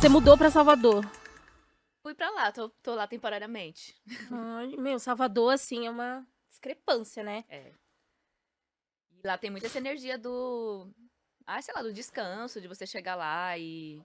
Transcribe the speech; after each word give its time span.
Você 0.00 0.08
mudou 0.08 0.36
pra 0.38 0.50
Salvador. 0.50 1.04
Fui 2.02 2.14
pra 2.14 2.30
lá, 2.30 2.52
tô, 2.52 2.68
tô 2.82 2.94
lá 2.94 3.06
temporariamente. 3.06 4.00
Ai, 4.30 4.76
meu, 4.76 4.98
Salvador, 4.98 5.52
assim, 5.54 5.86
é 5.86 5.90
uma 5.90 6.26
discrepância, 6.48 7.22
né? 7.22 7.44
É. 7.48 7.72
E 9.22 9.26
lá 9.26 9.36
tem 9.36 9.50
muita 9.50 9.66
essa 9.66 9.78
energia 9.78 10.16
do. 10.16 10.88
Ah, 11.46 11.60
sei 11.60 11.74
lá, 11.74 11.82
do 11.82 11.92
descanso, 11.92 12.60
de 12.60 12.68
você 12.68 12.86
chegar 12.86 13.16
lá 13.16 13.56
e. 13.58 14.00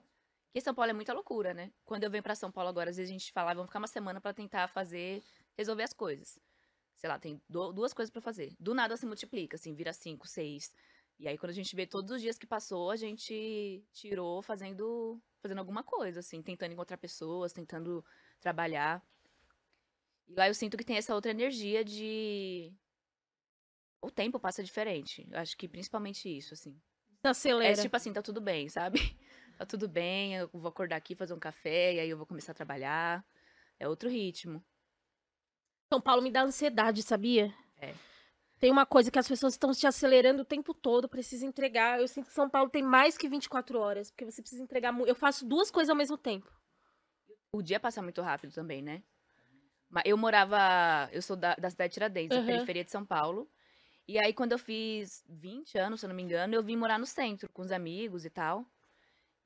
Porque 0.48 0.60
São 0.60 0.74
Paulo 0.74 0.90
é 0.90 0.94
muita 0.94 1.12
loucura, 1.12 1.52
né? 1.54 1.72
Quando 1.84 2.04
eu 2.04 2.10
venho 2.10 2.22
pra 2.22 2.34
São 2.34 2.50
Paulo 2.50 2.68
agora, 2.70 2.90
às 2.90 2.96
vezes 2.96 3.10
a 3.10 3.12
gente 3.12 3.32
fala, 3.32 3.50
"Ah, 3.50 3.54
vamos 3.54 3.68
ficar 3.68 3.80
uma 3.80 3.88
semana 3.88 4.20
pra 4.20 4.32
tentar 4.32 4.68
fazer, 4.68 5.22
resolver 5.56 5.82
as 5.82 5.92
coisas. 5.92 6.38
Sei 6.96 7.08
lá, 7.08 7.18
tem 7.18 7.40
du- 7.48 7.72
duas 7.72 7.92
coisas 7.92 8.10
pra 8.10 8.20
fazer. 8.20 8.54
Do 8.58 8.72
nada 8.74 8.96
se 8.96 9.04
multiplica, 9.06 9.56
assim, 9.56 9.74
vira 9.74 9.92
cinco, 9.92 10.28
seis. 10.28 10.72
E 11.18 11.26
aí 11.28 11.36
quando 11.36 11.50
a 11.50 11.54
gente 11.54 11.74
vê 11.74 11.86
todos 11.86 12.10
os 12.12 12.20
dias 12.20 12.38
que 12.38 12.46
passou, 12.46 12.90
a 12.90 12.96
gente 12.96 13.84
tirou 13.92 14.42
fazendo, 14.42 15.20
fazendo 15.44 15.58
alguma 15.58 15.84
coisa, 15.84 16.20
assim, 16.20 16.40
tentando 16.40 16.72
encontrar 16.72 16.96
pessoas, 16.96 17.52
tentando 17.52 18.02
trabalhar. 18.40 19.04
E 20.26 20.34
lá 20.34 20.48
eu 20.48 20.54
sinto 20.54 20.74
que 20.74 20.84
tem 20.84 20.96
essa 20.96 21.14
outra 21.14 21.30
energia 21.30 21.84
de 21.84 22.72
o 24.00 24.10
tempo 24.10 24.40
passa 24.40 24.64
diferente. 24.64 25.28
Eu 25.30 25.38
acho 25.38 25.54
que 25.54 25.68
principalmente 25.68 26.34
isso, 26.34 26.54
assim. 26.54 26.74
Acelera. 27.22 27.78
É 27.78 27.82
tipo 27.82 27.94
assim, 27.94 28.10
tá 28.10 28.22
tudo 28.22 28.40
bem, 28.40 28.68
sabe? 28.68 28.98
Tá 29.56 29.64
tudo 29.64 29.88
bem, 29.88 30.34
eu 30.34 30.50
vou 30.52 30.68
acordar 30.68 30.96
aqui, 30.96 31.14
fazer 31.14 31.32
um 31.32 31.38
café, 31.38 31.94
e 31.94 32.00
aí 32.00 32.10
eu 32.10 32.16
vou 32.16 32.26
começar 32.26 32.50
a 32.50 32.56
trabalhar. 32.56 33.24
É 33.78 33.86
outro 33.86 34.10
ritmo. 34.10 34.60
São 35.88 36.00
Paulo 36.00 36.20
me 36.20 36.28
dá 36.28 36.42
ansiedade, 36.42 37.04
sabia? 37.04 37.54
É. 37.80 37.94
Tem 38.58 38.70
uma 38.70 38.86
coisa 38.86 39.10
que 39.10 39.18
as 39.18 39.28
pessoas 39.28 39.54
estão 39.54 39.72
te 39.72 39.86
acelerando 39.86 40.42
o 40.42 40.44
tempo 40.44 40.72
todo, 40.72 41.08
precisa 41.08 41.44
entregar. 41.44 42.00
Eu 42.00 42.08
sinto 42.08 42.26
que 42.26 42.32
São 42.32 42.48
Paulo 42.48 42.70
tem 42.70 42.82
mais 42.82 43.18
que 43.18 43.28
24 43.28 43.78
horas, 43.78 44.10
porque 44.10 44.24
você 44.24 44.40
precisa 44.40 44.62
entregar. 44.62 44.98
Eu 45.00 45.14
faço 45.14 45.44
duas 45.46 45.70
coisas 45.70 45.90
ao 45.90 45.96
mesmo 45.96 46.16
tempo. 46.16 46.50
O 47.52 47.62
dia 47.62 47.78
passa 47.78 48.00
muito 48.00 48.22
rápido 48.22 48.52
também, 48.52 48.82
né? 48.82 49.02
Mas 49.88 50.04
eu 50.06 50.16
morava. 50.16 51.08
Eu 51.12 51.22
sou 51.22 51.36
da, 51.36 51.54
da 51.54 51.70
cidade 51.70 51.90
de 51.90 51.94
Tiradentes, 51.94 52.36
Aham. 52.36 52.46
da 52.46 52.52
periferia 52.52 52.84
de 52.84 52.90
São 52.90 53.04
Paulo. 53.04 53.48
E 54.06 54.18
aí, 54.18 54.34
quando 54.34 54.52
eu 54.52 54.58
fiz 54.58 55.24
20 55.28 55.78
anos, 55.78 56.00
se 56.00 56.06
eu 56.06 56.08
não 56.08 56.16
me 56.16 56.22
engano, 56.22 56.54
eu 56.54 56.62
vim 56.62 56.76
morar 56.76 56.98
no 56.98 57.06
centro 57.06 57.48
com 57.52 57.62
os 57.62 57.72
amigos 57.72 58.24
e 58.24 58.30
tal. 58.30 58.66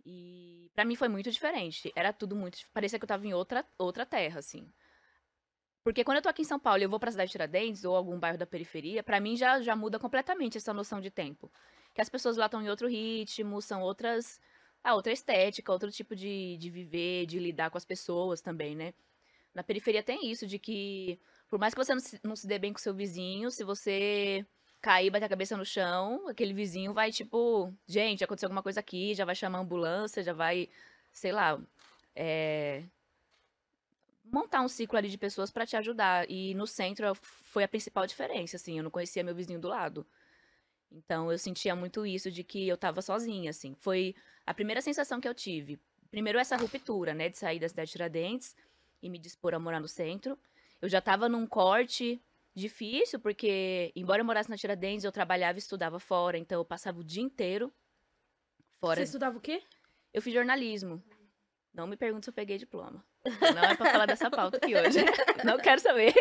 E 0.04 0.70
pra 0.75 0.84
mim 0.84 0.97
foi 0.97 1.08
muito 1.08 1.30
diferente. 1.30 1.92
Era 1.94 2.12
tudo 2.12 2.34
muito. 2.34 2.58
Parecia 2.72 2.98
que 2.98 3.04
eu 3.04 3.08
tava 3.08 3.27
em 3.27 3.34
outra, 3.34 3.64
outra 3.77 4.06
terra, 4.06 4.38
assim. 4.38 4.66
Porque 5.89 6.05
quando 6.05 6.17
eu 6.17 6.22
tô 6.22 6.28
aqui 6.28 6.42
em 6.42 6.44
São 6.44 6.61
Paulo 6.61 6.81
e 6.81 6.84
eu 6.84 6.89
vou 6.91 7.00
pra 7.00 7.11
cidade 7.11 7.28
de 7.28 7.33
Tiradentes 7.33 7.83
ou 7.83 7.97
algum 7.97 8.19
bairro 8.19 8.36
da 8.36 8.44
periferia, 8.44 9.03
pra 9.03 9.19
mim 9.19 9.39
já, 9.39 9.58
já 9.62 9.75
muda 9.75 9.98
completamente 9.98 10.58
essa 10.58 10.75
noção 10.75 11.00
de 11.00 11.11
tempo. 11.11 11.50
Que 11.94 12.03
as 12.03 12.11
pessoas 12.11 12.36
lá 12.36 12.44
estão 12.44 12.61
em 12.61 12.69
outro 12.69 12.86
ritmo, 12.86 13.62
são 13.62 13.81
outras. 13.81 14.39
Ah, 14.84 14.94
outra 14.94 15.14
estética, 15.14 15.72
outro 15.72 15.91
tipo 15.91 16.14
de, 16.14 16.59
de 16.59 16.69
viver, 16.69 17.25
de 17.25 17.39
lidar 17.39 17.70
com 17.70 17.78
as 17.78 17.86
pessoas 17.86 18.42
também, 18.42 18.77
né? 18.77 18.92
Na 19.55 19.62
periferia 19.62 20.03
tem 20.03 20.31
isso, 20.31 20.47
de 20.47 20.59
que 20.59 21.19
por 21.48 21.59
mais 21.59 21.72
que 21.72 21.83
você 21.83 21.94
não 21.94 22.00
se, 22.00 22.20
não 22.22 22.36
se 22.36 22.47
dê 22.47 22.59
bem 22.59 22.75
com 22.75 22.78
seu 22.78 22.92
vizinho, 22.92 23.50
se 23.50 23.64
você 23.64 24.44
cair, 24.83 25.09
bater 25.09 25.25
a 25.25 25.31
cabeça 25.31 25.56
no 25.56 25.64
chão, 25.64 26.28
aquele 26.28 26.53
vizinho 26.53 26.92
vai, 26.92 27.11
tipo, 27.11 27.72
gente, 27.86 28.22
aconteceu 28.22 28.48
alguma 28.48 28.62
coisa 28.62 28.81
aqui, 28.81 29.14
já 29.14 29.25
vai 29.25 29.34
chamar 29.34 29.56
a 29.56 29.62
ambulância, 29.62 30.22
já 30.22 30.34
vai, 30.34 30.69
sei 31.14 31.33
lá, 31.33 31.59
é, 32.14 32.84
montar 34.30 34.60
um 34.60 34.68
ciclo 34.68 34.98
ali 34.98 35.08
de 35.08 35.18
pessoas 35.18 35.50
pra 35.50 35.66
te 35.66 35.76
ajudar. 35.76 36.28
E 36.30 36.54
no 36.54 36.66
centro 36.66 37.14
foi 37.14 37.64
a 37.64 37.68
principal 37.68 38.06
diferença, 38.06 38.56
assim, 38.56 38.78
eu 38.78 38.84
não 38.84 38.90
conhecia 38.90 39.22
meu 39.22 39.34
vizinho 39.34 39.60
do 39.60 39.68
lado. 39.68 40.06
Então 40.90 41.30
eu 41.30 41.38
sentia 41.38 41.76
muito 41.76 42.06
isso 42.06 42.30
de 42.30 42.42
que 42.42 42.66
eu 42.66 42.76
tava 42.76 43.02
sozinha, 43.02 43.50
assim. 43.50 43.74
Foi 43.74 44.14
a 44.46 44.54
primeira 44.54 44.80
sensação 44.80 45.20
que 45.20 45.28
eu 45.28 45.34
tive. 45.34 45.78
Primeiro 46.10 46.38
essa 46.38 46.56
ruptura, 46.56 47.12
né, 47.12 47.28
de 47.28 47.36
sair 47.38 47.58
da 47.58 47.68
cidade 47.68 47.88
de 47.88 47.92
Tiradentes 47.92 48.56
e 49.02 49.10
me 49.10 49.18
dispor 49.18 49.54
a 49.54 49.58
morar 49.58 49.80
no 49.80 49.88
centro. 49.88 50.38
Eu 50.80 50.88
já 50.88 51.00
tava 51.00 51.28
num 51.28 51.47
corte 51.47 52.20
difícil, 52.54 53.20
porque 53.20 53.92
embora 53.94 54.22
eu 54.22 54.24
morasse 54.24 54.48
na 54.48 54.56
Tiradentes, 54.56 55.04
eu 55.04 55.12
trabalhava 55.12 55.58
e 55.58 55.60
estudava 55.60 56.00
fora, 56.00 56.38
então 56.38 56.58
eu 56.58 56.64
passava 56.64 57.00
o 57.00 57.04
dia 57.04 57.22
inteiro 57.22 57.72
fora. 58.80 58.97
Você 58.97 59.04
estudava 59.04 59.36
o 59.36 59.41
quê? 59.41 59.62
Eu 60.12 60.22
fiz 60.22 60.32
jornalismo. 60.32 61.03
Não 61.72 61.86
me 61.86 61.97
pergunte 61.97 62.24
se 62.24 62.30
eu 62.30 62.34
peguei 62.34 62.56
diploma. 62.58 63.04
Não 63.24 63.62
é 63.64 63.74
pra 63.74 63.90
falar 63.90 64.06
dessa 64.06 64.30
pauta 64.30 64.56
aqui 64.56 64.74
hoje. 64.74 65.00
Não 65.44 65.58
quero 65.58 65.80
saber. 65.80 66.14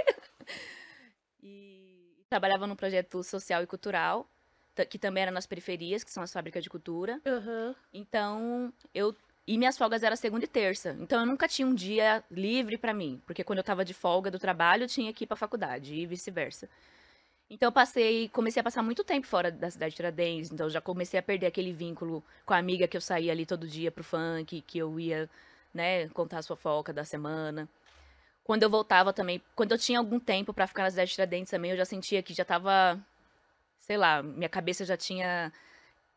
E 1.41 2.23
trabalhava 2.29 2.67
num 2.67 2.75
projeto 2.75 3.23
social 3.23 3.63
e 3.63 3.67
cultural, 3.67 4.29
que 4.89 4.99
também 4.99 5.23
era 5.23 5.31
nas 5.31 5.45
periferias, 5.45 6.03
que 6.03 6.11
são 6.11 6.23
as 6.23 6.31
fábricas 6.31 6.63
de 6.63 6.69
cultura. 6.69 7.21
Aham. 7.25 7.75
Então, 7.93 8.73
eu. 8.93 9.15
E 9.45 9.57
minhas 9.57 9.77
folgas 9.77 10.03
eram 10.03 10.15
segunda 10.17 10.43
e 10.43 10.47
terça. 10.47 10.95
Então, 10.99 11.21
eu 11.21 11.25
nunca 11.25 11.47
tinha 11.47 11.65
um 11.65 11.73
dia 11.73 12.21
livre 12.29 12.77
pra 12.77 12.93
mim. 12.93 13.21
Porque 13.25 13.45
quando 13.45 13.59
eu 13.59 13.63
tava 13.63 13.85
de 13.85 13.93
folga 13.93 14.29
do 14.29 14.37
trabalho, 14.37 14.83
eu 14.83 14.87
tinha 14.89 15.13
que 15.13 15.23
ir 15.23 15.27
pra 15.27 15.37
faculdade 15.37 15.95
e 15.95 16.05
vice-versa. 16.05 16.69
Então, 17.49 17.67
eu 17.67 17.71
passei. 17.71 18.27
Comecei 18.27 18.59
a 18.59 18.63
passar 18.63 18.83
muito 18.83 19.05
tempo 19.05 19.25
fora 19.25 19.49
da 19.49 19.71
cidade 19.71 19.91
de 19.91 19.95
Tiradentes. 19.95 20.51
Então, 20.51 20.65
eu 20.65 20.69
já 20.69 20.81
comecei 20.81 21.17
a 21.17 21.23
perder 21.23 21.45
aquele 21.45 21.71
vínculo 21.71 22.21
com 22.45 22.53
a 22.53 22.57
amiga 22.57 22.89
que 22.89 22.97
eu 22.97 23.01
saía 23.01 23.31
ali 23.31 23.45
todo 23.45 23.65
dia 23.65 23.89
pro 23.89 24.03
funk, 24.03 24.61
que 24.67 24.77
eu 24.77 24.99
ia, 24.99 25.29
né, 25.73 26.07
contar 26.09 26.39
a 26.39 26.41
sua 26.41 26.55
fofoca 26.55 26.93
da 26.93 27.03
semana. 27.03 27.67
Quando 28.43 28.63
eu 28.63 28.69
voltava 28.69 29.11
também. 29.11 29.41
Quando 29.55 29.73
eu 29.73 29.77
tinha 29.77 29.99
algum 29.99 30.19
tempo 30.19 30.53
pra 30.53 30.67
ficar 30.67 30.83
na 30.83 30.89
cidade 30.89 31.09
de 31.09 31.15
Tiradentes 31.15 31.51
também, 31.51 31.71
eu 31.71 31.77
já 31.77 31.85
sentia 31.85 32.23
que 32.23 32.33
já 32.33 32.45
tava. 32.45 32.97
Sei 33.79 33.97
lá, 33.97 34.23
minha 34.23 34.49
cabeça 34.49 34.85
já 34.85 34.97
tinha 34.97 35.51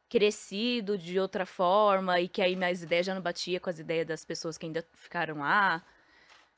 crescido 0.08 0.98
de 0.98 1.20
outra 1.20 1.46
forma 1.46 2.20
e 2.20 2.28
que 2.28 2.42
aí 2.42 2.56
minhas 2.56 2.82
ideias 2.82 3.06
já 3.06 3.14
não 3.14 3.22
batia 3.22 3.60
com 3.60 3.70
as 3.70 3.78
ideias 3.78 4.06
das 4.06 4.24
pessoas 4.24 4.58
que 4.58 4.66
ainda 4.66 4.84
ficaram 4.94 5.38
lá. 5.38 5.82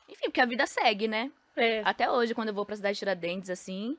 Enfim, 0.08 0.24
porque 0.24 0.40
a 0.40 0.46
vida 0.46 0.66
segue, 0.66 1.08
né? 1.08 1.30
É. 1.56 1.82
Até 1.84 2.10
hoje, 2.10 2.34
quando 2.34 2.48
eu 2.48 2.54
vou 2.54 2.64
pra 2.64 2.76
cidade 2.76 2.94
de 2.94 2.98
Tiradentes, 3.00 3.50
assim, 3.50 3.96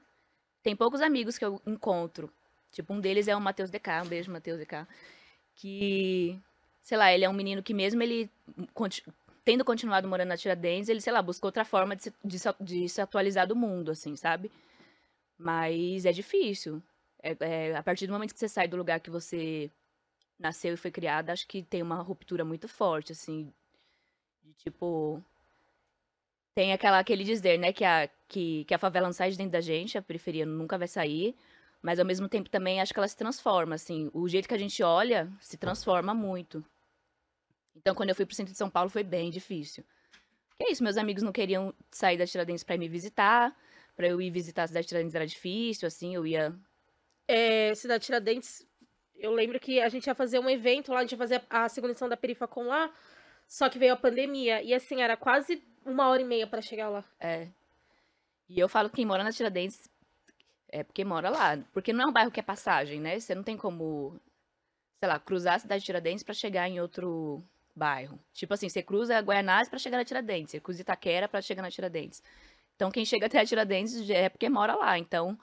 tem 0.64 0.76
poucos 0.76 1.02
amigos 1.02 1.38
que 1.38 1.46
eu 1.46 1.62
encontro. 1.66 2.32
Tipo, 2.72 2.94
um 2.94 3.00
deles 3.00 3.28
é 3.28 3.36
o 3.36 3.42
Matheus 3.42 3.70
DK, 3.70 4.02
um 4.03 4.08
beijo, 4.08 4.32
Matheus 4.32 4.59
DK. 4.59 4.88
Que, 5.56 6.40
sei 6.84 6.98
lá, 6.98 7.12
ele 7.14 7.26
é 7.26 7.30
um 7.30 7.34
menino 7.34 7.64
que 7.64 7.74
mesmo 7.74 8.04
ele 8.04 8.30
conti- 8.74 9.04
tendo 9.46 9.66
continuado 9.66 10.08
morando 10.08 10.30
na 10.30 10.38
Tiradentes, 10.38 10.90
ele, 10.90 11.02
sei 11.02 11.14
lá, 11.14 11.22
buscou 11.22 11.48
outra 11.48 11.66
forma 11.66 11.96
de 11.96 12.04
se, 12.04 12.14
de 12.24 12.38
de 12.62 12.90
se 12.90 13.02
atualizar 13.02 13.48
do 13.48 13.56
mundo, 13.56 13.92
assim, 13.92 14.16
sabe? 14.16 14.52
Mas 15.38 16.06
é 16.06 16.12
difícil. 16.12 16.82
É- 17.22 17.38
é, 17.40 17.76
a 17.76 17.84
partir 17.84 18.08
do 18.08 18.14
momento 18.14 18.34
que 18.34 18.40
você 18.40 18.50
sai 18.50 18.68
do 18.68 18.78
lugar 18.78 19.00
que 19.00 19.10
você 19.10 19.72
nasceu 20.40 20.74
e 20.74 20.78
foi 20.78 20.92
criada, 20.92 21.34
acho 21.34 21.48
que 21.48 21.64
tem 21.64 21.82
uma 21.82 22.02
ruptura 22.02 22.46
muito 22.46 22.68
forte, 22.68 23.12
assim, 23.14 23.52
de 24.44 24.54
tipo. 24.56 25.24
Tem 26.56 26.72
aquela, 26.74 27.00
aquele 27.00 27.24
dizer, 27.24 27.58
né, 27.58 27.74
que 27.74 27.84
a, 27.84 28.08
que, 28.28 28.64
que 28.66 28.74
a 28.74 28.78
favela 28.78 29.08
não 29.08 29.14
sai 29.14 29.32
de 29.32 29.38
dentro 29.38 29.54
da 29.54 29.62
gente, 29.62 29.98
a 29.98 30.02
periferia 30.04 30.46
nunca 30.46 30.78
vai 30.78 30.88
sair, 30.88 31.36
mas 31.82 32.00
ao 32.00 32.06
mesmo 32.06 32.30
tempo 32.30 32.50
também 32.50 32.80
acho 32.80 32.94
que 32.94 33.00
ela 33.00 33.08
se 33.08 33.18
transforma, 33.18 33.74
assim, 33.76 34.10
o 34.14 34.28
jeito 34.30 34.48
que 34.48 34.54
a 34.54 34.58
gente 34.58 34.84
olha 34.84 35.28
se 35.42 35.58
transforma 35.58 36.14
muito. 36.14 36.64
Então, 37.75 37.95
quando 37.95 38.09
eu 38.09 38.16
fui 38.16 38.25
pro 38.25 38.35
centro 38.35 38.51
de 38.51 38.57
São 38.57 38.69
Paulo, 38.69 38.89
foi 38.89 39.03
bem 39.03 39.29
difícil. 39.29 39.84
Que 40.57 40.66
é 40.66 40.72
isso, 40.72 40.84
meus 40.84 40.97
amigos 40.97 41.23
não 41.23 41.31
queriam 41.31 41.73
sair 41.91 42.17
da 42.17 42.28
Tiradentes 42.28 42.63
pra 42.63 42.75
ir 42.75 42.78
me 42.78 42.88
visitar, 42.88 43.56
pra 43.95 44.07
eu 44.07 44.22
ir 44.22 44.29
visitar 44.29 44.63
a 44.63 44.67
cidade 44.67 44.85
de 44.85 44.89
Tiradentes 44.89 45.16
era 45.16 45.28
difícil, 45.28 45.88
assim, 45.88 46.16
eu 46.16 46.25
ia 46.25 46.53
É, 47.28 47.73
Cidade 47.75 48.06
Tiradentes, 48.06 48.66
eu 49.16 49.31
lembro 49.31 49.59
que 49.59 49.79
a 49.79 49.89
gente 49.89 50.07
ia 50.07 50.16
fazer 50.16 50.39
um 50.39 50.50
evento 50.50 50.91
lá, 50.91 51.00
a 51.00 51.01
gente 51.01 51.13
ia 51.13 51.17
fazer 51.17 51.41
a 51.50 51.67
segunda 51.69 51.91
edição 51.91 52.09
da 52.09 52.17
Perifacom 52.17 52.67
lá, 52.67 52.94
só 53.47 53.69
que 53.69 53.79
veio 53.79 53.94
a 53.94 53.97
pandemia. 53.97 54.61
E 54.61 54.73
assim, 54.73 55.01
era 55.01 55.16
quase 55.16 55.63
uma 55.85 56.07
hora 56.09 56.22
e 56.22 56.25
meia 56.25 56.47
pra 56.47 56.61
chegar 56.61 56.90
lá. 56.90 57.03
É. 57.19 57.47
E 58.50 58.59
eu 58.59 58.67
falo 58.67 58.90
que 58.90 58.97
quem 58.97 59.05
mora 59.05 59.23
na 59.23 59.31
Tiradentes 59.31 59.90
é 60.69 60.84
porque 60.84 61.05
mora 61.05 61.29
lá. 61.29 61.57
Porque 61.72 61.94
não 61.94 62.05
é 62.05 62.07
um 62.07 62.11
bairro 62.11 62.31
que 62.31 62.40
é 62.40 62.44
passagem, 62.44 63.00
né? 63.00 63.19
Você 63.19 63.34
não 63.34 63.44
tem 63.44 63.55
como, 63.55 64.19
sei 65.00 65.09
lá, 65.09 65.19
cruzar 65.19 65.55
a 65.55 65.59
cidade 65.59 65.81
de 65.81 65.85
Tiradentes 65.85 66.23
pra 66.23 66.34
chegar 66.34 66.67
em 66.67 66.79
outro 66.79 67.43
bairro. 67.75 68.20
Tipo 68.34 68.53
assim, 68.53 68.70
você 68.70 68.81
cruza 68.81 69.20
Guaianazes 69.20 69.70
pra 69.70 69.79
chegar 69.79 69.97
na 69.97 70.05
Tiradentes, 70.05 70.52
você 70.52 70.59
cruza 70.59 70.81
Itaquera 70.81 71.28
pra 71.28 71.41
chegar 71.41 71.61
na 71.61 71.72
Tiradentes. 71.72 72.23
Então 72.75 72.91
quem 72.91 73.05
chega 73.05 73.28
até 73.28 73.40
a 73.40 73.46
Tiradentes 73.46 74.09
é 74.09 74.29
porque 74.29 74.49
mora 74.49 74.75
lá. 74.75 74.97
Então 74.97 75.37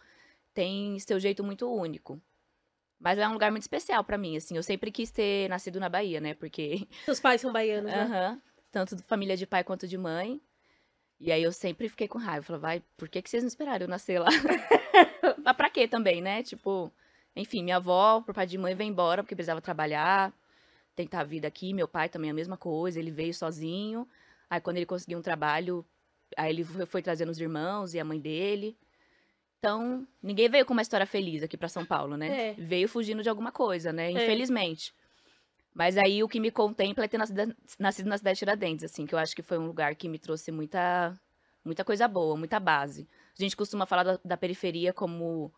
tem 0.55 0.99
seu 0.99 1.19
jeito 1.19 1.43
muito 1.45 1.71
único. 1.73 2.21
Mas 2.99 3.19
é 3.19 3.27
um 3.27 3.33
lugar 3.33 3.51
muito 3.51 3.63
especial 3.63 4.05
pra 4.05 4.19
mim, 4.19 4.37
assim. 4.37 4.57
Eu 4.57 4.63
sempre 4.63 4.91
quis 4.91 5.11
ter 5.11 5.49
nascido 5.49 5.81
na 5.81 5.89
Bahia, 5.89 6.21
né? 6.21 6.35
Porque 6.35 6.87
Seus 7.07 7.19
pais 7.19 7.41
são 7.41 7.53
baianos, 7.53 7.91
né? 7.91 8.03
Aham. 8.03 8.43
Tanto 8.71 8.95
de 8.95 9.03
família 9.03 9.37
de 9.37 9.47
pai 9.47 9.65
quanto 9.65 9.89
de 9.89 9.97
mãe. 9.97 10.41
E 11.19 11.33
aí 11.33 11.43
eu 11.43 11.53
sempre 11.53 11.89
fiquei 11.89 12.07
com 12.07 12.19
raiva. 12.19 12.45
Falei, 12.45 12.61
vai, 12.61 12.83
por 12.97 13.09
que, 13.09 13.21
que 13.23 13.29
vocês 13.29 13.43
não 13.43 13.49
esperaram 13.49 13.85
eu 13.85 13.89
nascer 13.89 14.19
lá? 14.19 14.29
Mas 15.45 15.57
pra 15.57 15.71
quê 15.71 15.89
também, 15.89 16.21
né? 16.21 16.43
Tipo, 16.43 16.93
enfim, 17.35 17.63
minha 17.63 17.77
avó, 17.77 18.21
por 18.21 18.35
pai 18.35 18.47
de 18.47 18.59
mãe, 18.59 18.75
veio 18.75 18.89
embora 18.89 19.23
porque 19.23 19.35
precisava 19.35 19.61
trabalhar, 19.61 20.33
tentar 21.05 21.21
a 21.21 21.25
vida 21.25 21.49
aqui. 21.49 21.73
Meu 21.73 21.89
pai 21.89 22.09
também 22.09 22.31
a 22.31 22.35
mesma 22.35 22.57
coisa, 22.57 22.99
ele 22.99 23.11
veio 23.11 23.35
sozinho. 23.35 24.07
Aí 24.49 24.61
quando 24.61 24.77
ele 24.77 24.87
conseguiu 24.87 25.19
um 25.19 25.23
trabalho, 25.23 25.85
aí 26.37 26.51
ele 26.51 26.65
foi, 26.65 27.03
trazendo 27.03 27.31
os 27.31 27.41
irmãos 27.41 27.95
e 27.95 28.01
a 28.01 28.05
mãe 28.05 28.21
dele. 28.21 28.77
Então, 29.59 30.07
ninguém 30.23 30.49
veio 30.49 30.65
com 30.65 30.73
uma 30.73 30.83
história 30.83 31.07
feliz 31.07 31.43
aqui 31.43 31.57
pra 31.57 31.69
São 31.69 31.85
Paulo, 31.85 32.17
né? 32.17 32.51
É. 32.51 32.55
Veio 32.55 32.89
fugindo 32.89 33.23
de 33.23 33.29
alguma 33.29 33.53
coisa, 33.53 33.93
né? 33.93 34.11
Infelizmente. 34.11 34.95
Mas 35.75 35.97
aí 35.97 36.23
o 36.23 36.29
que 36.29 36.41
me 36.41 36.51
contempla 36.51 37.05
é 37.05 37.09
ter 37.09 37.19
nascido, 37.19 37.55
nascido 37.79 38.09
na 38.09 38.19
cidade 38.19 38.35
de 38.35 38.39
Tiradentes, 38.41 38.85
assim, 38.85 39.07
que 39.07 39.15
eu 39.15 39.19
acho 39.19 39.37
que 39.37 39.43
foi 39.43 39.59
um 39.59 39.67
lugar 39.67 39.95
que 39.95 40.09
me 40.09 40.19
trouxe 40.19 40.51
muita, 40.51 41.15
muita 41.65 41.85
coisa 41.85 42.09
boa, 42.09 42.37
muita 42.37 42.59
base. 42.59 43.07
A 43.39 43.43
gente 43.43 43.57
costuma 43.57 43.87
falar 43.87 44.03
da, 44.03 44.21
da 44.25 44.37
periferia 44.37 44.93
como. 44.93 45.53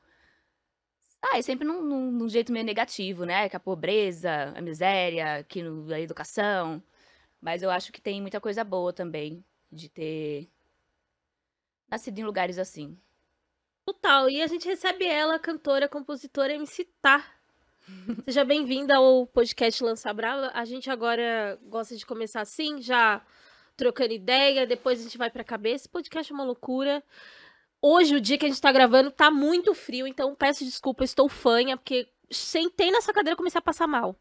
Ah, 1.22 1.38
é 1.38 1.42
sempre 1.42 1.66
num, 1.66 1.80
num, 1.80 2.10
num, 2.10 2.28
jeito 2.28 2.52
meio 2.52 2.64
negativo, 2.64 3.24
né? 3.24 3.48
Que 3.48 3.56
a 3.56 3.60
pobreza, 3.60 4.52
a 4.56 4.60
miséria, 4.60 5.44
que 5.44 5.62
no, 5.62 5.92
a 5.92 6.00
educação. 6.00 6.82
Mas 7.40 7.62
eu 7.62 7.70
acho 7.70 7.92
que 7.92 8.00
tem 8.00 8.20
muita 8.20 8.40
coisa 8.40 8.64
boa 8.64 8.92
também 8.92 9.44
de 9.70 9.88
ter 9.88 10.48
nascido 11.88 12.18
em 12.18 12.24
lugares 12.24 12.58
assim. 12.58 12.98
Total. 13.86 14.28
E 14.28 14.42
a 14.42 14.46
gente 14.46 14.66
recebe 14.66 15.04
ela, 15.06 15.38
cantora, 15.38 15.88
compositora, 15.88 16.54
MC 16.54 16.84
Tá. 17.00 17.24
Seja 18.26 18.44
bem-vinda 18.44 18.96
ao 18.96 19.26
podcast 19.26 19.82
Lança 19.82 20.12
Brava. 20.12 20.50
A 20.54 20.64
gente 20.64 20.90
agora 20.90 21.58
gosta 21.64 21.96
de 21.96 22.06
começar 22.06 22.40
assim, 22.40 22.80
já 22.80 23.24
trocando 23.76 24.12
ideia, 24.12 24.66
depois 24.66 25.00
a 25.00 25.02
gente 25.02 25.18
vai 25.18 25.30
pra 25.30 25.42
cabeça. 25.42 25.84
Esse 25.84 25.88
podcast 25.88 26.32
é 26.32 26.34
uma 26.34 26.44
loucura. 26.44 27.02
Hoje, 27.82 28.14
o 28.14 28.20
dia 28.20 28.38
que 28.38 28.46
a 28.46 28.48
gente 28.48 28.60
tá 28.60 28.70
gravando, 28.70 29.10
tá 29.10 29.30
muito 29.30 29.74
frio, 29.74 30.06
então 30.06 30.34
peço 30.34 30.64
desculpa, 30.64 31.02
estou 31.02 31.28
fanha, 31.28 31.76
porque 31.76 32.08
sentei 32.30 32.90
nessa 32.92 33.12
cadeira 33.12 33.34
e 33.34 33.36
comecei 33.36 33.58
a 33.58 33.62
passar 33.62 33.88
mal. 33.88 34.14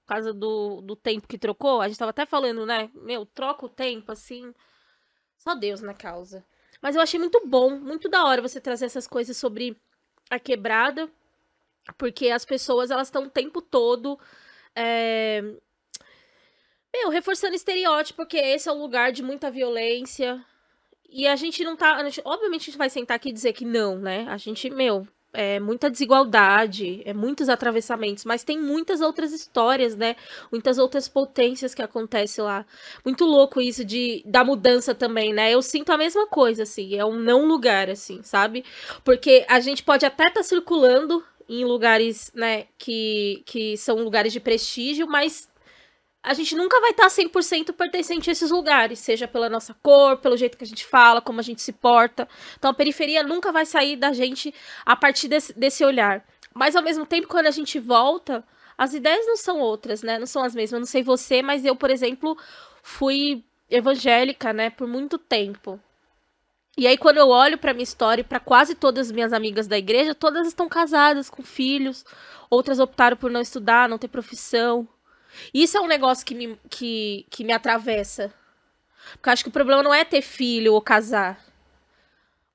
Por 0.00 0.06
causa 0.06 0.32
do, 0.32 0.80
do 0.80 0.96
tempo 0.96 1.28
que 1.28 1.38
trocou. 1.38 1.80
A 1.80 1.88
gente 1.88 1.98
tava 1.98 2.10
até 2.10 2.24
falando, 2.26 2.66
né? 2.66 2.90
Meu, 2.94 3.26
troca 3.26 3.66
o 3.66 3.68
tempo, 3.68 4.10
assim. 4.10 4.52
Só 5.36 5.54
Deus 5.54 5.80
na 5.82 5.94
causa. 5.94 6.44
Mas 6.80 6.96
eu 6.96 7.02
achei 7.02 7.20
muito 7.20 7.40
bom, 7.46 7.78
muito 7.78 8.08
da 8.08 8.24
hora 8.24 8.42
você 8.42 8.60
trazer 8.60 8.86
essas 8.86 9.06
coisas 9.06 9.36
sobre 9.36 9.80
a 10.30 10.38
quebrada 10.38 11.08
porque 11.98 12.30
as 12.30 12.44
pessoas, 12.44 12.90
elas 12.90 13.08
estão 13.08 13.24
o 13.24 13.30
tempo 13.30 13.60
todo. 13.60 14.18
É... 14.74 15.42
Meu, 16.92 17.08
reforçando 17.08 17.54
estereótipo, 17.54 18.18
porque 18.18 18.36
esse 18.36 18.68
é 18.68 18.72
um 18.72 18.80
lugar 18.80 19.12
de 19.12 19.22
muita 19.22 19.50
violência. 19.50 20.44
E 21.12 21.26
a 21.26 21.36
gente 21.36 21.62
não 21.62 21.76
tá. 21.76 22.02
Gente, 22.04 22.22
obviamente 22.24 22.62
a 22.62 22.64
gente 22.64 22.78
vai 22.78 22.88
sentar 22.88 23.16
aqui 23.16 23.28
e 23.28 23.32
dizer 23.32 23.52
que 23.52 23.64
não, 23.64 23.98
né? 23.98 24.26
A 24.28 24.38
gente, 24.38 24.70
meu, 24.70 25.06
é 25.32 25.60
muita 25.60 25.90
desigualdade, 25.90 27.02
é 27.04 27.12
muitos 27.12 27.48
atravessamentos, 27.48 28.24
mas 28.24 28.44
tem 28.44 28.58
muitas 28.58 29.00
outras 29.00 29.32
histórias, 29.32 29.94
né? 29.94 30.16
Muitas 30.50 30.78
outras 30.78 31.08
potências 31.08 31.74
que 31.74 31.82
acontecem 31.82 32.42
lá. 32.42 32.64
Muito 33.04 33.24
louco 33.26 33.60
isso 33.60 33.84
de 33.84 34.22
da 34.26 34.42
mudança 34.42 34.94
também, 34.94 35.32
né? 35.34 35.52
Eu 35.52 35.60
sinto 35.60 35.90
a 35.90 35.98
mesma 35.98 36.26
coisa, 36.26 36.62
assim, 36.62 36.96
é 36.96 37.04
um 37.04 37.18
não 37.18 37.46
lugar, 37.46 37.90
assim, 37.90 38.22
sabe? 38.22 38.64
Porque 39.04 39.44
a 39.48 39.60
gente 39.60 39.82
pode 39.82 40.06
até 40.06 40.24
estar 40.24 40.40
tá 40.40 40.42
circulando 40.42 41.22
em 41.48 41.64
lugares, 41.64 42.30
né, 42.34 42.66
que, 42.78 43.42
que 43.44 43.76
são 43.76 43.96
lugares 43.96 44.32
de 44.32 44.40
prestígio, 44.40 45.06
mas 45.06 45.48
a 46.22 46.34
gente 46.34 46.54
nunca 46.54 46.80
vai 46.80 46.90
estar 46.90 47.08
100% 47.08 47.72
pertencente 47.72 48.30
a 48.30 48.32
esses 48.32 48.50
lugares, 48.50 49.00
seja 49.00 49.26
pela 49.26 49.50
nossa 49.50 49.74
cor, 49.82 50.18
pelo 50.18 50.36
jeito 50.36 50.56
que 50.56 50.62
a 50.62 50.66
gente 50.66 50.86
fala, 50.86 51.20
como 51.20 51.40
a 51.40 51.42
gente 51.42 51.60
se 51.60 51.72
porta. 51.72 52.28
Então 52.56 52.70
a 52.70 52.74
periferia 52.74 53.24
nunca 53.24 53.50
vai 53.50 53.66
sair 53.66 53.96
da 53.96 54.12
gente 54.12 54.54
a 54.86 54.94
partir 54.94 55.26
desse, 55.26 55.52
desse 55.52 55.84
olhar. 55.84 56.24
Mas 56.54 56.76
ao 56.76 56.82
mesmo 56.82 57.04
tempo, 57.04 57.26
quando 57.26 57.46
a 57.46 57.50
gente 57.50 57.80
volta, 57.80 58.44
as 58.78 58.94
ideias 58.94 59.26
não 59.26 59.36
são 59.36 59.58
outras, 59.58 60.02
né? 60.02 60.18
Não 60.18 60.26
são 60.26 60.44
as 60.44 60.54
mesmas. 60.54 60.72
Eu 60.72 60.78
não 60.80 60.86
sei 60.86 61.02
você, 61.02 61.42
mas 61.42 61.64
eu, 61.64 61.74
por 61.74 61.90
exemplo, 61.90 62.38
fui 62.82 63.44
evangélica, 63.68 64.52
né, 64.52 64.70
por 64.70 64.86
muito 64.86 65.18
tempo. 65.18 65.80
E 66.76 66.86
aí, 66.86 66.96
quando 66.96 67.18
eu 67.18 67.28
olho 67.28 67.58
para 67.58 67.74
minha 67.74 67.82
história 67.82 68.22
e 68.22 68.24
para 68.24 68.40
quase 68.40 68.74
todas 68.74 69.08
as 69.08 69.12
minhas 69.12 69.32
amigas 69.32 69.66
da 69.66 69.76
igreja, 69.76 70.14
todas 70.14 70.46
estão 70.46 70.68
casadas, 70.68 71.28
com 71.28 71.42
filhos. 71.42 72.04
Outras 72.48 72.78
optaram 72.78 73.16
por 73.16 73.30
não 73.30 73.40
estudar, 73.40 73.88
não 73.88 73.98
ter 73.98 74.08
profissão. 74.08 74.88
Isso 75.52 75.76
é 75.76 75.80
um 75.80 75.86
negócio 75.86 76.24
que 76.24 76.34
me, 76.34 76.58
que, 76.70 77.26
que 77.30 77.44
me 77.44 77.52
atravessa. 77.52 78.32
Porque 79.12 79.28
eu 79.28 79.32
acho 79.32 79.44
que 79.44 79.48
o 79.48 79.52
problema 79.52 79.82
não 79.82 79.92
é 79.92 80.04
ter 80.04 80.22
filho 80.22 80.74
ou 80.74 80.80
casar. 80.80 81.40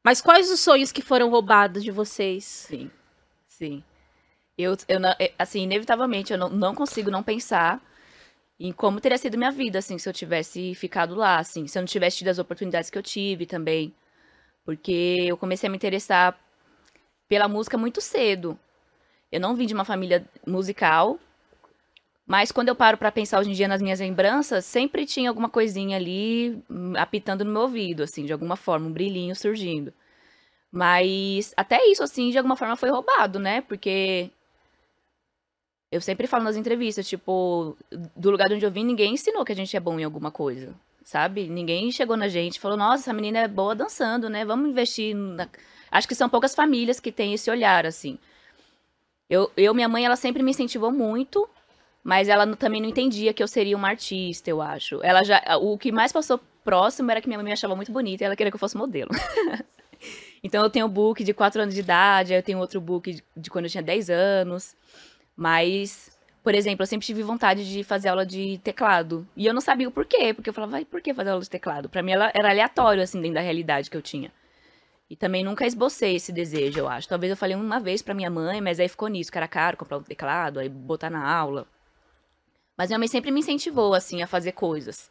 Mas 0.04 0.22
quais 0.22 0.50
os 0.50 0.60
sonhos 0.60 0.92
que 0.92 1.02
foram 1.02 1.30
roubados 1.30 1.84
de 1.84 1.92
vocês? 1.92 2.46
Sim, 2.46 2.90
sim. 3.48 3.84
Eu, 4.58 4.76
eu 4.88 5.00
assim, 5.38 5.64
inevitavelmente, 5.64 6.32
eu 6.32 6.40
não, 6.40 6.50
não 6.50 6.74
consigo 6.76 7.12
não 7.12 7.22
pensar 7.22 7.82
em 8.60 8.72
como 8.72 9.00
teria 9.00 9.18
sido 9.18 9.38
minha 9.38 9.52
vida, 9.52 9.80
assim, 9.80 9.98
se 9.98 10.10
eu 10.10 10.14
tivesse 10.14 10.74
ficado 10.76 11.16
lá, 11.16 11.38
assim, 11.40 11.68
se 11.68 11.78
eu 11.78 11.82
não 11.82 11.88
tivesse 11.88 12.18
tido 12.18 12.30
as 12.30 12.40
oportunidades 12.40 12.90
que 12.90 12.98
eu 12.98 13.04
tive 13.04 13.46
também. 13.46 13.94
Porque 14.66 15.18
eu 15.28 15.38
comecei 15.38 15.68
a 15.68 15.72
me 15.72 15.78
interessar 15.78 16.40
pela 17.28 17.48
música 17.48 17.78
muito 17.78 18.02
cedo. 18.02 18.60
Eu 19.32 19.40
não 19.40 19.56
vim 19.56 19.66
de 19.66 19.74
uma 19.74 19.86
família 19.86 20.26
musical, 20.46 21.20
mas 22.28 22.52
quando 22.52 22.70
eu 22.70 22.76
paro 22.76 22.98
para 22.98 23.12
pensar 23.12 23.40
hoje 23.40 23.52
em 23.52 23.54
dia 23.54 23.68
nas 23.68 23.82
minhas 23.82 24.00
lembranças, 24.00 24.66
sempre 24.66 25.06
tinha 25.06 25.30
alguma 25.30 25.50
coisinha 25.50 25.98
ali 25.98 26.62
hum, 26.70 26.94
apitando 26.98 27.46
no 27.46 27.52
meu 27.52 27.64
ouvido, 27.64 28.04
assim, 28.04 28.26
de 28.26 28.34
alguma 28.34 28.56
forma, 28.56 28.88
um 28.88 28.92
brilhinho 28.92 29.36
surgindo. 29.36 29.94
Mas 30.72 31.54
até 31.58 31.86
isso, 31.88 32.04
assim, 32.04 32.30
de 32.32 32.38
alguma 32.38 32.56
forma 32.58 32.76
foi 32.76 32.90
roubado, 32.90 33.40
né? 33.40 33.62
Porque 33.62 34.30
eu 35.92 36.02
sempre 36.02 36.28
falo 36.28 36.44
nas 36.44 36.58
entrevistas, 36.58 37.08
tipo, 37.08 37.78
do 38.16 38.30
lugar 38.30 38.50
de 38.50 38.56
onde 38.56 38.66
eu 38.66 38.72
vim, 38.72 38.84
ninguém 38.84 39.14
ensinou 39.14 39.46
que 39.46 39.54
a 39.54 39.56
gente 39.56 39.76
é 39.76 39.80
bom 39.80 40.00
em 40.00 40.04
alguma 40.04 40.32
coisa 40.32 40.76
sabe? 41.08 41.48
Ninguém 41.48 41.90
chegou 41.90 42.18
na 42.18 42.28
gente 42.28 42.58
e 42.58 42.60
falou, 42.60 42.76
nossa, 42.76 43.04
essa 43.04 43.14
menina 43.14 43.40
é 43.40 43.48
boa 43.48 43.74
dançando, 43.74 44.30
né? 44.30 44.44
Vamos 44.44 44.70
investir. 44.70 45.16
Na... 45.16 45.48
Acho 45.90 46.06
que 46.06 46.14
são 46.14 46.28
poucas 46.28 46.54
famílias 46.54 47.00
que 47.00 47.14
têm 47.14 47.34
esse 47.34 47.50
olhar, 47.50 47.86
assim. 47.86 48.20
Eu, 49.30 49.50
eu, 49.56 49.74
minha 49.74 49.88
mãe, 49.88 50.06
ela 50.06 50.18
sempre 50.18 50.44
me 50.44 50.52
incentivou 50.52 50.92
muito, 50.92 51.48
mas 52.08 52.30
ela 52.30 52.48
também 52.56 52.80
não 52.80 52.88
entendia 52.88 53.34
que 53.34 53.44
eu 53.44 53.48
seria 53.50 53.76
uma 53.76 53.90
artista, 53.90 54.50
eu 54.50 54.62
acho. 54.62 55.04
Ela 55.04 55.26
já, 55.26 55.44
o 55.60 55.78
que 55.78 55.92
mais 55.92 56.10
passou 56.10 56.40
próximo 56.64 57.12
era 57.12 57.20
que 57.20 57.28
minha 57.28 57.38
mãe 57.38 57.44
me 57.44 57.52
achava 57.52 57.76
muito 57.76 57.92
bonita 57.92 58.24
e 58.24 58.26
ela 58.26 58.34
queria 58.34 58.50
que 58.50 58.56
eu 58.56 58.60
fosse 58.60 58.78
modelo. 58.78 59.10
então 60.42 60.64
eu 60.64 60.70
tenho 60.70 60.86
um 60.86 60.90
book 60.90 61.22
de 61.22 61.34
4 61.34 61.62
anos 61.62 61.76
de 61.76 61.82
idade, 61.82 62.34
eu 62.34 62.42
tenho 62.42 62.60
outro 62.60 62.80
book 62.80 63.22
de, 63.36 63.50
quando 63.50 63.66
eu 63.66 63.70
tinha 63.70 63.84
10 63.84 64.10
anos, 64.10 64.74
mas 65.36 66.18
por 66.42 66.56
exemplo, 66.56 66.84
eu 66.84 66.88
sempre 66.88 67.06
tive 67.06 67.24
vontade 67.24 67.70
de 67.70 67.84
fazer 67.84 68.08
aula 68.08 68.26
de 68.26 68.58
teclado. 68.60 69.28
E 69.36 69.46
eu 69.46 69.54
não 69.54 69.60
sabia 69.60 69.90
o 69.90 69.92
porquê, 69.92 70.34
porque 70.34 70.50
eu 70.50 70.54
falava, 70.54 70.72
vai, 70.72 70.86
por 70.86 71.02
que 71.02 71.14
fazer 71.14 71.32
aula 71.32 71.42
de 71.42 71.50
teclado? 71.50 71.90
Para 71.90 72.02
mim 72.02 72.14
ela 72.14 72.32
era 72.34 72.52
aleatório, 72.52 73.04
assim, 73.04 73.20
dentro 73.20 73.36
da 73.36 73.42
realidade 73.42 73.90
que 73.90 73.98
eu 73.98 74.02
tinha. 74.02 74.32
E 75.10 75.16
também 75.18 75.44
nunca 75.44 75.68
esbocei 75.68 76.16
esse 76.16 76.32
desejo, 76.32 76.80
eu 76.80 76.88
acho. 76.88 77.10
Talvez 77.10 77.32
eu 77.32 77.36
falei 77.36 77.58
uma 77.58 77.82
vez 77.82 78.02
para 78.02 78.14
minha 78.14 78.30
mãe, 78.30 78.62
mas 78.62 78.80
aí 78.80 78.88
ficou 78.88 79.10
nisso, 79.10 79.30
que 79.30 79.38
era 79.38 79.48
caro 79.50 79.76
comprar 79.76 79.98
um 79.98 80.04
teclado, 80.04 80.58
aí 80.62 80.70
botar 80.70 81.10
na 81.10 81.30
aula. 81.30 81.68
Mas 82.78 82.90
minha 82.90 83.00
mãe 83.00 83.08
sempre 83.08 83.32
me 83.32 83.40
incentivou, 83.40 83.94
assim, 83.94 84.22
a 84.22 84.28
fazer 84.28 84.52
coisas. 84.52 85.10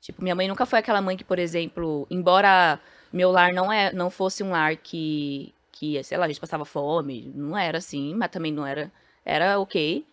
Tipo, 0.00 0.22
minha 0.22 0.34
mãe 0.34 0.48
nunca 0.48 0.66
foi 0.66 0.78
aquela 0.78 1.00
mãe 1.02 1.16
que, 1.16 1.24
por 1.24 1.38
exemplo, 1.38 2.06
embora 2.10 2.80
meu 3.12 3.30
lar 3.30 3.52
não, 3.52 3.72
é, 3.72 3.92
não 3.92 4.10
fosse 4.10 4.42
um 4.42 4.50
lar 4.52 4.76
que, 4.76 5.52
que, 5.72 6.02
sei 6.04 6.16
lá, 6.18 6.24
a 6.26 6.28
gente 6.28 6.40
passava 6.40 6.64
fome, 6.64 7.32
não 7.34 7.56
era 7.56 7.78
assim, 7.78 8.14
mas 8.14 8.30
também 8.30 8.52
não 8.52 8.66
era, 8.66 8.90
era 9.24 9.58
ok. 9.58 10.06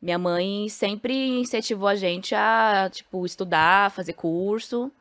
Minha 0.00 0.18
mãe 0.18 0.68
sempre 0.68 1.40
incentivou 1.40 1.88
a 1.88 1.94
gente 1.96 2.34
a, 2.34 2.88
tipo, 2.90 3.24
estudar, 3.26 3.90
fazer 3.90 4.12
curso, 4.12 4.92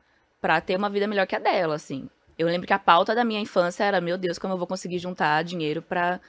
para 0.41 0.61
ter 0.61 0.77
uma 0.77 0.89
vida 0.89 1.07
melhor 1.07 1.27
que 1.27 1.35
a 1.35 1.39
dela, 1.39 1.75
assim. 1.75 2.09
Eu 2.37 2.47
lembro 2.47 2.67
que 2.67 2.73
a 2.73 2.79
pauta 2.79 3.15
da 3.15 3.23
minha 3.25 3.39
infância 3.39 3.83
era, 3.83 3.99
meu 4.01 4.17
Deus, 4.17 4.37
como 4.39 4.53
eu 4.53 4.57
vou 4.57 4.67
conseguir 4.67 4.99
juntar 4.99 5.43
dinheiro 5.43 5.81
pra 5.81 6.19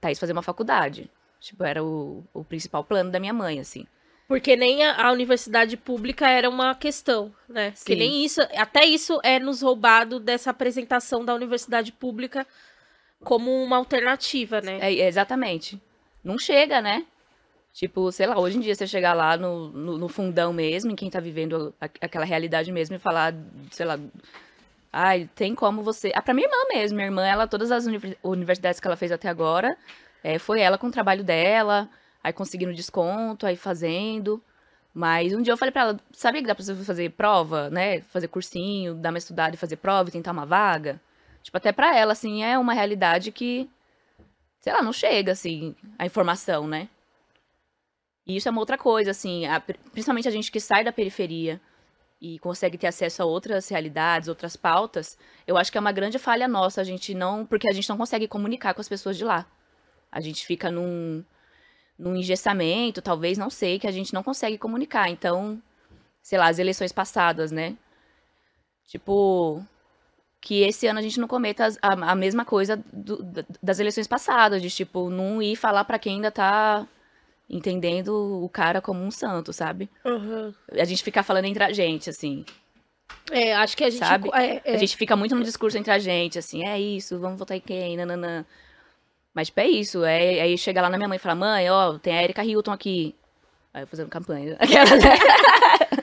Thaís 0.00 0.18
fazer 0.18 0.32
uma 0.32 0.42
faculdade. 0.42 1.10
Tipo, 1.40 1.64
era 1.64 1.82
o, 1.82 2.24
o 2.34 2.44
principal 2.44 2.84
plano 2.84 3.10
da 3.10 3.20
minha 3.20 3.32
mãe, 3.32 3.60
assim. 3.60 3.86
Porque 4.28 4.56
nem 4.56 4.84
a, 4.84 5.08
a 5.08 5.12
universidade 5.12 5.76
pública 5.76 6.28
era 6.28 6.48
uma 6.48 6.74
questão, 6.74 7.32
né? 7.48 7.72
Sim. 7.74 7.84
Que 7.84 7.96
nem 7.96 8.24
isso, 8.24 8.40
até 8.56 8.84
isso 8.84 9.20
é 9.22 9.38
nos 9.38 9.62
roubado 9.62 10.18
dessa 10.18 10.50
apresentação 10.50 11.24
da 11.24 11.34
universidade 11.34 11.92
pública 11.92 12.46
como 13.22 13.50
uma 13.62 13.76
alternativa, 13.76 14.60
né? 14.60 14.78
É, 14.80 15.06
exatamente. 15.06 15.80
Não 16.24 16.38
chega, 16.38 16.80
né? 16.80 17.04
Tipo, 17.72 18.12
sei 18.12 18.26
lá, 18.26 18.38
hoje 18.38 18.58
em 18.58 18.60
dia 18.60 18.74
você 18.74 18.86
chegar 18.86 19.14
lá 19.14 19.36
no, 19.36 19.68
no, 19.70 19.98
no 19.98 20.08
fundão 20.08 20.52
mesmo, 20.52 20.90
em 20.90 20.96
quem 20.96 21.08
tá 21.08 21.20
vivendo 21.20 21.74
a, 21.80 21.86
aquela 22.00 22.24
realidade 22.24 22.70
mesmo, 22.70 22.96
e 22.96 22.98
falar, 22.98 23.34
sei 23.70 23.86
lá, 23.86 23.98
ai, 24.92 25.28
tem 25.34 25.54
como 25.54 25.82
você. 25.82 26.12
Ah, 26.14 26.20
pra 26.20 26.34
minha 26.34 26.46
irmã 26.46 26.56
mesmo, 26.74 26.96
minha 26.96 27.06
irmã, 27.08 27.26
ela, 27.26 27.46
todas 27.46 27.72
as 27.72 27.86
universidades 28.22 28.78
que 28.78 28.86
ela 28.86 28.96
fez 28.96 29.10
até 29.10 29.28
agora, 29.28 29.76
é, 30.22 30.38
foi 30.38 30.60
ela 30.60 30.76
com 30.76 30.88
o 30.88 30.92
trabalho 30.92 31.24
dela, 31.24 31.88
aí 32.22 32.32
conseguindo 32.32 32.74
desconto, 32.74 33.46
aí 33.46 33.56
fazendo. 33.56 34.42
Mas 34.94 35.32
um 35.32 35.40
dia 35.40 35.52
eu 35.52 35.56
falei 35.56 35.72
pra 35.72 35.82
ela, 35.82 36.00
sabia 36.12 36.42
que 36.42 36.46
dá 36.46 36.54
pra 36.54 36.64
você 36.64 36.74
fazer 36.74 37.10
prova, 37.12 37.70
né? 37.70 38.00
Fazer 38.02 38.28
cursinho, 38.28 38.94
dar 38.94 39.10
uma 39.10 39.18
estudada 39.18 39.54
e 39.54 39.58
fazer 39.58 39.76
prova 39.76 40.08
e 40.08 40.12
tentar 40.12 40.32
uma 40.32 40.44
vaga? 40.44 41.00
Tipo, 41.42 41.56
até 41.56 41.72
pra 41.72 41.96
ela, 41.96 42.12
assim, 42.12 42.44
é 42.44 42.58
uma 42.58 42.74
realidade 42.74 43.32
que, 43.32 43.68
sei 44.60 44.72
lá, 44.72 44.82
não 44.82 44.92
chega, 44.92 45.32
assim, 45.32 45.74
a 45.98 46.06
informação, 46.06 46.66
né? 46.66 46.88
E 48.26 48.36
isso 48.36 48.48
é 48.48 48.50
uma 48.50 48.60
outra 48.60 48.78
coisa, 48.78 49.10
assim, 49.10 49.46
a, 49.46 49.60
principalmente 49.60 50.28
a 50.28 50.30
gente 50.30 50.52
que 50.52 50.60
sai 50.60 50.84
da 50.84 50.92
periferia 50.92 51.60
e 52.20 52.38
consegue 52.38 52.78
ter 52.78 52.86
acesso 52.86 53.20
a 53.22 53.26
outras 53.26 53.68
realidades, 53.68 54.28
outras 54.28 54.56
pautas, 54.56 55.18
eu 55.44 55.56
acho 55.56 55.72
que 55.72 55.78
é 55.78 55.80
uma 55.80 55.90
grande 55.90 56.20
falha 56.20 56.46
nossa, 56.46 56.80
a 56.80 56.84
gente 56.84 57.14
não, 57.14 57.44
porque 57.44 57.68
a 57.68 57.72
gente 57.72 57.88
não 57.88 57.96
consegue 57.98 58.28
comunicar 58.28 58.74
com 58.74 58.80
as 58.80 58.88
pessoas 58.88 59.16
de 59.16 59.24
lá. 59.24 59.44
A 60.10 60.20
gente 60.20 60.46
fica 60.46 60.70
num 60.70 61.24
num 61.98 62.16
engessamento, 62.16 63.00
talvez, 63.02 63.36
não 63.38 63.50
sei, 63.50 63.78
que 63.78 63.86
a 63.86 63.92
gente 63.92 64.12
não 64.14 64.22
consegue 64.22 64.58
comunicar. 64.58 65.08
Então, 65.08 65.60
sei 66.22 66.38
lá, 66.38 66.48
as 66.48 66.58
eleições 66.58 66.92
passadas, 66.92 67.50
né? 67.52 67.76
Tipo, 68.86 69.62
que 70.40 70.62
esse 70.62 70.86
ano 70.86 70.98
a 70.98 71.02
gente 71.02 71.20
não 71.20 71.28
cometa 71.28 71.68
a, 71.80 71.92
a 72.12 72.14
mesma 72.14 72.44
coisa 72.44 72.82
do- 72.92 73.22
da- 73.22 73.44
das 73.62 73.78
eleições 73.78 74.06
passadas, 74.06 74.60
de 74.60 74.68
tipo, 74.70 75.08
não 75.08 75.40
ir 75.40 75.56
falar 75.56 75.84
pra 75.84 75.98
quem 75.98 76.16
ainda 76.16 76.30
tá 76.30 76.86
entendendo 77.48 78.42
o 78.42 78.48
cara 78.48 78.80
como 78.80 79.02
um 79.02 79.10
santo, 79.10 79.52
sabe? 79.52 79.88
Aham. 80.04 80.54
A 80.72 80.84
gente 80.84 81.02
ficar 81.02 81.22
falando 81.22 81.44
entre 81.44 81.62
a 81.62 81.72
gente, 81.72 82.10
assim. 82.10 82.44
É, 83.30 83.54
acho 83.54 83.76
que 83.76 83.84
a 83.84 83.90
gente. 83.90 84.04
Sabe? 84.04 84.30
é, 84.34 84.60
é. 84.64 84.74
A 84.74 84.78
gente 84.78 84.96
fica 84.96 85.14
muito 85.16 85.34
no 85.34 85.44
discurso 85.44 85.78
entre 85.78 85.92
a 85.92 85.98
gente, 85.98 86.38
assim, 86.38 86.66
é 86.66 86.78
isso, 86.80 87.18
vamos 87.18 87.38
votar 87.38 87.56
em 87.56 87.60
quem, 87.60 87.96
nananã. 87.96 88.44
Mas, 89.34 89.48
tipo, 89.48 89.60
é 89.60 89.68
isso. 89.68 90.04
É, 90.04 90.40
aí 90.40 90.58
chega 90.58 90.82
lá 90.82 90.90
na 90.90 90.96
minha 90.96 91.08
mãe 91.08 91.16
e 91.16 91.18
fala, 91.18 91.34
mãe, 91.34 91.70
ó, 91.70 91.98
tem 91.98 92.16
a 92.16 92.22
Erika 92.22 92.44
Hilton 92.44 92.72
aqui. 92.72 93.14
Aí 93.72 93.82
eu 93.82 93.86
fazendo 93.86 94.08
campanha. 94.08 94.56
Né? 94.60 96.02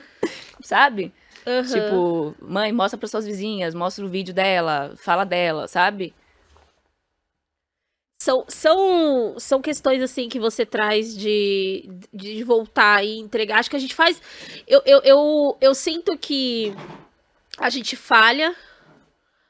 sabe? 0.62 1.12
Aham. 1.46 1.64
Tipo, 1.64 2.34
mãe, 2.40 2.72
mostra 2.72 2.98
para 2.98 3.08
suas 3.08 3.26
vizinhas, 3.26 3.74
mostra 3.74 4.04
o 4.04 4.08
vídeo 4.08 4.34
dela, 4.34 4.94
fala 4.96 5.24
dela, 5.24 5.66
sabe? 5.66 6.14
São, 8.22 8.44
são, 8.48 9.34
são 9.38 9.62
questões 9.62 10.02
assim 10.02 10.28
que 10.28 10.38
você 10.38 10.66
traz 10.66 11.16
de, 11.16 11.88
de 12.12 12.44
voltar 12.44 13.02
e 13.02 13.18
entregar. 13.18 13.58
Acho 13.58 13.70
que 13.70 13.76
a 13.76 13.80
gente 13.80 13.94
faz. 13.94 14.20
Eu, 14.66 14.82
eu, 14.84 15.00
eu, 15.00 15.58
eu 15.58 15.74
sinto 15.74 16.16
que 16.18 16.74
a 17.58 17.70
gente 17.70 17.96
falha. 17.96 18.54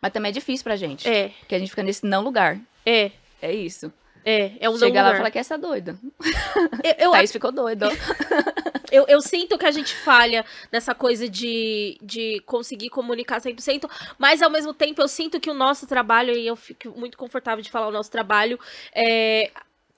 Mas 0.01 0.13
também 0.13 0.31
é 0.31 0.33
difícil 0.33 0.63
pra 0.63 0.77
gente. 0.77 1.09
É, 1.09 1.31
Porque 1.41 1.55
a 1.57 1.59
gente 1.59 1.71
fica 1.71 1.83
nesse 1.83 2.07
não 2.07 2.23
lugar. 2.23 2.61
é, 2.87 3.11
É 3.41 3.53
isso. 3.53 3.93
é. 4.25 4.53
É 4.61 4.71
um 4.71 4.79
Chega 4.79 5.03
lá 5.03 5.15
e 5.15 5.17
fala 5.17 5.31
que 5.31 5.39
essa 5.39 5.57
doida. 5.57 5.99
Eu, 6.83 6.95
eu, 7.07 7.11
Thaís 7.11 7.33
ficou 7.33 7.53
doida. 7.53 7.89
eu, 8.91 9.05
eu 9.07 9.21
sinto 9.21 9.59
que 9.59 9.67
a 9.67 9.71
gente 9.71 9.95
falha 9.95 10.45
nessa 10.73 10.95
coisa 10.95 11.29
de, 11.29 11.99
de 12.03 12.43
conseguir 12.47 12.89
comunicar 12.89 13.41
100%, 13.41 13.89
mas 14.19 14.41
ao 14.41 14.51
mesmo 14.51 14.73
tempo 14.73 15.01
eu 15.01 15.09
sinto 15.09 15.39
que 15.39 15.51
o 15.51 15.55
nosso 15.55 15.87
trabalho, 15.87 16.37
e 16.37 16.47
eu 16.47 16.57
fico 16.57 16.91
muito 16.99 17.19
confortável 17.19 17.63
de 17.63 17.71
falar 17.71 17.89
o 17.89 17.93
nosso 17.93 18.11
trabalho, 18.11 18.59
é, 18.95 19.51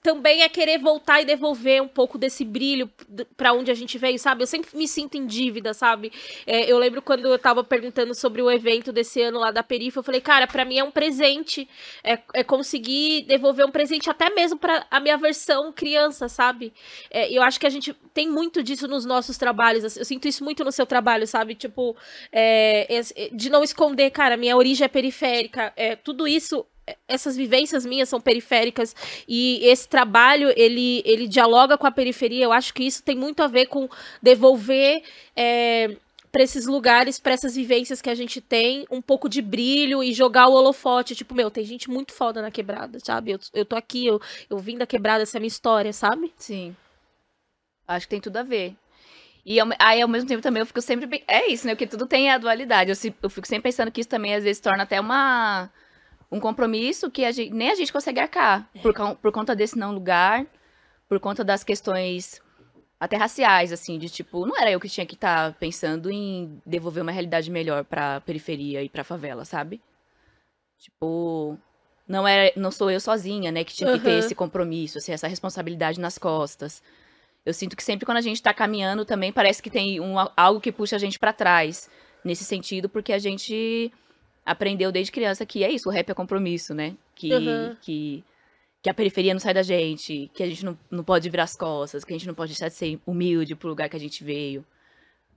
também 0.03 0.41
é 0.41 0.49
querer 0.49 0.77
voltar 0.77 1.21
e 1.21 1.25
devolver 1.25 1.81
um 1.81 1.87
pouco 1.87 2.17
desse 2.17 2.43
brilho 2.43 2.89
pra 3.37 3.53
onde 3.53 3.71
a 3.71 3.73
gente 3.73 3.97
veio, 3.97 4.19
sabe? 4.19 4.43
Eu 4.43 4.47
sempre 4.47 4.77
me 4.77 4.85
sinto 4.85 5.15
em 5.15 5.25
dívida, 5.25 5.73
sabe? 5.73 6.11
É, 6.45 6.69
eu 6.69 6.77
lembro 6.77 7.01
quando 7.01 7.25
eu 7.25 7.39
tava 7.39 7.63
perguntando 7.63 8.13
sobre 8.13 8.41
o 8.41 8.51
evento 8.51 8.91
desse 8.91 9.21
ano 9.21 9.39
lá 9.39 9.49
da 9.49 9.63
Perifa, 9.63 9.99
eu 9.99 10.03
falei, 10.03 10.19
cara, 10.19 10.45
pra 10.45 10.65
mim 10.65 10.77
é 10.77 10.83
um 10.83 10.91
presente, 10.91 11.67
é, 12.03 12.19
é 12.33 12.43
conseguir 12.43 13.23
devolver 13.23 13.65
um 13.65 13.71
presente 13.71 14.09
até 14.09 14.29
mesmo 14.29 14.59
pra 14.59 14.85
a 14.91 14.99
minha 14.99 15.17
versão 15.17 15.71
criança, 15.71 16.27
sabe? 16.27 16.73
É, 17.09 17.31
eu 17.31 17.41
acho 17.41 17.57
que 17.57 17.65
a 17.65 17.69
gente 17.69 17.93
tem 18.13 18.29
muito 18.29 18.61
disso 18.61 18.87
nos 18.89 19.05
nossos 19.05 19.37
trabalhos. 19.37 19.85
assim, 19.85 19.99
Eu 19.99 20.05
sinto 20.05 20.27
isso 20.27 20.43
muito 20.43 20.65
no 20.65 20.71
seu 20.71 20.85
trabalho, 20.85 21.25
sabe? 21.25 21.55
Tipo, 21.55 21.95
é, 22.29 23.01
de 23.31 23.49
não 23.49 23.63
esconder, 23.63 24.11
cara, 24.11 24.35
minha 24.35 24.57
origem 24.57 24.83
é 24.83 24.89
periférica. 24.89 25.71
É, 25.77 25.95
tudo 25.95 26.27
isso, 26.27 26.65
essas 27.07 27.35
vivências 27.35 27.85
minhas 27.85 28.09
são 28.09 28.19
periféricas. 28.19 28.95
E 29.27 29.59
esse 29.63 29.87
trabalho, 29.87 30.53
ele, 30.55 31.01
ele 31.05 31.27
dialoga 31.27 31.77
com 31.77 31.87
a 31.87 31.91
periferia. 31.91 32.45
Eu 32.45 32.53
acho 32.53 32.73
que 32.73 32.83
isso 32.83 33.03
tem 33.03 33.15
muito 33.15 33.41
a 33.41 33.47
ver 33.47 33.67
com 33.67 33.89
devolver. 34.21 35.03
É, 35.35 35.95
para 36.33 36.41
esses 36.41 36.65
lugares, 36.65 37.19
para 37.19 37.33
essas 37.33 37.55
vivências 37.55 38.01
que 38.01 38.09
a 38.09 38.15
gente 38.15 38.41
tem, 38.41 38.87
um 38.89 38.99
pouco 38.99 39.29
de 39.29 39.39
brilho 39.39 40.03
e 40.03 40.11
jogar 40.11 40.47
o 40.47 40.53
holofote. 40.53 41.13
Tipo, 41.13 41.35
meu, 41.35 41.51
tem 41.51 41.63
gente 41.63 41.91
muito 41.91 42.11
foda 42.11 42.41
na 42.41 42.49
quebrada, 42.49 42.99
sabe? 42.99 43.31
Eu, 43.31 43.39
eu 43.53 43.63
tô 43.63 43.75
aqui, 43.75 44.07
eu, 44.07 44.19
eu 44.49 44.57
vim 44.57 44.75
da 44.75 44.87
quebrada, 44.87 45.21
essa 45.21 45.37
é 45.37 45.39
a 45.39 45.41
minha 45.41 45.47
história, 45.47 45.93
sabe? 45.93 46.33
Sim. 46.35 46.75
Acho 47.87 48.07
que 48.07 48.09
tem 48.09 48.19
tudo 48.19 48.37
a 48.37 48.43
ver. 48.43 48.75
E 49.45 49.59
ao, 49.59 49.67
aí, 49.77 50.01
ao 50.01 50.07
mesmo 50.07 50.27
tempo, 50.27 50.41
também 50.41 50.61
eu 50.61 50.65
fico 50.65 50.81
sempre. 50.81 51.23
É 51.27 51.51
isso, 51.51 51.67
né? 51.67 51.75
Porque 51.75 51.85
tudo 51.85 52.07
tem 52.07 52.31
a 52.31 52.39
dualidade. 52.39 52.89
Eu, 52.89 53.13
eu 53.21 53.29
fico 53.29 53.47
sempre 53.47 53.69
pensando 53.69 53.91
que 53.91 54.01
isso 54.01 54.09
também, 54.09 54.33
às 54.33 54.43
vezes, 54.43 54.59
torna 54.59 54.83
até 54.83 54.99
uma, 54.99 55.69
um 56.33 56.39
compromisso 56.39 57.11
que 57.11 57.23
a 57.23 57.31
gente, 57.31 57.53
nem 57.53 57.69
a 57.69 57.75
gente 57.75 57.93
consegue 57.93 58.19
arcar. 58.19 58.67
Por, 58.81 58.93
con- 58.93 59.15
por 59.15 59.31
conta 59.31 59.55
desse 59.55 59.77
não 59.77 59.93
lugar, 59.93 60.45
por 61.07 61.19
conta 61.19 61.43
das 61.43 61.63
questões 61.63 62.41
até 62.99 63.17
raciais, 63.17 63.71
assim, 63.71 63.99
de 63.99 64.09
tipo, 64.09 64.45
não 64.45 64.57
era 64.57 64.71
eu 64.71 64.79
que 64.79 64.89
tinha 64.89 65.05
que 65.05 65.15
estar 65.15 65.53
pensando 65.55 66.09
em 66.09 66.61
devolver 66.65 67.03
uma 67.03 67.11
realidade 67.11 67.51
melhor 67.51 67.83
pra 67.83 68.21
periferia 68.21 68.81
e 68.81 68.89
pra 68.89 69.03
favela, 69.03 69.45
sabe? 69.45 69.81
Tipo, 70.79 71.57
não 72.07 72.27
é, 72.27 72.51
não 72.55 72.71
sou 72.71 72.89
eu 72.89 72.99
sozinha, 72.99 73.51
né, 73.51 73.63
que 73.63 73.73
tinha 73.73 73.91
que 73.91 73.99
ter 73.99 74.09
Aham. 74.11 74.19
esse 74.19 74.35
compromisso, 74.35 74.97
assim, 74.97 75.11
essa 75.11 75.27
responsabilidade 75.27 75.99
nas 75.99 76.17
costas. 76.17 76.81
Eu 77.45 77.53
sinto 77.53 77.75
que 77.75 77.83
sempre 77.83 78.05
quando 78.05 78.17
a 78.17 78.21
gente 78.21 78.41
tá 78.41 78.53
caminhando 78.53 79.05
também 79.05 79.31
parece 79.31 79.61
que 79.61 79.69
tem 79.69 79.99
um, 79.99 80.15
algo 80.35 80.61
que 80.61 80.71
puxa 80.71 80.95
a 80.95 80.99
gente 80.99 81.19
pra 81.19 81.33
trás, 81.33 81.89
nesse 82.23 82.45
sentido, 82.45 82.87
porque 82.87 83.11
a 83.11 83.19
gente 83.19 83.91
aprendeu 84.45 84.91
desde 84.91 85.11
criança 85.11 85.45
que 85.45 85.63
é 85.63 85.71
isso, 85.71 85.89
o 85.89 85.91
rap 85.91 86.09
é 86.09 86.13
compromisso, 86.13 86.73
né? 86.73 86.95
Que, 87.15 87.31
Aham. 87.33 87.77
que, 87.81 88.23
que 88.81 88.89
a 88.89 88.93
periferia 88.93 89.33
não 89.33 89.39
sai 89.39 89.53
da 89.53 89.63
gente, 89.63 90.29
que 90.33 90.43
a 90.43 90.47
gente 90.47 90.65
não, 90.65 90.77
não 90.89 91.03
pode 91.03 91.29
virar 91.29 91.43
as 91.43 91.55
costas, 91.55 92.03
que 92.03 92.13
a 92.13 92.17
gente 92.17 92.27
não 92.27 92.33
pode 92.33 92.51
deixar 92.51 92.67
de 92.67 92.73
ser 92.75 92.99
humilde 93.05 93.55
pro 93.55 93.69
lugar 93.69 93.89
que 93.89 93.95
a 93.95 93.99
gente 93.99 94.23
veio, 94.23 94.65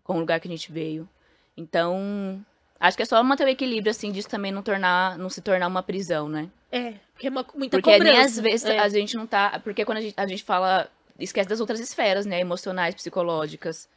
com 0.03 0.17
o 0.17 0.21
lugar 0.21 0.41
que 0.41 0.49
a 0.49 0.51
gente 0.51 0.73
veio. 0.73 1.09
Então, 1.57 2.45
acho 2.79 2.97
que 2.97 3.03
é 3.03 3.07
só 3.07 3.23
manter 3.23 3.45
o 3.45 3.49
equilíbrio, 3.49 3.91
assim, 3.91 4.13
disso 4.13 4.29
também 4.29 4.53
não 4.53 4.63
tornar, 4.63 5.17
não 5.19 5.31
se 5.31 5.41
tornar 5.41 5.67
uma 5.67 5.83
prisão, 5.83 6.29
né? 6.29 6.51
É, 6.71 6.95
porque 7.13 7.27
é 7.29 7.31
uma, 7.31 7.47
muita 7.55 7.79
Porque 7.79 7.91
nem 7.91 7.99
cobrança. 7.99 8.25
às 8.27 8.39
vezes 8.39 8.65
é. 8.67 8.79
a 8.79 8.89
gente 8.89 9.17
não 9.17 9.27
tá. 9.27 9.59
Porque 9.61 9.85
quando 9.85 9.99
a 9.99 10.01
gente, 10.03 10.15
a 10.17 10.27
gente 10.27 10.45
fala. 10.45 10.89
Esquece 11.19 11.49
das 11.49 11.61
outras 11.61 11.81
esferas, 11.81 12.27
né? 12.27 12.41
Emocionais, 12.41 12.95
psicológicas. 12.95 13.89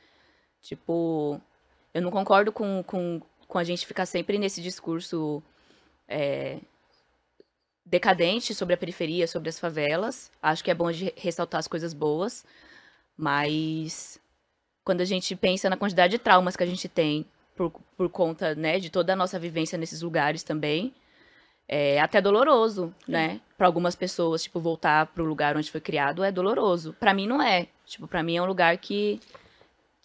Tipo. 0.62 1.42
Eu 1.94 2.02
não 2.04 2.12
concordo 2.12 2.52
com, 2.52 2.84
com, 2.84 3.20
com 3.50 3.58
a 3.58 3.64
gente 3.64 3.86
ficar 3.86 4.06
sempre 4.06 4.38
nesse 4.38 4.62
discurso 4.62 5.42
é, 6.08 6.60
decadente 7.84 8.54
sobre 8.54 8.76
a 8.76 8.78
periferia, 8.78 9.28
sobre 9.28 9.50
as 9.50 9.60
favelas. 9.60 10.32
Acho 10.40 10.64
que 10.64 10.70
é 10.70 10.76
bom 10.76 10.92
de 10.92 11.12
ressaltar 11.18 11.58
as 11.58 11.68
coisas 11.68 11.92
boas. 11.92 12.46
Mas 13.18 14.22
quando 14.84 15.02
a 15.02 15.06
gente 15.06 15.36
pensa 15.36 15.68
na 15.68 15.76
quantidade 15.76 16.12
de 16.12 16.20
traumas 16.20 16.56
que 16.56 16.64
a 16.64 16.68
gente 16.68 16.88
tem 16.88 17.26
por, 17.56 17.72
por 17.98 18.08
conta, 18.08 18.54
né, 18.54 18.80
de 18.80 18.92
toda 18.92 19.14
a 19.14 19.16
nossa 19.16 19.40
vivência 19.40 19.80
nesses 19.80 20.04
lugares 20.04 20.44
também, 20.44 20.94
é 21.68 22.00
até 22.00 22.22
doloroso, 22.22 22.94
né? 23.08 23.42
Pra 23.58 23.66
algumas 23.66 23.96
pessoas, 23.96 24.44
tipo, 24.44 24.60
voltar 24.60 25.08
pro 25.08 25.26
lugar 25.26 25.58
onde 25.58 25.72
foi 25.72 25.82
criado 25.82 26.24
é 26.24 26.32
doloroso. 26.32 26.96
Pra 27.00 27.16
mim 27.16 27.28
não 27.28 27.42
é. 27.42 27.68
Tipo, 27.86 28.08
pra 28.08 28.22
mim 28.22 28.38
é 28.38 28.42
um 28.42 28.46
lugar 28.46 28.78
que 28.78 29.20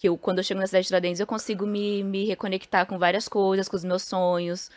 que 0.05 0.09
eu, 0.09 0.19
quando 0.19 0.37
eu 0.37 0.45
chego 0.45 0.61
na 0.61 0.67
cidade 0.67 0.83
de 0.83 0.89
Tiradentes, 0.89 1.19
eu 1.19 1.27
consigo 1.27 1.67
me, 1.67 2.05
me 2.05 2.27
reconectar 2.27 2.85
com 2.85 2.99
várias 2.99 3.27
coisas, 3.27 3.67
com 3.67 3.75
os 3.75 3.85
meus 3.85 4.03
sonhos. 4.03 4.71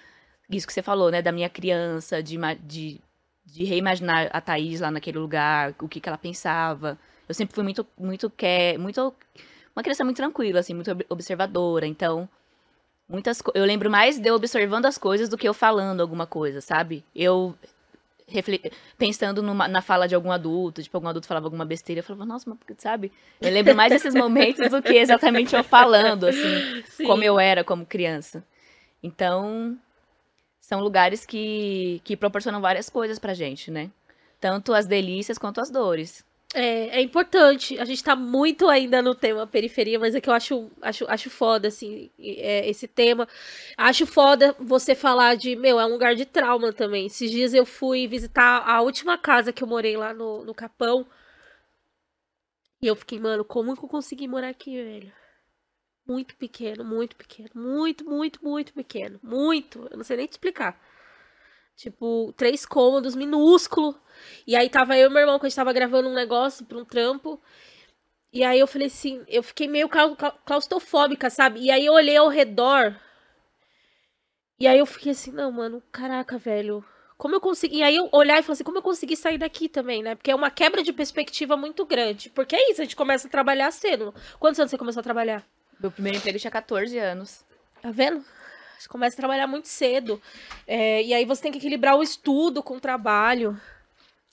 Isso 0.50 0.65
que 0.65 0.72
você 0.72 0.81
falou, 0.81 1.12
né? 1.12 1.22
Da 1.22 1.34
minha 1.34 1.50
criança, 1.50 2.24
de, 2.24 2.38
de, 2.63 3.01
de 3.46 3.65
reimaginar 3.65 4.29
a 4.31 4.39
Thaís 4.39 4.79
lá 4.79 4.89
naquele 4.89 5.17
lugar, 5.19 5.75
o 5.81 5.88
que, 5.89 6.00
que 6.00 6.07
ela 6.07 6.17
pensava. 6.17 6.98
Eu 7.27 7.36
sempre 7.36 7.53
fui 7.53 7.62
muito, 7.62 7.86
muito, 8.00 8.29
que, 8.29 8.77
muito 8.77 9.13
uma 9.75 9.84
criança 9.84 10.05
muito 10.05 10.15
tranquila, 10.15 10.62
assim, 10.62 10.74
muito 10.74 10.91
ob- 10.91 11.05
observadora. 11.10 11.86
Então, 11.86 12.29
muitas 13.10 13.43
eu 13.53 13.65
lembro 13.65 13.91
mais 13.91 14.17
de 14.17 14.29
eu 14.29 14.36
observando 14.36 14.86
as 14.86 14.98
coisas 14.98 15.27
do 15.27 15.38
que 15.38 15.46
eu 15.50 15.53
falando 15.53 16.00
alguma 16.00 16.25
coisa, 16.25 16.62
sabe? 16.62 17.03
Eu 17.13 17.53
pensando 18.98 19.41
numa- 19.41 19.67
na 19.67 19.81
fala 19.81 20.07
de 20.07 20.13
algum 20.15 20.31
adulto, 20.31 20.84
tipo, 20.84 20.98
algum 20.98 21.07
adulto 21.07 21.27
falava 21.27 21.48
alguma 21.48 21.65
besteira, 21.65 22.00
eu 22.00 22.03
falava, 22.03 22.25
nossa, 22.25 22.50
mas 22.50 22.57
sabe? 22.77 23.12
Eu 23.39 23.51
lembro 23.51 23.74
mais 23.75 23.91
desses 23.91 24.13
momentos 24.13 24.69
do 24.69 24.81
que 24.81 24.93
exatamente 24.96 25.55
eu 25.55 25.63
falando, 25.63 26.25
assim, 26.25 26.84
Sim. 26.86 27.05
como 27.05 27.24
eu 27.24 27.39
era 27.39 27.63
como 27.63 27.86
criança. 27.86 28.43
Então, 29.01 29.77
são 30.60 30.81
lugares 30.81 31.25
que, 31.25 32.01
que 32.03 32.17
proporcionam 32.17 32.60
várias 32.60 32.89
coisas 32.89 33.17
pra 33.17 33.34
gente, 33.34 33.72
né? 33.72 33.89
Tanto 34.39 34.74
as 34.74 34.86
delícias 34.86 35.38
quanto 35.38 35.62
as 35.62 35.72
dores. 35.72 36.25
É, 36.60 36.98
é 36.98 37.02
importante. 37.02 37.80
A 37.80 37.86
gente 37.86 38.04
tá 38.04 38.16
muito 38.16 38.68
ainda 38.68 39.00
no 39.00 39.14
tema 39.14 39.46
periferia, 39.46 40.00
mas 40.00 40.16
é 40.16 40.22
que 40.22 40.28
eu 40.28 40.34
acho, 40.34 40.72
acho, 40.82 41.06
acho 41.08 41.30
foda, 41.30 41.68
assim, 41.68 42.10
é, 42.20 42.68
esse 42.68 42.88
tema. 42.88 43.28
Acho 43.78 44.08
foda 44.08 44.56
você 44.60 44.96
falar 44.96 45.36
de, 45.36 45.56
meu, 45.56 45.80
é 45.80 45.86
um 45.86 45.92
lugar 45.92 46.16
de 46.16 46.26
trauma 46.26 46.74
também. 46.74 47.06
Esses 47.06 47.30
dias 47.30 47.54
eu 47.54 47.64
fui 47.64 48.08
visitar 48.08 48.64
a 48.68 48.82
última 48.82 49.20
casa 49.20 49.54
que 49.54 49.64
eu 49.64 49.68
morei 49.68 49.96
lá 49.98 50.16
no, 50.16 50.44
no 50.44 50.54
Capão. 50.56 51.06
E 52.82 52.88
eu 52.88 52.96
fiquei, 52.96 53.20
mano, 53.20 53.46
como 53.46 53.76
que 53.78 53.84
eu 53.86 53.90
consegui 53.90 54.28
morar 54.28 54.50
aqui, 54.50 54.82
velho? 54.84 55.12
Muito 56.08 56.36
pequeno, 56.36 56.84
muito 56.84 57.16
pequeno. 57.16 57.50
Muito, 57.54 58.04
muito, 58.06 58.44
muito 58.44 58.74
pequeno. 58.74 59.20
Muito. 59.22 59.88
Eu 59.92 59.98
não 59.98 60.04
sei 60.04 60.18
nem 60.18 60.26
te 60.28 60.32
explicar. 60.32 60.80
Tipo, 61.77 62.34
três 62.36 62.65
cômodos, 62.65 63.15
minúsculo. 63.15 63.96
E 64.46 64.55
aí 64.55 64.69
tava 64.69 64.98
eu 64.98 65.10
e 65.10 65.13
meu 65.13 65.22
irmão, 65.22 65.39
que 65.39 65.46
a 65.46 65.50
gente 65.50 65.55
tava 65.55 65.72
gravando 65.72 66.10
um 66.10 66.13
negócio 66.13 66.65
pra 66.65 66.77
um 66.77 66.84
trampo. 66.84 67.39
E 68.34 68.43
aí 68.43 68.60
eu 68.60 68.67
falei 68.67 68.88
assim, 68.88 69.24
eu 69.27 69.41
fiquei 69.43 69.67
meio 69.67 69.88
clau- 69.88 70.15
clau- 70.15 70.38
claustrofóbica, 70.46 71.29
sabe? 71.29 71.62
E 71.62 71.72
aí 71.72 71.86
eu 71.86 71.93
olhei 71.93 72.17
ao 72.17 72.27
redor. 72.29 72.96
E 74.60 74.67
aí 74.67 74.79
eu 74.79 74.86
fiquei 74.86 75.12
assim, 75.12 75.31
não, 75.31 75.51
mano, 75.51 75.81
caraca, 75.91 76.38
velho. 76.38 76.84
como 77.17 77.36
eu 77.36 77.41
consegui. 77.41 77.77
E 77.77 77.84
aí 77.84 77.96
eu 77.96 78.10
olhar 78.12 78.39
e 78.39 78.43
falar 78.43 78.53
assim, 78.53 78.63
como 78.63 78.77
eu 78.79 78.81
consegui 78.84 79.15
sair 79.15 79.38
daqui 79.38 79.69
também, 79.69 80.01
né? 80.03 80.15
Porque 80.15 80.31
é 80.31 80.36
uma 80.36 80.51
quebra 80.51 80.84
de 80.84 80.91
perspectiva 80.93 81.55
muito 81.57 81.86
grande. 81.86 82.29
Porque 82.31 82.55
é 82.55 82.72
isso, 82.72 82.81
a 82.81 82.84
gente 82.86 82.96
começa 82.96 83.27
a 83.27 83.31
trabalhar 83.31 83.72
cedo. 83.72 84.13
Quantos 84.39 84.60
anos 84.60 84.69
você 84.72 84.77
começou 84.77 85.00
a 85.00 85.03
trabalhar? 85.03 85.43
Meu 85.79 85.91
primeiro 85.91 86.17
emprego 86.17 86.38
tinha 86.39 86.51
14 86.51 86.98
anos. 86.98 87.43
Tá 87.81 87.91
vendo? 87.91 88.24
Você 88.77 88.88
começa 88.88 89.15
a 89.15 89.17
trabalhar 89.17 89.48
muito 89.48 89.67
cedo. 89.67 90.22
É, 90.65 91.03
e 91.03 91.13
aí 91.13 91.25
você 91.25 91.41
tem 91.41 91.51
que 91.51 91.57
equilibrar 91.57 91.96
o 91.96 92.03
estudo 92.03 92.62
com 92.62 92.77
o 92.77 92.79
trabalho. 92.79 93.60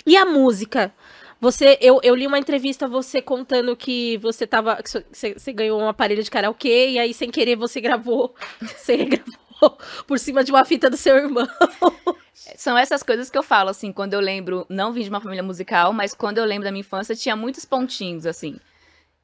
E 0.06 0.16
a 0.16 0.24
música? 0.24 0.92
Você, 1.40 1.78
eu, 1.80 2.00
eu 2.02 2.14
li 2.14 2.26
uma 2.26 2.38
entrevista 2.38 2.88
você 2.88 3.20
contando 3.20 3.76
que 3.76 4.16
você 4.18 4.46
tava. 4.46 4.82
Que 4.82 4.90
você, 4.90 5.34
você 5.34 5.52
ganhou 5.52 5.80
um 5.80 5.88
aparelho 5.88 6.22
de 6.22 6.30
karaokê 6.30 6.90
e 6.90 6.98
aí, 6.98 7.12
sem 7.12 7.30
querer, 7.30 7.56
você 7.56 7.80
gravou. 7.80 8.34
Você 8.62 9.04
gravou 9.04 9.78
por 10.06 10.18
cima 10.18 10.44
de 10.44 10.50
uma 10.50 10.64
fita 10.64 10.90
do 10.90 10.96
seu 10.96 11.16
irmão. 11.16 11.48
São 12.56 12.76
essas 12.76 13.02
coisas 13.02 13.30
que 13.30 13.38
eu 13.38 13.42
falo, 13.42 13.70
assim, 13.70 13.92
quando 13.92 14.14
eu 14.14 14.20
lembro, 14.20 14.66
não 14.68 14.92
vim 14.92 15.02
de 15.02 15.08
uma 15.08 15.20
família 15.20 15.42
musical, 15.42 15.92
mas 15.92 16.14
quando 16.14 16.38
eu 16.38 16.44
lembro 16.44 16.64
da 16.64 16.70
minha 16.70 16.80
infância, 16.80 17.14
tinha 17.14 17.34
muitos 17.36 17.64
pontinhos, 17.64 18.26
assim. 18.26 18.58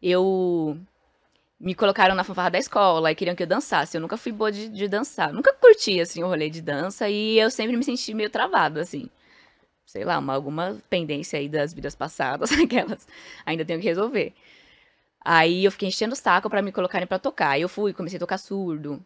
Eu 0.02 0.78
me 1.60 1.74
colocaram 1.74 2.14
na 2.14 2.24
fanfarra 2.24 2.50
da 2.50 2.58
escola 2.58 3.12
e 3.12 3.14
queriam 3.14 3.36
que 3.36 3.42
eu 3.42 3.46
dançasse. 3.46 3.96
Eu 3.96 4.00
nunca 4.00 4.16
fui 4.16 4.32
boa 4.32 4.50
de, 4.50 4.68
de 4.68 4.88
dançar. 4.88 5.32
Nunca 5.32 5.52
curti, 5.52 6.00
assim, 6.00 6.22
o 6.22 6.26
rolê 6.26 6.48
de 6.48 6.62
dança 6.62 7.08
e 7.08 7.38
eu 7.38 7.50
sempre 7.50 7.76
me 7.76 7.84
senti 7.84 8.14
meio 8.14 8.30
travado, 8.30 8.80
assim. 8.80 9.08
Sei 9.84 10.04
lá, 10.04 10.18
uma, 10.18 10.32
alguma 10.34 10.78
pendência 10.88 11.38
aí 11.38 11.48
das 11.48 11.74
vidas 11.74 11.94
passadas, 11.94 12.50
aquelas. 12.58 13.06
Ainda 13.44 13.64
tenho 13.64 13.80
que 13.80 13.86
resolver. 13.86 14.32
Aí 15.22 15.64
eu 15.64 15.70
fiquei 15.70 15.88
enchendo 15.88 16.14
o 16.14 16.16
saco 16.16 16.48
para 16.48 16.62
me 16.62 16.72
colocarem 16.72 17.06
para 17.06 17.18
tocar. 17.18 17.50
Aí 17.50 17.62
eu 17.62 17.68
fui, 17.68 17.92
comecei 17.92 18.16
a 18.16 18.20
tocar 18.20 18.38
surdo. 18.38 19.04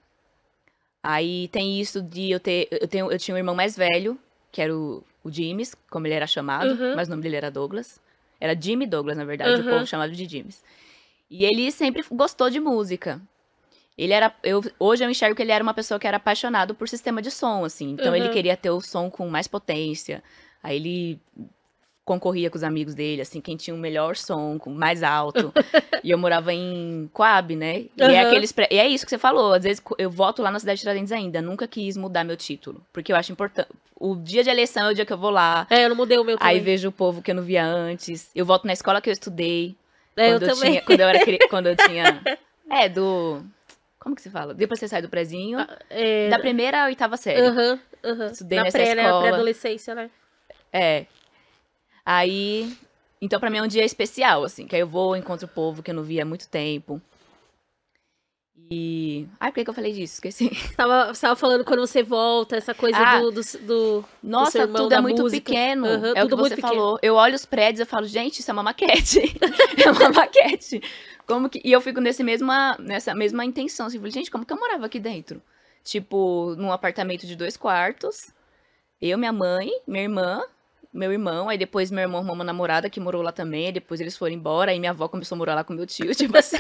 Aí 1.03 1.49
tem 1.49 1.81
isso 1.81 2.01
de 2.03 2.31
eu 2.31 2.41
ter. 2.41 2.69
Eu, 2.71 2.89
tenho, 2.89 3.11
eu 3.11 3.19
tinha 3.19 3.35
um 3.35 3.39
irmão 3.39 3.55
mais 3.55 3.77
velho, 3.77 4.19
que 4.51 4.63
era 4.63 4.75
o, 4.75 5.03
o 5.23 5.31
Jimes, 5.31 5.75
como 5.91 6.07
ele 6.07 6.15
era 6.15 6.27
chamado, 6.27 6.71
Uhum. 6.71 6.95
mas 6.95 7.09
o 7.09 7.11
nome 7.11 7.23
dele 7.23 7.37
era 7.37 7.51
Douglas. 7.51 8.01
Era 8.41 8.59
Jimmy 8.59 8.87
Douglas, 8.87 9.17
na 9.17 9.25
verdade, 9.25 9.61
o 9.61 9.65
Uhum. 9.65 9.71
povo 9.71 9.87
chamava 9.87 10.11
de 10.13 10.25
Jimes. 10.25 10.63
E 11.31 11.45
ele 11.45 11.71
sempre 11.73 12.05
gostou 12.13 12.51
de 12.51 12.61
música. 12.61 13.21
Ele 13.97 14.13
era. 14.13 14.35
Eu, 14.43 14.61
hoje 14.79 15.05
eu 15.05 15.11
enxergo 15.11 15.37
que 15.37 15.43
ele 15.43 15.53
era 15.53 15.63
uma 15.63 15.75
pessoa 15.75 15.99
que 16.01 16.07
era 16.07 16.17
apaixonado 16.17 16.75
por 16.75 16.89
sistema 16.89 17.23
de 17.23 17.31
som, 17.31 17.65
assim. 17.65 17.91
Então 17.91 18.15
ele 18.15 18.27
Uhum. 18.27 18.33
queria 18.33 18.57
ter 18.57 18.71
o 18.71 18.81
som 18.81 19.09
com 19.11 19.29
mais 19.29 19.47
potência. 19.47 20.23
Aí 20.63 20.77
ele 20.77 21.21
concorria 22.05 22.51
com 22.51 22.57
os 22.57 22.63
amigos 22.63 22.95
dele, 22.95 23.23
assim, 23.23 23.41
quem 23.41 23.57
tinha 23.57 23.75
o 23.75 23.79
melhor 23.79 24.15
som, 24.17 24.59
com 24.59 24.71
mais 24.71 25.03
alto. 25.03 25.53
e 26.05 26.11
eu 26.11 26.19
morava 26.19 26.53
em 26.53 27.09
Coab, 27.15 27.57
né? 27.57 27.87
E, 27.97 28.03
é 28.03 28.05
Aham. 28.21 28.27
aqueles 28.29 28.53
pré- 28.53 28.69
e 28.71 28.79
é 28.79 28.87
isso 28.89 29.05
que 29.07 29.11
você 29.11 29.17
falou. 29.19 29.55
Às 29.55 29.63
vezes 29.63 29.83
eu 29.97 30.11
voto 30.11 30.43
lá 30.43 30.51
na 30.51 30.59
cidade 30.59 30.77
de 30.79 30.81
Tiradentes 30.83 31.13
ainda. 31.13 31.41
Nunca 31.41 31.67
quis 31.67 31.97
mudar 31.97 32.23
meu 32.25 32.37
título. 32.37 32.85
Porque 32.93 33.11
eu 33.13 33.17
acho 33.17 33.33
importante. 33.33 33.69
O 33.99 34.17
dia 34.17 34.43
de 34.43 34.51
eleição 34.51 34.89
é 34.89 34.91
o 34.91 34.95
dia 34.95 35.07
que 35.07 35.13
eu 35.13 35.19
vou 35.19 35.31
lá. 35.31 35.67
É, 35.71 35.85
eu 35.85 35.89
não 35.89 35.97
mudei 35.97 36.19
o 36.19 36.25
meu 36.25 36.37
também. 36.37 36.55
Aí 36.57 36.61
vejo 36.61 36.89
o 36.89 36.93
povo 36.93 37.23
que 37.23 37.31
eu 37.31 37.35
não 37.35 37.43
via 37.43 37.65
antes. 37.65 38.29
Eu 38.35 38.45
voto 38.45 38.67
na 38.67 38.73
escola 38.73 39.01
que 39.01 39.09
eu 39.09 39.13
estudei. 39.13 39.75
É, 40.17 40.29
eu 40.33 40.39
quando 40.39 40.47
também. 40.49 40.71
Tinha, 40.71 40.83
quando 40.83 41.01
eu 41.01 41.09
era 41.09 41.19
quando 41.49 41.67
eu 41.69 41.77
tinha. 41.77 42.23
É, 42.71 42.89
do. 42.89 43.43
Como 43.99 44.15
que 44.15 44.23
se 44.23 44.31
fala? 44.31 44.53
Depois 44.53 44.79
você 44.79 44.87
sai 44.89 45.01
do 45.01 45.09
prezinho. 45.09 45.59
É, 45.89 46.29
Da 46.29 46.39
primeira 46.39 46.83
à 46.83 46.87
oitava 46.87 47.17
série. 47.17 47.41
Aham, 47.41 47.81
aham. 48.05 48.27
Estudei 48.27 48.59
Na 48.59 48.65
nessa 48.65 48.79
pré, 48.79 48.95
né? 48.95 49.03
escola. 49.03 49.23
Pré-adolescência, 49.23 49.95
né? 49.95 50.11
É. 50.73 51.07
Aí. 52.05 52.77
Então, 53.21 53.41
pra 53.41 53.49
mim 53.49 53.59
é 53.59 53.63
um 53.63 53.67
dia 53.69 53.85
especial, 53.85 54.45
assim. 54.45 54.67
Que 54.67 54.77
aí 54.77 54.83
eu 54.83 54.87
vou, 54.87 55.17
encontro 55.17 55.47
o 55.47 55.49
povo 55.49 55.83
que 55.83 55.91
eu 55.91 55.95
não 55.95 56.03
via 56.03 56.23
há 56.23 56.27
muito 56.27 56.49
tempo. 56.49 57.01
E. 58.71 59.27
Ai, 59.39 59.51
por 59.51 59.57
que, 59.57 59.65
que 59.65 59.71
eu 59.71 59.75
falei 59.75 59.93
disso? 59.93 60.15
Esqueci. 60.15 60.49
Você 60.49 60.73
tava, 60.77 61.13
tava 61.15 61.37
falando 61.37 61.65
quando 61.65 61.81
você 61.81 62.03
volta, 62.03 62.57
essa 62.57 62.75
coisa 62.75 62.97
Ah. 62.99 63.21
do, 63.21 63.31
do, 63.31 63.41
do- 63.61 64.05
Nossa, 64.23 64.61
irmão 64.61 64.83
tudo 64.85 64.95
é 64.95 65.01
muito 65.01 65.23
música. 65.23 65.43
pequeno. 65.45 65.87
Aham, 65.87 66.13
é 66.17 66.25
o 66.25 66.29
tudo 66.29 66.37
que 66.37 66.41
muito 66.41 66.49
você 66.51 66.57
pequeno. 66.57 66.75
falou. 66.75 66.99
Eu 67.03 67.15
olho 67.15 67.35
os 67.35 67.45
prédios 67.45 67.87
e 67.87 67.91
falo, 67.91 68.07
gente, 68.07 68.41
isso 68.41 68.51
é 68.51 68.55
uma 68.55 68.63
maquete. 68.63 69.21
é 69.85 69.91
uma 69.91 70.11
maquete. 70.11 70.83
Como 71.27 71.49
que... 71.49 71.61
E 71.65 71.73
eu 71.73 71.81
fico 71.81 72.01
nesse 72.01 72.23
mesma, 72.25 72.77
nessa 72.79 73.15
mesma 73.15 73.45
intenção. 73.45 73.87
Assim, 73.87 74.01
gente, 74.11 74.31
como 74.31 74.45
que 74.47 74.53
eu 74.53 74.59
morava 74.59 74.87
aqui 74.87 74.99
dentro? 74.99 75.41
Tipo, 75.83 76.55
num 76.57 76.73
apartamento 76.73 77.27
de 77.27 77.37
dois 77.37 77.57
quartos. 77.57 78.33
Eu, 79.01 79.19
minha 79.19 79.33
mãe, 79.33 79.71
minha 79.87 80.03
irmã, 80.05 80.43
meu 80.93 81.13
irmão. 81.13 81.49
Aí 81.51 81.59
depois 81.59 81.91
meu 81.91 82.01
irmão 82.03 82.19
arrumou 82.19 82.35
uma 82.35 82.45
namorada 82.45 82.89
que 82.89 82.99
morou 82.99 83.21
lá 83.23 83.33
também. 83.33 83.71
Depois 83.73 84.01
eles 84.01 84.17
foram 84.17 84.33
embora. 84.35 84.71
Aí 84.71 84.79
minha 84.81 84.93
avó 84.93 85.07
começou 85.09 85.37
a 85.37 85.39
morar 85.39 85.55
lá 85.55 85.63
com 85.65 85.75
meu 85.75 85.87
tio. 85.87 86.13
Tipo 86.17 86.39
assim. 86.39 86.57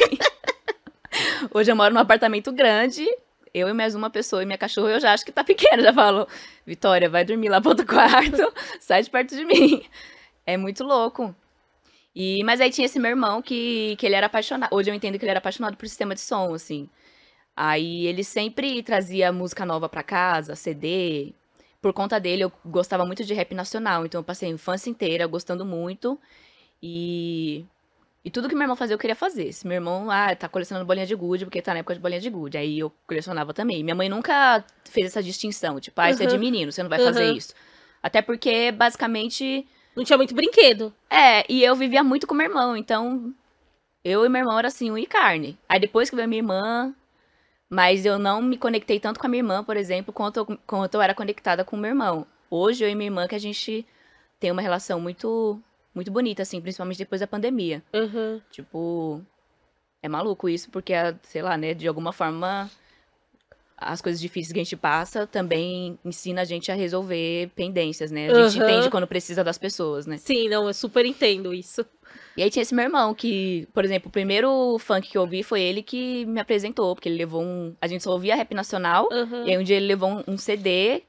Hoje 1.52 1.70
eu 1.70 1.76
moro 1.76 1.92
num 1.92 2.00
apartamento 2.00 2.52
grande. 2.52 3.04
Eu 3.52 3.68
e 3.68 3.72
mais 3.72 3.94
uma 3.94 4.10
pessoa 4.10 4.42
e 4.42 4.46
minha 4.46 4.58
cachorra, 4.58 4.92
eu 4.92 5.00
já 5.00 5.12
acho 5.12 5.24
que 5.24 5.32
tá 5.32 5.44
pequeno. 5.44 5.82
Já 5.82 5.92
falo, 5.92 6.26
Vitória, 6.66 7.08
vai 7.08 7.24
dormir 7.24 7.48
lá 7.48 7.60
pro 7.60 7.70
outro 7.70 7.86
quarto, 7.86 8.52
sai 8.80 9.02
de 9.02 9.10
perto 9.10 9.36
de 9.36 9.44
mim. 9.44 9.84
É 10.46 10.56
muito 10.56 10.84
louco. 10.84 11.34
E, 12.14 12.42
mas 12.44 12.60
aí 12.60 12.70
tinha 12.70 12.86
esse 12.86 12.98
meu 12.98 13.10
irmão 13.10 13.42
que, 13.42 13.96
que 13.96 14.06
ele 14.06 14.14
era 14.14 14.26
apaixonado. 14.26 14.74
Hoje 14.74 14.90
eu 14.90 14.94
entendo 14.94 15.18
que 15.18 15.24
ele 15.24 15.30
era 15.30 15.38
apaixonado 15.38 15.76
por 15.76 15.88
sistema 15.88 16.14
de 16.14 16.20
som, 16.20 16.54
assim. 16.54 16.88
Aí 17.56 18.06
ele 18.06 18.24
sempre 18.24 18.82
trazia 18.82 19.32
música 19.32 19.64
nova 19.64 19.88
pra 19.88 20.02
casa, 20.02 20.56
CD. 20.56 21.32
Por 21.80 21.92
conta 21.92 22.20
dele, 22.20 22.44
eu 22.44 22.52
gostava 22.64 23.04
muito 23.06 23.24
de 23.24 23.34
rap 23.34 23.54
nacional. 23.54 24.06
Então 24.06 24.20
eu 24.20 24.24
passei 24.24 24.48
a 24.48 24.52
infância 24.52 24.90
inteira 24.90 25.26
gostando 25.26 25.64
muito. 25.64 26.18
E. 26.82 27.64
E 28.24 28.30
tudo 28.30 28.48
que 28.48 28.54
meu 28.54 28.62
irmão 28.62 28.76
fazia, 28.76 28.94
eu 28.94 28.98
queria 28.98 29.14
fazer. 29.14 29.52
Se 29.52 29.66
meu 29.66 29.74
irmão, 29.74 30.10
ah, 30.10 30.34
tá 30.34 30.48
colecionando 30.48 30.86
bolinha 30.86 31.04
de 31.06 31.14
gude, 31.14 31.44
porque 31.44 31.60
tá 31.60 31.74
na 31.74 31.80
época 31.80 31.94
de 31.94 32.00
bolinha 32.00 32.20
de 32.20 32.30
gude. 32.30 32.56
Aí 32.56 32.78
eu 32.78 32.90
colecionava 33.06 33.52
também. 33.52 33.82
Minha 33.84 33.94
mãe 33.94 34.08
nunca 34.08 34.64
fez 34.88 35.08
essa 35.08 35.22
distinção. 35.22 35.78
Tipo, 35.78 36.00
ah, 36.00 36.10
isso 36.10 36.22
é 36.22 36.26
de 36.26 36.38
menino, 36.38 36.72
você 36.72 36.82
não 36.82 36.88
vai 36.88 36.98
fazer 36.98 37.28
Uhum. 37.30 37.36
isso. 37.36 37.52
Até 38.02 38.22
porque, 38.22 38.72
basicamente, 38.72 39.66
Não 39.94 40.04
tinha 40.04 40.16
muito 40.16 40.34
brinquedo. 40.34 40.92
é, 41.10 41.44
e 41.52 41.62
eu 41.62 41.74
vivia 41.76 42.02
muito 42.02 42.26
com 42.26 42.34
meu 42.34 42.46
irmão, 42.46 42.74
então 42.76 43.32
eu 44.02 44.24
e 44.24 44.28
meu 44.28 44.40
irmão 44.40 44.58
era 44.58 44.68
assim, 44.68 44.90
um 44.90 44.96
e 44.98 45.06
carne. 45.06 45.58
Aí 45.68 45.78
depois 45.78 46.08
que 46.08 46.16
veio 46.16 46.28
minha 46.28 46.40
irmã, 46.40 46.94
mas 47.68 48.04
eu 48.06 48.18
não 48.18 48.40
me 48.42 48.56
conectei 48.56 48.98
tanto 49.00 49.20
com 49.20 49.26
a 49.26 49.28
minha 49.28 49.40
irmã, 49.40 49.62
por 49.62 49.76
exemplo, 49.76 50.12
quanto 50.12 50.38
eu, 50.38 50.58
quanto 50.66 50.94
eu 50.94 51.02
era 51.02 51.14
conectada 51.14 51.62
com 51.64 51.76
o 51.76 51.78
meu 51.78 51.90
irmão. 51.90 52.26
Hoje 52.50 52.84
eu 52.84 52.88
e 52.88 52.94
minha 52.94 53.08
irmã 53.08 53.26
que 53.28 53.34
a 53.34 53.38
gente 53.40 53.86
tem 54.40 54.50
uma 54.50 54.62
relação 54.62 54.98
muito 55.00 55.60
muito 55.94 56.10
bonita 56.10 56.42
assim, 56.42 56.60
principalmente 56.60 56.98
depois 56.98 57.20
da 57.20 57.26
pandemia. 57.26 57.82
Aham. 57.92 58.40
Tipo, 58.50 59.22
é 60.02 60.08
maluco 60.08 60.48
isso, 60.48 60.70
porque, 60.70 60.92
sei 61.22 61.42
lá, 61.42 61.56
né, 61.56 61.74
de 61.74 61.86
alguma 61.88 62.12
forma 62.12 62.70
as 63.76 64.00
coisas 64.00 64.20
difíceis 64.20 64.52
que 64.52 64.60
a 64.60 64.64
gente 64.64 64.76
passa 64.76 65.26
também 65.26 65.98
ensina 66.04 66.42
a 66.42 66.44
gente 66.44 66.70
a 66.70 66.74
resolver 66.74 67.50
pendências, 67.56 68.10
né? 68.10 68.28
A 68.28 68.32
gente 68.32 68.58
Aham. 68.58 68.70
entende 68.70 68.90
quando 68.90 69.06
precisa 69.06 69.42
das 69.42 69.58
pessoas, 69.58 70.06
né? 70.06 70.16
Sim, 70.16 70.48
não, 70.48 70.66
eu 70.66 70.74
super 70.74 71.04
entendo 71.04 71.52
isso. 71.52 71.84
E 72.36 72.42
aí 72.42 72.50
tinha 72.50 72.62
esse 72.62 72.74
meu 72.74 72.84
irmão 72.84 73.14
que, 73.14 73.66
por 73.74 73.84
exemplo, 73.84 74.08
o 74.08 74.12
primeiro 74.12 74.78
funk 74.78 75.08
que 75.10 75.18
eu 75.18 75.22
ouvi 75.22 75.42
foi 75.42 75.60
ele 75.60 75.82
que 75.82 76.24
me 76.26 76.40
apresentou, 76.40 76.94
porque 76.94 77.08
ele 77.08 77.18
levou 77.18 77.42
um. 77.42 77.74
A 77.80 77.86
gente 77.86 78.02
só 78.02 78.10
ouvia 78.12 78.36
rap 78.36 78.54
nacional, 78.54 79.08
Aham. 79.12 79.44
e 79.44 79.50
aí 79.50 79.58
um 79.58 79.62
dia 79.62 79.76
ele 79.76 79.86
levou 79.86 80.08
um, 80.08 80.24
um 80.28 80.38
CD 80.38 81.02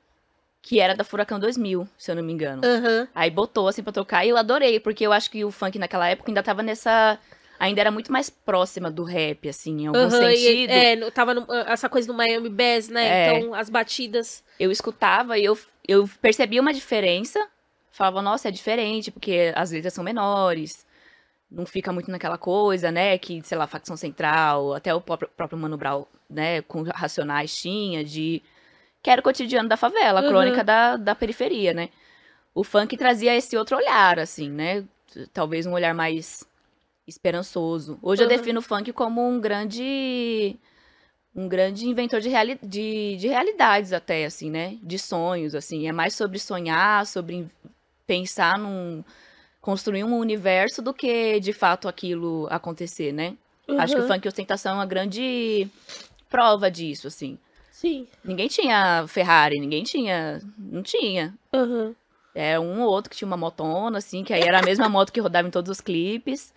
que 0.67 0.79
era 0.79 0.95
da 0.95 1.03
Furacão 1.03 1.39
2000, 1.39 1.87
se 1.95 2.09
eu 2.09 2.15
não 2.15 2.23
me 2.23 2.33
engano. 2.33 2.63
Aham. 2.65 3.07
Aí 3.13 3.29
botou 3.29 3.67
assim 3.67 3.83
pra 3.83 3.93
tocar 3.93 4.25
e 4.25 4.29
eu 4.29 4.35
adorei, 4.37 4.79
porque 4.79 5.05
eu 5.05 5.13
acho 5.13 5.29
que 5.29 5.45
o 5.45 5.51
funk 5.51 5.77
naquela 5.77 6.07
época 6.09 6.31
ainda 6.31 6.41
tava 6.41 6.63
nessa. 6.63 7.19
Ainda 7.59 7.81
era 7.81 7.91
muito 7.91 8.11
mais 8.11 8.31
próxima 8.31 8.89
do 8.89 9.03
rap, 9.03 9.47
assim, 9.47 9.83
em 9.83 9.87
algum 9.87 10.07
e- 10.07 10.35
sentido. 10.35 10.71
é, 10.71 10.95
no- 10.95 11.11
tava 11.11 11.35
no- 11.35 11.45
essa 11.67 11.87
coisa 11.87 12.07
do 12.07 12.15
Miami 12.15 12.49
Bass, 12.49 12.89
né? 12.89 13.05
É. 13.07 13.37
Então, 13.37 13.53
as 13.53 13.69
batidas. 13.69 14.43
eu 14.59 14.71
escutava 14.71 15.37
e 15.37 15.45
eu, 15.45 15.55
eu 15.87 16.09
percebia 16.19 16.59
uma 16.61 16.73
diferença. 16.73 17.47
Falava, 17.91 18.19
nossa, 18.23 18.47
é 18.47 18.51
diferente, 18.51 19.11
porque 19.11 19.53
as 19.55 19.69
letras 19.69 19.93
são 19.93 20.03
menores. 20.03 20.83
Não 21.49 21.65
fica 21.67 21.93
muito 21.93 22.09
naquela 22.09 22.39
coisa, 22.39 22.91
né? 22.91 23.17
Que, 23.19 23.39
sei 23.43 23.55
lá, 23.57 23.67
facção 23.67 23.95
central, 23.95 24.73
até 24.73 24.93
o 24.95 24.99
próprio, 24.99 25.29
próprio 25.37 25.59
Mano 25.59 25.77
Brown, 25.77 26.05
né? 26.27 26.63
Com 26.63 26.81
Racionais 26.81 27.55
tinha, 27.55 28.03
de. 28.03 28.41
Que 29.05 29.11
era 29.11 29.21
o 29.21 29.23
cotidiano 29.23 29.69
da 29.69 29.77
favela, 29.77 30.19
a 30.19 30.23
Uhum. 30.23 30.29
crônica 30.29 30.63
da, 30.63 30.97
da 30.97 31.13
periferia, 31.13 31.75
né? 31.75 31.89
O 32.55 32.63
funk 32.63 32.97
trazia 32.97 33.35
esse 33.35 33.55
outro 33.55 33.77
olhar, 33.77 34.17
assim, 34.17 34.49
né? 34.49 34.83
Talvez 35.31 35.67
um 35.67 35.73
olhar 35.73 35.93
mais 35.93 36.43
esperançoso. 37.07 37.99
Hoje 38.01 38.23
eu 38.23 38.27
Uhum. 38.27 38.35
defino 38.35 38.59
o 38.61 38.63
funk 38.63 38.91
como 38.93 39.21
um 39.29 39.39
grande 39.39 40.55
um 41.35 41.47
grande 41.47 41.85
inventor 41.85 42.19
de, 42.19 42.29
reali 42.29 42.57
de, 42.63 43.15
de 43.17 43.27
realidades 43.27 43.93
até, 43.93 44.25
assim, 44.25 44.49
né? 44.49 44.75
De 44.81 44.97
sonhos, 44.97 45.53
assim. 45.53 45.87
É 45.87 45.91
mais 45.91 46.15
sobre 46.15 46.39
sonhar, 46.39 47.05
sobre 47.05 47.45
pensar 48.07 48.57
num... 48.57 49.03
Construir 49.61 50.03
um 50.03 50.17
universo 50.17 50.81
do 50.81 50.95
que, 50.95 51.39
de 51.39 51.53
fato, 51.53 51.87
aquilo 51.87 52.47
acontecer, 52.49 53.11
né? 53.11 53.35
Acho 53.77 53.93
que 53.93 53.99
o 54.01 54.03
Aham. 54.03 54.15
funk 54.15 54.25
e 54.25 54.29
ostentação 54.29 54.71
é 54.71 54.75
uma 54.75 54.85
grande 54.87 55.67
prova 56.27 56.71
disso, 56.71 57.05
assim. 57.07 57.37
Sim. 57.85 58.07
Ninguém 58.23 58.47
tinha 58.47 59.05
Ferrari, 59.07 59.59
ninguém 59.59 59.83
tinha... 59.83 60.41
Não 60.57 60.81
tinha. 60.81 61.33
Aham. 61.53 61.95
É 62.33 62.59
um 62.59 62.81
ou 62.81 62.89
outro 62.89 63.09
que 63.09 63.15
tinha 63.15 63.27
uma 63.27 63.37
motona, 63.37 63.99
assim, 63.99 64.23
que 64.23 64.33
aí 64.33 64.41
era 64.41 64.59
a 64.59 64.63
mesma 64.63 64.89
moto 64.89 65.11
que 65.13 65.21
rodava 65.21 65.47
em 65.47 65.51
todos 65.51 65.69
os 65.71 65.79
clipes, 65.79 66.53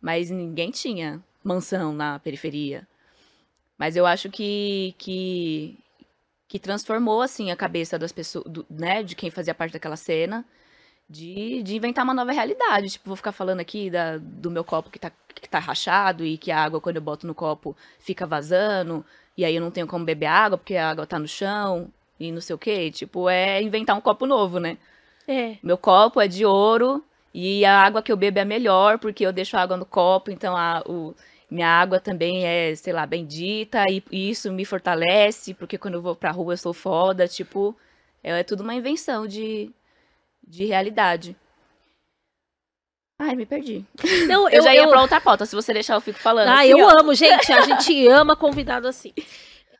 mas 0.00 0.28
ninguém 0.28 0.70
tinha 0.70 1.22
mansão 1.42 1.92
na 1.92 2.18
periferia. 2.18 2.86
Mas 3.78 3.96
eu 3.96 4.06
acho 4.06 4.30
que, 4.30 4.94
que, 4.98 5.78
que 6.48 6.58
transformou, 6.58 7.22
assim, 7.22 7.50
a 7.50 7.56
cabeça 7.56 7.98
das 7.98 8.12
pessoas, 8.12 8.44
do- 8.46 8.66
né, 8.70 9.02
de 9.02 9.16
quem 9.16 9.30
fazia 9.30 9.54
parte 9.54 9.72
daquela 9.74 9.96
cena, 9.96 10.44
de, 11.08 11.62
de 11.62 11.76
inventar 11.76 12.04
uma 12.04 12.14
nova 12.14 12.32
realidade. 12.32 12.90
Tipo, 12.90 13.08
vou 13.08 13.16
ficar 13.16 13.32
falando 13.32 13.60
aqui 13.60 13.90
da, 13.90 14.18
do 14.18 14.50
meu 14.50 14.64
copo 14.64 14.90
que 14.90 14.98
tá, 14.98 15.10
que 15.34 15.48
tá 15.48 15.58
rachado 15.58 16.24
e 16.24 16.38
que 16.38 16.50
a 16.50 16.62
água, 16.62 16.80
quando 16.80 16.96
eu 16.96 17.02
boto 17.02 17.26
no 17.26 17.34
copo, 17.34 17.76
fica 17.98 18.26
vazando, 18.26 19.04
e 19.36 19.44
aí 19.44 19.54
eu 19.54 19.62
não 19.62 19.70
tenho 19.70 19.86
como 19.86 20.04
beber 20.04 20.26
água 20.26 20.58
porque 20.58 20.76
a 20.76 20.90
água 20.90 21.06
tá 21.06 21.18
no 21.18 21.28
chão 21.28 21.90
e 22.18 22.30
não 22.30 22.40
sei 22.40 22.54
o 22.54 22.58
quê. 22.58 22.90
Tipo, 22.90 23.28
é 23.28 23.62
inventar 23.62 23.96
um 23.96 24.00
copo 24.00 24.26
novo, 24.26 24.58
né? 24.58 24.76
É. 25.26 25.56
Meu 25.62 25.78
copo 25.78 26.20
é 26.20 26.28
de 26.28 26.44
ouro 26.44 27.02
e 27.34 27.64
a 27.64 27.80
água 27.80 28.02
que 28.02 28.12
eu 28.12 28.16
bebo 28.16 28.38
é 28.38 28.44
melhor 28.44 28.98
porque 28.98 29.24
eu 29.24 29.32
deixo 29.32 29.56
a 29.56 29.62
água 29.62 29.76
no 29.76 29.86
copo, 29.86 30.30
então 30.30 30.56
a, 30.56 30.82
o, 30.86 31.14
minha 31.50 31.68
água 31.68 32.00
também 32.00 32.44
é, 32.44 32.74
sei 32.74 32.92
lá, 32.92 33.06
bendita 33.06 33.84
e 33.88 34.02
isso 34.30 34.52
me 34.52 34.64
fortalece 34.64 35.54
porque 35.54 35.78
quando 35.78 35.94
eu 35.94 36.02
vou 36.02 36.14
pra 36.14 36.30
rua 36.30 36.54
eu 36.54 36.58
sou 36.58 36.72
foda, 36.72 37.26
tipo, 37.28 37.76
é, 38.22 38.40
é 38.40 38.42
tudo 38.42 38.62
uma 38.62 38.74
invenção 38.74 39.26
de, 39.26 39.70
de 40.46 40.66
realidade. 40.66 41.36
Ai, 43.24 43.36
me 43.36 43.46
perdi. 43.46 43.84
Não, 44.26 44.48
Eu, 44.48 44.62
já 44.62 44.74
ia 44.74 44.88
pra 44.88 45.00
outra 45.00 45.20
pauta, 45.20 45.46
se 45.46 45.54
você 45.54 45.72
deixar 45.72 45.94
eu 45.94 46.00
fico 46.00 46.18
falando. 46.18 46.48
Ah, 46.48 46.60
assim, 46.62 46.70
eu 46.70 46.78
ó. 46.78 46.98
amo, 46.98 47.14
gente. 47.14 47.52
A 47.52 47.60
gente 47.60 48.06
ama 48.08 48.34
convidado 48.34 48.88
assim. 48.88 49.12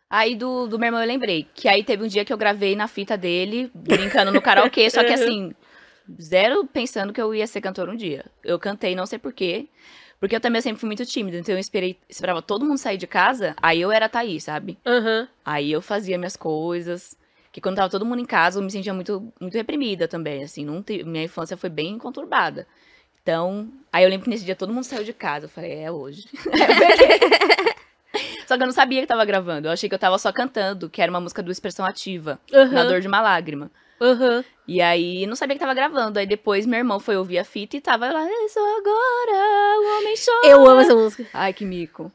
Aí 0.09 0.37
do, 0.37 0.69
do 0.69 0.79
meu 0.79 0.87
irmão 0.87 1.01
eu 1.01 1.07
lembrei 1.09 1.49
que 1.55 1.69
aí 1.69 1.83
teve 1.83 2.05
um 2.05 2.07
dia 2.07 2.25
que 2.25 2.33
eu 2.33 2.37
gravei 2.37 2.77
na 2.77 2.87
fita 2.87 3.17
dele, 3.17 3.69
brincando 3.75 4.31
no 4.31 4.41
karaokê, 4.43 4.89
só 4.91 5.03
que 5.03 5.13
assim, 5.13 5.53
zero 6.21 6.67
pensando 6.67 7.13
que 7.13 7.21
eu 7.21 7.35
ia 7.35 7.47
ser 7.47 7.61
cantora 7.61 7.91
um 7.91 7.97
dia. 7.97 8.27
Eu 8.45 8.59
cantei, 8.59 8.95
não 8.95 9.07
sei 9.07 9.19
porquê, 9.19 9.67
porque 10.21 10.37
eu 10.37 10.41
também 10.41 10.61
sempre 10.61 10.79
fui 10.81 10.87
muito 10.87 11.05
tímida, 11.05 11.39
então 11.39 11.55
eu 11.55 11.59
esperei, 11.59 11.99
esperava 12.09 12.41
todo 12.43 12.65
mundo 12.65 12.79
sair 12.79 12.99
de 12.99 13.07
casa, 13.07 13.57
aí 13.61 13.81
eu 13.81 13.91
era 13.91 14.07
a 14.07 14.09
Thaís, 14.09 14.45
sabe? 14.45 14.79
Aham. 14.87 15.27
Aí 15.45 15.73
eu 15.73 15.81
fazia 15.83 16.17
minhas 16.19 16.37
coisas, 16.37 17.17
que 17.51 17.61
quando 17.61 17.77
tava 17.77 17.89
todo 17.91 18.05
mundo 18.07 18.21
em 18.21 18.27
casa 18.27 18.61
eu 18.61 18.63
me 18.63 18.71
sentia 18.71 18.93
muito, 18.95 19.33
muito 19.41 19.55
reprimida 19.55 20.07
também, 20.07 20.45
assim, 20.45 20.65
não 20.65 20.83
te- 20.83 21.03
minha 21.05 21.25
infância 21.25 21.57
foi 21.57 21.71
bem 21.71 21.97
conturbada. 21.99 22.67
Então, 23.23 23.69
aí 23.93 24.05
eu 24.05 24.11
lembro 24.11 24.25
que 24.25 24.31
nesse 24.31 24.45
dia 24.45 24.57
todo 24.57 24.73
mundo 24.73 24.85
saiu 24.85 25.05
de 25.05 25.13
casa, 25.13 25.47
eu 25.47 25.51
falei, 25.51 25.79
é 25.79 25.91
hoje. 25.91 26.29
Só 28.47 28.57
que 28.57 28.63
eu 28.63 28.67
não 28.67 28.73
sabia 28.73 29.01
que 29.01 29.07
tava 29.07 29.25
gravando. 29.25 29.69
Eu 29.69 29.73
achei 29.73 29.89
que 29.89 29.95
eu 29.95 29.99
tava 29.99 30.19
só 30.19 30.31
cantando, 30.33 30.91
que 30.91 31.01
era 31.01 31.11
uma 31.11 31.21
música 31.21 31.43
do 31.43 31.51
Expressão 31.51 31.87
Ativa, 31.87 32.39
Na 32.51 32.81
Aham. 32.81 32.89
Dor 32.89 33.01
de 33.01 33.09
uma 33.09 33.23
Lágrima. 33.23 33.71
Aham. 34.01 34.45
E 34.67 34.81
aí, 34.81 35.27
não 35.27 35.37
sabia 35.37 35.55
que 35.55 35.61
tava 35.61 35.75
gravando. 35.75 36.19
Aí 36.19 36.27
depois 36.27 36.67
meu 36.67 36.79
irmão 36.79 37.01
foi 37.01 37.17
ouvir 37.17 37.39
a 37.39 37.45
fita 37.45 37.77
e 37.77 37.81
tava 37.81 38.11
lá, 38.11 38.27
sou 38.49 38.77
agora, 38.77 39.81
o 39.81 39.99
homem 39.99 40.15
chora. 40.17 40.53
Eu 40.53 40.67
amo 40.67 40.81
essa 40.81 40.95
música. 40.95 41.27
Ai, 41.33 41.53
que 41.53 41.65
mico. 41.65 42.13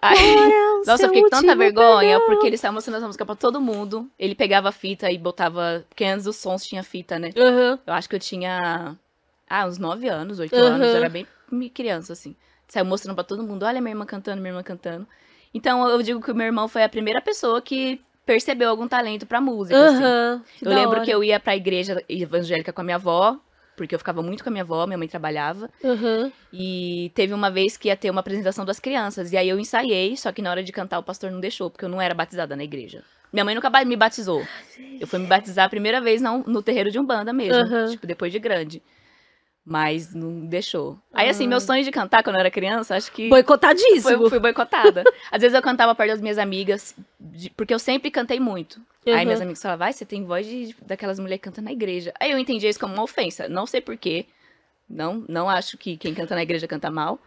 Aí, 0.00 0.16
nossa, 0.86 1.04
eu 1.04 1.08
fiquei 1.08 1.22
com 1.22 1.30
tanta 1.30 1.54
vergonha, 1.54 2.20
porque 2.20 2.46
ele 2.46 2.54
estava 2.54 2.72
mostrando 2.72 2.96
essa 2.96 3.06
música 3.06 3.26
pra 3.26 3.34
todo 3.34 3.60
mundo. 3.60 4.10
Ele 4.18 4.34
pegava 4.34 4.70
a 4.70 4.72
fita 4.72 5.10
e 5.10 5.18
botava. 5.18 5.84
Porque 5.88 6.04
antes 6.04 6.24
dos 6.24 6.36
sons 6.36 6.64
tinha 6.64 6.82
fita, 6.82 7.18
né? 7.18 7.30
Aham. 7.36 7.78
Eu 7.86 7.92
acho 7.92 8.08
que 8.08 8.16
eu 8.16 8.20
tinha. 8.20 8.96
Ah, 9.54 9.66
uns 9.66 9.76
9 9.76 10.08
anos, 10.08 10.38
8 10.38 10.56
Aham. 10.56 10.76
anos. 10.76 10.88
Eu 10.88 10.96
era 10.96 11.10
bem 11.10 11.26
criança, 11.74 12.14
assim. 12.14 12.34
Saiu 12.66 12.86
mostrando 12.86 13.14
pra 13.14 13.22
todo 13.22 13.42
mundo: 13.42 13.64
olha 13.66 13.82
minha 13.82 13.92
irmã 13.92 14.06
cantando, 14.06 14.40
minha 14.40 14.50
irmã 14.50 14.62
cantando. 14.62 15.06
Então 15.52 15.86
eu 15.86 16.02
digo 16.02 16.22
que 16.22 16.32
o 16.32 16.34
meu 16.34 16.46
irmão 16.46 16.66
foi 16.68 16.82
a 16.82 16.88
primeira 16.88 17.20
pessoa 17.20 17.60
que 17.60 18.00
percebeu 18.24 18.70
algum 18.70 18.88
talento 18.88 19.26
pra 19.26 19.42
música. 19.42 19.78
assim. 19.78 20.04
Aham. 20.04 20.42
Eu 20.62 20.70
lembro 20.72 21.02
que 21.02 21.10
eu 21.10 21.22
ia 21.22 21.38
pra 21.38 21.54
igreja 21.54 22.02
evangélica 22.08 22.72
com 22.72 22.80
a 22.80 22.84
minha 22.84 22.96
avó, 22.96 23.38
porque 23.76 23.94
eu 23.94 23.98
ficava 23.98 24.22
muito 24.22 24.42
com 24.42 24.48
a 24.48 24.52
minha 24.52 24.64
avó, 24.64 24.86
minha 24.86 24.96
mãe 24.96 25.06
trabalhava. 25.06 25.68
Aham. 25.84 26.32
E 26.50 27.12
teve 27.14 27.34
uma 27.34 27.50
vez 27.50 27.76
que 27.76 27.88
ia 27.88 27.96
ter 27.96 28.08
uma 28.08 28.20
apresentação 28.20 28.64
das 28.64 28.80
crianças. 28.80 29.32
E 29.32 29.36
aí 29.36 29.50
eu 29.50 29.58
ensaiei, 29.58 30.16
só 30.16 30.32
que 30.32 30.40
na 30.40 30.50
hora 30.50 30.62
de 30.62 30.72
cantar 30.72 30.98
o 30.98 31.02
pastor 31.02 31.30
não 31.30 31.40
deixou, 31.40 31.70
porque 31.70 31.84
eu 31.84 31.90
não 31.90 32.00
era 32.00 32.14
batizada 32.14 32.56
na 32.56 32.64
igreja. 32.64 33.04
Minha 33.30 33.44
mãe 33.44 33.54
nunca 33.54 33.68
me 33.84 33.96
batizou. 33.96 34.46
Eu 34.98 35.06
fui 35.06 35.18
me 35.18 35.26
batizar 35.26 35.66
a 35.66 35.68
primeira 35.68 36.00
vez 36.00 36.22
não, 36.22 36.42
no 36.46 36.62
terreiro 36.62 36.90
de 36.90 36.98
Umbanda 36.98 37.34
mesmo, 37.34 37.62
Aham. 37.62 37.90
tipo, 37.90 38.06
depois 38.06 38.32
de 38.32 38.38
grande. 38.38 38.82
Mas 39.64 40.12
não 40.12 40.44
deixou. 40.46 40.98
Aí, 41.12 41.28
assim, 41.28 41.44
Ah. 41.46 41.48
meu 41.50 41.60
sonho 41.60 41.84
de 41.84 41.90
cantar 41.92 42.22
quando 42.24 42.34
eu 42.34 42.40
era 42.40 42.50
criança, 42.50 42.96
acho 42.96 43.12
que 43.12 43.28
Boicotadíssimo. 43.28 44.02
foi, 44.02 44.28
fui 44.30 44.38
boicotada. 44.40 45.04
Às 45.30 45.40
vezes 45.40 45.54
eu 45.54 45.62
cantava 45.62 45.94
perto 45.94 46.10
das 46.10 46.20
minhas 46.20 46.36
amigas, 46.38 46.94
de- 47.20 47.48
porque 47.50 47.72
eu 47.72 47.78
sempre 47.78 48.10
cantei 48.10 48.40
muito. 48.40 48.80
Aí 49.06 49.12
Aham. 49.14 49.24
minhas 49.24 49.40
amigas 49.40 49.62
falavam, 49.62 49.78
vai, 49.86 49.92
você 49.92 50.04
tem 50.04 50.24
voz 50.24 50.46
de, 50.46 50.74
daquelas 50.84 51.18
mulheres 51.20 51.40
que 51.40 51.44
cantam 51.48 51.62
na 51.62 51.70
igreja. 51.72 52.12
Aí 52.18 52.32
eu 52.32 52.38
entendi 52.38 52.66
isso 52.66 52.78
como 52.80 52.92
uma 52.94 53.04
ofensa. 53.04 53.48
Não 53.48 53.64
sei 53.66 53.80
porquê. 53.80 54.26
Não, 54.90 55.24
não 55.28 55.48
acho 55.48 55.78
que 55.78 55.96
quem 55.96 56.12
canta 56.12 56.34
na 56.34 56.42
igreja 56.42 56.66
canta 56.66 56.90
mal. 56.90 57.20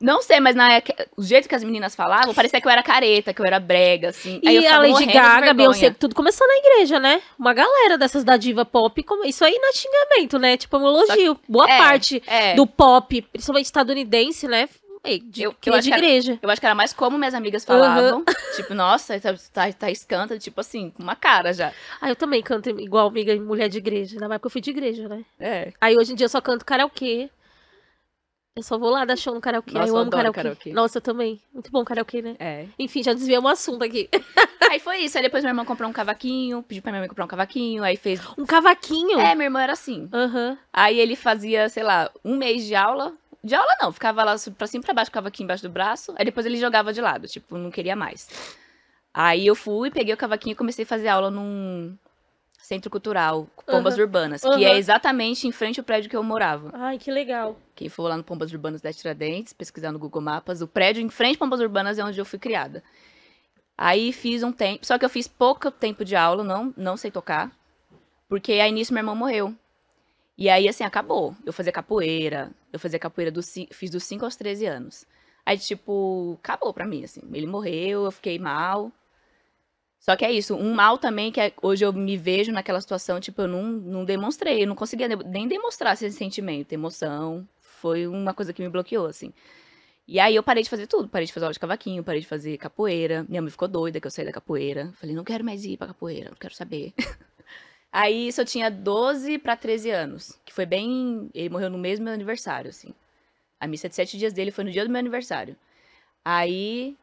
Não 0.00 0.20
sei, 0.20 0.40
mas 0.40 0.54
na, 0.54 0.68
o 1.16 1.22
jeito 1.22 1.48
que 1.48 1.54
as 1.54 1.64
meninas 1.64 1.94
falavam, 1.94 2.34
parecia 2.34 2.60
que 2.60 2.66
eu 2.66 2.70
era 2.70 2.82
careta, 2.82 3.32
que 3.32 3.40
eu 3.40 3.46
era 3.46 3.58
brega, 3.58 4.10
assim. 4.10 4.40
Aí 4.46 4.56
eu 4.56 4.62
E 4.62 4.66
a 4.66 4.70
ficava 4.70 4.86
Lady 4.88 5.06
Gaga. 5.06 5.54
Beyoncé, 5.54 5.90
tudo 5.90 6.14
começou 6.14 6.46
na 6.46 6.56
igreja, 6.56 7.00
né? 7.00 7.22
Uma 7.38 7.54
galera 7.54 7.96
dessas 7.96 8.22
da 8.22 8.36
diva 8.36 8.64
pop. 8.64 9.04
Isso 9.24 9.44
aí 9.44 9.58
não 9.58 9.70
é 9.70 9.72
xingamento, 9.72 10.38
né? 10.38 10.56
Tipo, 10.56 10.76
é 10.76 10.78
um 10.80 10.86
elogio. 10.88 11.38
Boa 11.48 11.68
É, 11.70 11.78
parte 11.78 12.22
é. 12.26 12.54
do 12.54 12.66
pop, 12.66 13.22
principalmente 13.22 13.66
estadunidense, 13.66 14.46
né? 14.46 14.68
É, 15.02 15.18
de, 15.18 15.44
Eu- 15.44 15.52
que 15.54 15.70
eu 15.70 15.74
é 15.74 15.78
de 15.78 15.88
que 15.88 15.94
era- 15.94 16.04
igreja. 16.04 16.38
Eu 16.42 16.50
acho 16.50 16.60
que 16.60 16.66
era 16.66 16.74
mais 16.74 16.92
como 16.92 17.16
minhas 17.16 17.32
amigas 17.32 17.64
falavam. 17.64 18.24
Tipo, 18.56 18.74
nossa, 18.74 19.18
tá, 19.20 19.32
tá, 19.52 19.72
tá 19.72 19.90
escanta, 19.90 20.36
tipo 20.38 20.60
assim, 20.60 20.90
com 20.90 21.02
uma 21.02 21.14
cara 21.14 21.52
já. 21.52 21.72
Ah, 22.00 22.08
eu 22.08 22.16
também 22.16 22.42
canto 22.42 22.68
igual 22.80 23.06
amiga 23.06 23.32
e 23.32 23.38
mulher 23.40 23.68
de 23.68 23.78
igreja. 23.78 24.18
Na 24.18 24.26
época 24.34 24.48
eu 24.48 24.50
fui 24.50 24.60
de 24.60 24.70
igreja, 24.70 25.08
né? 25.08 25.22
É. 25.38 25.72
Aí 25.80 25.96
hoje 25.96 26.12
em 26.12 26.16
dia 26.16 26.24
eu 26.24 26.28
só 26.28 26.40
canto 26.40 26.64
karaokê. 26.64 27.30
Eu 28.56 28.62
só 28.62 28.78
vou 28.78 28.88
lá 28.88 29.04
dar 29.04 29.16
show 29.16 29.34
no 29.34 29.40
karaokê. 29.40 29.74
Nossa, 29.74 29.88
eu 29.90 29.94
eu 29.94 30.00
amo 30.00 30.10
karaokê. 30.10 30.40
karaokê. 30.40 30.72
Nossa, 30.72 30.96
eu 30.96 31.02
também. 31.02 31.38
Muito 31.52 31.70
bom 31.70 31.84
karaokê, 31.84 32.22
né? 32.22 32.36
É. 32.38 32.64
Enfim, 32.78 33.02
já 33.02 33.12
desviamos 33.12 33.50
o 33.50 33.52
assunto 33.52 33.84
aqui. 33.84 34.08
Aí 34.70 34.80
foi 34.80 35.00
isso. 35.00 35.18
Aí 35.18 35.22
depois 35.22 35.44
meu 35.44 35.50
irmão 35.50 35.66
comprou 35.66 35.86
um 35.90 35.92
cavaquinho, 35.92 36.62
pediu 36.62 36.82
pra 36.82 36.90
minha 36.90 37.00
mãe 37.00 37.08
comprar 37.08 37.26
um 37.26 37.28
cavaquinho, 37.28 37.84
aí 37.84 37.96
fez. 37.96 38.18
Um 38.36 38.46
cavaquinho. 38.46 39.20
É, 39.20 39.34
meu 39.34 39.44
irmão 39.44 39.60
era 39.60 39.74
assim. 39.74 40.08
Aham. 40.12 40.58
Aí 40.72 40.98
ele 40.98 41.14
fazia, 41.14 41.68
sei 41.68 41.82
lá, 41.82 42.10
um 42.24 42.36
mês 42.36 42.64
de 42.64 42.74
aula. 42.74 43.12
De 43.44 43.54
aula 43.54 43.76
não, 43.80 43.92
ficava 43.92 44.24
lá 44.24 44.34
pra 44.56 44.66
cima 44.66 44.82
e 44.82 44.84
pra 44.84 44.94
baixo, 44.94 45.10
ficava 45.10 45.28
aqui 45.28 45.42
embaixo 45.44 45.62
do 45.62 45.68
braço. 45.68 46.14
Aí 46.16 46.24
depois 46.24 46.46
ele 46.46 46.56
jogava 46.56 46.92
de 46.94 47.00
lado, 47.00 47.28
tipo, 47.28 47.58
não 47.58 47.70
queria 47.70 47.94
mais. 47.94 48.28
Aí 49.12 49.46
eu 49.46 49.54
fui, 49.54 49.90
peguei 49.90 50.14
o 50.14 50.16
cavaquinho 50.16 50.54
e 50.54 50.56
comecei 50.56 50.84
a 50.84 50.88
fazer 50.88 51.08
aula 51.08 51.30
num 51.30 51.96
centro 52.66 52.90
cultural, 52.90 53.46
Pombas 53.64 53.96
Urbanas, 53.96 54.42
que 54.58 54.64
é 54.64 54.76
exatamente 54.76 55.46
em 55.46 55.52
frente 55.52 55.78
ao 55.78 55.84
prédio 55.84 56.10
que 56.10 56.16
eu 56.16 56.22
morava. 56.22 56.70
Ai, 56.74 56.98
que 56.98 57.10
legal. 57.10 57.56
Quem 57.74 57.88
for 57.88 58.08
lá 58.08 58.16
no 58.16 58.24
Pombas 58.24 58.52
Urbanas 58.52 58.80
da 58.80 58.92
Tiradentes, 58.92 59.52
pesquisar 59.52 59.92
no 59.92 59.98
Google 59.98 60.20
Mapas, 60.20 60.60
o 60.60 60.66
prédio 60.66 61.00
em 61.00 61.08
frente 61.08 61.34
ao 61.36 61.38
Pombas 61.40 61.60
Urbanas 61.60 61.96
é 61.98 62.04
onde 62.04 62.18
eu 62.20 62.24
fui 62.24 62.38
criada. 62.38 62.82
Aí 63.78 64.12
fiz 64.12 64.42
um 64.42 64.50
tempo, 64.52 64.84
só 64.84 64.98
que 64.98 65.04
eu 65.04 65.08
fiz 65.10 65.28
pouco 65.28 65.70
tempo 65.70 66.04
de 66.04 66.16
aula, 66.16 66.42
não, 66.42 66.72
não 66.76 66.96
sei 66.96 67.10
tocar, 67.10 67.52
porque 68.28 68.54
aí 68.54 68.72
nisso 68.72 68.92
meu 68.92 69.00
irmão 69.00 69.14
morreu. 69.14 69.54
E 70.38 70.50
aí, 70.50 70.68
assim, 70.68 70.84
acabou. 70.84 71.34
Eu 71.46 71.52
fazia 71.52 71.72
capoeira, 71.72 72.50
eu 72.72 72.78
fazia 72.78 72.98
capoeira, 72.98 73.30
dos, 73.30 73.46
ci- 73.46 73.68
fiz 73.72 73.90
dos 73.90 74.04
5 74.04 74.24
aos 74.24 74.36
13 74.36 74.66
anos. 74.66 75.06
Aí, 75.46 75.56
tipo, 75.56 76.36
acabou 76.42 76.74
pra 76.74 76.84
mim, 76.86 77.04
assim. 77.04 77.22
Ele 77.32 77.46
morreu, 77.46 78.04
eu 78.04 78.10
fiquei 78.10 78.38
mal. 78.38 78.90
Só 80.08 80.14
que 80.14 80.24
é 80.24 80.30
isso, 80.30 80.54
um 80.54 80.72
mal 80.72 80.98
também 80.98 81.32
que 81.32 81.40
é- 81.40 81.52
hoje 81.60 81.84
eu 81.84 81.92
me 81.92 82.16
vejo 82.16 82.52
naquela 82.52 82.80
situação, 82.80 83.18
tipo, 83.18 83.42
eu 83.42 83.48
não, 83.48 83.64
não 83.64 84.04
demonstrei, 84.04 84.62
eu 84.62 84.66
não 84.68 84.76
conseguia 84.76 85.08
ne- 85.08 85.16
nem 85.24 85.48
demonstrar 85.48 85.94
esse 85.94 86.08
sentimento, 86.12 86.72
emoção. 86.72 87.46
Foi 87.58 88.06
uma 88.06 88.32
coisa 88.32 88.52
que 88.52 88.62
me 88.62 88.68
bloqueou, 88.68 89.06
assim. 89.06 89.32
E 90.06 90.20
aí 90.20 90.36
eu 90.36 90.42
parei 90.44 90.62
de 90.62 90.70
fazer 90.70 90.86
tudo, 90.86 91.08
parei 91.08 91.26
de 91.26 91.32
fazer 91.32 91.46
aula 91.46 91.52
de 91.52 91.58
cavaquinho, 91.58 92.04
parei 92.04 92.20
de 92.20 92.26
fazer 92.28 92.56
capoeira. 92.58 93.26
Minha 93.28 93.42
mãe 93.42 93.50
ficou 93.50 93.66
doida 93.68 94.00
que 94.00 94.06
eu 94.06 94.10
saí 94.10 94.24
da 94.24 94.32
capoeira. 94.32 94.92
Falei, 94.94 95.16
não 95.16 95.24
quero 95.24 95.44
mais 95.44 95.64
ir 95.64 95.76
pra 95.76 95.88
capoeira, 95.88 96.30
não 96.30 96.36
quero 96.36 96.54
saber. 96.54 96.94
aí 97.90 98.28
isso 98.28 98.40
eu 98.40 98.44
tinha 98.44 98.70
12 98.70 99.38
pra 99.38 99.56
13 99.56 99.90
anos, 99.90 100.38
que 100.44 100.52
foi 100.52 100.66
bem. 100.66 101.28
Ele 101.34 101.48
morreu 101.50 101.68
no 101.70 101.78
mesmo 101.78 102.04
meu 102.04 102.14
aniversário, 102.14 102.70
assim. 102.70 102.94
A 103.60 103.66
missa 103.66 103.88
de 103.88 103.96
sete 103.96 104.16
dias 104.18 104.32
dele 104.32 104.52
foi 104.52 104.64
no 104.64 104.70
dia 104.70 104.84
do 104.84 104.90
meu 104.90 105.00
aniversário. 105.00 105.56
Aí 106.24 106.96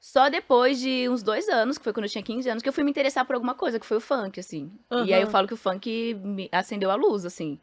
só 0.00 0.28
depois 0.28 0.78
de 0.78 1.08
uns 1.08 1.22
dois 1.22 1.48
anos, 1.48 1.76
que 1.78 1.84
foi 1.84 1.92
quando 1.92 2.04
eu 2.04 2.10
tinha 2.10 2.22
15 2.22 2.48
anos, 2.48 2.62
que 2.62 2.68
eu 2.68 2.72
fui 2.72 2.84
me 2.84 2.90
interessar 2.90 3.24
por 3.24 3.34
alguma 3.34 3.54
coisa, 3.54 3.80
que 3.80 3.86
foi 3.86 3.96
o 3.96 4.00
funk, 4.00 4.38
assim. 4.38 4.70
E 5.06 5.12
aí 5.12 5.20
eu 5.20 5.26
falo 5.28 5.48
que 5.48 5.54
o 5.54 5.56
funk 5.56 6.14
me 6.14 6.48
acendeu 6.52 6.90
a 6.90 6.94
luz, 6.94 7.24
assim, 7.24 7.58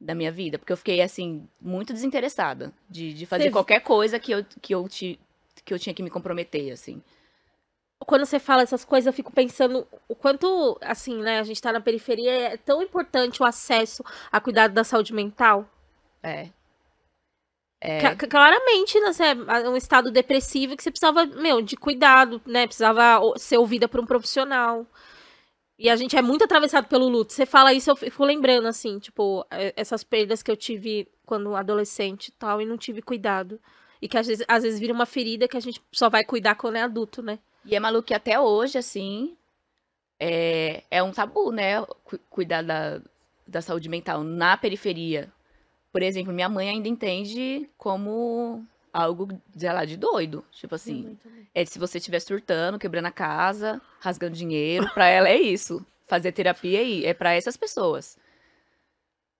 da 0.00 0.14
minha 0.14 0.32
vida. 0.32 0.58
Porque 0.58 0.72
eu 0.72 0.76
fiquei, 0.76 1.00
assim, 1.02 1.46
muito 1.60 1.92
desinteressada 1.92 2.72
de, 2.88 3.12
de 3.12 3.26
fazer 3.26 3.44
Você- 3.44 3.50
qualquer 3.50 3.80
coisa 3.80 4.18
que 4.18 4.32
eu, 4.32 4.44
que, 4.62 4.74
eu 4.74 4.88
ti- 4.88 5.20
que 5.64 5.74
eu 5.74 5.78
tinha 5.78 5.94
que 5.94 6.02
me 6.02 6.10
comprometer, 6.10 6.72
assim. 6.72 7.02
Quando 8.00 8.24
você 8.24 8.38
fala 8.38 8.62
essas 8.62 8.84
coisas, 8.84 9.06
eu 9.06 9.12
fico 9.12 9.32
pensando 9.32 9.86
o 10.08 10.14
quanto, 10.14 10.78
assim, 10.80 11.18
né, 11.20 11.40
a 11.40 11.42
gente 11.42 11.60
tá 11.60 11.72
na 11.72 11.80
periferia, 11.80 12.30
é 12.52 12.56
tão 12.56 12.82
importante 12.82 13.42
o 13.42 13.44
acesso 13.44 14.02
a 14.32 14.40
cuidado 14.40 14.72
da 14.72 14.84
saúde 14.84 15.12
mental. 15.12 15.68
É. 16.22 16.48
É. 17.80 18.14
Claramente, 18.16 18.98
né, 19.00 19.10
é 19.64 19.68
um 19.68 19.76
estado 19.76 20.10
depressivo 20.10 20.76
que 20.76 20.82
você 20.82 20.90
precisava, 20.90 21.24
meu, 21.26 21.62
de 21.62 21.76
cuidado, 21.76 22.40
né? 22.44 22.66
Precisava 22.66 23.20
ser 23.36 23.56
ouvida 23.58 23.88
por 23.88 24.00
um 24.00 24.06
profissional. 24.06 24.84
E 25.78 25.88
a 25.88 25.94
gente 25.94 26.16
é 26.16 26.22
muito 26.22 26.42
atravessado 26.42 26.88
pelo 26.88 27.08
luto. 27.08 27.32
Você 27.32 27.46
fala 27.46 27.72
isso, 27.72 27.88
eu 27.90 27.94
fico 27.94 28.24
lembrando, 28.24 28.66
assim, 28.66 28.98
tipo, 28.98 29.46
é- 29.48 29.72
essas 29.76 30.02
perdas 30.02 30.42
que 30.42 30.50
eu 30.50 30.56
tive 30.56 31.06
quando 31.24 31.54
adolescente 31.54 32.28
e 32.28 32.32
tal, 32.32 32.60
e 32.60 32.66
não 32.66 32.76
tive 32.76 33.00
cuidado. 33.00 33.60
E 34.02 34.08
que 34.08 34.18
às 34.18 34.26
vezes, 34.26 34.44
às 34.48 34.64
vezes 34.64 34.80
vira 34.80 34.92
uma 34.92 35.06
ferida 35.06 35.46
que 35.46 35.56
a 35.56 35.60
gente 35.60 35.80
só 35.92 36.08
vai 36.10 36.24
cuidar 36.24 36.56
quando 36.56 36.76
é 36.76 36.82
adulto, 36.82 37.22
né? 37.22 37.38
E 37.64 37.76
é 37.76 37.80
maluco 37.80 38.08
que 38.08 38.14
até 38.14 38.40
hoje, 38.40 38.76
assim, 38.78 39.36
é, 40.18 40.82
é 40.90 41.00
um 41.02 41.12
tabu, 41.12 41.52
né? 41.52 41.80
cu- 42.04 42.18
Cuidar 42.30 42.62
da, 42.62 43.00
da 43.46 43.62
saúde 43.62 43.88
mental 43.88 44.24
na 44.24 44.56
periferia. 44.56 45.32
Por 45.98 46.02
exemplo, 46.04 46.32
minha 46.32 46.48
mãe 46.48 46.68
ainda 46.68 46.86
entende 46.86 47.68
como 47.76 48.64
algo, 48.92 49.28
sei 49.56 49.72
lá, 49.72 49.84
de 49.84 49.96
doido. 49.96 50.44
Tipo 50.52 50.76
assim, 50.76 51.18
é 51.52 51.64
se 51.64 51.76
você 51.76 51.98
estiver 51.98 52.20
surtando, 52.20 52.78
quebrando 52.78 53.06
a 53.06 53.10
casa, 53.10 53.82
rasgando 53.98 54.36
dinheiro, 54.36 54.88
pra 54.94 55.08
ela 55.08 55.28
é 55.28 55.36
isso. 55.36 55.84
Fazer 56.06 56.30
terapia 56.30 56.78
aí 56.78 57.04
é 57.04 57.12
pra 57.12 57.34
essas 57.34 57.56
pessoas. 57.56 58.16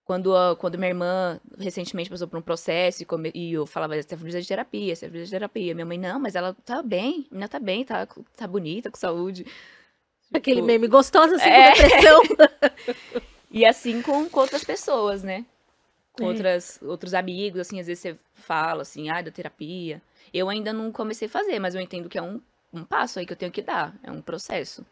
Quando, 0.05 0.35
a- 0.37 0.57
quando 0.57 0.77
minha 0.77 0.89
irmã 0.91 1.39
recentemente 1.61 2.11
passou 2.11 2.27
por 2.27 2.39
um 2.39 2.43
processo 2.43 3.05
e, 3.05 3.07
come- 3.07 3.31
e 3.33 3.53
eu 3.53 3.65
falava, 3.65 3.95
você 3.95 4.17
precisa 4.17 4.41
de 4.43 4.49
terapia, 4.49 4.97
você 4.97 5.07
precisa 5.07 5.27
de 5.27 5.31
terapia. 5.31 5.75
Minha 5.77 5.87
mãe, 5.87 5.97
não, 5.99 6.19
mas 6.19 6.35
ela 6.35 6.57
tá 6.65 6.83
bem, 6.83 7.27
a 7.31 7.35
menina 7.35 7.49
tá 7.49 7.61
bem, 7.61 7.85
tá, 7.85 8.05
tá 8.37 8.49
bonita, 8.49 8.91
com 8.91 8.99
saúde. 8.99 9.47
Aquele 10.35 10.57
Tipo, 10.57 10.67
meme 10.67 10.89
gostosa 10.89 11.37
assim 11.37 11.49
É. 11.49 11.71
com 11.71 11.83
depressão. 11.83 12.23
E 13.51 13.65
assim 13.65 14.03
com, 14.03 14.29
com 14.29 14.41
outras 14.41 14.63
pessoas, 14.63 15.23
né? 15.23 15.47
Com 16.19 16.25
É. 16.25 16.29
outras, 16.29 16.81
outros 16.83 17.15
amigos, 17.15 17.61
assim, 17.61 17.79
às 17.79 17.87
vezes 17.87 18.03
você 18.03 18.19
fala 18.35 18.83
assim, 18.83 19.09
ah, 19.09 19.23
da 19.23 19.31
terapia. 19.31 20.03
Eu 20.35 20.49
ainda 20.49 20.73
não 20.73 20.91
comecei 20.91 21.27
a 21.27 21.31
fazer, 21.31 21.59
mas 21.59 21.75
eu 21.75 21.81
entendo 21.81 22.09
que 22.09 22.19
é 22.19 22.23
um, 22.23 22.41
um 22.73 22.85
passo 22.85 23.19
aí 23.19 23.27
que 23.27 23.33
eu 23.33 23.37
tenho 23.37 23.53
que 23.53 23.63
dar. 23.63 23.95
É 24.03 24.11
um 24.11 24.21
processo. 24.21 24.85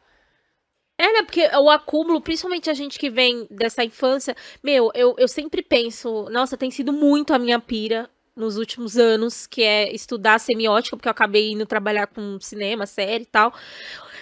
É, 0.98 1.12
né? 1.12 1.22
Porque 1.24 1.46
o 1.56 1.68
acúmulo, 1.68 2.20
principalmente 2.20 2.70
a 2.70 2.74
gente 2.74 2.98
que 2.98 3.10
vem 3.10 3.46
dessa 3.50 3.84
infância, 3.84 4.34
meu, 4.62 4.90
eu, 4.94 5.14
eu 5.18 5.28
sempre 5.28 5.62
penso, 5.62 6.28
nossa, 6.30 6.56
tem 6.56 6.70
sido 6.70 6.92
muito 6.92 7.34
a 7.34 7.38
minha 7.38 7.60
pira 7.60 8.08
nos 8.36 8.58
últimos 8.58 8.98
anos, 8.98 9.46
que 9.46 9.62
é 9.62 9.92
estudar 9.92 10.38
semiótica, 10.38 10.96
porque 10.96 11.08
eu 11.08 11.12
acabei 11.12 11.52
indo 11.52 11.64
trabalhar 11.64 12.06
com 12.06 12.38
cinema, 12.40 12.84
série 12.84 13.22
e 13.22 13.26
tal. 13.26 13.52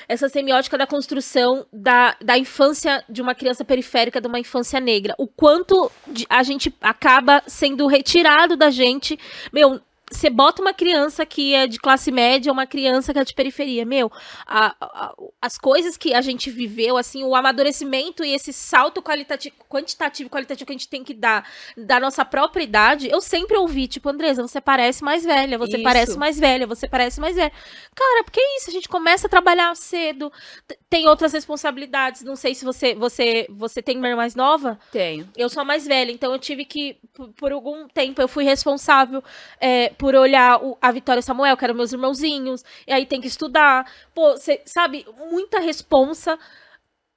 Essa 0.06 0.28
semiótica 0.28 0.78
da 0.78 0.86
construção 0.86 1.66
da, 1.72 2.16
da 2.22 2.38
infância 2.38 3.04
de 3.08 3.20
uma 3.20 3.34
criança 3.34 3.64
periférica, 3.64 4.20
de 4.20 4.28
uma 4.28 4.38
infância 4.38 4.78
negra. 4.78 5.14
O 5.18 5.26
quanto 5.26 5.90
a 6.28 6.42
gente 6.42 6.72
acaba 6.80 7.42
sendo 7.46 7.86
retirado 7.86 8.56
da 8.56 8.70
gente. 8.70 9.18
Meu, 9.52 9.80
você 10.14 10.30
bota 10.30 10.62
uma 10.62 10.72
criança 10.72 11.24
que 11.26 11.54
é 11.54 11.66
de 11.66 11.78
classe 11.78 12.10
média, 12.10 12.52
uma 12.52 12.66
criança 12.66 13.12
que 13.12 13.18
é 13.18 13.24
de 13.24 13.34
periferia. 13.34 13.84
Meu, 13.84 14.10
a- 14.46 14.74
a- 14.80 15.14
as 15.40 15.58
coisas 15.58 15.96
que 15.96 16.14
a 16.14 16.20
gente 16.20 16.50
viveu, 16.50 16.96
assim, 16.96 17.22
o 17.24 17.34
amadurecimento 17.34 18.24
e 18.24 18.32
esse 18.34 18.52
salto 18.52 19.02
qualitativo, 19.02 19.54
quantitativo 19.68 20.26
e 20.26 20.30
qualitativo 20.30 20.66
que 20.66 20.72
a 20.72 20.76
gente 20.76 20.88
tem 20.88 21.02
que 21.04 21.14
dar 21.14 21.48
da 21.76 21.98
nossa 22.00 22.24
própria 22.24 22.62
idade, 22.62 23.08
eu 23.10 23.20
sempre 23.20 23.56
ouvi, 23.56 23.86
tipo, 23.88 24.08
Andresa, 24.08 24.42
você 24.42 24.60
parece 24.60 25.02
mais 25.02 25.24
velha, 25.24 25.56
você 25.58 25.74
Isso. 25.74 25.82
parece 25.82 26.18
mais 26.18 26.38
velha, 26.38 26.66
você 26.66 26.88
parece 26.88 27.20
mais 27.20 27.36
velha. 27.36 27.52
Cara, 27.94 28.24
porque 28.24 28.40
é 28.40 28.56
isso, 28.56 28.70
a 28.70 28.72
gente 28.72 28.88
começa 28.88 29.26
a 29.26 29.30
trabalhar 29.30 29.74
cedo, 29.76 30.32
tem 30.90 31.06
outras 31.08 31.32
responsabilidades, 31.32 32.22
não 32.22 32.36
sei 32.36 32.54
se 32.54 32.64
você, 32.64 32.94
você, 32.94 33.46
você 33.50 33.80
tem 33.82 33.96
uma 33.96 34.08
irmã 34.08 34.18
mais 34.18 34.34
nova, 34.34 34.78
Tenho. 34.92 35.28
eu 35.36 35.48
sou 35.48 35.60
a 35.60 35.64
mais 35.64 35.86
velha, 35.86 36.10
então 36.10 36.32
eu 36.32 36.38
tive 36.38 36.64
que, 36.64 36.96
por, 37.14 37.28
por 37.34 37.52
algum 37.52 37.86
tempo, 37.88 38.20
eu 38.20 38.28
fui 38.28 38.44
responsável 38.44 39.22
é, 39.60 39.88
por 39.90 40.03
olhar 40.14 40.60
o- 40.64 40.76
a 40.82 40.90
Vitória 40.90 41.20
e 41.20 41.22
Samuel, 41.22 41.56
que 41.56 41.64
eram 41.64 41.74
meus 41.74 41.92
irmãozinhos, 41.92 42.64
e 42.86 42.92
aí 42.92 43.06
tem 43.06 43.20
que 43.20 43.28
estudar. 43.28 43.88
Pô, 44.12 44.32
você 44.32 44.60
sabe, 44.66 45.06
muita 45.30 45.60
responsa. 45.60 46.36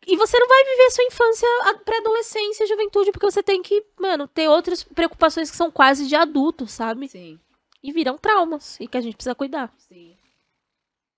E 0.05 0.15
você 0.15 0.39
não 0.39 0.47
vai 0.47 0.63
viver 0.63 0.91
sua 0.91 1.03
infância, 1.03 1.47
pré-adolescência, 1.83 2.65
juventude, 2.67 3.11
porque 3.11 3.25
você 3.29 3.43
tem 3.43 3.61
que, 3.61 3.83
mano, 3.99 4.27
ter 4.27 4.47
outras 4.47 4.81
preocupações 4.83 5.51
que 5.51 5.57
são 5.57 5.69
quase 5.69 6.07
de 6.07 6.15
adulto, 6.15 6.65
sabe? 6.67 7.09
Sim, 7.09 7.37
E 7.83 7.91
viram 7.91 8.17
traumas, 8.17 8.79
e 8.79 8.87
que 8.87 8.97
a 8.97 9.01
gente 9.01 9.15
precisa 9.15 9.35
cuidar. 9.35 9.73
sim. 9.77 10.15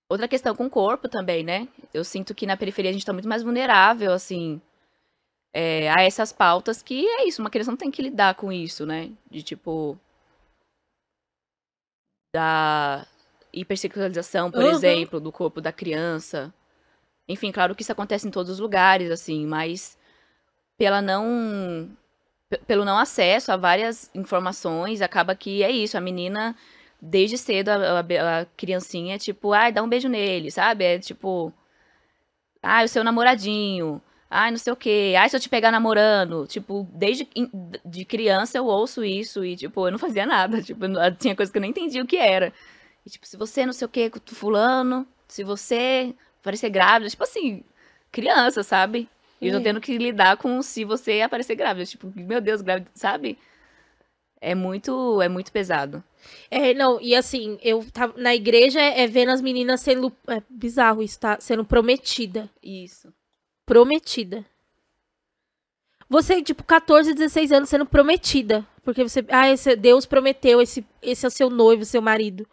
Outra 0.08 0.26
questão 0.26 0.56
com 0.56 0.66
o 0.66 0.70
corpo 0.70 1.08
também, 1.08 1.44
né? 1.44 1.68
Eu 1.94 2.02
sinto 2.02 2.34
que 2.34 2.44
na 2.46 2.56
periferia 2.56 2.90
a 2.90 2.92
gente 2.92 3.06
tá 3.06 3.12
muito 3.12 3.28
mais 3.28 3.44
vulnerável, 3.44 4.12
assim, 4.12 4.60
é, 5.54 5.88
a 5.88 6.02
essas 6.02 6.32
pautas 6.32 6.82
que 6.82 7.06
é 7.06 7.28
isso, 7.28 7.40
uma 7.40 7.48
criança 7.50 7.70
não 7.70 7.78
tem 7.78 7.92
que 7.92 8.02
lidar 8.02 8.34
com 8.34 8.50
isso, 8.52 8.84
né? 8.84 9.12
De 9.30 9.40
tipo. 9.40 9.96
Da 12.32 13.06
hipersexualização, 13.52 14.50
por 14.52 14.62
Uhum. 14.62 14.70
exemplo, 14.70 15.20
do 15.20 15.32
corpo 15.32 15.60
da 15.60 15.72
criança. 15.72 16.52
Enfim, 17.28 17.52
claro 17.52 17.74
que 17.74 17.82
isso 17.82 17.92
acontece 17.92 18.28
em 18.28 18.30
todos 18.30 18.50
os 18.52 18.60
lugares, 18.60 19.10
assim, 19.10 19.46
mas 19.46 19.98
pela 20.78 21.02
não. 21.02 21.88
pe- 22.50 22.58
Pelo 22.66 22.84
não 22.84 22.98
acesso 22.98 23.52
a 23.52 23.56
várias 23.58 24.10
informações, 24.14 25.02
acaba 25.02 25.34
que 25.36 25.62
é 25.62 25.70
isso, 25.70 25.98
a 25.98 26.02
menina 26.02 26.56
desde 27.02 27.38
cedo 27.38 27.70
a, 27.70 28.00
a- 28.00 28.40
a 28.42 28.46
criancinha, 28.56 29.18
tipo, 29.18 29.52
ai, 29.52 29.72
dá 29.72 29.82
um 29.82 29.88
beijo 29.88 30.08
nele, 30.08 30.50
sabe? 30.50 30.84
É 30.84 30.98
tipo, 30.98 31.52
ai, 32.62 32.84
o 32.84 32.88
seu 32.88 33.02
namoradinho, 33.04 34.00
ai, 34.30 34.50
não 34.52 34.58
sei 34.58 34.72
o 34.72 34.76
quê, 34.76 35.14
ai, 35.18 35.28
se 35.28 35.36
eu 35.36 35.40
te 35.40 35.48
pegar 35.48 35.70
namorando. 35.72 36.46
Tipo, 36.46 36.86
desde 36.92 37.28
de 37.84 38.04
criança 38.04 38.56
eu 38.58 38.64
ouço 38.66 39.04
isso 39.04 39.44
e, 39.44 39.56
tipo, 39.56 39.86
eu 39.86 39.90
não 39.92 39.98
fazia 39.98 40.24
nada. 40.24 40.62
Tipo, 40.62 40.86
não- 40.88 41.14
tinha 41.14 41.34
coisa 41.36 41.50
que 41.50 41.58
eu 41.58 41.62
nem 41.62 41.70
entendia 41.70 42.02
o 42.02 42.06
que 42.06 42.16
era. 42.16 42.52
E, 43.04 43.10
tipo, 43.10 43.26
se 43.26 43.36
você 43.36 43.66
não 43.66 43.72
sei 43.72 43.86
o 43.86 43.88
quê 43.88 44.10
fulano, 44.26 45.06
se 45.28 45.42
você 45.44 46.14
parecer 46.42 46.70
grávida, 46.70 47.10
tipo 47.10 47.24
assim, 47.24 47.62
criança, 48.12 48.62
sabe? 48.62 49.08
E 49.40 49.48
eu 49.48 49.52
tô 49.54 49.58
É. 49.60 49.62
tendo 49.62 49.80
que 49.80 49.96
lidar 49.98 50.36
com 50.36 50.60
se 50.62 50.84
você 50.84 51.20
aparecer 51.22 51.54
grávida. 51.56 51.86
Tipo, 51.86 52.12
meu 52.14 52.40
Deus, 52.40 52.60
grávida, 52.62 52.90
sabe? 52.94 53.38
É 54.40 54.54
muito, 54.54 55.20
é 55.20 55.28
muito 55.28 55.52
pesado. 55.52 56.02
É, 56.50 56.72
não, 56.74 57.00
e 57.00 57.14
assim, 57.14 57.58
eu 57.62 57.84
tava 57.92 58.14
na 58.20 58.34
igreja 58.34 58.80
é 58.80 59.06
vendo 59.06 59.30
as 59.30 59.40
meninas 59.40 59.80
sendo. 59.80 60.10
É 60.28 60.42
bizarro 60.48 61.02
isso, 61.02 61.18
tá? 61.20 61.38
Sendo 61.40 61.64
prometida. 61.64 62.48
Isso. 62.62 63.12
Prometida. 63.70 64.44
Você, 66.08 66.42
tipo, 66.42 66.64
14, 66.64 67.14
16 67.14 67.52
anos 67.52 67.68
sendo 67.68 67.86
prometida. 67.86 68.66
Porque 68.82 69.04
você. 69.04 69.24
Ah, 69.28 69.48
esse, 69.48 69.76
Deus 69.76 70.04
prometeu, 70.04 70.60
esse, 70.60 70.84
esse 71.00 71.24
é 71.24 71.28
o 71.28 71.30
seu 71.30 71.48
noivo, 71.48 71.84
seu 71.84 72.02
marido. 72.02 72.44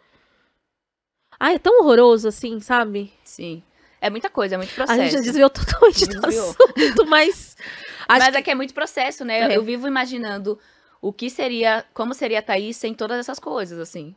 Ah, 1.40 1.52
é 1.52 1.58
tão 1.58 1.80
horroroso 1.80 2.28
assim, 2.28 2.60
sabe? 2.60 3.12
Sim. 3.24 3.64
É 4.00 4.08
muita 4.08 4.30
coisa, 4.30 4.54
é 4.54 4.58
muito 4.58 4.70
A 4.70 4.74
processo. 4.74 5.00
gente 5.00 5.12
já 5.12 5.20
desviou 5.20 5.50
totalmente 5.50 6.06
do 6.06 6.20
Desviou. 6.20 6.50
assunto, 6.50 7.06
mas. 7.06 7.56
Mas 8.08 8.30
que... 8.30 8.36
é 8.38 8.42
que 8.42 8.50
é 8.50 8.54
muito 8.54 8.72
processo, 8.72 9.22
né? 9.22 9.52
É. 9.52 9.56
Eu 9.56 9.62
vivo 9.62 9.86
imaginando 9.86 10.58
o 11.02 11.12
que 11.12 11.28
seria, 11.28 11.84
como 11.92 12.14
seria 12.14 12.38
a 12.38 12.42
Thaís 12.42 12.74
sem 12.78 12.94
todas 12.94 13.18
essas 13.18 13.38
coisas, 13.38 13.78
assim. 13.78 14.14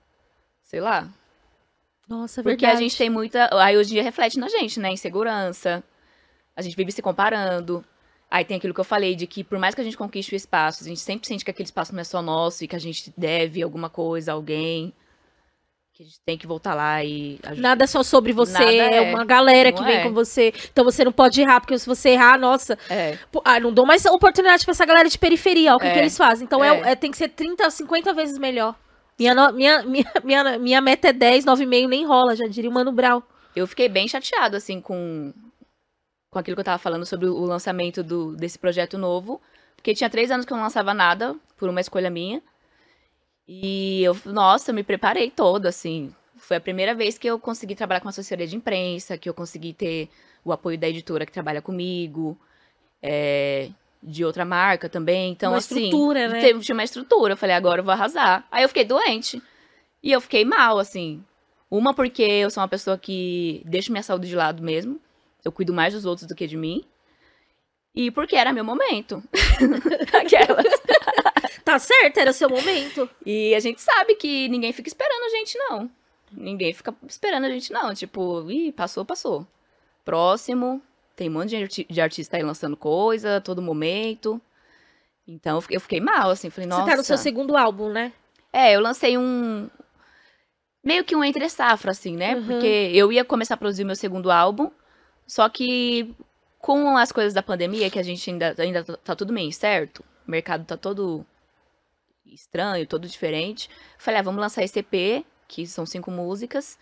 Sei 0.63 0.79
lá. 0.79 1.09
Nossa, 2.07 2.39
é 2.39 2.43
Porque 2.43 2.65
verdade. 2.65 2.77
a 2.77 2.81
gente 2.81 2.97
tem 2.97 3.09
muita. 3.09 3.49
Aí 3.61 3.75
hoje 3.75 3.89
em 3.89 3.93
dia 3.95 4.03
reflete 4.03 4.39
na 4.39 4.47
gente, 4.47 4.79
né? 4.79 4.91
Insegurança. 4.91 5.83
A 6.55 6.61
gente 6.61 6.75
vive 6.75 6.91
se 6.91 7.01
comparando. 7.01 7.83
Aí 8.29 8.45
tem 8.45 8.57
aquilo 8.57 8.73
que 8.73 8.79
eu 8.79 8.83
falei, 8.85 9.13
de 9.15 9.27
que 9.27 9.43
por 9.43 9.59
mais 9.59 9.75
que 9.75 9.81
a 9.81 9.83
gente 9.83 9.97
conquiste 9.97 10.33
o 10.33 10.37
espaço, 10.37 10.83
a 10.83 10.87
gente 10.87 10.99
sempre 11.01 11.27
sente 11.27 11.43
que 11.43 11.51
aquele 11.51 11.65
espaço 11.67 11.93
não 11.93 11.99
é 12.01 12.03
só 12.05 12.21
nosso 12.21 12.63
e 12.63 12.67
que 12.67 12.75
a 12.75 12.79
gente 12.79 13.13
deve 13.17 13.61
alguma 13.61 13.89
coisa 13.89 14.31
a 14.31 14.35
alguém. 14.35 14.93
Que 15.93 16.03
a 16.03 16.05
gente 16.05 16.19
tem 16.25 16.37
que 16.37 16.47
voltar 16.47 16.73
lá 16.73 17.03
e 17.03 17.37
ajudar. 17.43 17.61
Nada 17.61 17.83
é 17.83 17.87
só 17.87 18.01
sobre 18.03 18.31
você, 18.31 18.53
Nada 18.53 18.71
é 18.71 18.95
é. 19.11 19.13
uma 19.13 19.25
galera 19.25 19.73
que 19.73 19.79
Não 19.81 19.85
vem 19.87 19.97
é. 19.97 20.03
com 20.03 20.13
você. 20.13 20.53
Então 20.71 20.85
você 20.85 21.03
não 21.03 21.11
pode 21.11 21.41
errar, 21.41 21.59
porque 21.59 21.77
se 21.77 21.85
você 21.85 22.11
errar, 22.11 22.39
nossa. 22.39 22.77
É. 22.89 23.17
pô, 23.29 23.41
Ah, 23.43 23.59
não 23.59 23.73
dou 23.73 23.85
mais 23.85 24.05
oportunidade 24.05 24.63
pra 24.63 24.71
essa 24.71 24.85
galera 24.85 25.09
de 25.09 25.17
periferia. 25.17 25.73
ó, 25.73 25.75
O 25.75 25.79
que, 25.79 25.87
É. 25.87 25.91
que 25.93 25.99
eles 25.99 26.15
fazem? 26.17 26.45
Então 26.45 26.63
é. 26.63 26.69
É. 26.79 26.91
é- 26.91 26.95
tem 26.95 27.11
que 27.11 27.17
ser 27.17 27.27
30, 27.27 27.69
50 27.69 28.13
vezes 28.13 28.37
melhor. 28.37 28.75
Minha, 29.19 29.35
no- 29.35 29.51
minha, 29.53 29.83
minha, 29.83 30.11
minha, 30.23 30.57
minha 30.57 30.79
meta 30.81 31.09
é 31.09 31.13
10, 31.13 31.43
9,5, 31.43 31.89
nem 31.89 32.05
rola, 32.05 32.33
já 32.37 32.47
diria 32.47 32.69
o 32.69 32.73
Mano 32.73 32.93
Brown. 32.93 33.21
Eu 33.53 33.67
fiquei 33.67 33.89
bem 33.89 34.07
chateado, 34.07 34.55
assim, 34.55 34.79
com, 34.79 35.33
com 36.31 36.39
aquilo 36.39 36.55
que 36.55 36.61
eu 36.61 36.65
tava 36.65 36.79
falando 36.79 37.05
sobre 37.05 37.27
o 37.27 37.41
lançamento 37.41 38.01
do, 38.01 38.35
desse 38.35 38.57
projeto 38.57 38.97
novo. 38.97 39.39
Porque 39.75 39.93
tinha 39.93 40.09
três 40.09 40.31
anos 40.31 40.45
que 40.45 40.53
eu 40.53 40.55
não 40.55 40.63
lançava 40.63 40.93
nada, 40.93 41.35
por 41.57 41.69
uma 41.69 41.81
escolha 41.81 42.09
minha. 42.09 42.41
E 43.47 44.03
eu, 44.03 44.17
nossa, 44.25 44.71
me 44.71 44.81
preparei 44.81 45.29
toda, 45.29 45.67
assim. 45.69 46.15
Foi 46.37 46.57
a 46.57 46.61
primeira 46.61 46.95
vez 46.95 47.17
que 47.17 47.27
eu 47.27 47.37
consegui 47.37 47.75
trabalhar 47.75 47.99
com 47.99 48.05
uma 48.05 48.11
assessoria 48.11 48.47
de 48.47 48.55
imprensa, 48.55 49.17
que 49.17 49.27
eu 49.27 49.33
consegui 49.33 49.73
ter 49.73 50.09
o 50.43 50.53
apoio 50.53 50.77
da 50.77 50.87
editora 50.87 51.25
que 51.25 51.31
trabalha 51.31 51.61
comigo, 51.61 52.37
é, 53.01 53.69
de 54.01 54.23
outra 54.23 54.45
marca 54.45 54.87
também. 54.87 55.31
Então, 55.31 55.51
Uma 55.51 55.57
assim, 55.57 55.83
estrutura, 55.83 56.29
né? 56.29 56.39
teve, 56.39 56.61
tinha 56.61 56.75
uma 56.75 56.83
estrutura. 56.83 57.33
Eu 57.33 57.37
falei, 57.37 57.55
agora 57.55 57.81
eu 57.81 57.85
vou 57.85 57.93
arrasar. 57.93 58.47
Aí 58.49 58.63
eu 58.63 58.69
fiquei 58.69 58.85
doente. 58.85 59.41
E 60.01 60.11
eu 60.11 60.21
fiquei 60.21 60.45
mal, 60.45 60.79
assim. 60.79 61.21
Uma 61.69 61.93
porque 61.93 62.23
eu 62.23 62.49
sou 62.49 62.61
uma 62.61 62.69
pessoa 62.69 62.97
que 62.97 63.61
deixa 63.65 63.91
minha 63.91 64.03
saúde 64.03 64.29
de 64.29 64.35
lado 64.35 64.63
mesmo. 64.63 64.99
Eu 65.43 65.51
cuido 65.51 65.73
mais 65.73 65.93
dos 65.93 66.05
outros 66.05 66.27
do 66.27 66.35
que 66.35 66.45
de 66.47 66.57
mim. 66.57 66.83
E 67.93 68.09
porque 68.11 68.35
era 68.35 68.53
meu 68.53 68.63
momento. 68.63 69.21
Aquelas. 70.13 70.65
Tá 71.65 71.77
certo, 71.79 72.17
era 72.19 72.31
o 72.31 72.33
seu 72.33 72.49
momento. 72.49 73.09
E 73.25 73.53
a 73.55 73.59
gente 73.59 73.81
sabe 73.81 74.15
que 74.15 74.47
ninguém 74.49 74.71
fica 74.71 74.87
esperando 74.87 75.23
a 75.25 75.29
gente, 75.29 75.57
não. 75.57 75.89
Ninguém 76.31 76.73
fica 76.73 76.93
esperando 77.07 77.45
a 77.45 77.49
gente, 77.49 77.71
não. 77.73 77.93
Tipo, 77.93 78.49
ih, 78.49 78.71
passou, 78.71 79.03
passou. 79.03 79.45
Próximo. 80.05 80.81
Tem 81.15 81.29
um 81.29 81.33
monte 81.33 81.49
de, 81.49 81.55
arti- 81.57 81.87
de 81.89 82.01
artista 82.01 82.37
aí 82.37 82.43
lançando 82.43 82.77
coisa, 82.77 83.37
a 83.37 83.41
todo 83.41 83.61
momento. 83.61 84.41
Então 85.27 85.57
eu 85.57 85.61
fiquei- 85.61 85.77
eu 85.77 85.81
fiquei 85.81 85.99
mal, 85.99 86.29
assim. 86.29 86.49
Falei, 86.49 86.67
nossa. 86.67 86.83
Você 86.83 86.89
tá 86.91 86.97
no 86.97 87.03
seu 87.03 87.17
segundo 87.17 87.57
álbum, 87.57 87.89
né? 87.89 88.13
É, 88.53 88.75
eu 88.75 88.79
lancei 88.81 89.17
um. 89.17 89.69
Meio 90.83 91.03
que 91.03 91.15
um 91.15 91.23
entre 91.23 91.47
safra, 91.49 91.91
assim, 91.91 92.15
né? 92.15 92.35
Uhum. 92.35 92.45
Porque 92.47 92.89
eu 92.93 93.11
ia 93.11 93.23
começar 93.23 93.53
a 93.53 93.57
produzir 93.57 93.83
meu 93.83 93.95
segundo 93.95 94.31
álbum, 94.31 94.71
só 95.27 95.47
que 95.49 96.13
com 96.59 96.97
as 96.97 97.11
coisas 97.11 97.33
da 97.33 97.41
pandemia, 97.41 97.89
que 97.89 97.99
a 97.99 98.03
gente 98.03 98.29
ainda, 98.29 98.55
ainda 98.57 98.83
tá, 98.83 98.97
tá 98.97 99.15
tudo 99.15 99.33
meio 99.33 99.47
incerto, 99.47 100.03
o 100.27 100.31
mercado 100.31 100.65
tá 100.65 100.77
todo 100.77 101.25
estranho, 102.25 102.87
todo 102.87 103.07
diferente. 103.07 103.69
Falei, 103.97 104.19
ah, 104.19 104.23
vamos 104.23 104.39
lançar 104.39 104.63
esse 104.63 104.79
EP, 104.79 105.25
que 105.47 105.65
são 105.65 105.85
cinco 105.85 106.11
músicas, 106.11 106.77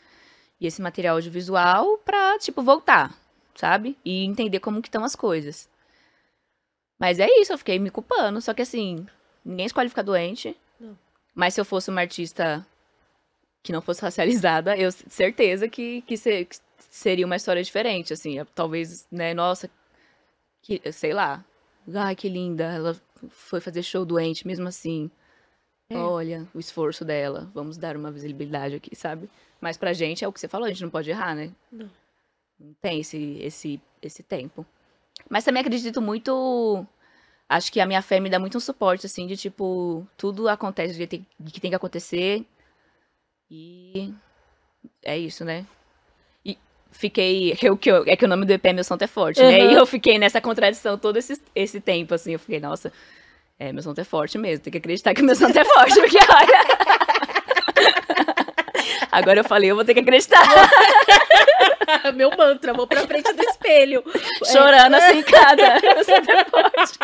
e 0.60 0.68
esse 0.68 0.82
material 0.82 1.16
audiovisual 1.16 1.98
pra, 2.00 2.38
tipo, 2.38 2.62
voltar, 2.62 3.16
sabe? 3.56 3.98
E 4.04 4.26
entender 4.26 4.60
como 4.60 4.82
que 4.82 4.90
estão 4.90 5.04
as 5.04 5.16
coisas. 5.16 5.70
Mas 7.00 7.18
é 7.20 7.28
isso, 7.40 7.54
eu 7.54 7.58
fiquei 7.58 7.80
me 7.80 7.90
culpando. 7.90 8.42
Só 8.42 8.54
que 8.54 8.62
assim, 8.62 9.08
ninguém 9.44 9.66
escolhe 9.66 9.88
ficar 9.88 10.02
doente. 10.02 10.56
Não. 10.80 10.98
Mas 11.34 11.54
se 11.54 11.62
eu 11.62 11.66
fosse 11.66 11.90
uma 11.90 12.02
artista 12.02 12.66
que 13.64 13.72
não 13.72 13.82
fosse 13.82 14.02
racializada, 14.02 14.76
eu 14.78 14.92
certeza 14.92 15.70
que, 15.70 16.02
que, 16.02 16.18
ser, 16.18 16.46
que 16.46 16.58
seria 16.90 17.26
uma 17.26 17.36
história 17.36 17.64
diferente, 17.64 18.14
assim. 18.14 18.38
Talvez, 18.56 19.08
né, 19.12 19.34
nossa, 19.34 19.70
que, 20.62 20.82
sei 20.92 21.14
lá. 21.14 21.44
Ai, 21.94 22.16
que 22.16 22.30
linda, 22.30 22.66
ela 22.66 22.96
foi 23.30 23.60
fazer 23.60 23.84
show 23.84 24.06
doente, 24.06 24.46
mesmo 24.46 24.68
assim. 24.68 25.10
É. 25.90 25.98
Olha 25.98 26.48
o 26.54 26.60
esforço 26.60 27.04
dela, 27.04 27.50
vamos 27.54 27.78
dar 27.78 27.98
uma 27.98 28.12
visibilidade 28.12 28.76
aqui, 28.76 28.96
sabe? 28.96 29.30
Mas 29.60 29.76
pra 29.76 29.94
gente 29.94 30.24
é 30.24 30.28
o 30.28 30.32
que 30.32 30.40
você 30.40 30.48
falou, 30.48 30.66
a 30.66 30.70
gente 30.70 30.84
não 30.84 30.90
pode 30.90 31.10
errar, 31.10 31.36
né? 31.36 31.52
Não. 31.72 31.90
Não 32.60 32.74
tem 32.82 33.00
esse, 33.00 33.40
esse, 33.42 33.82
esse 34.02 34.22
tempo. 34.22 34.66
Mas 35.30 35.44
também 35.44 35.62
acredito 35.62 36.02
muito. 36.02 36.86
Acho 37.48 37.72
que 37.72 37.80
a 37.80 37.86
minha 37.86 38.02
fé 38.02 38.20
me 38.20 38.30
dá 38.30 38.38
muito 38.38 38.58
um 38.58 38.62
suporte, 38.62 39.06
assim, 39.06 39.26
de 39.26 39.36
tipo, 39.36 40.06
tudo 40.16 40.48
acontece 40.48 40.94
do 40.94 40.98
jeito 40.98 41.26
que 41.52 41.60
tem 41.60 41.72
que 41.72 41.76
acontecer. 41.76 42.46
E 43.50 44.14
é 45.02 45.18
isso, 45.18 45.44
né? 45.44 45.66
Fiquei. 46.92 47.58
Eu, 47.62 47.78
que 47.78 47.90
eu, 47.90 48.04
é 48.08 48.16
que 48.16 48.26
o 48.26 48.28
nome 48.28 48.46
do 48.46 48.52
EP 48.52 48.66
é 48.66 48.74
Meu 48.74 48.84
Santo 48.84 49.04
é 49.04 49.08
Forte, 49.08 49.42
né? 49.42 49.64
Uhum. 49.64 49.72
E 49.72 49.74
eu 49.76 49.86
fiquei 49.86 50.18
nessa 50.18 50.42
contradição 50.42 50.98
todo 50.98 51.18
esse, 51.18 51.40
esse 51.56 51.80
tempo, 51.80 52.14
assim. 52.14 52.34
Eu 52.34 52.40
fiquei, 52.40 52.60
nossa, 52.60 52.92
é, 53.60 53.74
meu 53.74 53.84
santo 53.84 54.00
é 54.00 54.06
forte 54.06 54.38
mesmo. 54.38 54.64
Tem 54.64 54.72
que 54.72 54.78
acreditar 54.78 55.14
que 55.14 55.22
meu 55.22 55.36
santo 55.36 55.60
é 55.60 55.66
forte, 55.66 55.96
porque 56.00 56.18
olha. 56.18 56.60
Agora 59.12 59.42
eu 59.42 59.44
falei, 59.44 59.70
eu 59.70 59.76
vou 59.76 59.84
ter 59.84 59.94
que 59.94 60.00
acreditar. 60.00 60.48
Meu 62.16 62.30
mantra, 62.38 62.74
vou 62.74 62.88
pra 62.88 63.06
frente 63.06 63.34
do 63.34 63.44
espelho. 63.44 64.04
Chorando 64.46 64.94
assim 64.96 65.18
em 65.18 65.24
casa. 65.24 65.80
Meu 65.82 66.04
santo 66.06 66.32
é 66.32 66.46
forte. 66.46 67.00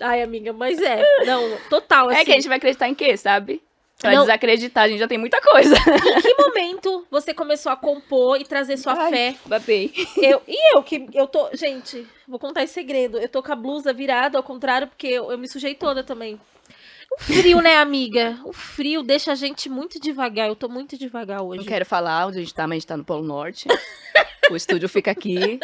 Ai, 0.00 0.22
amiga, 0.22 0.52
mas 0.52 0.80
é. 0.80 1.02
Não, 1.24 1.56
total, 1.68 2.08
assim. 2.08 2.20
É 2.20 2.24
que 2.24 2.32
a 2.32 2.34
gente 2.34 2.48
vai 2.48 2.56
acreditar 2.56 2.88
em 2.88 2.94
quê, 2.94 3.16
sabe? 3.16 3.62
Pra 3.98 4.12
Não. 4.12 4.22
desacreditar, 4.22 4.84
a 4.84 4.88
gente 4.88 4.98
já 4.98 5.08
tem 5.08 5.16
muita 5.16 5.40
coisa. 5.40 5.74
Em 5.78 6.20
que 6.20 6.34
momento 6.34 7.06
você 7.10 7.32
começou 7.32 7.72
a 7.72 7.76
compor 7.76 8.38
e 8.38 8.44
trazer 8.44 8.76
sua 8.76 8.92
Ai, 8.92 9.10
fé? 9.10 9.36
Babei. 9.46 9.90
Eu, 10.18 10.42
e 10.46 10.74
eu 10.74 10.82
que 10.82 11.08
eu 11.14 11.26
tô. 11.26 11.48
Gente, 11.54 12.06
vou 12.28 12.38
contar 12.38 12.62
esse 12.62 12.74
segredo. 12.74 13.18
Eu 13.18 13.28
tô 13.28 13.42
com 13.42 13.52
a 13.52 13.56
blusa 13.56 13.94
virada 13.94 14.36
ao 14.36 14.44
contrário, 14.44 14.86
porque 14.86 15.06
eu, 15.06 15.30
eu 15.30 15.38
me 15.38 15.48
sujei 15.48 15.74
toda 15.74 16.04
também. 16.04 16.38
O 17.10 17.22
frio, 17.22 17.60
né, 17.62 17.78
amiga? 17.78 18.38
O 18.44 18.52
frio 18.52 19.02
deixa 19.02 19.32
a 19.32 19.34
gente 19.34 19.70
muito 19.70 19.98
devagar. 19.98 20.48
Eu 20.48 20.56
tô 20.56 20.68
muito 20.68 20.98
devagar 20.98 21.40
hoje. 21.40 21.60
Não 21.60 21.66
quero 21.66 21.86
falar 21.86 22.26
onde 22.26 22.36
a 22.36 22.40
gente 22.40 22.52
tá, 22.52 22.66
mas 22.66 22.72
a 22.72 22.78
gente 22.80 22.86
tá 22.86 22.96
no 22.98 23.04
Polo 23.04 23.24
Norte. 23.24 23.66
o 24.50 24.56
estúdio 24.56 24.90
fica 24.90 25.10
aqui. 25.10 25.58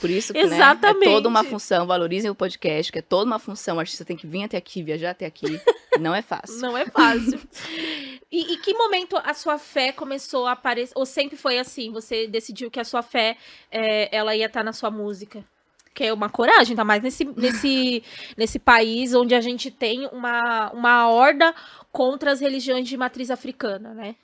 Por 0.00 0.10
isso 0.10 0.32
que, 0.32 0.44
né, 0.44 0.56
Exatamente. 0.56 1.08
é 1.08 1.12
toda 1.12 1.28
uma 1.28 1.44
função. 1.44 1.86
Valorizem 1.86 2.30
o 2.30 2.34
podcast, 2.34 2.92
que 2.92 2.98
é 2.98 3.02
toda 3.02 3.24
uma 3.24 3.38
função. 3.38 3.76
O 3.76 3.80
artista 3.80 4.04
tem 4.04 4.16
que 4.16 4.26
vir 4.26 4.44
até 4.44 4.56
aqui, 4.56 4.82
viajar 4.82 5.10
até 5.10 5.26
aqui. 5.26 5.60
Não 5.98 6.14
é 6.14 6.22
fácil. 6.22 6.60
Não 6.60 6.76
é 6.76 6.86
fácil. 6.86 7.40
e, 8.30 8.52
e 8.52 8.56
que 8.58 8.74
momento 8.74 9.16
a 9.16 9.34
sua 9.34 9.58
fé 9.58 9.92
começou 9.92 10.46
a 10.46 10.52
aparecer? 10.52 10.92
Ou 10.94 11.04
sempre 11.04 11.36
foi 11.36 11.58
assim? 11.58 11.90
Você 11.92 12.26
decidiu 12.26 12.70
que 12.70 12.78
a 12.78 12.84
sua 12.84 13.02
fé 13.02 13.36
é, 13.70 14.14
ela 14.16 14.34
ia 14.36 14.46
estar 14.46 14.62
na 14.62 14.72
sua 14.72 14.90
música? 14.90 15.44
Que 15.92 16.04
é 16.04 16.12
uma 16.12 16.28
coragem, 16.28 16.76
tá 16.76 16.84
mais 16.84 17.02
nesse, 17.02 17.24
nesse, 17.24 18.04
nesse 18.36 18.58
país 18.58 19.14
onde 19.14 19.34
a 19.34 19.40
gente 19.40 19.70
tem 19.70 20.06
uma, 20.12 20.70
uma 20.70 21.08
horda 21.08 21.52
contra 21.90 22.30
as 22.30 22.40
religiões 22.40 22.86
de 22.88 22.96
matriz 22.96 23.30
africana, 23.30 23.92
né? 23.92 24.14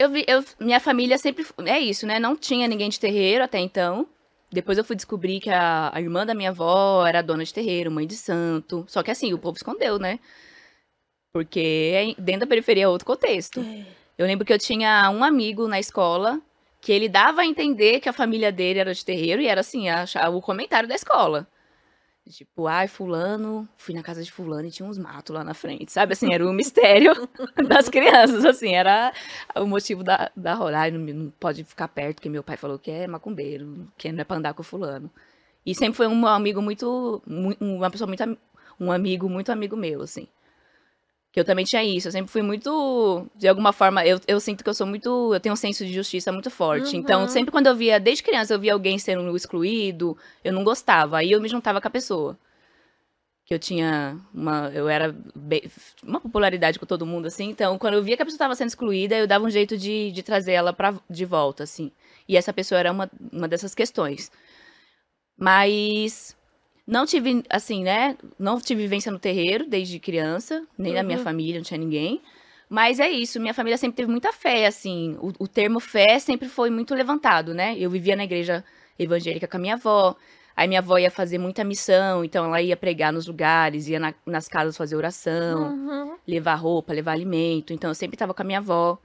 Eu 0.00 0.10
vi, 0.10 0.24
eu, 0.28 0.44
minha 0.60 0.78
família 0.80 1.18
sempre. 1.18 1.44
É 1.66 1.78
isso, 1.78 2.06
né? 2.06 2.18
Não 2.18 2.36
tinha 2.36 2.68
ninguém 2.68 2.88
de 2.88 3.00
terreiro 3.00 3.42
até 3.44 3.58
então. 3.58 4.06
Depois 4.50 4.78
eu 4.78 4.84
fui 4.84 4.96
descobrir 4.96 5.40
que 5.40 5.50
a, 5.50 5.90
a 5.92 6.00
irmã 6.00 6.24
da 6.24 6.34
minha 6.34 6.50
avó 6.50 7.04
era 7.06 7.20
dona 7.20 7.44
de 7.44 7.52
terreiro, 7.52 7.90
mãe 7.90 8.06
de 8.06 8.16
santo. 8.16 8.84
Só 8.88 9.02
que 9.02 9.10
assim, 9.10 9.32
o 9.34 9.38
povo 9.38 9.56
escondeu, 9.56 9.98
né? 9.98 10.18
Porque 11.32 11.92
é- 11.94 12.20
dentro 12.20 12.40
da 12.40 12.46
periferia 12.46 12.84
é 12.84 12.88
outro 12.88 13.06
contexto. 13.06 13.60
Eu 14.16 14.26
lembro 14.26 14.44
que 14.46 14.52
eu 14.52 14.58
tinha 14.58 15.10
um 15.10 15.22
amigo 15.22 15.68
na 15.68 15.78
escola 15.78 16.40
que 16.80 16.92
ele 16.92 17.08
dava 17.08 17.42
a 17.42 17.46
entender 17.46 18.00
que 18.00 18.08
a 18.08 18.12
família 18.12 18.50
dele 18.52 18.78
era 18.78 18.94
de 18.94 19.04
terreiro 19.04 19.42
e 19.42 19.46
era 19.48 19.60
assim, 19.60 19.88
a- 19.88 20.06
o 20.32 20.40
comentário 20.40 20.88
da 20.88 20.94
escola. 20.94 21.46
Tipo, 22.28 22.66
ai, 22.66 22.86
fulano, 22.88 23.68
fui 23.76 23.94
na 23.94 24.02
casa 24.02 24.22
de 24.22 24.30
fulano 24.30 24.66
e 24.66 24.70
tinha 24.70 24.88
uns 24.88 24.98
matos 24.98 25.34
lá 25.34 25.42
na 25.42 25.54
frente, 25.54 25.90
sabe? 25.92 26.12
Assim, 26.12 26.32
era 26.32 26.46
o 26.46 26.52
mistério 26.52 27.12
das 27.68 27.88
crianças, 27.88 28.44
assim, 28.44 28.74
era 28.74 29.12
o 29.56 29.64
motivo 29.66 30.04
da, 30.04 30.30
da 30.36 30.54
rola. 30.54 30.78
Ai, 30.78 30.90
não, 30.90 31.00
não 31.00 31.30
pode 31.40 31.64
ficar 31.64 31.88
perto, 31.88 32.16
porque 32.16 32.28
meu 32.28 32.42
pai 32.42 32.56
falou 32.56 32.78
que 32.78 32.90
é 32.90 33.06
macumbeiro, 33.06 33.86
que 33.96 34.12
não 34.12 34.20
é 34.20 34.24
pra 34.24 34.36
andar 34.36 34.54
com 34.54 34.62
fulano. 34.62 35.10
E 35.64 35.74
sempre 35.74 35.96
foi 35.96 36.06
um 36.06 36.26
amigo 36.26 36.60
muito, 36.62 37.22
mu- 37.26 37.56
uma 37.60 37.90
pessoa 37.90 38.06
muito, 38.08 38.22
um 38.80 38.92
amigo 38.92 39.28
muito 39.28 39.50
amigo 39.52 39.76
meu, 39.76 40.02
assim. 40.02 40.28
Que 41.38 41.42
eu 41.42 41.44
também 41.44 41.64
tinha 41.64 41.84
isso, 41.84 42.08
eu 42.08 42.10
sempre 42.10 42.32
fui 42.32 42.42
muito, 42.42 43.24
de 43.36 43.46
alguma 43.46 43.72
forma, 43.72 44.04
eu, 44.04 44.20
eu 44.26 44.40
sinto 44.40 44.64
que 44.64 44.68
eu 44.68 44.74
sou 44.74 44.84
muito, 44.84 45.32
eu 45.32 45.38
tenho 45.38 45.52
um 45.52 45.56
senso 45.56 45.86
de 45.86 45.92
justiça 45.92 46.32
muito 46.32 46.50
forte. 46.50 46.94
Uhum. 46.94 47.00
Então, 47.00 47.28
sempre 47.28 47.52
quando 47.52 47.68
eu 47.68 47.76
via, 47.76 48.00
desde 48.00 48.24
criança, 48.24 48.54
eu 48.54 48.58
via 48.58 48.72
alguém 48.72 48.98
sendo 48.98 49.36
excluído, 49.36 50.18
eu 50.42 50.52
não 50.52 50.64
gostava, 50.64 51.18
aí 51.18 51.30
eu 51.30 51.40
me 51.40 51.48
juntava 51.48 51.80
com 51.80 51.86
a 51.86 51.90
pessoa. 51.92 52.36
Que 53.46 53.54
eu 53.54 53.58
tinha 53.60 54.18
uma, 54.34 54.68
eu 54.74 54.88
era 54.88 55.14
bem- 55.32 55.62
uma 56.02 56.20
popularidade 56.20 56.76
com 56.76 56.86
todo 56.86 57.06
mundo, 57.06 57.26
assim, 57.26 57.50
então, 57.50 57.78
quando 57.78 57.94
eu 57.94 58.02
via 58.02 58.16
que 58.16 58.22
a 58.22 58.26
pessoa 58.26 58.38
estava 58.38 58.56
sendo 58.56 58.70
excluída, 58.70 59.14
eu 59.16 59.28
dava 59.28 59.44
um 59.44 59.50
jeito 59.50 59.78
de, 59.78 60.10
de 60.10 60.22
trazer 60.24 60.54
ela 60.54 60.72
pra, 60.72 60.92
de 61.08 61.24
volta, 61.24 61.62
assim. 61.62 61.92
E 62.26 62.36
essa 62.36 62.52
pessoa 62.52 62.80
era 62.80 62.90
uma, 62.90 63.08
uma 63.32 63.46
dessas 63.46 63.76
questões. 63.76 64.28
Mas 65.36 66.36
não 66.88 67.04
tive, 67.06 67.44
assim, 67.50 67.84
né? 67.84 68.16
Não 68.38 68.58
tive 68.60 68.82
vivência 68.82 69.12
no 69.12 69.18
terreiro 69.18 69.66
desde 69.68 70.00
criança, 70.00 70.66
nem 70.76 70.94
na 70.94 71.02
minha 71.02 71.18
Uhum. 71.18 71.24
família, 71.24 71.56
não 71.60 71.64
tinha 71.64 71.78
ninguém. 71.78 72.20
Mas 72.68 72.98
é 72.98 73.08
isso, 73.08 73.38
minha 73.40 73.54
família 73.54 73.76
sempre 73.78 73.96
teve 73.96 74.10
muita 74.10 74.32
fé, 74.32 74.66
assim. 74.66 75.16
O, 75.20 75.44
o 75.44 75.46
termo 75.48 75.78
fé 75.80 76.18
sempre 76.18 76.48
foi 76.48 76.70
muito 76.70 76.94
levantado, 76.94 77.54
né? 77.54 77.76
Eu 77.78 77.88
vivia 77.90 78.16
na 78.16 78.24
igreja 78.24 78.64
evangélica 78.98 79.46
com 79.46 79.56
a 79.56 79.60
minha 79.60 79.74
avó. 79.74 80.16
Aí 80.56 80.66
minha 80.66 80.80
avó 80.80 80.98
ia 80.98 81.10
fazer 81.10 81.38
muita 81.38 81.62
missão, 81.62 82.24
então 82.24 82.44
ela 82.46 82.60
ia 82.60 82.76
pregar 82.76 83.12
nos 83.12 83.26
lugares, 83.28 83.86
ia 83.86 84.00
na- 84.00 84.14
nas 84.26 84.48
casas 84.48 84.76
fazer 84.76 84.96
oração 84.96 85.68
Uhum. 85.70 86.16
levar 86.26 86.56
roupa, 86.56 86.92
levar 86.92 87.12
alimento. 87.12 87.72
Então 87.72 87.90
eu 87.90 87.94
sempre 87.94 88.16
estava 88.16 88.34
com 88.34 88.42
a 88.42 88.44
minha 88.44 88.58
avó. 88.58 88.98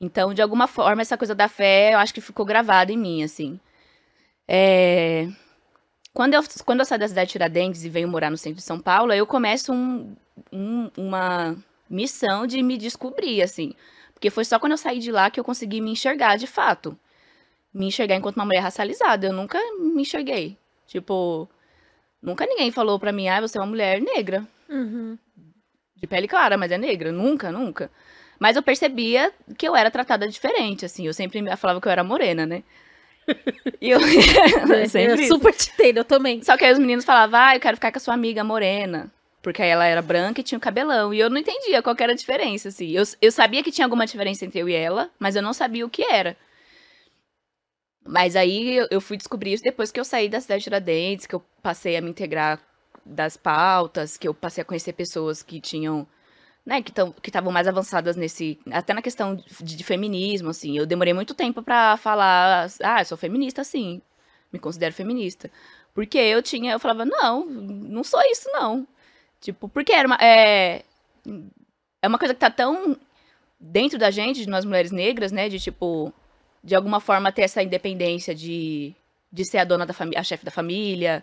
Então, 0.00 0.34
de 0.34 0.42
alguma 0.42 0.66
forma, 0.66 1.00
essa 1.02 1.16
coisa 1.16 1.34
da 1.34 1.48
fé, 1.48 1.94
eu 1.94 1.98
acho 1.98 2.12
que 2.12 2.20
ficou 2.20 2.44
gravada 2.44 2.92
em 2.92 2.96
mim, 2.98 3.22
assim. 3.22 3.58
É, 4.48 5.28
Quando, 6.16 6.32
eu, 6.32 6.42
quando 6.64 6.80
eu 6.80 6.86
saí 6.86 6.98
da 6.98 7.06
cidade 7.08 7.26
de 7.26 7.32
Tiradentes 7.32 7.84
e 7.84 7.90
venho 7.90 8.08
morar 8.08 8.30
no 8.30 8.38
centro 8.38 8.56
de 8.56 8.62
São 8.62 8.80
Paulo, 8.80 9.12
eu 9.12 9.26
começo 9.26 9.70
um- 9.70 10.16
um- 10.50 10.90
uma 10.96 11.54
missão 11.90 12.46
de 12.46 12.62
me 12.62 12.78
descobrir, 12.78 13.42
assim. 13.42 13.74
Porque 14.14 14.30
foi 14.30 14.42
só 14.46 14.58
quando 14.58 14.72
eu 14.72 14.78
saí 14.78 14.98
de 14.98 15.12
lá 15.12 15.30
que 15.30 15.38
eu 15.38 15.44
consegui 15.44 15.78
me 15.78 15.90
enxergar 15.90 16.36
de 16.38 16.46
fato. 16.46 16.98
Me 17.72 17.84
enxergar 17.84 18.16
enquanto 18.16 18.36
uma 18.36 18.46
mulher 18.46 18.60
racializada. 18.60 19.26
Eu 19.26 19.34
nunca 19.34 19.58
me 19.78 20.00
enxerguei. 20.00 20.56
Tipo, 20.86 21.46
nunca 22.22 22.46
ninguém 22.46 22.70
falou 22.70 22.98
pra 22.98 23.12
mim, 23.12 23.28
ah, 23.28 23.42
você 23.42 23.58
é 23.58 23.60
uma 23.60 23.66
mulher 23.66 24.00
negra 24.00 24.42
Uhum. 24.70 25.18
de 25.96 26.06
pele 26.06 26.26
clara, 26.26 26.56
mas 26.56 26.72
é 26.72 26.78
negra. 26.78 27.12
Nunca, 27.12 27.52
nunca. 27.52 27.90
Mas 28.38 28.56
eu 28.56 28.62
percebia 28.62 29.30
que 29.58 29.68
eu 29.68 29.76
era 29.76 29.90
tratada 29.90 30.26
diferente, 30.26 30.86
assim. 30.86 31.06
Eu 31.06 31.12
sempre 31.12 31.44
falava 31.58 31.78
que 31.78 31.86
eu 31.88 31.92
era 31.92 32.02
morena, 32.02 32.46
né? 32.46 32.62
E 33.80 33.90
eu... 33.90 34.00
sempre 34.88 35.12
eu 35.12 35.14
isso. 35.16 35.34
super 35.34 35.54
te 35.54 35.70
entendo, 35.70 35.98
eu 35.98 36.04
também. 36.04 36.42
Só 36.42 36.56
que 36.56 36.64
aí 36.64 36.72
os 36.72 36.78
meninos 36.78 37.04
falavam, 37.04 37.38
ah, 37.40 37.56
eu 37.56 37.60
quero 37.60 37.76
ficar 37.76 37.92
com 37.92 37.98
a 37.98 38.00
sua 38.00 38.14
amiga 38.14 38.42
morena. 38.42 39.12
Porque 39.42 39.62
aí 39.62 39.68
ela 39.68 39.84
era 39.84 40.02
branca 40.02 40.40
e 40.40 40.44
tinha 40.44 40.58
o 40.58 40.60
cabelão. 40.60 41.12
E 41.12 41.20
eu 41.20 41.30
não 41.30 41.38
entendia 41.38 41.82
qual 41.82 41.94
era 41.98 42.12
a 42.12 42.16
diferença, 42.16 42.68
assim. 42.68 42.90
Eu, 42.90 43.04
eu 43.20 43.30
sabia 43.30 43.62
que 43.62 43.70
tinha 43.70 43.86
alguma 43.86 44.06
diferença 44.06 44.44
entre 44.44 44.60
eu 44.60 44.68
e 44.68 44.74
ela, 44.74 45.10
mas 45.18 45.36
eu 45.36 45.42
não 45.42 45.52
sabia 45.52 45.86
o 45.86 45.90
que 45.90 46.02
era. 46.02 46.36
Mas 48.04 48.36
aí 48.36 48.76
eu, 48.76 48.88
eu 48.90 49.00
fui 49.00 49.16
descobrir 49.16 49.52
isso 49.52 49.62
depois 49.62 49.90
que 49.90 49.98
eu 49.98 50.04
saí 50.04 50.28
da 50.28 50.40
cidade 50.40 50.60
de 50.60 50.64
Tiradentes, 50.64 51.26
que 51.26 51.34
eu 51.34 51.42
passei 51.62 51.96
a 51.96 52.00
me 52.00 52.10
integrar 52.10 52.60
das 53.04 53.36
pautas, 53.36 54.16
que 54.16 54.26
eu 54.26 54.34
passei 54.34 54.62
a 54.62 54.64
conhecer 54.64 54.92
pessoas 54.92 55.42
que 55.42 55.60
tinham, 55.60 56.06
né, 56.66 56.82
que 56.82 56.90
estavam 57.28 57.52
mais 57.52 57.68
avançadas 57.68 58.16
nesse, 58.16 58.58
até 58.72 58.92
na 58.92 59.00
questão 59.00 59.36
de, 59.36 59.76
de 59.76 59.84
feminismo, 59.84 60.50
assim. 60.50 60.76
Eu 60.76 60.84
demorei 60.84 61.14
muito 61.14 61.32
tempo 61.32 61.62
pra 61.62 61.96
falar, 61.96 62.68
ah, 62.82 63.00
eu 63.00 63.04
sou 63.04 63.16
feminista, 63.16 63.62
sim. 63.62 64.02
Me 64.52 64.58
considero 64.58 64.92
feminista. 64.92 65.48
Porque 65.94 66.18
eu 66.18 66.42
tinha, 66.42 66.72
eu 66.72 66.80
falava, 66.80 67.04
não, 67.04 67.46
não 67.46 68.02
sou 68.02 68.20
isso, 68.32 68.50
não. 68.52 68.86
Tipo, 69.40 69.68
porque 69.68 69.92
era 69.92 70.08
uma, 70.08 70.18
é, 70.20 70.82
é 72.02 72.08
uma 72.08 72.18
coisa 72.18 72.34
que 72.34 72.40
tá 72.40 72.50
tão 72.50 72.96
dentro 73.60 73.96
da 73.96 74.10
gente, 74.10 74.40
de 74.40 74.48
nós 74.48 74.64
mulheres 74.64 74.90
negras, 74.90 75.30
né, 75.30 75.48
de 75.48 75.60
tipo, 75.60 76.12
de 76.64 76.74
alguma 76.74 76.98
forma, 76.98 77.30
ter 77.30 77.42
essa 77.42 77.62
independência 77.62 78.34
de, 78.34 78.92
de 79.32 79.44
ser 79.44 79.58
a 79.58 79.64
dona 79.64 79.86
da 79.86 79.94
família, 79.94 80.18
a 80.20 80.24
chefe 80.24 80.44
da 80.44 80.50
família. 80.50 81.22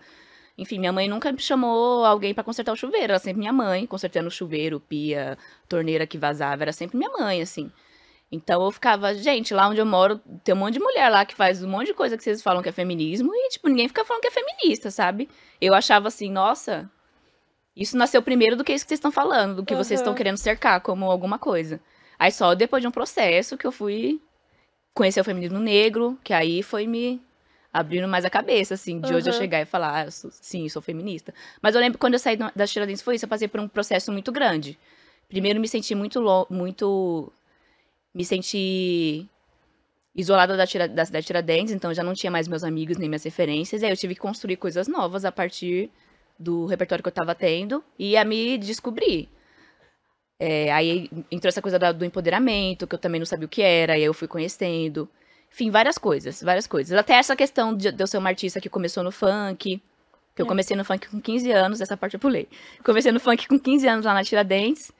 Enfim, 0.58 0.80
minha 0.80 0.91
mãe 0.91 1.08
nunca 1.08 1.32
me 1.32 1.39
chamou 1.39 2.06
alguém 2.06 2.34
para 2.34 2.43
consertar 2.43 2.72
o 2.72 2.76
chuveiro. 2.76 3.06
Era 3.06 3.20
sempre 3.20 3.39
minha 3.39 3.54
mãe, 3.54 3.88
consertando 3.88 4.28
o 4.28 4.32
chuveiro, 4.32 4.80
pia, 4.80 5.38
torneira 5.68 6.06
que 6.06 6.18
vazava. 6.18 6.64
Era 6.64 6.72
sempre 6.72 6.97
minha 6.97 7.10
mãe, 7.10 7.41
assim. 7.41 7.72
Então 8.32 8.64
eu 8.64 8.72
ficava, 8.72 9.14
gente, 9.14 9.54
lá 9.54 9.68
onde 9.70 9.80
eu 9.80 9.86
moro, 9.86 10.20
tem 10.43 10.56
um 10.56 10.58
monte 10.58 10.74
de 10.74 10.80
mulher 10.80 11.08
lá 11.10 11.24
que 11.24 11.36
faz 11.36 11.64
um 11.64 11.70
monte 11.70 11.88
de 11.88 11.93
coisa 11.93 12.18
que 12.18 12.24
vocês 12.24 12.41
falam 12.41 12.64
que 12.64 12.70
é 12.70 12.72
feminismo 12.72 13.32
e, 13.34 13.49
tipo, 13.49 13.68
ninguém 13.68 13.88
fica 13.88 14.04
falando 14.04 14.22
que 14.22 14.28
é 14.28 14.32
feminista, 14.32 14.89
sabe? 14.89 15.30
Eu 15.62 15.74
achava 15.76 16.08
assim, 16.08 16.32
nossa, 16.32 16.89
isso 17.76 17.95
nasceu 17.95 18.24
primeiro 18.24 18.56
do 18.56 18.64
que 18.64 18.74
isso 18.74 18.86
que 18.86 18.89
vocês 18.89 18.97
estão 18.97 19.12
falando, 19.12 19.58
do 19.58 19.66
que 19.66 19.74
uhum. 19.74 19.84
vocês 19.84 19.99
estão 19.99 20.16
querendo 20.16 20.38
cercar 20.38 20.82
como 20.82 21.10
alguma 21.12 21.38
coisa. 21.38 21.80
Aí 22.18 22.32
só 22.32 22.56
depois 22.56 22.82
de 22.82 22.88
um 22.88 22.91
processo 22.91 23.56
que 23.56 23.68
eu 23.68 23.72
fui 23.72 24.20
conhecer 24.95 25.22
o 25.22 25.24
feminismo 25.24 25.60
negro, 25.60 26.18
que 26.24 26.34
aí 26.34 26.64
foi 26.64 26.88
me 26.88 27.22
abrindo 27.74 28.08
mais 28.08 28.24
a 28.24 28.30
cabeça, 28.30 28.76
assim, 28.76 29.00
de 29.00 29.10
uhum. 29.10 29.18
hoje 29.18 29.30
eu 29.30 29.34
chegar 29.34 29.60
e 29.60 29.66
falar, 29.66 29.96
ah, 29.96 30.06
eu 30.06 30.12
sou, 30.12 30.30
sim, 30.32 30.64
eu 30.64 30.70
sou 30.70 30.82
feminista. 30.82 31.34
Mas 31.60 31.74
eu 31.74 31.82
lembro 31.82 31.98
quando 31.98 32.14
eu 32.14 32.20
saí 32.20 32.38
da 32.38 32.68
Tiradentes 32.68 33.02
foi 33.02 33.16
isso, 33.16 33.26
eu 33.26 33.30
passei 33.30 33.48
por 33.48 33.60
um 33.60 33.68
processo 33.68 34.12
muito 34.12 34.32
grande. 34.32 34.78
Primeiro 35.28 35.60
me 35.60 35.68
senti 35.68 35.96
muito, 35.96 36.22
muito, 36.52 37.34
me 38.14 38.24
senti 38.24 39.28
isolada 40.16 40.56
da, 40.56 40.68
tira, 40.68 40.88
da 40.88 41.04
cidade 41.04 41.24
de 41.24 41.28
Tiradentes, 41.28 41.74
então 41.74 41.92
já 41.92 42.04
não 42.04 42.14
tinha 42.14 42.30
mais 42.30 42.48
meus 42.48 42.64
amigos 42.64 42.98
nem 42.98 43.10
minhas 43.10 43.24
referências, 43.24 43.82
e 43.82 43.86
aí 43.86 43.92
eu 43.92 43.98
tive 43.98 44.14
que 44.14 44.22
construir 44.22 44.58
coisas 44.58 44.88
novas 44.88 45.26
a 45.26 45.32
partir 45.32 45.90
do 46.38 46.68
repertório 46.68 47.02
que 47.02 47.08
eu 47.08 47.14
tava 47.14 47.34
tendo 47.34 47.84
e 47.98 48.16
a 48.16 48.24
me 48.24 48.56
descobrir. 48.60 49.28
É, 50.40 50.72
aí 50.72 51.10
entrou 51.32 51.50
essa 51.50 51.62
coisa 51.62 51.80
do 51.92 52.06
empoderamento, 52.06 52.86
que 52.86 52.94
eu 52.94 53.00
também 53.00 53.20
não 53.20 53.26
sabia 53.26 53.48
o 53.48 53.50
que 53.50 53.64
era, 53.64 53.98
e 53.98 54.02
aí 54.02 54.04
eu 54.04 54.14
fui 54.14 54.28
conhecendo. 54.28 55.10
Enfim, 55.54 55.70
várias 55.70 55.99
coisas, 55.99 56.41
várias 56.41 56.66
coisas. 56.66 56.97
Até 56.97 57.14
essa 57.14 57.36
questão 57.36 57.78
de, 57.78 57.91
de 57.91 58.04
eu 58.04 58.08
ser 58.08 58.18
uma 58.18 58.30
artista 58.30 58.60
que 58.60 58.70
começou 58.70 59.04
no 59.04 59.12
funk, 59.12 59.80
que 60.36 60.41
eu 60.41 60.45
é. 60.45 60.49
comecei 60.49 60.76
no 60.76 60.84
funk 60.84 61.08
com 61.08 61.22
15 61.22 61.51
anos, 61.51 61.80
essa 61.80 61.95
parte 61.95 62.16
eu 62.16 62.20
pulei. 62.20 62.47
Comecei 62.84 63.12
no 63.12 63.20
funk 63.20 63.47
com 63.47 63.60
15 63.60 63.88
anos 63.88 64.06
lá 64.06 64.16
na 64.16 64.24
Tiradentes. 64.24 64.91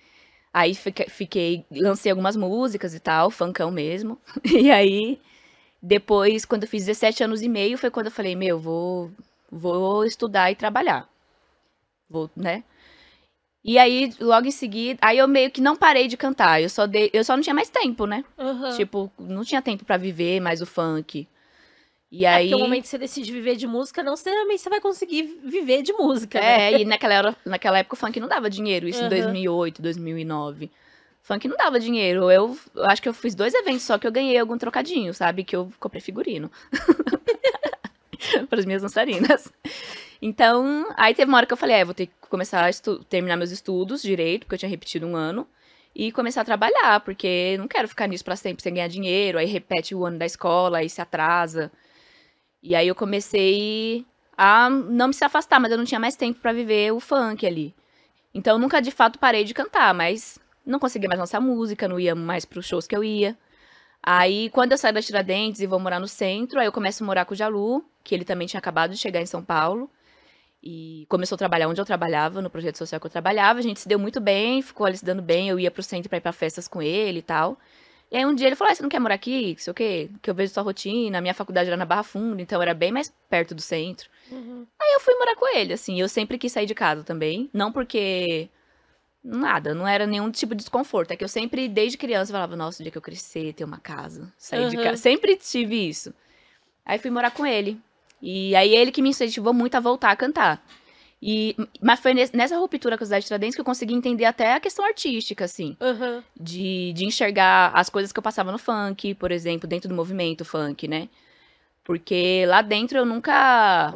Aí 0.54 0.76
fiquei, 0.76 1.08
fiquei, 1.10 1.66
lancei 1.72 2.12
algumas 2.12 2.36
músicas 2.36 2.94
e 2.94 3.00
tal, 3.00 3.32
funkão 3.32 3.72
mesmo. 3.72 4.20
E 4.46 4.70
aí, 4.72 5.20
depois, 5.82 6.46
quando 6.46 6.64
eu 6.64 6.70
fiz 6.70 6.86
17 6.86 7.24
anos 7.24 7.42
e 7.42 7.50
meio, 7.50 7.76
foi 7.76 7.90
quando 7.90 8.06
eu 8.06 8.12
falei, 8.12 8.36
meu, 8.36 8.60
vou, 8.60 9.12
vou 9.52 10.06
estudar 10.06 10.52
e 10.52 10.56
trabalhar. 10.56 11.10
Vou, 12.08 12.30
né? 12.36 12.64
E 13.64 13.78
aí, 13.78 14.14
logo 14.20 14.46
em 14.46 14.52
seguida, 14.52 15.00
aí 15.02 15.18
eu 15.18 15.28
meio 15.28 15.50
que 15.50 15.62
não 15.62 15.76
parei 15.76 16.08
de 16.08 16.18
cantar. 16.18 16.62
Eu 16.62 16.70
só 16.70 16.86
dei, 16.86 17.10
eu 17.14 17.24
só 17.24 17.36
não 17.36 17.42
tinha 17.42 17.54
mais 17.54 17.70
tempo, 17.70 18.06
né? 18.06 18.26
Uhum. 18.38 18.76
Tipo, 18.76 19.12
não 19.18 19.44
tinha 19.44 19.62
tempo 19.62 19.86
para 19.86 19.96
viver 19.96 20.42
mais 20.42 20.62
o 20.62 20.66
funk. 20.66 21.28
E 22.12 22.26
é 22.26 22.30
aí... 22.30 22.50
Porque 22.50 22.62
o 22.62 22.66
momento 22.66 22.84
que 22.84 22.90
você 22.90 22.98
decide 22.98 23.32
viver 23.32 23.56
de 23.56 23.66
música, 23.66 24.04
não 24.04 24.12
necessariamente 24.12 24.62
você 24.62 24.70
vai 24.70 24.82
conseguir 24.82 25.40
viver 25.46 25.82
de 25.82 25.94
música, 25.94 26.38
É, 26.40 26.72
né? 26.72 26.82
e 26.82 26.86
naquela, 26.86 27.14
era, 27.14 27.36
naquela 27.46 27.80
época 27.80 27.96
o 27.96 27.98
funk 27.98 28.20
não 28.20 28.28
dava 28.28 28.50
dinheiro, 28.50 28.88
isso 28.88 29.00
uhum. 29.00 29.08
em 29.08 29.10
2008, 29.10 29.82
2009. 29.82 30.70
Funk 31.24 31.48
não 31.48 31.56
dava 31.56 31.80
dinheiro. 31.80 32.30
Eu, 32.30 32.56
eu, 32.76 32.86
acho 32.86 33.02
que 33.02 33.08
eu 33.08 33.14
fiz 33.14 33.34
dois 33.34 33.54
eventos 33.54 33.84
só 33.84 33.98
que 33.98 34.06
eu 34.06 34.12
ganhei 34.12 34.38
algum 34.38 34.58
trocadinho, 34.58 35.14
sabe? 35.14 35.46
Que 35.46 35.56
eu 35.56 35.72
comprei 35.80 36.02
figurino. 36.02 36.52
Para 38.50 38.60
as 38.60 38.66
minhas 38.66 38.82
dançarinas. 38.82 39.52
Então, 40.26 40.88
aí 40.96 41.14
teve 41.14 41.30
uma 41.30 41.36
hora 41.36 41.46
que 41.46 41.52
eu 41.52 41.58
falei, 41.58 41.76
é, 41.76 41.84
vou 41.84 41.94
ter 41.94 42.08
que 42.08 42.14
começar 42.30 42.66
a 42.66 42.72
terminar 43.10 43.36
meus 43.36 43.52
estudos 43.52 44.02
direito, 44.02 44.46
porque 44.46 44.56
eu 44.56 44.60
tinha 44.60 44.70
repetido 44.70 45.06
um 45.06 45.18
ano, 45.18 45.46
e 45.94 46.14
começar 46.14 46.40
a 46.42 46.46
trabalhar, 46.46 47.02
porque 47.02 47.58
não 47.58 47.68
quero 47.68 47.90
ficar 47.90 48.08
nisso 48.08 48.24
para 48.24 48.38
sempre 48.38 48.64
sem 48.64 48.74
ganhar 48.74 48.88
dinheiro, 48.88 49.38
aí 49.38 49.46
repete 49.46 49.94
o 49.94 50.06
ano 50.06 50.18
da 50.18 50.26
escola, 50.26 50.78
aí 50.78 50.90
se 50.90 51.02
atrasa. 51.02 51.70
E 52.64 52.74
aí 52.74 52.88
eu 52.88 52.96
comecei 52.96 54.06
a 54.38 54.70
não 54.70 55.10
me 55.10 55.14
se 55.14 55.26
afastar, 55.26 55.60
mas 55.60 55.74
eu 55.74 55.78
não 55.78 55.84
tinha 55.84 56.00
mais 56.00 56.16
tempo 56.16 56.40
para 56.40 56.54
viver 56.54 56.94
o 56.94 57.02
funk 57.02 57.46
ali. 57.46 57.76
Então, 58.34 58.58
nunca 58.58 58.82
de 58.82 58.92
fato 58.92 59.20
parei 59.20 59.44
de 59.44 59.54
cantar, 59.54 59.94
mas 59.94 60.40
não 60.66 60.80
conseguia 60.80 61.10
mais 61.10 61.20
lançar 61.20 61.42
música, 61.42 61.86
não 61.86 62.00
ia 62.00 62.16
mais 62.16 62.46
pros 62.46 62.66
shows 62.66 62.88
que 62.88 62.96
eu 62.96 63.04
ia. 63.04 63.38
Aí, 64.02 64.50
quando 64.52 64.72
eu 64.72 64.78
saio 64.78 64.94
da 64.94 65.02
Tiradentes 65.02 65.60
e 65.60 65.68
vou 65.68 65.80
morar 65.82 66.00
no 66.00 66.08
centro, 66.08 66.62
aí 66.62 66.66
eu 66.66 66.72
começo 66.72 67.04
a 67.04 67.08
morar 67.08 67.26
com 67.26 67.34
o 67.34 67.38
Jalu, 67.38 67.84
que 68.06 68.16
ele 68.16 68.24
também 68.24 68.48
tinha 68.48 68.60
acabado 68.60 68.92
de 68.92 68.98
chegar 68.98 69.22
em 69.22 69.26
São 69.26 69.44
Paulo. 69.44 69.92
E 70.66 71.06
começou 71.10 71.36
a 71.36 71.38
trabalhar 71.38 71.68
onde 71.68 71.82
eu 71.82 71.84
trabalhava, 71.84 72.42
no 72.42 72.50
projeto 72.50 72.78
social 72.78 72.98
que 72.98 73.06
eu 73.06 73.12
trabalhava. 73.12 73.60
A 73.60 73.62
gente 73.62 73.82
se 73.82 73.88
deu 73.88 74.00
muito 74.00 74.22
bem, 74.22 74.62
ficou 74.62 74.86
ali 74.86 74.98
se 74.98 75.04
dando 75.04 75.22
bem. 75.22 75.50
Eu 75.50 75.60
ia 75.60 75.70
pro 75.70 75.84
centro 75.84 76.08
pra 76.08 76.18
ir 76.18 76.22
pra 76.22 76.32
festas 76.32 76.70
com 76.70 76.82
ele 76.82 77.20
e 77.20 77.22
tal. 77.22 77.58
E 78.10 78.16
aí 78.16 78.26
um 78.26 78.34
dia 78.34 78.48
ele 78.48 78.56
falou: 78.56 78.72
ah, 78.72 78.76
você 78.76 78.82
não 78.82 78.90
quer 78.90 79.00
morar 79.00 79.16
aqui? 79.16 79.56
Sei 79.60 79.72
o 79.72 79.74
quê? 79.74 80.10
Que 80.22 80.30
eu 80.30 80.34
vejo 80.34 80.54
sua 80.54 80.64
rotina. 80.64 81.18
A 81.18 81.22
minha 81.22 81.34
faculdade 81.34 81.68
era 81.68 81.76
na 81.76 81.84
Barra 81.84 82.04
Funda, 82.04 82.42
então 82.42 82.62
era 82.62 82.74
bem 82.74 82.94
mais 82.94 83.14
perto 83.30 83.54
do 83.54 83.62
centro. 83.62 84.10
Uhum. 84.32 84.66
Aí 84.80 84.94
eu 84.94 85.02
fui 85.02 85.16
morar 85.16 85.36
com 85.36 85.58
ele, 85.58 85.74
assim. 85.74 86.00
Eu 86.00 86.08
sempre 86.08 86.38
quis 86.38 86.54
sair 86.54 86.66
de 86.66 86.76
casa 86.76 87.04
também. 87.04 87.50
Não 87.52 87.70
porque. 87.70 88.48
Nada, 89.22 89.74
não 89.74 89.88
era 89.88 90.06
nenhum 90.06 90.30
tipo 90.30 90.54
de 90.54 90.60
desconforto. 90.60 91.12
É 91.12 91.16
que 91.16 91.24
eu 91.24 91.30
sempre, 91.30 91.68
desde 91.68 91.98
criança, 91.98 92.32
falava: 92.32 92.56
nossa, 92.56 92.82
o 92.82 92.84
dia 92.84 92.92
que 92.92 92.98
eu 92.98 93.02
crescer, 93.02 93.52
ter 93.52 93.66
uma 93.66 93.80
casa, 93.80 94.32
sair 94.38 94.64
uhum. 94.64 94.70
de 94.70 94.78
casa. 94.78 94.96
Sempre 94.96 95.36
tive 95.36 95.90
isso. 95.90 96.14
Aí 96.86 97.00
fui 97.00 97.10
morar 97.10 97.32
com 97.32 97.46
ele. 97.46 97.82
E 98.26 98.56
aí 98.56 98.74
ele 98.74 98.90
que 98.90 99.02
me 99.02 99.10
incentivou 99.10 99.54
muito 99.54 99.76
a 99.76 99.82
voltar 99.82 100.12
a 100.12 100.16
cantar. 100.16 100.66
E, 101.22 101.58
mas 101.82 102.00
foi 102.00 102.14
nessa 102.14 102.58
ruptura 102.58 102.98
com 102.98 103.04
os 103.04 103.26
Tiradentes 103.26 103.54
que 103.54 103.60
eu 103.60 103.66
consegui 103.66 103.94
entender 103.94 104.24
até 104.24 104.54
a 104.54 104.62
questão 104.62 104.86
artística, 104.86 105.44
assim. 105.44 105.76
Uhum. 105.80 106.24
De, 106.34 106.94
de 106.94 107.06
enxergar 107.06 107.74
as 107.76 107.90
coisas 107.90 108.14
que 108.14 108.20
eu 108.20 108.24
passava 108.24 108.50
no 108.50 108.58
funk, 108.58 109.14
por 109.16 109.30
exemplo, 109.30 109.68
dentro 109.68 109.90
do 109.90 109.96
movimento 109.96 110.46
funk, 110.46 110.88
né? 110.88 111.10
Porque 111.84 112.46
lá 112.48 112.62
dentro 112.62 112.98
eu 112.98 113.06
nunca. 113.06 113.94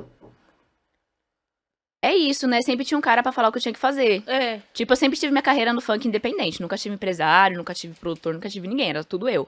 É 2.02 2.14
isso, 2.14 2.48
né? 2.48 2.62
Sempre 2.62 2.84
tinha 2.84 2.98
um 2.98 3.02
cara 3.02 3.24
para 3.24 3.32
falar 3.32 3.48
o 3.48 3.52
que 3.54 3.60
eu 3.60 3.62
tinha 3.62 3.74
que 3.74 3.80
fazer. 3.80 4.24
É. 4.28 4.60
Tipo, 4.74 4.92
eu 4.92 4.98
sempre 4.98 5.18
tive 5.18 5.32
minha 5.32 5.42
carreira 5.42 5.72
no 5.72 5.80
funk 5.80 6.06
independente. 6.06 6.62
Nunca 6.62 6.78
tive 6.78 6.96
empresário, 6.96 7.58
nunca 7.58 7.74
tive 7.74 7.94
produtor, 7.94 8.34
nunca 8.34 8.50
tive 8.50 8.68
ninguém. 8.68 8.90
Era 8.90 9.06
tudo 9.06 9.30
eu. 9.30 9.48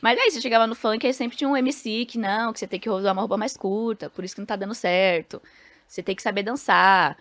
Mas 0.00 0.18
aí, 0.18 0.30
você 0.30 0.40
chegava 0.40 0.66
no 0.66 0.74
funk, 0.74 1.06
aí 1.06 1.12
sempre 1.12 1.36
tinha 1.36 1.48
um 1.48 1.56
MC 1.56 2.06
que 2.06 2.18
não, 2.18 2.52
que 2.52 2.58
você 2.60 2.66
tem 2.66 2.78
que 2.78 2.88
usar 2.88 3.12
uma 3.12 3.22
roupa 3.22 3.36
mais 3.36 3.56
curta, 3.56 4.08
por 4.08 4.24
isso 4.24 4.34
que 4.34 4.40
não 4.40 4.46
tá 4.46 4.56
dando 4.56 4.74
certo. 4.74 5.42
Você 5.86 6.02
tem 6.02 6.14
que 6.14 6.22
saber 6.22 6.42
dançar. 6.42 7.16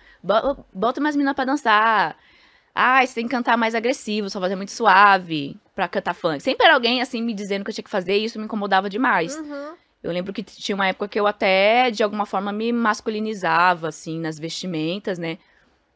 Bota 0.74 1.00
umas 1.00 1.16
meninas 1.16 1.36
pra 1.36 1.46
dançar. 1.46 2.18
Ah, 2.76 3.04
você 3.04 3.16
tem 3.16 3.24
que 3.24 3.32
cantar 3.32 3.58
mais 3.58 3.74
agressivo, 3.74 4.30
só 4.30 4.40
fazer 4.40 4.56
muito 4.56 4.72
suave 4.72 5.58
pra 5.74 5.88
cantar 5.88 6.14
funk. 6.14 6.44
Sempre 6.44 6.66
era 6.66 6.76
alguém, 6.76 7.02
assim, 7.02 7.22
me 7.24 7.34
dizendo 7.34 7.64
que 7.64 7.72
eu 7.72 7.74
tinha 7.74 7.84
que 7.84 7.90
fazer 7.90 8.18
e 8.18 8.26
isso 8.26 8.38
me 8.38 8.46
incomodava 8.46 8.90
demais. 8.90 9.36
Uhum. 9.38 9.74
Eu 10.04 10.12
lembro 10.12 10.32
que 10.32 10.44
tinha 10.44 10.76
uma 10.76 10.88
época 10.88 11.08
que 11.08 11.20
eu 11.20 11.26
até, 11.26 11.90
de 11.90 12.04
alguma 12.04 12.26
forma, 12.26 12.52
me 12.52 12.72
masculinizava, 12.72 13.88
assim, 13.88 14.20
nas 14.20 14.38
vestimentas, 14.38 15.18
né? 15.18 15.40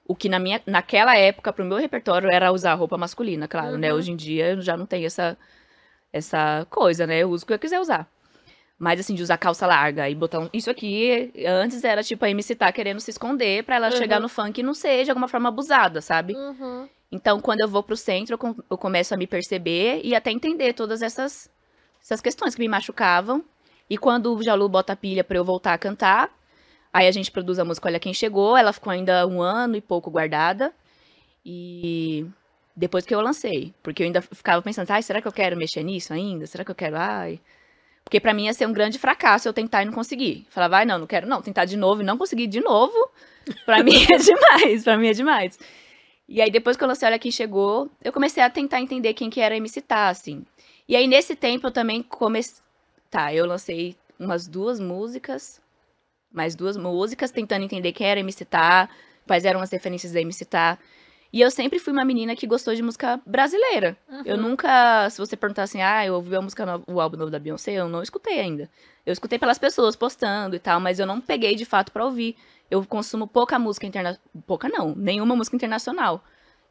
O 0.08 0.16
que 0.16 0.28
na 0.28 0.40
minha, 0.40 0.60
naquela 0.66 1.16
época, 1.16 1.54
pro 1.54 1.64
meu 1.64 1.78
repertório, 1.78 2.30
era 2.32 2.52
usar 2.52 2.74
roupa 2.74 2.98
masculina, 2.98 3.48
claro, 3.48 3.68
né? 3.68 3.74
uhum. 3.74 3.80
né? 3.80 3.94
Hoje 3.94 4.12
em 4.12 4.16
dia 4.16 4.54
eu 4.54 4.62
já 4.62 4.76
não 4.76 4.88
tenho 4.88 5.06
essa 5.06 5.38
essa 6.12 6.66
coisa, 6.70 7.08
né? 7.08 7.20
Eu 7.20 7.30
uso 7.30 7.44
o 7.44 7.48
que 7.48 7.54
eu 7.54 7.60
quiser 7.60 7.80
usar. 7.80 8.08
Mas 8.78 9.00
assim, 9.00 9.14
de 9.14 9.22
usar 9.22 9.38
calça 9.38 9.68
larga 9.68 10.10
e 10.10 10.16
botar 10.16 10.40
um... 10.40 10.50
Isso 10.52 10.70
aqui, 10.70 11.32
antes 11.46 11.84
era 11.84 12.02
tipo 12.02 12.26
a 12.26 12.30
MC 12.30 12.56
tá 12.56 12.72
querendo 12.72 13.00
se 13.00 13.12
esconder 13.12 13.64
pra 13.64 13.76
ela 13.76 13.92
uhum. 13.92 13.98
chegar 13.98 14.20
no 14.20 14.28
funk 14.28 14.60
e 14.60 14.64
não 14.64 14.74
ser 14.74 15.04
de 15.04 15.12
alguma 15.12 15.28
forma 15.28 15.50
abusada, 15.50 16.02
sabe? 16.02 16.34
Uhum. 16.34 16.90
Então, 17.12 17.40
quando 17.40 17.60
eu 17.60 17.68
vou 17.68 17.84
pro 17.84 17.96
centro, 17.96 18.34
eu, 18.34 18.38
com... 18.38 18.56
eu 18.70 18.78
começo 18.78 19.14
a 19.14 19.18
me 19.18 19.28
perceber 19.28 20.02
e 20.04 20.16
até 20.16 20.32
entender 20.32 20.74
todas 20.74 21.02
essas, 21.02 21.50
essas 22.02 22.22
questões 22.22 22.56
que 22.56 22.62
me 22.62 22.68
machucavam. 22.68 23.44
E 23.90 23.98
quando 23.98 24.34
o 24.34 24.42
Jalu 24.42 24.68
bota 24.70 24.94
a 24.94 24.96
pilha 24.96 25.24
pra 25.24 25.38
eu 25.38 25.44
voltar 25.44 25.74
a 25.74 25.78
cantar, 25.78 26.32
aí 26.92 27.08
a 27.08 27.12
gente 27.12 27.30
produz 27.30 27.60
a 27.60 27.66
música 27.66 27.88
Olha 27.88 28.00
Quem 28.00 28.14
Chegou. 28.14 28.56
Ela 28.56 28.74
ficou 28.74 28.92
ainda 28.92 29.28
um 29.28 29.42
ano 29.42 29.76
e 29.76 29.82
pouco 29.82 30.10
guardada. 30.10 30.74
E 31.46 32.26
depois 32.82 33.06
que 33.06 33.14
eu 33.14 33.22
lancei. 33.22 33.74
Porque 33.84 34.02
eu 34.02 34.08
ainda 34.08 34.22
ficava 34.22 34.60
pensando, 34.62 34.90
ai, 34.90 35.04
será 35.04 35.22
que 35.22 35.28
eu 35.28 35.32
quero 35.32 35.56
mexer 35.56 35.84
nisso 35.84 36.12
ainda? 36.12 36.48
Será 36.48 36.66
que 36.66 36.72
eu 36.72 36.76
quero, 36.76 36.98
ai... 36.98 37.40
Porque 38.04 38.20
para 38.20 38.34
mim 38.34 38.46
ia 38.46 38.54
ser 38.54 38.66
um 38.66 38.74
grande 38.74 38.98
fracasso 38.98 39.48
eu 39.48 39.54
tentar 39.54 39.84
e 39.84 39.86
não 39.86 39.94
conseguir. 39.94 40.48
Falava, 40.50 40.78
vai, 40.78 40.86
não, 40.86 40.98
não 40.98 41.06
quero 41.06 41.28
não, 41.28 41.40
tentar 41.40 41.66
de 41.66 41.78
novo 41.78 42.02
e 42.02 42.04
não 42.04 42.18
conseguir 42.18 42.48
de 42.48 42.60
novo, 42.60 42.98
para 43.64 43.84
mim 43.84 43.94
é 44.12 44.18
demais, 44.18 44.84
para 44.84 44.98
mim 44.98 45.08
é 45.08 45.14
demais. 45.14 45.60
E 46.28 46.42
aí 46.42 46.50
depois 46.50 46.76
que 46.76 46.84
eu 46.84 46.88
lancei 46.88 47.08
Olha 47.08 47.20
Quem 47.20 47.32
Chegou, 47.32 47.88
eu 48.04 48.12
comecei 48.12 48.42
a 48.42 48.50
tentar 48.50 48.82
entender 48.82 49.14
quem 49.14 49.30
que 49.30 49.40
era 49.40 49.56
MC 49.56 49.82
Tá, 49.82 50.10
assim. 50.10 50.44
E 50.90 50.96
aí 50.96 51.08
nesse 51.08 51.36
tempo 51.36 51.68
eu 51.68 51.72
também 51.72 52.02
comecei... 52.02 52.56
Tá, 53.12 53.34
eu 53.34 53.46
lancei 53.46 53.96
umas 54.20 54.48
duas 54.48 54.80
músicas, 54.80 55.62
mais 56.34 56.56
duas 56.56 56.76
músicas, 56.76 57.30
tentando 57.30 57.64
entender 57.64 57.92
quem 57.92 58.08
era 58.08 58.20
MC 58.20 58.44
Tá, 58.46 58.90
quais 59.28 59.46
eram 59.46 59.62
as 59.62 59.70
referências 59.70 60.12
da 60.12 60.22
MC 60.22 60.44
Tá. 60.44 60.80
E 61.34 61.40
eu 61.40 61.50
sempre 61.50 61.80
fui 61.80 61.94
uma 61.94 62.04
menina 62.04 62.36
que 62.36 62.46
gostou 62.46 62.76
de 62.76 62.82
música 62.82 63.20
brasileira. 63.26 63.98
Uhum. 64.10 64.22
Eu 64.26 64.38
nunca, 64.38 65.10
se 65.10 65.18
você 65.18 65.38
perguntar 65.38 65.64
assim, 65.64 65.82
ah, 65.82 66.06
eu 66.06 66.16
ouvi 66.16 66.36
a 66.36 66.42
música 66.42 66.82
o 66.88 67.00
álbum 67.00 67.18
novo 67.18 67.32
da 67.32 67.40
Beyoncé, 67.40 67.72
eu 67.72 67.88
não 67.88 68.04
escutei 68.04 68.40
ainda. 68.40 68.70
Eu 69.06 69.14
escutei 69.14 69.40
pelas 69.40 69.58
pessoas 69.58 69.96
postando 69.96 70.56
e 70.56 70.60
tal, 70.60 70.80
mas 70.80 71.00
eu 71.00 71.06
não 71.06 71.22
peguei 71.22 71.56
de 71.56 71.64
fato 71.64 71.92
para 71.92 72.04
ouvir. 72.04 72.36
Eu 72.70 72.86
consumo 72.86 73.28
pouca 73.28 73.58
música 73.58 73.86
internacional. 73.88 74.22
Pouca 74.46 74.68
não, 74.68 74.94
nenhuma 74.94 75.36
música 75.36 75.56
internacional. 75.56 76.22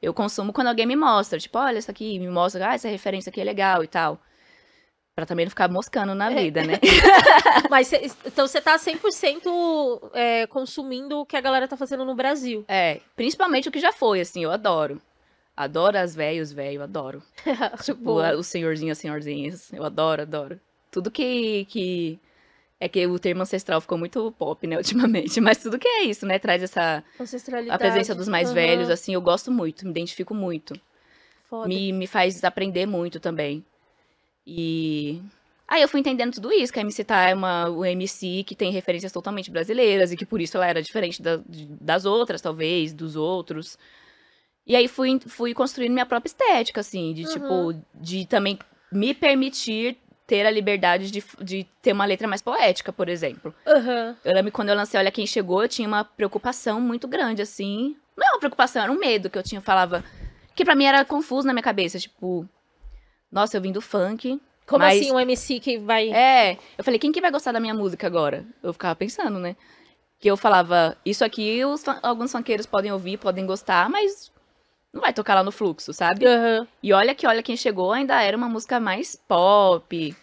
Eu 0.02 0.12
consumo 0.12 0.52
quando 0.52 0.68
alguém 0.68 0.86
me 0.86 0.96
mostra, 0.96 1.38
tipo, 1.38 1.58
olha, 1.58 1.78
isso 1.78 1.90
aqui, 1.90 2.18
me 2.18 2.28
mostra, 2.28 2.70
ah, 2.70 2.74
essa 2.74 2.88
referência 2.88 3.30
aqui 3.30 3.40
é 3.40 3.44
legal 3.44 3.82
e 3.82 3.86
tal. 3.86 4.20
Pra 5.14 5.26
também 5.26 5.44
não 5.44 5.50
ficar 5.50 5.68
moscando 5.68 6.14
na 6.14 6.30
É. 6.30 6.34
vida, 6.34 6.64
né? 6.64 6.74
Mas 7.68 7.88
cê- 7.88 8.10
então 8.24 8.46
você 8.46 8.60
tá 8.60 8.78
100% 8.78 10.10
é, 10.14 10.46
consumindo 10.46 11.18
o 11.20 11.26
que 11.26 11.36
a 11.36 11.40
galera 11.40 11.66
tá 11.68 11.76
fazendo 11.76 12.04
no 12.04 12.14
Brasil. 12.14 12.64
É, 12.68 13.00
principalmente 13.16 13.68
o 13.68 13.72
que 13.72 13.80
já 13.80 13.92
foi, 13.92 14.20
assim, 14.20 14.44
eu 14.44 14.50
adoro. 14.50 15.00
Adoro 15.56 15.98
as 15.98 16.14
velhos, 16.14 16.52
velho, 16.52 16.82
adoro. 16.82 17.22
Tipo, 17.84 18.18
a- 18.20 18.34
os 18.34 18.46
senhorzinhos, 18.46 18.96
as 18.96 19.02
senhorzinhas. 19.02 19.72
Eu 19.72 19.84
adoro, 19.84 20.22
adoro. 20.22 20.60
Tudo 20.90 21.10
que, 21.10 21.64
que. 21.66 22.18
É 22.82 22.88
que 22.88 23.06
o 23.06 23.18
termo 23.18 23.42
ancestral 23.42 23.78
ficou 23.80 23.98
muito 23.98 24.32
pop, 24.38 24.66
né, 24.66 24.76
ultimamente. 24.78 25.38
Mas 25.40 25.58
tudo 25.58 25.78
que 25.78 25.86
é 25.88 26.04
isso, 26.04 26.24
né? 26.24 26.38
Traz 26.38 26.62
essa. 26.62 27.04
Ancestralidade. 27.20 27.74
A 27.74 27.78
presença 27.78 28.14
dos 28.14 28.26
mais 28.28 28.46
Aham, 28.46 28.54
velhos, 28.54 28.88
assim, 28.90 29.12
eu 29.12 29.20
gosto 29.20 29.50
muito, 29.52 29.84
me 29.84 29.90
identifico 29.90 30.34
muito. 30.34 30.72
foda. 31.44 31.68
Me, 31.68 31.92
me 31.92 32.06
faz 32.06 32.42
aprender 32.42 32.86
muito 32.86 33.20
também. 33.20 33.62
E. 34.52 35.22
Aí 35.68 35.80
eu 35.82 35.88
fui 35.88 36.00
entendendo 36.00 36.34
tudo 36.34 36.52
isso, 36.52 36.72
que 36.72 36.80
a 36.80 36.82
MC 36.82 37.04
Tá 37.04 37.28
é 37.28 37.34
uma 37.34 37.68
o 37.68 37.84
MC 37.84 38.42
que 38.44 38.56
tem 38.56 38.72
referências 38.72 39.12
totalmente 39.12 39.52
brasileiras 39.52 40.10
e 40.10 40.16
que 40.16 40.26
por 40.26 40.40
isso 40.40 40.56
ela 40.56 40.66
era 40.66 40.82
diferente 40.82 41.22
da- 41.22 41.40
das 41.80 42.04
outras, 42.04 42.40
talvez, 42.40 42.92
dos 42.92 43.14
outros. 43.14 43.78
E 44.66 44.74
aí 44.74 44.88
fui, 44.88 45.20
fui 45.26 45.54
construindo 45.54 45.92
minha 45.92 46.04
própria 46.06 46.28
estética, 46.28 46.80
assim, 46.80 47.12
de 47.14 47.22
Uhum. 47.24 47.28
tipo, 47.32 47.84
de 47.94 48.26
também 48.26 48.58
me 48.90 49.14
permitir 49.14 49.96
ter 50.26 50.44
a 50.44 50.50
liberdade 50.50 51.10
de, 51.10 51.22
de 51.40 51.64
ter 51.80 51.92
uma 51.92 52.04
letra 52.04 52.26
mais 52.26 52.42
poética, 52.42 52.92
por 52.92 53.08
exemplo. 53.08 53.54
Aham. 53.66 54.16
Eu 54.24 54.34
lembro 54.34 54.50
quando 54.52 54.70
eu 54.70 54.76
lancei 54.76 54.98
Olha 54.98 55.10
Quem 55.12 55.26
Chegou, 55.26 55.62
eu 55.62 55.68
tinha 55.68 55.86
uma 55.86 56.04
preocupação 56.04 56.80
muito 56.80 57.06
grande, 57.06 57.42
assim. 57.42 57.96
Não 58.16 58.26
é 58.26 58.30
uma 58.32 58.38
preocupação, 58.40 58.82
era 58.82 58.90
um 58.92 58.98
medo 58.98 59.30
que 59.30 59.38
eu 59.38 59.42
tinha, 59.42 59.60
falava. 59.60 60.04
Que 60.56 60.64
pra 60.64 60.74
mim 60.74 60.84
era 60.84 61.04
confuso 61.04 61.46
na 61.46 61.52
minha 61.52 61.62
cabeça, 61.62 61.98
tipo. 61.98 62.48
Nossa, 63.30 63.56
eu 63.56 63.60
vim 63.60 63.72
do 63.72 63.80
funk. 63.80 64.40
Como 64.66 64.84
Mas- 64.84 65.00
assim 65.00 65.12
um 65.12 65.18
MC 65.18 65.58
que 65.60 65.78
vai. 65.78 66.10
É. 66.10 66.58
Eu 66.78 66.84
falei, 66.84 66.98
quem 66.98 67.10
que 67.12 67.20
vai 67.20 67.30
gostar 67.30 67.52
da 67.52 67.60
minha 67.60 67.74
música 67.74 68.06
agora? 68.06 68.44
Eu 68.62 68.72
ficava 68.72 68.94
pensando, 68.94 69.38
né? 69.38 69.56
Que 70.18 70.30
eu 70.30 70.36
falava, 70.36 70.96
isso 71.04 71.24
aqui 71.24 71.64
os 71.64 71.82
alguns 72.02 72.30
funkeiros 72.30 72.66
podem 72.66 72.92
ouvir, 72.92 73.16
podem 73.18 73.46
gostar, 73.46 73.88
mas 73.88 74.30
não 74.92 75.00
vai 75.00 75.12
tocar 75.12 75.34
lá 75.34 75.42
no 75.42 75.50
fluxo, 75.50 75.92
sabe? 75.92 76.26
Aham. 76.26 76.66
E 76.82 76.92
olha 76.92 77.14
que 77.14 77.26
Olha 77.26 77.42
Quem 77.42 77.56
Chegou 77.56 77.92
ainda 77.92 78.20
era 78.22 78.36
uma 78.36 78.48
música 78.48 78.78
mais 78.78 79.16
pop. 79.16 80.14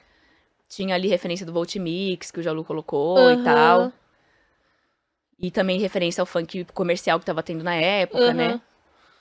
Tinha 0.70 0.96
ali 0.96 1.08
referência 1.08 1.46
do 1.46 1.54
Volt 1.54 1.76
Mix, 1.78 2.30
que 2.32 2.40
o 2.40 2.44
Jalu 2.44 2.64
colocou 2.64 3.18
e 3.32 3.34
Aham. 3.34 3.44
tal. 3.44 3.94
E 5.40 5.52
também 5.52 5.80
referência 5.80 6.22
ao 6.22 6.26
funk 6.26 6.66
comercial 6.74 7.20
que 7.20 7.26
tava 7.26 7.44
tendo 7.44 7.64
na 7.64 7.76
época, 7.76 8.24
Aham. 8.26 8.34
né? 8.34 8.62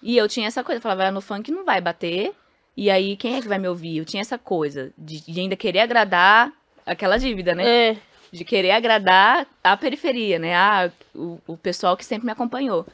E 0.03 0.16
eu 0.16 0.28
tinha 0.28 0.47
essa 0.47 0.62
coisa, 0.62 0.78
eu 0.78 0.82
falava, 0.82 1.05
ah, 1.07 1.11
no 1.11 1.20
funk 1.20 1.51
não 1.51 1.64
vai 1.64 1.80
bater. 1.80 2.34
E 2.77 2.91
aí, 2.91 3.16
quem 3.16 3.37
é 3.37 3.41
que 3.41 3.49
vai 3.49 3.59
me 3.59 3.68
ouvir? 3.68 3.97
Eu 3.99 4.05
tinha 4.05 4.20
essa 4.20 4.37
coisa 4.39 4.93
de, 4.99 5.20
de 5.20 5.41
ainda 5.41 5.57
querer 5.57 5.81
agradar 5.81 6.53
aquela 6.85 7.16
dívida, 7.18 7.55
né? 7.55 7.91
É. 7.93 7.97
De 8.31 8.45
querer 8.45 8.72
agradar 8.72 9.47
a 9.64 9.77
periferia, 9.77 10.39
né? 10.39 10.55
Ah, 10.55 10.91
o, 11.14 11.39
o 11.47 11.57
pessoal 11.57 11.97
que 11.97 12.05
sempre 12.05 12.27
me 12.27 12.33
acompanhou. 12.33 12.87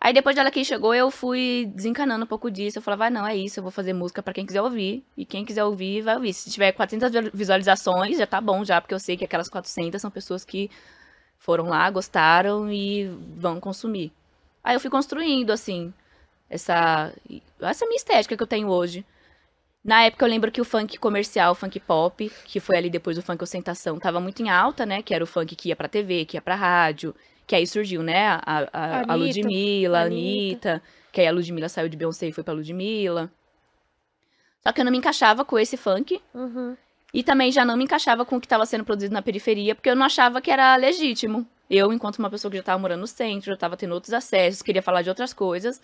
Aí 0.00 0.12
depois 0.12 0.34
dela 0.34 0.50
que 0.50 0.64
chegou, 0.64 0.92
eu 0.92 1.08
fui 1.12 1.70
desencanando 1.72 2.24
um 2.24 2.26
pouco 2.26 2.50
disso. 2.50 2.78
Eu 2.78 2.82
falava, 2.82 3.06
ah, 3.06 3.10
não, 3.10 3.24
é 3.24 3.36
isso, 3.36 3.60
eu 3.60 3.62
vou 3.62 3.70
fazer 3.70 3.92
música 3.92 4.20
pra 4.22 4.34
quem 4.34 4.44
quiser 4.44 4.60
ouvir. 4.60 5.04
E 5.16 5.24
quem 5.24 5.44
quiser 5.44 5.62
ouvir, 5.62 6.02
vai 6.02 6.16
ouvir. 6.16 6.32
Se 6.32 6.50
tiver 6.50 6.72
400 6.72 7.12
vi- 7.12 7.30
visualizações, 7.32 8.18
já 8.18 8.26
tá 8.26 8.40
bom 8.40 8.64
já, 8.64 8.80
porque 8.80 8.94
eu 8.94 8.98
sei 8.98 9.16
que 9.16 9.24
aquelas 9.24 9.48
400 9.48 10.00
são 10.02 10.10
pessoas 10.10 10.44
que 10.44 10.68
foram 11.38 11.66
lá, 11.68 11.88
gostaram 11.90 12.72
e 12.72 13.04
vão 13.36 13.60
consumir. 13.60 14.12
Aí 14.64 14.74
eu 14.74 14.80
fui 14.80 14.90
construindo, 14.90 15.50
assim, 15.52 15.92
essa, 16.50 17.12
essa 17.60 17.86
minha 17.86 17.96
estética 17.96 18.36
que 18.36 18.42
eu 18.42 18.46
tenho 18.46 18.68
hoje. 18.68 19.04
Na 19.84 20.04
época 20.04 20.24
eu 20.24 20.28
lembro 20.28 20.52
que 20.52 20.60
o 20.60 20.64
funk 20.64 20.96
comercial, 20.98 21.52
o 21.52 21.54
funk 21.56 21.80
pop, 21.80 22.30
que 22.44 22.60
foi 22.60 22.76
ali 22.76 22.88
depois 22.88 23.16
do 23.16 23.22
funk 23.22 23.42
ostentação, 23.42 23.98
tava 23.98 24.20
muito 24.20 24.40
em 24.40 24.48
alta, 24.48 24.86
né? 24.86 25.02
Que 25.02 25.12
era 25.12 25.24
o 25.24 25.26
funk 25.26 25.56
que 25.56 25.70
ia 25.70 25.76
pra 25.76 25.88
TV, 25.88 26.24
que 26.24 26.36
ia 26.36 26.42
pra 26.42 26.54
rádio. 26.54 27.14
Que 27.46 27.56
aí 27.56 27.66
surgiu, 27.66 28.02
né? 28.02 28.28
A, 28.28 28.40
a, 28.46 28.68
a 28.72 29.14
Anitta, 29.14 29.16
Ludmilla, 29.16 29.98
a 29.98 30.02
Anitta. 30.02 30.70
Anitta. 30.70 30.82
Que 31.10 31.20
aí 31.20 31.26
a 31.26 31.32
Ludmilla 31.32 31.68
saiu 31.68 31.88
de 31.88 31.96
Beyoncé 31.96 32.28
e 32.28 32.32
foi 32.32 32.44
pra 32.44 32.54
Ludmilla. 32.54 33.30
Só 34.62 34.72
que 34.72 34.80
eu 34.80 34.84
não 34.84 34.92
me 34.92 34.98
encaixava 34.98 35.44
com 35.44 35.58
esse 35.58 35.76
funk. 35.76 36.20
Uhum. 36.32 36.76
E 37.12 37.22
também 37.22 37.50
já 37.52 37.64
não 37.64 37.76
me 37.76 37.84
encaixava 37.84 38.24
com 38.24 38.36
o 38.36 38.40
que 38.40 38.46
estava 38.46 38.64
sendo 38.64 38.84
produzido 38.84 39.12
na 39.12 39.20
periferia, 39.20 39.74
porque 39.74 39.90
eu 39.90 39.96
não 39.96 40.06
achava 40.06 40.40
que 40.40 40.50
era 40.50 40.74
legítimo. 40.76 41.46
Eu, 41.68 41.92
enquanto 41.92 42.18
uma 42.18 42.30
pessoa 42.30 42.50
que 42.50 42.56
já 42.56 42.62
estava 42.62 42.78
morando 42.78 43.00
no 43.00 43.06
centro, 43.06 43.46
já 43.46 43.54
estava 43.54 43.76
tendo 43.76 43.92
outros 43.92 44.14
acessos, 44.14 44.62
queria 44.62 44.82
falar 44.82 45.02
de 45.02 45.08
outras 45.08 45.32
coisas, 45.32 45.82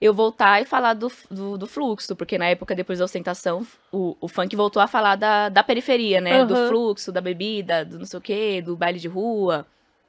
eu 0.00 0.14
voltar 0.14 0.62
e 0.62 0.64
falar 0.64 0.94
do, 0.94 1.12
do, 1.30 1.58
do 1.58 1.66
fluxo, 1.66 2.16
porque 2.16 2.38
na 2.38 2.46
época, 2.46 2.74
depois 2.74 2.98
da 2.98 3.04
ostentação, 3.04 3.66
o, 3.92 4.16
o 4.20 4.28
funk 4.28 4.56
voltou 4.56 4.80
a 4.80 4.86
falar 4.86 5.16
da, 5.16 5.48
da 5.50 5.62
periferia, 5.62 6.20
né? 6.20 6.44
Do 6.44 6.54
Aham. 6.54 6.68
fluxo, 6.68 7.12
da 7.12 7.20
bebida, 7.20 7.84
do 7.84 7.98
não 7.98 8.06
sei 8.06 8.18
o 8.18 8.22
quê, 8.22 8.62
do 8.62 8.76
baile 8.76 8.98
de 8.98 9.08
rua, 9.08 9.66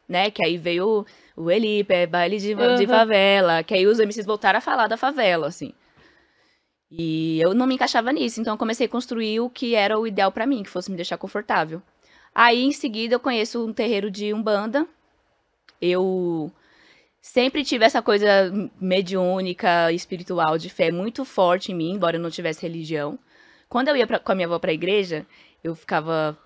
né? 0.07 0.31
Que 0.31 0.45
aí 0.45 0.57
veio 0.57 1.05
o 1.35 1.51
Elipe, 1.51 1.93
é 1.93 2.07
baile 2.07 2.37
de, 2.37 2.55
de 2.55 2.61
Aham. 2.63 2.87
favela, 2.87 3.63
que 3.63 3.73
aí 3.73 3.85
os 3.85 3.99
MCs 3.99 4.25
voltaram 4.25 4.59
a 4.59 4.61
falar 4.61 4.87
da 4.87 4.95
favela, 4.95 5.47
assim. 5.47 5.73
E 6.89 7.39
eu 7.41 7.53
não 7.53 7.67
me 7.67 7.75
encaixava 7.75 8.11
nisso, 8.11 8.39
então 8.39 8.53
eu 8.53 8.57
comecei 8.57 8.85
a 8.85 8.89
construir 8.89 9.39
o 9.39 9.49
que 9.49 9.75
era 9.75 9.97
o 9.99 10.07
ideal 10.07 10.31
pra 10.31 10.45
mim, 10.45 10.63
que 10.63 10.69
fosse 10.69 10.89
me 10.89 10.95
deixar 10.97 11.17
confortável. 11.17 11.81
Aí, 12.33 12.63
em 12.63 12.71
seguida, 12.71 13.15
eu 13.15 13.19
conheço 13.19 13.65
um 13.65 13.73
terreiro 13.73 14.09
de 14.09 14.33
Umbanda. 14.33 14.87
Eu 15.81 16.51
sempre 17.21 17.63
tive 17.63 17.85
essa 17.85 18.01
coisa 18.01 18.51
mediúnica, 18.79 19.91
espiritual, 19.91 20.57
de 20.57 20.69
fé 20.69 20.91
muito 20.91 21.23
forte 21.23 21.71
em 21.71 21.75
mim, 21.75 21.93
embora 21.93 22.17
eu 22.17 22.21
não 22.21 22.31
tivesse 22.31 22.61
religião. 22.63 23.17
Quando 23.69 23.87
eu 23.89 23.95
ia 23.95 24.07
pra- 24.07 24.19
com 24.19 24.31
a 24.31 24.35
minha 24.35 24.47
avó 24.47 24.59
pra 24.59 24.73
igreja, 24.73 25.25
eu 25.63 25.75
ficava. 25.75 26.37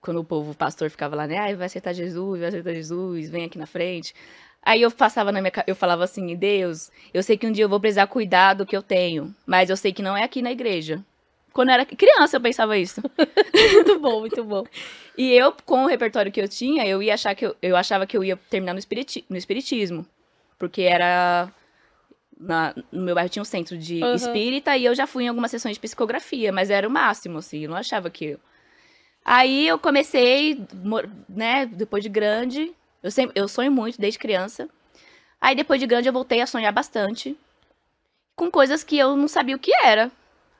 Quando 0.00 0.20
o 0.20 0.24
povo, 0.24 0.50
o 0.52 0.54
pastor 0.54 0.90
ficava 0.90 1.14
lá, 1.16 1.26
né? 1.26 1.38
Ai, 1.38 1.54
vai 1.54 1.66
aceitar 1.66 1.92
Jesus, 1.92 2.40
vai 2.40 2.48
aceitar 2.48 2.74
Jesus, 2.74 3.30
vem 3.30 3.44
aqui 3.44 3.56
na 3.58 3.66
frente. 3.66 4.14
Aí 4.62 4.82
eu 4.82 4.90
passava 4.90 5.32
na 5.32 5.40
minha 5.40 5.52
eu 5.66 5.74
falava 5.76 6.04
assim, 6.04 6.36
Deus, 6.36 6.90
eu 7.14 7.22
sei 7.22 7.36
que 7.36 7.46
um 7.46 7.52
dia 7.52 7.64
eu 7.64 7.68
vou 7.68 7.80
precisar 7.80 8.06
cuidar 8.06 8.54
do 8.54 8.66
que 8.66 8.76
eu 8.76 8.82
tenho, 8.82 9.34
mas 9.46 9.70
eu 9.70 9.76
sei 9.76 9.92
que 9.92 10.02
não 10.02 10.16
é 10.16 10.22
aqui 10.24 10.42
na 10.42 10.52
igreja. 10.52 11.04
Quando 11.52 11.68
eu 11.68 11.74
era 11.74 11.84
criança 11.84 12.36
eu 12.36 12.40
pensava 12.40 12.76
isso. 12.78 13.02
Muito 13.74 13.98
bom, 13.98 14.20
muito 14.20 14.44
bom. 14.44 14.64
E 15.16 15.30
eu, 15.32 15.52
com 15.66 15.84
o 15.84 15.86
repertório 15.86 16.32
que 16.32 16.40
eu 16.40 16.48
tinha, 16.48 16.86
eu 16.86 17.02
ia 17.02 17.14
achar 17.14 17.34
que 17.34 17.44
eu, 17.44 17.54
eu 17.60 17.76
achava 17.76 18.06
que 18.06 18.16
eu 18.16 18.24
ia 18.24 18.36
terminar 18.48 18.72
no, 18.72 18.78
espiriti 18.78 19.24
no 19.28 19.36
espiritismo. 19.36 20.06
Porque 20.58 20.82
era. 20.82 21.50
na- 22.38 22.74
no 22.90 23.02
meu 23.02 23.14
bairro 23.14 23.28
tinha 23.28 23.42
um 23.42 23.44
centro 23.44 23.76
de 23.76 24.02
Aham. 24.02 24.14
espírita 24.16 24.76
e 24.76 24.84
eu 24.84 24.94
já 24.94 25.06
fui 25.06 25.24
em 25.24 25.28
algumas 25.28 25.50
sessões 25.50 25.74
de 25.76 25.80
psicografia, 25.80 26.50
mas 26.52 26.70
era 26.70 26.88
o 26.88 26.90
máximo, 26.90 27.38
assim, 27.38 27.64
eu 27.64 27.70
não 27.70 27.76
achava 27.76 28.08
que 28.10 28.24
eu. 28.24 28.40
Aí 29.24 29.68
eu 29.68 29.78
comecei, 29.78 30.60
né, 31.28 31.66
depois 31.66 32.02
de 32.02 32.08
grande. 32.08 32.72
Eu, 33.02 33.10
sempre, 33.10 33.38
eu 33.40 33.46
sonho 33.46 33.70
muito 33.70 34.00
desde 34.00 34.18
criança. 34.18 34.68
Aí 35.40 35.54
depois 35.54 35.78
de 35.80 35.86
grande 35.86 36.08
eu 36.08 36.12
voltei 36.12 36.40
a 36.40 36.46
sonhar 36.46 36.72
bastante. 36.72 37.36
Com 38.34 38.50
coisas 38.50 38.82
que 38.82 38.96
eu 38.98 39.14
não 39.16 39.28
sabia 39.28 39.54
o 39.54 39.58
que 39.58 39.72
era. 39.84 40.10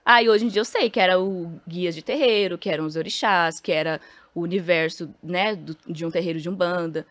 Aí 0.04 0.28
hoje 0.28 0.44
em 0.44 0.48
dia 0.48 0.60
eu 0.60 0.64
sei 0.64 0.90
que 0.90 0.98
era 1.00 1.18
o 1.20 1.60
guias 1.66 1.94
de 1.94 2.02
terreiro, 2.02 2.58
que 2.58 2.68
eram 2.68 2.84
os 2.86 2.96
orixás, 2.96 3.60
que 3.60 3.70
era 3.72 4.00
o 4.34 4.40
universo, 4.40 5.14
né, 5.22 5.54
do- 5.54 5.76
de 5.86 6.04
um 6.04 6.10
terreiro 6.10 6.40
de 6.40 6.48
umbanda. 6.48 7.06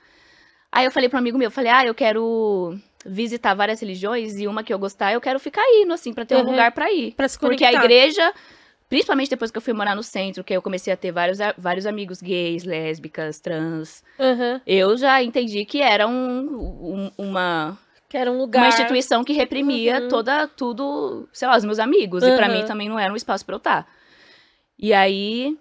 Aí 0.71 0.85
eu 0.85 0.91
falei 0.91 1.07
para 1.09 1.17
um 1.17 1.19
amigo 1.19 1.37
meu, 1.37 1.47
eu 1.47 1.51
falei: 1.51 1.71
"Ah, 1.71 1.85
eu 1.85 1.93
quero 1.95 2.77
visitar 3.05 3.53
várias 3.53 3.79
religiões 3.81 4.39
e 4.39 4.47
uma 4.47 4.63
que 4.63 4.73
eu 4.73 4.79
gostar, 4.79 5.13
eu 5.13 5.21
quero 5.21 5.39
ficar 5.39 5.63
indo 5.73 5.93
assim 5.93 6.13
para 6.13 6.25
ter 6.25 6.35
um 6.35 6.39
Uhum. 6.39 6.51
lugar 6.51 6.71
para 6.71 6.91
ir". 6.91 7.13
Pra 7.13 7.27
se 7.27 7.37
Porque 7.39 7.63
a 7.63 7.69
conectar. 7.71 7.85
igreja, 7.85 8.33
principalmente 8.89 9.29
depois 9.29 9.51
que 9.51 9.57
eu 9.57 9.61
fui 9.61 9.73
morar 9.73 9.95
no 9.95 10.03
centro, 10.03 10.43
que 10.43 10.53
eu 10.53 10.61
comecei 10.61 10.91
a 10.91 10.97
ter 10.97 11.11
vários, 11.11 11.39
vários 11.57 11.85
amigos 11.85 12.21
gays, 12.21 12.63
lésbicas, 12.63 13.39
trans, 13.39 14.03
Aham. 14.19 14.61
eu 14.67 14.97
já 14.97 15.21
entendi 15.23 15.63
que 15.65 15.81
era 15.81 16.07
um- 16.07 17.09
um- 17.09 17.11
uma 17.17 17.77
Que 18.11 18.17
era 18.17 18.29
um 18.29 18.37
lugar. 18.37 18.59
uma 18.61 18.67
instituição 18.67 19.23
que 19.23 19.31
reprimia 19.31 20.01
Uhum. 20.01 20.07
toda 20.09 20.45
tudo, 20.45 21.29
sei 21.31 21.47
lá, 21.47 21.55
os 21.55 21.63
meus 21.63 21.79
amigos. 21.79 22.21
E 22.23 22.35
pra 22.35 22.47
Uhum. 22.47 22.51
mim 22.57 22.65
também 22.65 22.89
não 22.89 22.99
era 22.99 23.11
um 23.11 23.15
espaço 23.15 23.45
pra 23.45 23.55
eu 23.55 23.57
estar. 23.57 23.87
E 24.77 24.93
aí. 24.93 25.57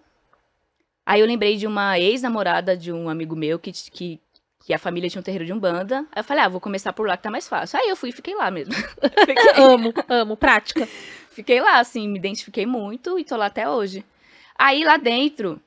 Aí 1.07 1.21
eu 1.21 1.27
lembrei 1.29 1.57
de 1.57 1.67
uma 1.69 1.97
ex-namorada 1.97 2.77
de 2.77 2.93
um 2.93 3.09
amigo 3.09 3.37
meu 3.37 3.57
que, 3.57 3.71
que, 3.71 4.21
que 4.65 4.75
a 4.75 4.79
família 4.79 5.09
tinha 5.09 5.21
um 5.21 5.23
terreiro 5.23 5.45
de 5.47 5.53
Umbanda. 5.53 6.01
Aí 6.13 6.21
eu 6.21 6.25
falei, 6.25 6.43
ah, 6.43 6.49
vou 6.49 6.61
começar 6.61 6.93
por 6.93 7.07
lá 7.07 7.17
que 7.17 7.23
tá 7.23 7.31
mais 7.31 7.47
fácil. 7.47 7.79
Aí 7.79 7.89
eu 7.89 7.95
fui 7.95 8.09
e 8.09 8.13
fiquei 8.13 8.35
lá 8.35 8.51
mesmo. 8.51 8.75
fiquei, 9.27 9.53
amo, 9.57 9.95
amo. 10.09 10.37
Prática. 10.37 10.87
fiquei 11.31 11.61
lá, 11.61 11.79
assim, 11.79 12.09
me 12.09 12.19
identifiquei 12.19 12.67
muito 12.67 13.17
e 13.17 13.25
tô 13.25 13.37
lá 13.37 13.47
até 13.47 13.69
hoje. 13.69 14.05
Aí 14.59 14.85
lá 14.85 14.97
dentro. 14.97 15.61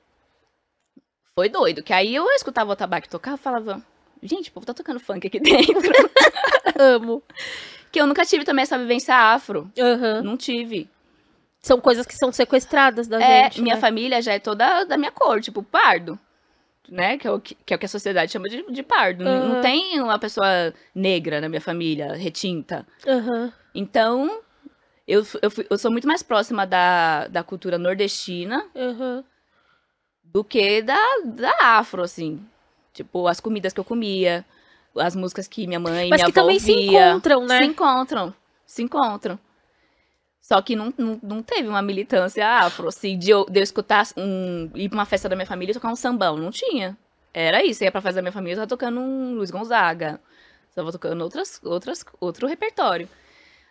Foi 1.34 1.48
doido, 1.50 1.82
que 1.82 1.94
aí 1.94 2.14
eu 2.14 2.30
escutava 2.32 2.72
o 2.72 2.76
tabaco 2.76 3.10
tocar 3.10 3.34
e 3.36 3.38
falava, 3.38 3.82
gente, 4.24 4.50
o 4.50 4.54
povo 4.54 4.66
tá 4.66 4.74
tocando 4.74 5.00
funk 5.00 5.28
aqui 5.28 5.40
dentro. 5.42 5.92
Amo. 6.80 7.22
que 7.92 8.00
eu 8.02 8.08
nunca 8.08 8.26
tive 8.26 8.44
também 8.44 8.64
essa 8.64 8.78
vivência 8.78 9.16
afro. 9.16 9.70
Aham. 9.80 10.22
Não 10.24 10.36
tive. 10.38 10.90
São 11.62 11.80
coisas 11.80 12.06
que 12.06 12.16
são 12.16 12.32
sequestradas 12.32 13.08
da 13.08 13.22
É, 13.22 13.44
gente. 13.44 13.62
minha 13.62 13.76
né? 13.76 13.82
família 13.82 14.22
já 14.22 14.34
é 14.34 14.40
toda 14.40 14.84
da 14.84 14.98
minha 14.98 15.12
cor, 15.12 15.40
tipo, 15.40 15.62
pardo. 15.64 16.18
Né? 16.90 17.18
Que 17.18 17.26
é 17.28 17.32
o 17.32 17.40
que, 17.40 17.56
que 17.66 17.74
é 17.74 17.78
o 17.78 17.80
que 17.80 17.86
a 17.86 17.90
sociedade 17.90 18.32
chama 18.32 18.50
de, 18.50 18.64
de 18.70 18.84
pardo. 18.84 19.24
Não- 19.24 19.32
Aham. 19.32 19.48
Não 19.56 19.62
tem 19.62 20.02
uma 20.02 20.20
pessoa 20.20 20.74
negra 20.94 21.40
na 21.40 21.48
minha 21.48 21.62
família, 21.62 22.14
retinta. 22.16 22.86
Aham. 23.08 23.54
Então, 23.74 24.42
eu, 25.08 25.22
eu, 25.42 25.50
eu 25.70 25.78
sou 25.78 25.90
muito 25.92 26.08
mais 26.08 26.22
próxima 26.22 26.66
da, 26.68 27.28
da 27.28 27.42
cultura 27.44 27.78
nordestina 27.78 28.66
do 30.24 30.44
que 30.44 30.82
da, 30.82 30.98
da 31.26 31.54
afro, 31.62 32.02
assim. 32.04 32.44
Tipo, 32.94 33.28
as 33.28 33.40
comidas 33.40 33.74
que 33.74 33.80
eu 33.80 33.84
comia, 33.84 34.46
as 34.96 35.16
músicas 35.16 35.48
que 35.48 35.66
minha 35.66 35.80
mãe 35.80 36.08
e 36.08 36.10
Mas 36.10 36.22
minha 36.22 36.32
que 36.32 36.40
avó 36.40 36.48
também 36.48 36.60
se 36.60 36.72
ouvia. 36.72 37.10
encontram, 37.10 37.46
né? 37.46 37.58
Se 37.58 37.66
encontram, 37.66 38.34
se 38.66 38.84
encontram. 38.84 39.40
Só 40.42 40.62
que 40.62 40.76
não, 40.76 40.94
não, 40.98 41.20
não 41.24 41.42
teve 41.42 41.68
uma 41.68 41.82
militância 41.82 42.46
afro, 42.48 42.90
assim, 42.90 43.18
de 43.18 43.32
eu, 43.32 43.46
de 43.46 43.60
eu 43.60 43.64
escutar 43.64 44.06
um. 44.18 44.70
ir 44.76 44.90
pra 44.90 44.98
uma 45.00 45.06
festa 45.06 45.28
da 45.30 45.36
minha 45.36 45.46
família 45.48 45.72
e 45.72 45.74
tocar 45.74 45.90
um 45.90 45.96
sambão. 45.96 46.38
Não 46.38 46.52
tinha. 46.52 46.98
Era 47.34 47.64
isso. 47.64 47.82
Eu 47.82 47.86
ia 47.86 47.92
pra 47.92 48.02
festa 48.02 48.18
da 48.18 48.22
minha 48.22 48.32
família, 48.32 48.54
eu 48.54 48.58
tava 48.58 48.68
tocando 48.68 49.00
um 49.00 49.36
Luiz 49.36 49.50
Gonzaga. 49.50 50.20
Tava 50.76 50.92
tocando 50.92 51.22
outras, 51.22 51.62
outras, 51.64 52.04
outro 52.20 52.46
repertório. 52.48 53.08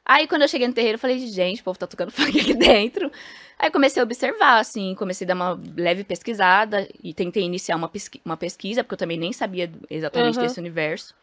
Aí, 0.04 0.26
quando 0.26 0.42
eu 0.42 0.48
cheguei 0.48 0.66
no 0.66 0.74
terreiro, 0.74 0.96
eu 0.96 1.00
falei, 1.00 1.18
gente, 1.28 1.60
o 1.60 1.64
povo 1.64 1.78
tá 1.78 1.86
tocando 1.86 2.10
funk 2.12 2.40
aqui 2.40 2.54
dentro. 2.54 3.10
Aí 3.58 3.70
comecei 3.70 4.00
a 4.00 4.04
observar, 4.04 4.58
assim, 4.58 4.94
comecei 4.96 5.24
a 5.24 5.28
dar 5.28 5.34
uma 5.34 5.60
leve 5.76 6.02
pesquisada 6.02 6.88
e 7.02 7.14
tentei 7.14 7.44
iniciar 7.44 7.76
uma, 7.76 7.88
pesqui 7.88 8.20
uma 8.24 8.36
pesquisa, 8.36 8.82
porque 8.82 8.94
eu 8.94 8.98
também 8.98 9.16
nem 9.18 9.32
sabia 9.32 9.70
exatamente 9.88 10.36
Uhum. 10.38 10.42
desse 10.42 10.58
universo. 10.58 11.14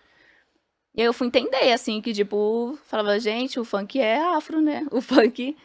E 0.95 1.01
aí 1.01 1.07
eu 1.07 1.13
fui 1.13 1.27
entender, 1.27 1.71
assim, 1.73 2.01
que, 2.01 2.13
tipo, 2.13 2.77
falava, 2.85 3.19
gente, 3.19 3.59
o 3.59 3.65
funk 3.65 3.99
é 3.99 4.17
afro, 4.35 4.61
né? 4.61 4.85
O 4.91 5.01
funk. 5.01 5.55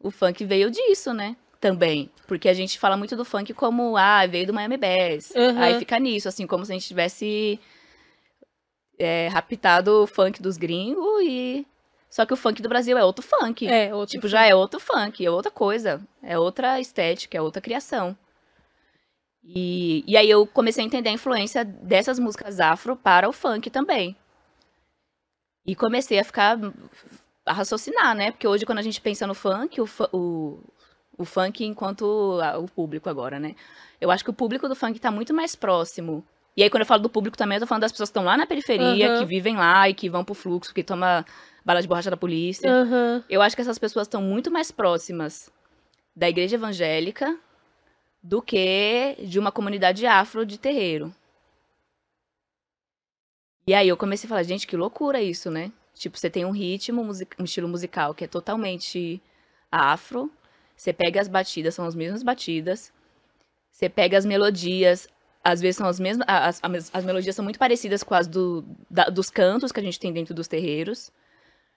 O 0.00 0.10
funk 0.10 0.44
veio 0.44 0.70
disso, 0.70 1.14
né? 1.14 1.36
Também. 1.60 2.10
Porque 2.26 2.48
a 2.48 2.52
gente 2.52 2.78
fala 2.78 2.96
muito 2.96 3.16
do 3.16 3.24
funk 3.24 3.54
como, 3.54 3.96
ah, 3.96 4.26
veio 4.26 4.46
do 4.46 4.52
Miami 4.52 4.76
Bass. 4.76 5.32
Uhum. 5.34 5.58
Aí 5.62 5.78
fica 5.78 5.98
nisso, 5.98 6.28
assim, 6.28 6.46
como 6.46 6.64
se 6.66 6.72
a 6.72 6.74
gente 6.74 6.86
tivesse 6.86 7.58
é, 8.98 9.28
raptado 9.28 10.02
o 10.02 10.06
funk 10.06 10.42
dos 10.42 10.56
gringos 10.56 11.22
e. 11.22 11.64
Só 12.14 12.24
que 12.24 12.32
o 12.32 12.36
funk 12.36 12.62
do 12.62 12.68
Brasil 12.68 12.96
é 12.96 13.04
outro 13.04 13.24
funk. 13.26 13.66
É, 13.66 13.92
outro 13.92 14.12
Tipo, 14.12 14.28
já 14.28 14.46
é 14.46 14.54
outro 14.54 14.78
funk, 14.78 15.26
é 15.26 15.28
outra 15.28 15.50
coisa. 15.50 16.00
É 16.22 16.38
outra 16.38 16.78
estética, 16.78 17.36
é 17.36 17.40
outra 17.42 17.60
criação. 17.60 18.16
E, 19.42 20.04
e 20.06 20.16
aí 20.16 20.30
eu 20.30 20.46
comecei 20.46 20.84
a 20.84 20.86
entender 20.86 21.08
a 21.08 21.12
influência 21.12 21.64
dessas 21.64 22.20
músicas 22.20 22.60
afro 22.60 22.94
para 22.94 23.28
o 23.28 23.32
funk 23.32 23.68
também. 23.68 24.16
E 25.66 25.74
comecei 25.74 26.16
a 26.20 26.24
ficar. 26.24 26.56
a 27.44 27.52
raciocinar, 27.52 28.14
né? 28.14 28.30
Porque 28.30 28.46
hoje, 28.46 28.64
quando 28.64 28.78
a 28.78 28.82
gente 28.82 29.00
pensa 29.00 29.26
no 29.26 29.34
funk, 29.34 29.80
o, 29.80 29.88
o, 30.12 30.60
o 31.18 31.24
funk 31.24 31.64
enquanto 31.64 32.38
a- 32.40 32.58
o 32.58 32.68
público 32.68 33.10
agora, 33.10 33.40
né? 33.40 33.56
Eu 34.00 34.12
acho 34.12 34.22
que 34.22 34.30
o 34.30 34.34
público 34.34 34.68
do 34.68 34.76
funk 34.76 35.00
tá 35.00 35.10
muito 35.10 35.34
mais 35.34 35.56
próximo. 35.56 36.24
E 36.56 36.62
aí, 36.62 36.70
quando 36.70 36.82
eu 36.82 36.86
falo 36.86 37.02
do 37.02 37.10
público 37.10 37.36
também, 37.36 37.56
eu 37.56 37.60
tô 37.62 37.66
falando 37.66 37.82
das 37.82 37.90
pessoas 37.90 38.08
que 38.08 38.12
estão 38.12 38.24
lá 38.24 38.36
na 38.36 38.46
periferia, 38.46 39.08
Aham. 39.10 39.18
que 39.18 39.26
vivem 39.26 39.56
lá 39.56 39.88
e 39.88 39.94
que 39.94 40.08
vão 40.08 40.24
pro 40.24 40.32
fluxo, 40.34 40.72
que 40.72 40.84
toma 40.84 41.26
bala 41.64 41.80
de 41.80 41.88
borracha 41.88 42.10
da 42.10 42.16
polícia. 42.16 42.70
Aham. 42.70 43.24
Eu 43.28 43.40
acho 43.42 43.56
que 43.56 43.62
essas 43.62 43.78
pessoas 43.78 44.06
estão 44.06 44.20
muito 44.22 44.50
mais 44.50 44.70
próximas 44.70 45.50
da 46.14 46.28
igreja 46.28 46.56
evangélica 46.56 47.38
do 48.22 48.40
que 48.40 49.16
de 49.26 49.38
uma 49.38 49.50
comunidade 49.52 50.06
afro 50.06 50.44
de 50.46 50.58
terreiro. 50.58 51.14
E 53.66 53.72
aí 53.74 53.88
eu 53.88 53.96
comecei 53.96 54.26
a 54.26 54.28
falar, 54.28 54.42
gente, 54.42 54.66
que 54.66 54.76
loucura 54.76 55.22
isso, 55.22 55.50
né? 55.50 55.72
Tipo, 55.94 56.18
você 56.18 56.28
tem 56.28 56.44
um 56.44 56.50
ritmo, 56.50 57.02
um 57.38 57.44
estilo 57.44 57.68
musical 57.68 58.14
que 58.14 58.24
é 58.24 58.26
totalmente 58.26 59.22
afro. 59.70 60.30
Você 60.76 60.92
pega 60.92 61.20
as 61.20 61.28
batidas, 61.28 61.74
são 61.74 61.86
as 61.86 61.94
mesmas 61.94 62.22
batidas. 62.22 62.92
Você 63.70 63.88
pega 63.88 64.18
as 64.18 64.24
melodias, 64.26 65.08
às 65.42 65.60
vezes 65.60 65.76
são 65.76 65.86
as 65.86 65.98
mesmas. 65.98 66.26
as, 66.28 66.60
as 66.92 67.04
melodias 67.04 67.34
são 67.34 67.44
muito 67.44 67.58
parecidas 67.58 68.02
com 68.02 68.14
as 68.14 68.26
do, 68.26 68.64
da- 68.90 69.08
dos 69.08 69.30
cantos 69.30 69.72
que 69.72 69.80
a 69.80 69.82
gente 69.82 69.98
tem 69.98 70.12
dentro 70.12 70.34
dos 70.34 70.48
terreiros. 70.48 71.10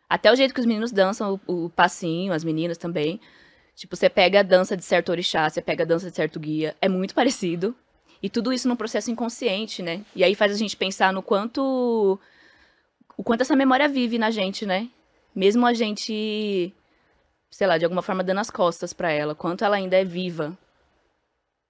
Até 0.09 0.31
o 0.31 0.35
jeito 0.35 0.53
que 0.53 0.59
os 0.59 0.65
meninos 0.65 0.91
dançam, 0.91 1.39
o, 1.47 1.65
o 1.65 1.69
passinho, 1.69 2.33
as 2.33 2.43
meninas 2.43 2.77
também. 2.77 3.19
Tipo, 3.75 3.95
você 3.95 4.09
pega 4.09 4.39
a 4.39 4.43
dança 4.43 4.75
de 4.75 4.83
certo 4.83 5.09
orixá, 5.09 5.49
você 5.49 5.61
pega 5.61 5.83
a 5.83 5.87
dança 5.87 6.09
de 6.09 6.15
certo 6.15 6.39
guia. 6.39 6.75
É 6.81 6.87
muito 6.89 7.13
parecido. 7.13 7.75
E 8.21 8.29
tudo 8.29 8.51
isso 8.51 8.67
num 8.67 8.75
processo 8.75 9.11
inconsciente, 9.11 9.83
né? 9.83 10.03
E 10.15 10.23
aí 10.23 10.33
faz 10.33 10.51
a 10.51 10.57
gente 10.57 10.75
pensar 10.75 11.13
no 11.13 11.21
quanto. 11.21 12.19
O 13.15 13.23
quanto 13.23 13.41
essa 13.41 13.55
memória 13.55 13.87
vive 13.87 14.17
na 14.17 14.31
gente, 14.31 14.65
né? 14.65 14.89
Mesmo 15.35 15.65
a 15.67 15.73
gente, 15.73 16.73
sei 17.51 17.67
lá, 17.67 17.77
de 17.77 17.85
alguma 17.85 18.01
forma 18.01 18.23
dando 18.23 18.39
as 18.39 18.49
costas 18.49 18.93
pra 18.93 19.11
ela, 19.11 19.35
quanto 19.35 19.63
ela 19.63 19.75
ainda 19.75 19.95
é 19.95 20.03
viva. 20.03 20.57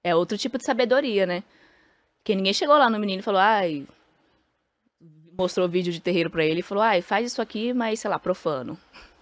É 0.03 0.15
outro 0.15 0.37
tipo 0.37 0.57
de 0.57 0.63
sabedoria, 0.63 1.25
né? 1.25 1.43
Porque 2.19 2.35
ninguém 2.35 2.53
chegou 2.53 2.77
lá 2.77 2.89
no 2.89 2.99
menino 2.99 3.19
e 3.19 3.23
falou, 3.23 3.41
ai. 3.41 3.85
Mostrou 5.37 5.67
vídeo 5.69 5.93
de 5.93 6.01
terreiro 6.01 6.29
pra 6.29 6.43
ele 6.43 6.59
e 6.61 6.63
falou, 6.63 6.83
ai, 6.83 7.01
faz 7.01 7.27
isso 7.31 7.41
aqui, 7.41 7.73
mas, 7.73 7.99
sei 7.99 8.09
lá, 8.09 8.17
profano. 8.17 8.77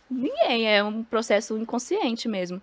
Ninguém, 0.09 0.67
é 0.73 0.83
um 0.83 1.03
processo 1.03 1.57
inconsciente 1.57 2.27
mesmo. 2.27 2.61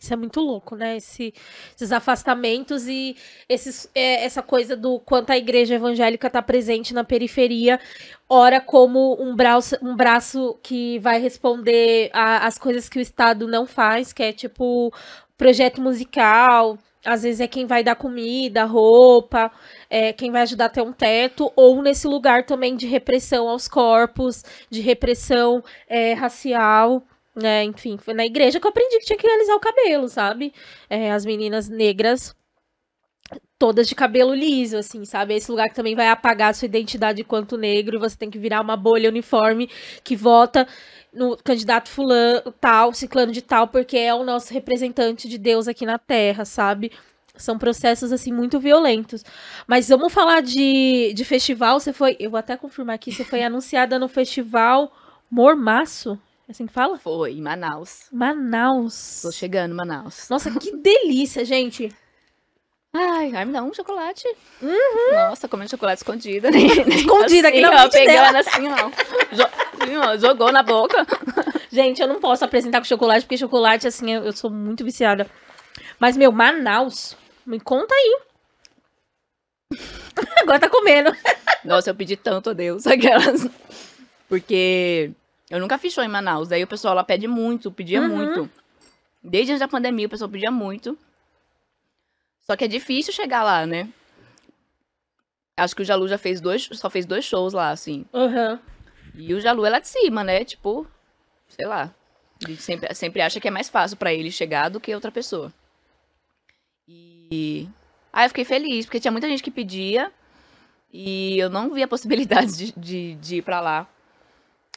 Isso 0.00 0.14
é 0.14 0.16
muito 0.16 0.40
louco, 0.40 0.74
né? 0.76 0.96
Esse- 0.96 1.34
esses 1.76 1.92
afastamentos 1.92 2.88
e 2.88 3.14
esses, 3.46 3.88
é, 3.94 4.24
essa 4.24 4.42
coisa 4.42 4.74
do 4.74 4.98
quanto 4.98 5.30
a 5.30 5.36
igreja 5.36 5.74
evangélica 5.74 6.26
está 6.26 6.40
presente 6.40 6.94
na 6.94 7.04
periferia, 7.04 7.78
ora 8.26 8.62
como 8.62 9.22
um 9.22 9.36
braço, 9.36 9.76
um 9.82 9.94
braço 9.94 10.58
que 10.62 10.98
vai 11.00 11.20
responder 11.20 12.10
às 12.14 12.56
coisas 12.58 12.88
que 12.88 12.98
o 12.98 13.02
Estado 13.02 13.46
não 13.46 13.66
faz, 13.66 14.10
que 14.12 14.22
é 14.22 14.32
tipo 14.32 14.90
projeto 15.36 15.82
musical, 15.82 16.78
às 17.04 17.22
vezes 17.22 17.40
é 17.40 17.48
quem 17.48 17.66
vai 17.66 17.82
dar 17.82 17.96
comida, 17.96 18.64
roupa, 18.64 19.50
é 19.88 20.12
quem 20.12 20.30
vai 20.30 20.42
ajudar 20.42 20.66
a 20.66 20.70
ter 20.70 20.82
um 20.82 20.92
teto, 20.92 21.50
ou 21.56 21.82
nesse 21.82 22.06
lugar 22.06 22.44
também 22.44 22.76
de 22.76 22.86
repressão 22.86 23.48
aos 23.48 23.68
corpos, 23.68 24.44
de 24.70 24.80
repressão 24.80 25.62
é, 25.88 26.12
racial 26.12 27.02
né, 27.34 27.64
enfim, 27.64 27.96
foi 27.96 28.12
na 28.12 28.26
igreja 28.26 28.58
que 28.58 28.66
eu 28.66 28.70
aprendi 28.70 28.98
que 28.98 29.06
tinha 29.06 29.18
que 29.18 29.26
alisar 29.26 29.56
o 29.56 29.60
cabelo, 29.60 30.08
sabe? 30.08 30.52
É, 30.88 31.12
as 31.12 31.24
meninas 31.24 31.68
negras 31.68 32.34
todas 33.58 33.86
de 33.86 33.94
cabelo 33.94 34.34
liso, 34.34 34.78
assim, 34.78 35.04
sabe? 35.04 35.34
Esse 35.34 35.50
lugar 35.50 35.68
que 35.68 35.74
também 35.74 35.94
vai 35.94 36.08
apagar 36.08 36.50
a 36.50 36.54
sua 36.54 36.66
identidade 36.66 37.20
enquanto 37.20 37.58
negro 37.58 37.96
e 37.96 38.00
você 38.00 38.16
tem 38.16 38.30
que 38.30 38.38
virar 38.38 38.62
uma 38.62 38.76
bolha 38.76 39.10
uniforme 39.10 39.68
que 40.02 40.16
vota 40.16 40.66
no 41.12 41.36
candidato 41.36 41.88
fulano, 41.88 42.52
tal, 42.60 42.92
ciclano 42.94 43.32
de 43.32 43.42
tal, 43.42 43.68
porque 43.68 43.96
é 43.96 44.14
o 44.14 44.24
nosso 44.24 44.52
representante 44.52 45.28
de 45.28 45.38
Deus 45.38 45.68
aqui 45.68 45.84
na 45.84 45.98
Terra, 45.98 46.44
sabe? 46.44 46.92
São 47.36 47.58
processos, 47.58 48.12
assim, 48.12 48.32
muito 48.32 48.60
violentos. 48.60 49.24
Mas 49.66 49.88
vamos 49.88 50.12
falar 50.12 50.42
de, 50.42 51.12
de 51.14 51.24
festival. 51.24 51.80
Você 51.80 51.92
foi, 51.92 52.16
eu 52.20 52.30
vou 52.30 52.38
até 52.38 52.56
confirmar 52.56 52.94
aqui, 52.94 53.12
você 53.12 53.24
foi 53.24 53.42
anunciada 53.44 53.98
no 53.98 54.08
festival 54.08 54.92
Mormaço? 55.30 56.18
É 56.48 56.52
assim 56.52 56.66
que 56.66 56.72
fala? 56.72 56.98
Foi, 56.98 57.32
em 57.32 57.40
Manaus. 57.40 58.08
Manaus. 58.12 59.20
Tô 59.22 59.30
chegando, 59.30 59.74
Manaus. 59.74 60.28
Nossa, 60.28 60.50
que 60.50 60.76
delícia, 60.76 61.44
gente. 61.44 61.94
Ai, 62.92 63.30
ai, 63.32 63.44
me 63.44 63.52
dá 63.52 63.62
um 63.62 63.72
chocolate. 63.72 64.26
Nossa, 65.12 65.46
comendo 65.46 65.70
chocolate 65.70 65.98
escondida. 65.98 66.48
Uhum. 66.50 66.88
Escondida 66.88 67.48
aqui 67.48 67.64
assim, 67.64 67.74
na 67.76 67.84
ó, 67.84 67.90
frente 67.90 68.06
dela. 68.06 68.26
pegando 68.26 68.48
assim, 68.48 68.68
ó. 68.68 69.69
Assim, 69.80 69.96
ó, 69.96 70.16
Jogou 70.16 70.52
na 70.52 70.62
boca. 70.62 71.06
Gente, 71.70 72.00
eu 72.02 72.08
não 72.08 72.20
posso 72.20 72.44
apresentar 72.44 72.78
com 72.80 72.84
chocolate, 72.84 73.24
porque 73.24 73.36
chocolate, 73.38 73.86
assim, 73.86 74.10
eu, 74.12 74.24
eu 74.24 74.32
sou 74.32 74.50
muito 74.50 74.84
viciada. 74.84 75.26
Mas, 75.98 76.16
meu, 76.16 76.32
Manaus, 76.32 77.16
me 77.46 77.60
conta 77.60 77.94
aí. 77.94 78.20
Agora 80.42 80.58
tá 80.58 80.68
comendo. 80.68 81.10
Nossa, 81.64 81.90
eu 81.90 81.94
pedi 81.94 82.16
tanto 82.16 82.50
a 82.50 82.52
Deus. 82.52 82.86
Aquelas. 82.86 83.46
Porque 84.28 85.12
eu 85.48 85.60
nunca 85.60 85.78
fiz 85.78 85.92
show 85.92 86.02
em 86.04 86.08
Manaus. 86.08 86.48
Daí 86.48 86.62
o 86.62 86.66
pessoal 86.66 86.94
lá 86.94 87.04
pede 87.04 87.26
muito, 87.28 87.70
pedia 87.70 88.00
Uhum. 88.00 88.08
muito. 88.08 88.50
Desde 89.22 89.52
antes 89.52 89.60
da 89.60 89.68
pandemia, 89.68 90.06
o 90.06 90.10
pessoal 90.10 90.30
pedia 90.30 90.50
muito. 90.50 90.98
Só 92.42 92.56
que 92.56 92.64
é 92.64 92.68
difícil 92.68 93.12
chegar 93.12 93.42
lá, 93.44 93.64
né? 93.66 93.88
Acho 95.56 95.76
que 95.76 95.82
o 95.82 95.84
Jalu 95.84 96.08
já 96.08 96.16
fez 96.16 96.40
dois, 96.40 96.68
só 96.72 96.88
fez 96.88 97.04
dois 97.04 97.24
shows 97.24 97.52
lá, 97.52 97.70
assim. 97.70 98.04
Aham. 98.14 98.58
E 99.14 99.34
o 99.34 99.40
Jalu 99.40 99.64
é 99.66 99.70
lá 99.70 99.78
de 99.78 99.88
cima, 99.88 100.22
né? 100.24 100.44
Tipo, 100.44 100.86
sei 101.48 101.66
lá. 101.66 101.94
Ele 102.42 102.56
sempre, 102.56 102.94
sempre 102.94 103.20
acha 103.20 103.38
que 103.40 103.48
é 103.48 103.50
mais 103.50 103.68
fácil 103.68 103.96
pra 103.96 104.12
ele 104.14 104.30
chegar 104.30 104.68
do 104.70 104.80
que 104.80 104.94
outra 104.94 105.10
pessoa. 105.12 105.52
E. 106.88 107.68
Aí 108.12 108.24
eu 108.24 108.28
fiquei 108.30 108.44
feliz, 108.44 108.86
porque 108.86 108.98
tinha 109.00 109.12
muita 109.12 109.28
gente 109.28 109.42
que 109.42 109.50
pedia. 109.50 110.12
E 110.92 111.38
eu 111.38 111.48
não 111.48 111.70
vi 111.72 111.82
a 111.82 111.88
possibilidade 111.88 112.56
de, 112.56 112.72
de, 112.76 113.14
de 113.16 113.36
ir 113.36 113.42
pra 113.42 113.60
lá. 113.60 113.86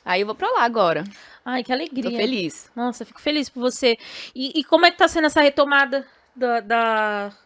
Aí 0.05 0.21
eu 0.21 0.25
vou 0.25 0.35
pra 0.35 0.51
lá 0.51 0.63
agora. 0.63 1.03
Ai, 1.45 1.63
que 1.63 1.67
Tô 1.69 1.73
alegria. 1.73 2.17
feliz. 2.17 2.69
Nossa, 2.75 3.05
fico 3.05 3.21
feliz 3.21 3.49
por 3.49 3.61
você. 3.61 3.97
E, 4.35 4.59
e 4.59 4.63
como 4.63 4.85
é 4.85 4.91
que 4.91 4.97
tá 4.97 5.07
sendo 5.07 5.25
essa 5.27 5.41
retomada 5.41 6.05
da, 6.35 6.59
da- 6.59 7.37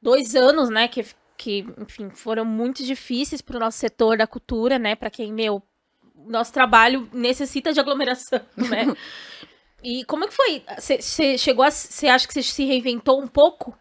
dois 0.00 0.34
anos, 0.34 0.70
né? 0.70 0.88
Que, 0.88 1.04
que, 1.36 1.66
enfim, 1.78 2.08
foram 2.10 2.44
muito 2.44 2.82
difíceis 2.82 3.42
pro 3.42 3.58
nosso 3.60 3.78
setor 3.78 4.16
da 4.16 4.26
cultura, 4.26 4.78
né? 4.78 4.96
Pra 4.96 5.10
quem, 5.10 5.30
meu, 5.32 5.62
nosso 6.26 6.52
trabalho 6.52 7.08
necessita 7.12 7.72
de 7.72 7.80
aglomeração, 7.80 8.40
né? 8.56 8.86
e 9.82 10.04
como 10.04 10.24
é 10.24 10.28
que 10.28 10.34
foi? 10.34 10.64
Você 10.78 11.38
chegou 11.38 11.64
a. 11.64 11.70
Você 11.70 12.08
acha 12.08 12.26
que 12.26 12.32
você 12.32 12.42
se 12.42 12.64
reinventou 12.64 13.20
um 13.20 13.26
pouco? 13.26 13.76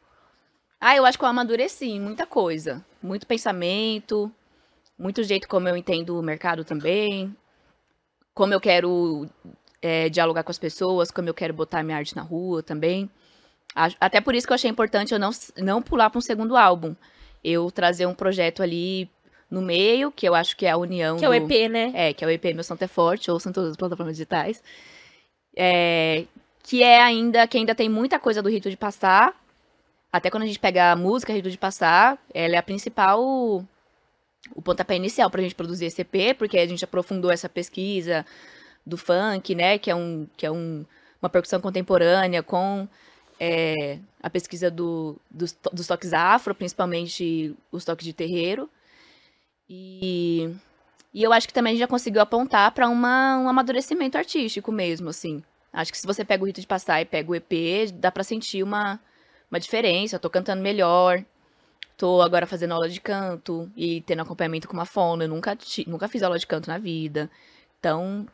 Ah, 0.80 0.96
eu 0.96 1.06
acho 1.06 1.18
que 1.18 1.24
eu 1.24 1.30
amadureci 1.30 2.00
muita 2.00 2.26
coisa. 2.26 2.84
Muito 3.04 3.28
pensamento, 3.28 4.32
muito 4.98 5.24
jeito 5.24 5.48
como 5.48 5.68
eu 5.68 5.78
entendo 5.78 6.18
o 6.18 6.24
mercado 6.24 6.64
também. 6.64 7.36
Como 8.34 8.54
eu 8.54 8.60
quero 8.60 9.30
é, 9.82 10.10
dialogar 10.10 10.44
com 10.44 10.52
as 10.52 10.60
pessoas, 10.60 11.12
como 11.12 11.30
eu 11.30 11.34
quero 11.34 11.54
botar 11.54 11.84
minha 11.84 11.98
arte 11.98 12.16
na 12.16 12.22
rua 12.22 12.64
também. 12.64 13.10
Até 13.76 14.20
por 14.20 14.36
isso 14.36 14.46
que 14.46 14.54
eu 14.54 14.56
achei 14.56 14.70
importante 14.70 15.14
eu 15.14 15.20
não, 15.20 15.30
não 15.58 15.82
pular 15.82 16.10
para 16.10 16.18
um 16.18 16.22
segundo 16.22 16.58
álbum. 16.58 16.96
Eu 17.44 17.72
trazer 17.72 18.06
um 18.06 18.14
projeto 18.14 18.62
ali 18.62 19.10
no 19.52 19.62
meio, 19.62 20.12
que 20.12 20.28
eu 20.28 20.34
acho 20.34 20.56
que 20.56 20.66
é 20.66 20.72
a 20.72 20.78
união. 20.78 21.18
Que 21.18 21.28
do... 21.28 21.34
é 21.34 21.40
o 21.40 21.44
EP, 21.44 21.70
né? 21.70 21.92
É, 21.94 22.14
que 22.14 22.24
é 22.24 22.28
o 22.28 22.32
EP 22.32 22.46
Meu 22.56 22.64
Santo 22.64 22.82
é 22.84 22.88
Forte, 22.88 23.30
ou 23.30 23.40
são 23.40 23.52
todas 23.52 23.72
as 23.72 23.78
plataformas 23.78 24.16
digitais. 24.16 24.64
É... 25.56 26.26
Que 26.64 26.82
é 26.82 27.02
ainda, 27.02 27.46
que 27.48 27.58
ainda 27.58 27.76
tem 27.76 27.90
muita 27.90 28.18
coisa 28.18 28.42
do 28.42 28.50
rito 28.50 28.70
de 28.70 28.78
passar. 28.78 29.36
Até 30.12 30.30
quando 30.30 30.44
a 30.44 30.46
gente 30.46 30.60
pega 30.60 30.92
a 30.92 30.96
música 30.96 31.32
Rito 31.32 31.50
de 31.50 31.58
Passar, 31.58 32.18
ela 32.34 32.56
é 32.56 32.58
a 32.58 32.64
principal 32.64 33.66
o 34.54 34.62
pontapé 34.62 34.96
inicial 34.96 35.30
para 35.30 35.40
a 35.40 35.44
gente 35.44 35.56
produzir 35.56 35.86
esse 35.86 36.02
EP, 36.02 36.36
porque 36.38 36.58
a 36.58 36.68
gente 36.68 36.84
aprofundou 36.84 37.32
essa 37.32 37.48
pesquisa 37.48 38.26
do 38.86 38.98
funk, 38.98 39.56
né, 39.56 39.78
que 39.78 39.90
é, 39.90 39.96
um, 39.96 40.28
que 40.36 40.46
é 40.46 40.52
um, 40.52 40.84
uma 41.22 41.30
percussão 41.30 41.62
contemporânea 41.62 42.44
com 42.44 42.88
é, 43.40 44.00
a 44.22 44.30
pesquisa 44.30 44.70
do, 44.70 45.16
dos, 45.30 45.56
dos 45.72 45.88
toques 45.88 46.12
afro, 46.12 46.56
principalmente 46.56 47.56
os 47.72 47.86
toques 47.86 48.06
de 48.06 48.14
terreiro. 48.14 48.70
E, 49.74 50.54
e 51.14 51.24
eu 51.24 51.32
acho 51.32 51.48
que 51.48 51.54
também 51.54 51.78
já 51.78 51.88
conseguiu 51.88 52.22
apontar 52.22 52.70
para 52.74 52.90
um 52.90 53.48
amadurecimento 53.48 54.18
artístico 54.18 54.70
mesmo, 54.70 55.10
assim. 55.10 55.42
Acho 55.72 55.94
que 55.94 55.98
se 55.98 56.06
você 56.06 56.26
pega 56.26 56.44
o 56.44 56.46
Rito 56.46 56.60
de 56.60 56.68
Passar 56.68 57.02
e 57.02 57.06
pega 57.06 57.32
o 57.32 57.36
EP, 57.36 57.90
dá 57.94 58.12
para 58.12 58.22
sentir 58.22 58.64
uma, 58.64 59.00
uma 59.50 59.62
diferença. 59.62 60.18
Eu 60.18 60.20
tô 60.20 60.30
cantando 60.30 60.62
melhor, 60.62 61.24
tô 61.96 62.22
agora 62.22 62.46
fazendo 62.46 62.74
aula 62.74 62.90
de 62.90 63.00
canto 63.00 63.72
e 63.74 64.02
tendo 64.02 64.22
acompanhamento 64.24 64.68
com 64.68 64.74
uma 64.74 64.86
fono. 64.86 65.24
Eu 65.24 65.30
nunca, 65.30 65.58
nunca 65.88 66.10
fiz 66.10 66.22
aula 66.22 66.38
de 66.38 66.46
canto 66.46 66.68
na 66.68 66.78
vida. 66.78 67.32
Então, 67.80 68.28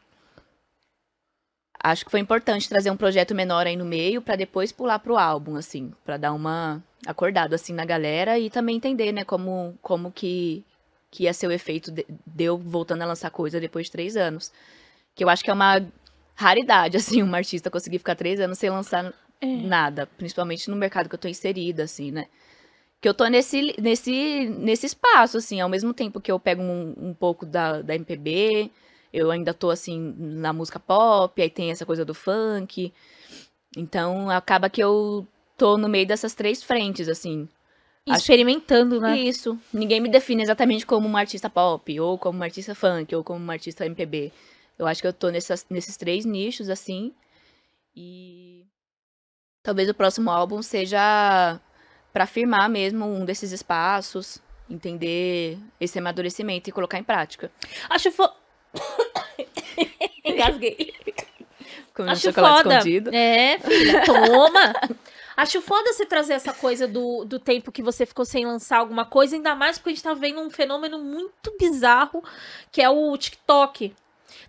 acho 1.83 2.03
que 2.03 2.09
foi 2.09 2.19
importante 2.19 2.67
trazer 2.67 2.89
um 2.89 2.97
projeto 2.97 3.35
menor 3.35 3.67
aí 3.67 3.75
no 3.75 3.85
meio 3.85 4.23
para 4.23 4.35
depois 4.35 4.71
pular 4.71 4.97
pro 4.97 5.19
álbum, 5.19 5.55
assim, 5.55 5.93
para 6.03 6.17
dar 6.17 6.33
uma 6.33 6.83
acordada 7.05 7.55
assim 7.55 7.73
na 7.73 7.85
galera 7.85 8.39
e 8.39 8.49
também 8.49 8.77
entender, 8.77 9.11
né, 9.11 9.23
como 9.23 9.77
como 9.83 10.11
que 10.11 10.65
que 11.09 11.23
ia 11.23 11.33
ser 11.33 11.47
o 11.47 11.51
efeito 11.51 11.91
de, 11.91 12.05
de 12.25 12.43
eu 12.43 12.57
voltando 12.57 13.01
a 13.01 13.05
lançar 13.05 13.29
coisa 13.31 13.59
depois 13.59 13.87
de 13.87 13.91
três 13.91 14.17
anos, 14.17 14.51
que 15.15 15.23
eu 15.23 15.29
acho 15.29 15.43
que 15.43 15.49
é 15.49 15.53
uma 15.53 15.85
raridade, 16.35 16.97
assim, 16.97 17.21
uma 17.21 17.37
artista 17.37 17.71
conseguir 17.71 17.99
ficar 17.99 18.15
três 18.15 18.39
anos 18.39 18.57
sem 18.57 18.69
lançar 18.69 19.13
é. 19.41 19.45
nada, 19.45 20.05
principalmente 20.17 20.69
no 20.69 20.75
mercado 20.75 21.09
que 21.09 21.15
eu 21.15 21.19
tô 21.19 21.27
inserida, 21.27 21.83
assim, 21.83 22.11
né? 22.11 22.27
Que 22.99 23.07
eu 23.07 23.13
tô 23.13 23.25
nesse, 23.27 23.75
nesse, 23.79 24.49
nesse 24.49 24.87
espaço, 24.87 25.37
assim, 25.37 25.61
ao 25.61 25.69
mesmo 25.69 25.93
tempo 25.93 26.19
que 26.19 26.31
eu 26.31 26.39
pego 26.39 26.63
um, 26.63 26.95
um 26.97 27.13
pouco 27.13 27.45
da, 27.45 27.81
da 27.81 27.95
MPB, 27.95 28.71
eu 29.13 29.31
ainda 29.31 29.53
tô 29.53 29.69
assim 29.69 30.15
na 30.17 30.51
música 30.51 30.79
pop, 30.79 31.41
aí 31.41 31.49
tem 31.49 31.71
essa 31.71 31.85
coisa 31.85 32.03
do 32.03 32.13
funk. 32.13 32.93
Então 33.75 34.29
acaba 34.29 34.69
que 34.69 34.83
eu 34.83 35.27
tô 35.57 35.77
no 35.77 35.89
meio 35.89 36.07
dessas 36.07 36.33
três 36.33 36.63
frentes, 36.63 37.07
assim. 37.07 37.47
Experimentando, 38.15 39.01
né? 39.01 39.17
Isso. 39.17 39.59
Ninguém 39.73 39.99
me 39.99 40.09
define 40.09 40.43
exatamente 40.43 40.85
como 40.85 41.07
uma 41.07 41.19
artista 41.19 41.49
pop, 41.49 41.99
ou 41.99 42.17
como 42.17 42.37
uma 42.37 42.45
artista 42.45 42.73
funk, 42.73 43.13
ou 43.15 43.23
como 43.23 43.39
uma 43.39 43.53
artista 43.53 43.85
MPB. 43.85 44.31
Eu 44.77 44.87
acho 44.87 45.01
que 45.01 45.07
eu 45.07 45.13
tô 45.13 45.29
nessas, 45.29 45.65
nesses 45.69 45.97
três 45.97 46.23
nichos, 46.23 46.69
assim. 46.69 47.13
E 47.95 48.65
talvez 49.63 49.89
o 49.89 49.93
próximo 49.93 50.29
álbum 50.29 50.61
seja 50.61 51.59
para 52.13 52.23
afirmar 52.23 52.69
mesmo 52.69 53.05
um 53.05 53.25
desses 53.25 53.51
espaços, 53.51 54.39
entender 54.69 55.57
esse 55.79 55.99
amadurecimento 55.99 56.69
e 56.69 56.73
colocar 56.73 56.97
em 56.97 57.03
prática. 57.03 57.51
Acho 57.89 58.11
fo... 58.11 58.29
Engasguei. 60.23 60.93
Comendo 61.93 62.13
Acho 62.13 62.27
chocolate 62.27 62.63
foda. 62.63 62.77
escondido. 62.77 63.09
É, 63.13 63.59
filha, 63.59 64.05
toma. 64.05 64.73
Acho 65.37 65.61
foda 65.61 65.93
você 65.93 66.03
trazer 66.03 66.33
essa 66.33 66.51
coisa 66.51 66.87
do, 66.87 67.23
do 67.23 67.39
tempo 67.39 67.71
que 67.71 67.83
você 67.83 68.07
ficou 68.07 68.25
sem 68.25 68.43
lançar 68.43 68.79
alguma 68.79 69.05
coisa, 69.05 69.35
ainda 69.35 69.53
mais 69.53 69.77
porque 69.77 69.91
a 69.91 69.93
gente 69.93 70.03
tá 70.03 70.15
vendo 70.15 70.41
um 70.41 70.49
fenômeno 70.49 70.97
muito 70.97 71.55
bizarro, 71.59 72.23
que 72.71 72.81
é 72.81 72.89
o 72.89 73.15
TikTok. 73.15 73.93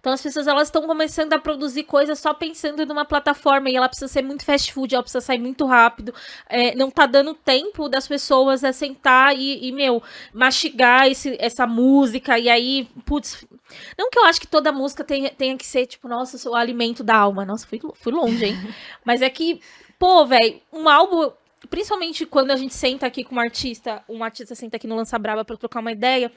Então 0.01 0.13
as 0.13 0.23
pessoas 0.23 0.47
elas 0.47 0.69
estão 0.69 0.83
começando 0.83 1.33
a 1.33 1.39
produzir 1.39 1.85
coisas 1.85 2.19
só 2.19 2.33
pensando 2.33 2.85
numa 2.87 3.05
plataforma 3.05 3.69
e 3.69 3.77
ela 3.77 3.89
precisa 3.89 4.09
ser 4.09 4.23
muito 4.23 4.45
fast 4.45 4.73
food, 4.73 4.95
ela 4.95 5.03
precisa 5.03 5.21
sair 5.21 5.39
muito 5.39 5.67
rápido. 5.67 6.15
É, 6.49 6.75
não 6.75 6.91
tá 6.91 7.07
dando 7.07 7.35
tempo 7.35 7.89
das 7.89 8.09
pessoas 8.09 8.65
a 8.65 8.73
sentar 8.73 9.37
e, 9.37 9.69
e 9.69 9.73
meu, 9.73 10.03
mastigar 10.33 11.07
esse, 11.07 11.37
essa 11.39 11.67
música 11.67 12.39
e 12.39 12.49
aí, 12.49 12.89
putz. 13.05 13.47
Não 13.99 14.09
que 14.11 14.19
eu 14.19 14.25
acho 14.25 14.41
que 14.41 14.47
toda 14.47 14.73
música 14.73 15.05
tenha, 15.05 15.31
tenha 15.31 15.57
que 15.57 15.67
ser, 15.67 15.87
tipo, 15.87 16.09
nossa, 16.09 16.49
o 16.49 16.55
alimento 16.55 17.05
da 17.05 17.17
alma. 17.17 17.45
Nossa, 17.45 17.67
fui, 17.67 17.79
fui 17.95 18.13
longe, 18.13 18.47
hein? 18.47 18.57
Mas 19.05 19.21
é 19.21 19.29
que, 19.29 19.61
pô, 19.99 20.27
velho, 20.27 20.61
um 20.73 20.89
álbum 20.89 21.33
principalmente 21.69 22.25
quando 22.25 22.51
a 22.53 22.57
gente 22.57 22.73
senta 22.73 23.07
aqui 23.07 23.25
com 23.25 23.35
um 23.35 23.41
artista, 23.41 24.03
um 24.09 24.23
artista 24.23 24.55
senta 24.55 24.77
aqui 24.77 24.87
no 24.87 24.95
Lança 24.95 25.19
Brava 25.19 25.45
para 25.45 25.57
trocar 25.57 25.81
uma 25.81 25.93
ideia, 25.93 26.31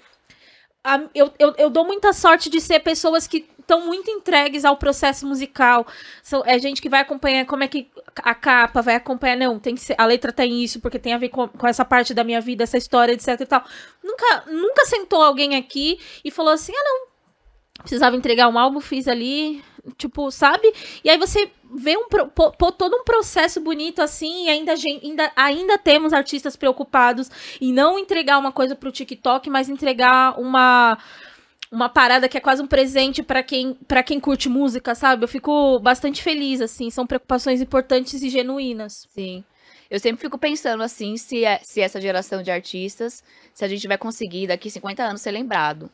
a, 0.83 0.99
eu, 1.13 1.31
eu, 1.37 1.53
eu 1.57 1.69
dou 1.69 1.85
muita 1.85 2.11
sorte 2.11 2.49
de 2.49 2.59
ser 2.59 2.79
pessoas 2.79 3.27
que 3.27 3.47
estão 3.59 3.85
muito 3.85 4.09
entregues 4.09 4.65
ao 4.65 4.75
processo 4.75 5.27
musical. 5.27 5.85
São, 6.23 6.43
é 6.45 6.57
gente 6.57 6.81
que 6.81 6.89
vai 6.89 7.01
acompanhar 7.01 7.45
como 7.45 7.63
é 7.63 7.67
que 7.67 7.87
a 8.17 8.33
capa 8.33 8.81
vai 8.81 8.95
acompanhar. 8.95 9.37
Não, 9.37 9.59
tem 9.59 9.75
que 9.75 9.81
ser, 9.81 9.95
a 9.97 10.05
letra 10.05 10.33
tem 10.33 10.63
isso, 10.63 10.79
porque 10.79 10.97
tem 10.97 11.13
a 11.13 11.17
ver 11.17 11.29
com, 11.29 11.47
com 11.47 11.67
essa 11.67 11.85
parte 11.85 12.13
da 12.13 12.23
minha 12.23 12.41
vida, 12.41 12.63
essa 12.63 12.77
história, 12.77 13.13
etc 13.13 13.39
e 13.39 13.45
tal. 13.45 13.63
Nunca, 14.03 14.43
nunca 14.47 14.85
sentou 14.85 15.21
alguém 15.21 15.55
aqui 15.55 15.99
e 16.25 16.31
falou 16.31 16.51
assim: 16.51 16.73
ah, 16.75 16.83
não, 16.83 17.07
precisava 17.83 18.15
entregar 18.15 18.47
um 18.47 18.57
álbum, 18.57 18.81
fiz 18.81 19.07
ali, 19.07 19.63
tipo, 19.97 20.31
sabe? 20.31 20.73
E 21.03 21.09
aí 21.09 21.17
você 21.17 21.49
vê 21.73 21.97
um 21.97 22.07
todo 22.71 22.95
um 22.95 23.03
processo 23.03 23.59
bonito 23.59 24.01
assim, 24.01 24.45
e 24.45 24.49
ainda, 24.49 24.73
ainda, 24.73 25.31
ainda 25.35 25.77
temos 25.77 26.13
artistas 26.13 26.55
preocupados 26.55 27.29
em 27.59 27.73
não 27.73 27.97
entregar 27.97 28.37
uma 28.37 28.51
coisa 28.51 28.75
pro 28.75 28.91
TikTok, 28.91 29.49
mas 29.49 29.69
entregar 29.69 30.39
uma 30.39 30.97
uma 31.71 31.87
parada 31.87 32.27
que 32.27 32.37
é 32.37 32.41
quase 32.41 32.61
um 32.61 32.67
presente 32.67 33.23
para 33.23 33.41
quem 33.41 33.73
para 33.87 34.03
quem 34.03 34.19
curte 34.19 34.49
música, 34.49 34.93
sabe? 34.93 35.23
Eu 35.23 35.27
fico 35.27 35.79
bastante 35.79 36.21
feliz 36.21 36.61
assim, 36.61 36.89
são 36.89 37.07
preocupações 37.07 37.61
importantes 37.61 38.21
e 38.21 38.29
genuínas. 38.29 39.07
Sim. 39.09 39.43
Eu 39.89 39.99
sempre 39.99 40.21
fico 40.21 40.37
pensando 40.37 40.83
assim, 40.83 41.17
se, 41.17 41.43
é, 41.43 41.59
se 41.63 41.81
essa 41.81 41.99
geração 41.99 42.41
de 42.41 42.49
artistas, 42.49 43.23
se 43.53 43.65
a 43.65 43.67
gente 43.67 43.87
vai 43.87 43.97
conseguir 43.97 44.47
daqui 44.47 44.69
50 44.69 45.03
anos 45.03 45.21
ser 45.21 45.31
lembrado 45.31 45.91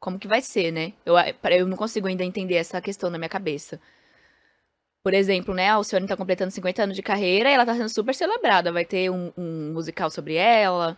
como 0.00 0.18
que 0.18 0.28
vai 0.28 0.40
ser, 0.40 0.72
né? 0.72 0.92
Eu, 1.04 1.14
eu 1.50 1.66
não 1.66 1.76
consigo 1.76 2.06
ainda 2.06 2.24
entender 2.24 2.54
essa 2.54 2.80
questão 2.80 3.10
na 3.10 3.18
minha 3.18 3.28
cabeça. 3.28 3.80
Por 5.02 5.14
exemplo, 5.14 5.54
né, 5.54 5.68
a 5.68 5.74
Alcione 5.74 6.06
tá 6.06 6.16
completando 6.16 6.50
50 6.50 6.82
anos 6.82 6.96
de 6.96 7.02
carreira 7.02 7.50
e 7.50 7.54
ela 7.54 7.64
tá 7.64 7.74
sendo 7.74 7.88
super 7.88 8.14
celebrada. 8.14 8.72
Vai 8.72 8.84
ter 8.84 9.10
um, 9.10 9.32
um 9.36 9.72
musical 9.72 10.10
sobre 10.10 10.34
ela. 10.34 10.96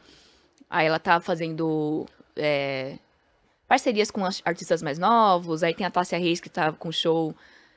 Aí 0.69 0.87
ela 0.87 0.99
tá 0.99 1.21
fazendo 1.21 2.07
é, 2.37 2.97
parcerias 3.69 4.11
com 4.11 4.25
artistas 4.45 4.83
mais 4.83 4.99
novos. 4.99 5.63
Aí 5.63 5.75
tem 5.75 5.87
a 5.87 5.91
Tássia 5.91 6.19
Reis 6.19 6.41
que 6.41 6.49
tá 6.49 6.73
com 6.73 6.91
show 6.91 7.35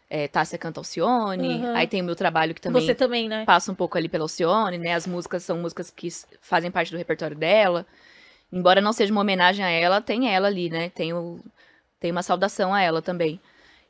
é, 0.09 0.27
Tássia 0.27 0.57
Canta 0.57 0.79
Alcione. 0.79 1.47
Uhum. 1.47 1.75
Aí 1.75 1.87
tem 1.87 2.01
o 2.01 2.05
meu 2.05 2.15
trabalho 2.15 2.53
que 2.53 2.61
também, 2.61 2.85
Você 2.85 2.95
também 2.95 3.27
né? 3.27 3.45
passa 3.45 3.71
um 3.71 3.75
pouco 3.75 3.97
ali 3.97 4.07
pela 4.07 4.23
Alcione, 4.23 4.77
né? 4.77 4.93
As 4.93 5.07
músicas 5.07 5.43
são 5.43 5.57
músicas 5.57 5.89
que 5.89 6.07
fazem 6.39 6.71
parte 6.71 6.91
do 6.91 6.97
repertório 6.97 7.35
dela. 7.35 7.85
Embora 8.51 8.79
não 8.79 8.93
seja 8.93 9.11
uma 9.11 9.21
homenagem 9.21 9.65
a 9.65 9.69
ela, 9.69 9.99
tem 9.99 10.33
ela 10.33 10.47
ali, 10.47 10.69
né? 10.69 10.89
Tem, 10.89 11.11
o, 11.13 11.39
tem 11.99 12.11
uma 12.11 12.21
saudação 12.21 12.73
a 12.73 12.81
ela 12.81 13.01
também. 13.01 13.41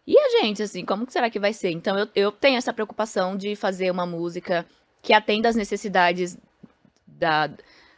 E 0.06 0.18
a 0.18 0.30
gente, 0.42 0.62
assim, 0.62 0.84
como 0.84 1.06
que 1.06 1.14
será 1.14 1.30
que 1.30 1.40
vai 1.40 1.54
ser? 1.54 1.72
Então, 1.72 1.98
eu, 1.98 2.08
eu 2.14 2.32
tenho 2.32 2.58
essa 2.58 2.74
preocupação 2.74 3.38
de 3.38 3.56
fazer 3.56 3.90
uma 3.90 4.06
música 4.06 4.66
que 5.02 5.14
atenda 5.14 5.50
às 5.50 5.56
necessidades 5.56 6.38
da, 7.08 7.50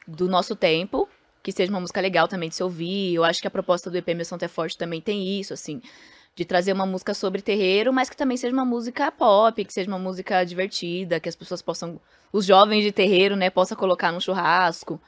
do 0.07 0.27
nosso 0.27 0.55
tempo, 0.55 1.09
que 1.41 1.51
seja 1.51 1.71
uma 1.71 1.79
música 1.79 2.01
legal 2.01 2.27
também 2.27 2.49
de 2.49 2.55
se 2.55 2.63
ouvir. 2.63 3.15
Eu 3.15 3.23
acho 3.23 3.41
que 3.41 3.47
a 3.47 3.51
proposta 3.51 3.89
do 3.89 3.97
EP 3.97 4.07
Meu 4.09 4.25
Santo 4.25 4.43
é 4.45 4.47
Forte 4.47 4.77
também 4.77 5.01
tem 5.01 5.39
isso, 5.39 5.53
assim, 5.53 5.81
de 6.35 6.45
trazer 6.45 6.73
uma 6.73 6.85
música 6.85 7.13
sobre 7.13 7.41
terreiro, 7.41 7.91
mas 7.91 8.09
que 8.09 8.17
também 8.17 8.37
seja 8.37 8.53
uma 8.53 8.65
música 8.65 9.11
pop, 9.11 9.63
que 9.63 9.73
seja 9.73 9.89
uma 9.89 9.99
música 9.99 10.43
divertida, 10.43 11.19
que 11.19 11.29
as 11.29 11.35
pessoas 11.35 11.61
possam, 11.61 11.99
os 12.31 12.45
jovens 12.45 12.83
de 12.83 12.91
terreiro, 12.91 13.35
né, 13.35 13.49
possam 13.49 13.77
colocar 13.77 14.11
num 14.11 14.19
churrasco. 14.19 15.01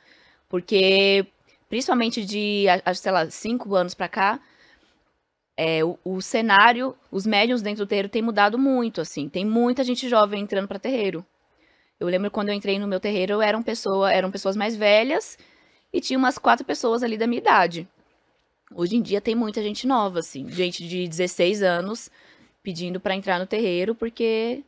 Porque 0.49 1.27
principalmente 1.69 2.23
de, 2.23 2.65
sei 2.95 3.11
lá, 3.11 3.29
cinco 3.29 3.75
anos 3.75 3.93
para 3.93 4.07
cá, 4.07 4.39
é, 5.57 5.83
o, 5.83 5.97
o, 6.05 6.21
cenário, 6.21 6.95
os 7.11 7.25
médiums 7.25 7.63
dentro 7.63 7.83
do 7.83 7.89
terreiro 7.89 8.07
tem 8.07 8.21
mudado 8.21 8.59
muito, 8.59 9.01
assim. 9.01 9.27
Tem 9.27 9.43
muita 9.43 9.83
gente 9.83 10.07
jovem 10.07 10.43
entrando 10.43 10.67
para 10.67 10.77
terreiro. 10.77 11.25
Eu 11.99 12.07
lembro 12.07 12.29
quando 12.29 12.49
eu 12.49 12.53
entrei 12.53 12.77
no 12.77 12.87
meu 12.87 12.99
terreiro, 12.99 13.41
eram, 13.41 13.63
pessoa, 13.63 14.13
eram 14.13 14.29
pessoas 14.29 14.55
mais 14.55 14.75
velhas 14.75 15.35
e 15.91 15.99
tinha 15.99 16.19
umas 16.19 16.37
quatro 16.37 16.63
pessoas 16.63 17.01
ali 17.01 17.17
da 17.17 17.25
minha 17.25 17.39
idade. 17.39 17.87
Hoje 18.75 18.97
em 18.97 19.01
dia 19.01 19.19
tem 19.19 19.33
muita 19.33 19.63
gente 19.63 19.87
nova, 19.87 20.19
assim, 20.19 20.47
gente 20.49 20.87
de 20.87 21.07
16 21.07 21.63
anos 21.63 22.11
pedindo 22.61 22.99
para 22.99 23.15
entrar 23.15 23.39
no 23.39 23.47
terreiro 23.47 23.95
porque, 23.95 24.63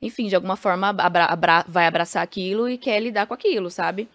enfim, 0.00 0.28
de 0.28 0.34
alguma 0.34 0.56
forma 0.56 0.88
abra 0.88 1.26
abra 1.26 1.64
vai 1.68 1.86
abraçar 1.86 2.22
aquilo 2.22 2.68
e 2.68 2.78
quer 2.78 2.98
lidar 3.00 3.26
com 3.26 3.34
aquilo, 3.34 3.70
sabe? 3.70 4.08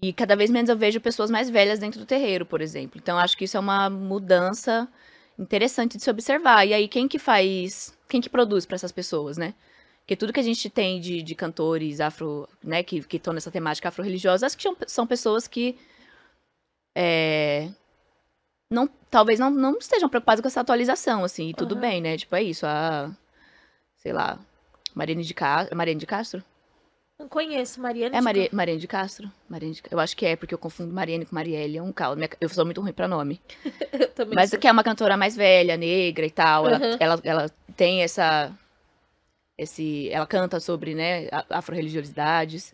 E 0.00 0.12
cada 0.12 0.36
vez 0.36 0.48
menos 0.50 0.68
eu 0.70 0.76
vejo 0.76 1.00
pessoas 1.00 1.30
mais 1.30 1.50
velhas 1.50 1.78
dentro 1.78 1.98
do 1.98 2.06
terreiro, 2.06 2.46
por 2.46 2.60
exemplo. 2.60 2.98
Então 3.02 3.18
acho 3.18 3.36
que 3.36 3.44
isso 3.44 3.56
é 3.56 3.60
uma 3.60 3.90
mudança 3.90 4.88
interessante 5.38 5.96
de 5.96 6.02
se 6.04 6.10
observar. 6.10 6.66
E 6.66 6.72
aí 6.72 6.86
quem 6.88 7.08
que 7.08 7.18
faz, 7.18 7.92
quem 8.08 8.20
que 8.20 8.28
produz 8.30 8.64
para 8.64 8.76
essas 8.76 8.92
pessoas, 8.92 9.36
né? 9.36 9.54
Porque 10.00 10.16
tudo 10.16 10.32
que 10.32 10.40
a 10.40 10.44
gente 10.44 10.70
tem 10.70 11.00
de, 11.00 11.22
de 11.22 11.34
cantores 11.34 12.00
afro, 12.00 12.48
né, 12.64 12.82
que 12.82 13.04
estão 13.12 13.32
nessa 13.34 13.50
temática 13.50 13.88
afro-religiosa, 13.88 14.46
acho 14.46 14.56
que 14.56 14.62
são, 14.62 14.76
são 14.86 15.06
pessoas 15.06 15.46
que 15.46 15.76
é, 16.96 17.68
não, 18.70 18.88
talvez 19.10 19.38
não, 19.38 19.50
não 19.50 19.78
estejam 19.78 20.08
preocupadas 20.08 20.40
com 20.40 20.48
essa 20.48 20.60
atualização, 20.60 21.24
assim, 21.24 21.50
e 21.50 21.54
tudo 21.54 21.74
Uhum. 21.74 21.80
bem, 21.80 22.00
né? 22.00 22.16
Tipo, 22.16 22.36
é 22.36 22.42
isso, 22.42 22.66
a, 22.66 23.10
sei 23.98 24.12
lá, 24.12 24.38
Mariane 24.94 25.24
de 25.24 25.34
Castro, 25.34 25.76
Mariane 25.76 26.00
de 26.00 26.06
Castro? 26.06 26.42
Não 27.18 27.28
conheço, 27.28 27.80
Mariana. 27.80 28.14
É 28.16 28.18
de 28.18 28.24
Maria, 28.24 28.48
Mariane 28.52 28.80
de 28.80 28.86
Castro? 28.86 29.30
Mariane 29.48 29.74
de, 29.74 29.82
eu 29.90 29.98
acho 29.98 30.16
que 30.16 30.24
é, 30.24 30.36
porque 30.36 30.54
eu 30.54 30.58
confundo 30.58 30.94
Mariane 30.94 31.26
com 31.26 31.34
Marielle, 31.34 31.78
é 31.78 31.82
um 31.82 31.92
caos. 31.92 32.14
Minha- 32.16 32.30
Eu 32.40 32.48
sou 32.48 32.64
muito 32.64 32.80
ruim 32.80 32.92
pra 32.92 33.08
nome. 33.08 33.40
Eu 33.92 34.08
também 34.12 34.36
Mas 34.36 34.50
sou. 34.50 34.58
que 34.58 34.68
é 34.68 34.72
uma 34.72 34.84
cantora 34.84 35.16
mais 35.16 35.34
velha, 35.34 35.76
negra 35.76 36.24
e 36.24 36.30
tal. 36.30 36.68
Ela, 36.68 36.78
Uhum. 36.78 36.96
ela, 37.00 37.20
ela 37.24 37.50
tem 37.76 38.02
essa. 38.02 38.52
Esse, 39.56 40.08
ela 40.10 40.24
canta 40.26 40.60
sobre, 40.60 40.94
né, 40.94 41.28
afro-religiosidades. 41.50 42.72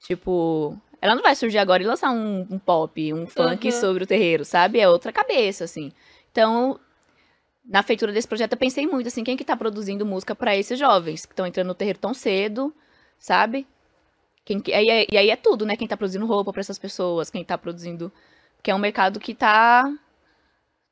Tipo, 0.00 0.76
ela 1.00 1.14
não 1.14 1.22
vai 1.22 1.34
surgir 1.34 1.56
agora 1.56 1.82
e 1.82 1.86
lançar 1.86 2.10
um, 2.10 2.46
um 2.50 2.58
pop, 2.58 3.14
um 3.14 3.26
funk 3.26 3.68
Uhum. 3.68 3.72
sobre 3.80 4.04
o 4.04 4.06
terreiro, 4.06 4.44
sabe? 4.44 4.78
É 4.80 4.86
outra 4.88 5.10
cabeça, 5.10 5.64
assim. 5.64 5.90
Então, 6.30 6.78
na 7.64 7.82
feitura 7.82 8.12
desse 8.12 8.28
projeto, 8.28 8.52
eu 8.52 8.58
pensei 8.58 8.86
muito, 8.86 9.06
assim, 9.06 9.24
quem 9.24 9.38
que 9.38 9.44
tá 9.44 9.56
produzindo 9.56 10.04
música 10.04 10.34
pra 10.34 10.54
esses 10.54 10.78
jovens 10.78 11.24
que 11.24 11.32
estão 11.32 11.46
entrando 11.46 11.68
no 11.68 11.74
terreiro 11.74 11.98
tão 11.98 12.12
cedo, 12.12 12.74
sabe? 13.22 13.66
Quem 14.44 14.60
que, 14.60 14.74
aí 14.74 14.90
é- 14.90 15.06
e 15.12 15.16
aí 15.16 15.30
é 15.30 15.36
tudo, 15.36 15.64
né? 15.66 15.76
Quem 15.76 15.88
tá 15.88 15.96
produzindo 15.96 16.26
roupa 16.26 16.52
pra 16.52 16.60
essas 16.60 16.78
pessoas, 16.78 17.30
quem 17.30 17.44
tá 17.44 17.56
produzindo. 17.56 18.12
Que 18.62 18.70
é 18.72 18.74
um 18.74 18.78
mercado 18.80 19.20
que 19.20 19.34
tá. 19.34 19.84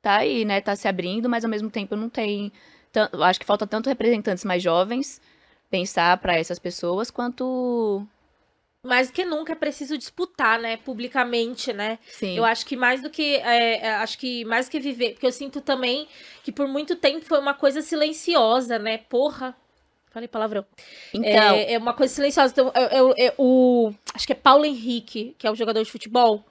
Tá 0.01 0.17
aí, 0.17 0.45
né? 0.45 0.61
Tá 0.61 0.75
se 0.75 0.87
abrindo, 0.87 1.29
mas 1.29 1.43
ao 1.43 1.49
mesmo 1.49 1.69
tempo 1.69 1.95
não 1.95 2.09
tem. 2.09 2.51
tan- 2.91 3.09
eu 3.13 3.23
acho 3.23 3.39
que 3.39 3.45
falta 3.45 3.67
tanto 3.67 3.87
representantes 3.89 4.43
mais 4.45 4.61
jovens 4.63 5.21
pensar 5.69 6.17
pra 6.17 6.37
essas 6.37 6.59
pessoas 6.59 7.11
quanto. 7.11 8.05
Mais 8.85 9.09
do 9.09 9.13
que 9.13 9.23
nunca 9.25 9.53
é 9.53 9.55
preciso 9.55 9.97
disputar, 9.97 10.59
né? 10.59 10.77
Publicamente, 10.77 11.71
né? 11.71 11.99
Sim. 12.07 12.35
Eu 12.37 12.43
acho 12.45 12.65
que 12.65 12.75
mais 12.75 13.01
do 13.01 13.09
que. 13.11 13.35
é, 13.37 13.77
é, 13.85 13.95
acho 13.97 14.17
que 14.17 14.43
mais 14.45 14.67
do 14.67 14.71
que 14.71 14.79
viver. 14.79 15.11
Porque 15.13 15.25
eu 15.27 15.31
sinto 15.31 15.61
também 15.61 16.07
que 16.43 16.51
por 16.51 16.67
muito 16.67 16.95
tempo 16.95 17.23
foi 17.25 17.39
uma 17.39 17.53
coisa 17.53 17.81
silenciosa, 17.81 18.79
né? 18.79 18.97
Porra. 18.97 19.55
Falei 20.13 20.27
palavrão. 20.27 20.65
Então, 21.13 21.29
É, 21.55 21.73
é 21.73 21.77
uma 21.77 21.93
coisa 21.93 22.13
silenciosa. 22.13 22.51
Então, 22.51 22.71
eu, 22.75 22.87
eu- 22.89 23.13
eu- 23.17 23.33
o, 23.37 23.93
acho 24.13 24.27
que 24.27 24.33
é 24.33 24.35
Paulo 24.35 24.65
Henrique, 24.65 25.35
que 25.37 25.47
é 25.47 25.51
o 25.51 25.55
jogador 25.55 25.81
de 25.83 25.91
futebol. 25.91 26.43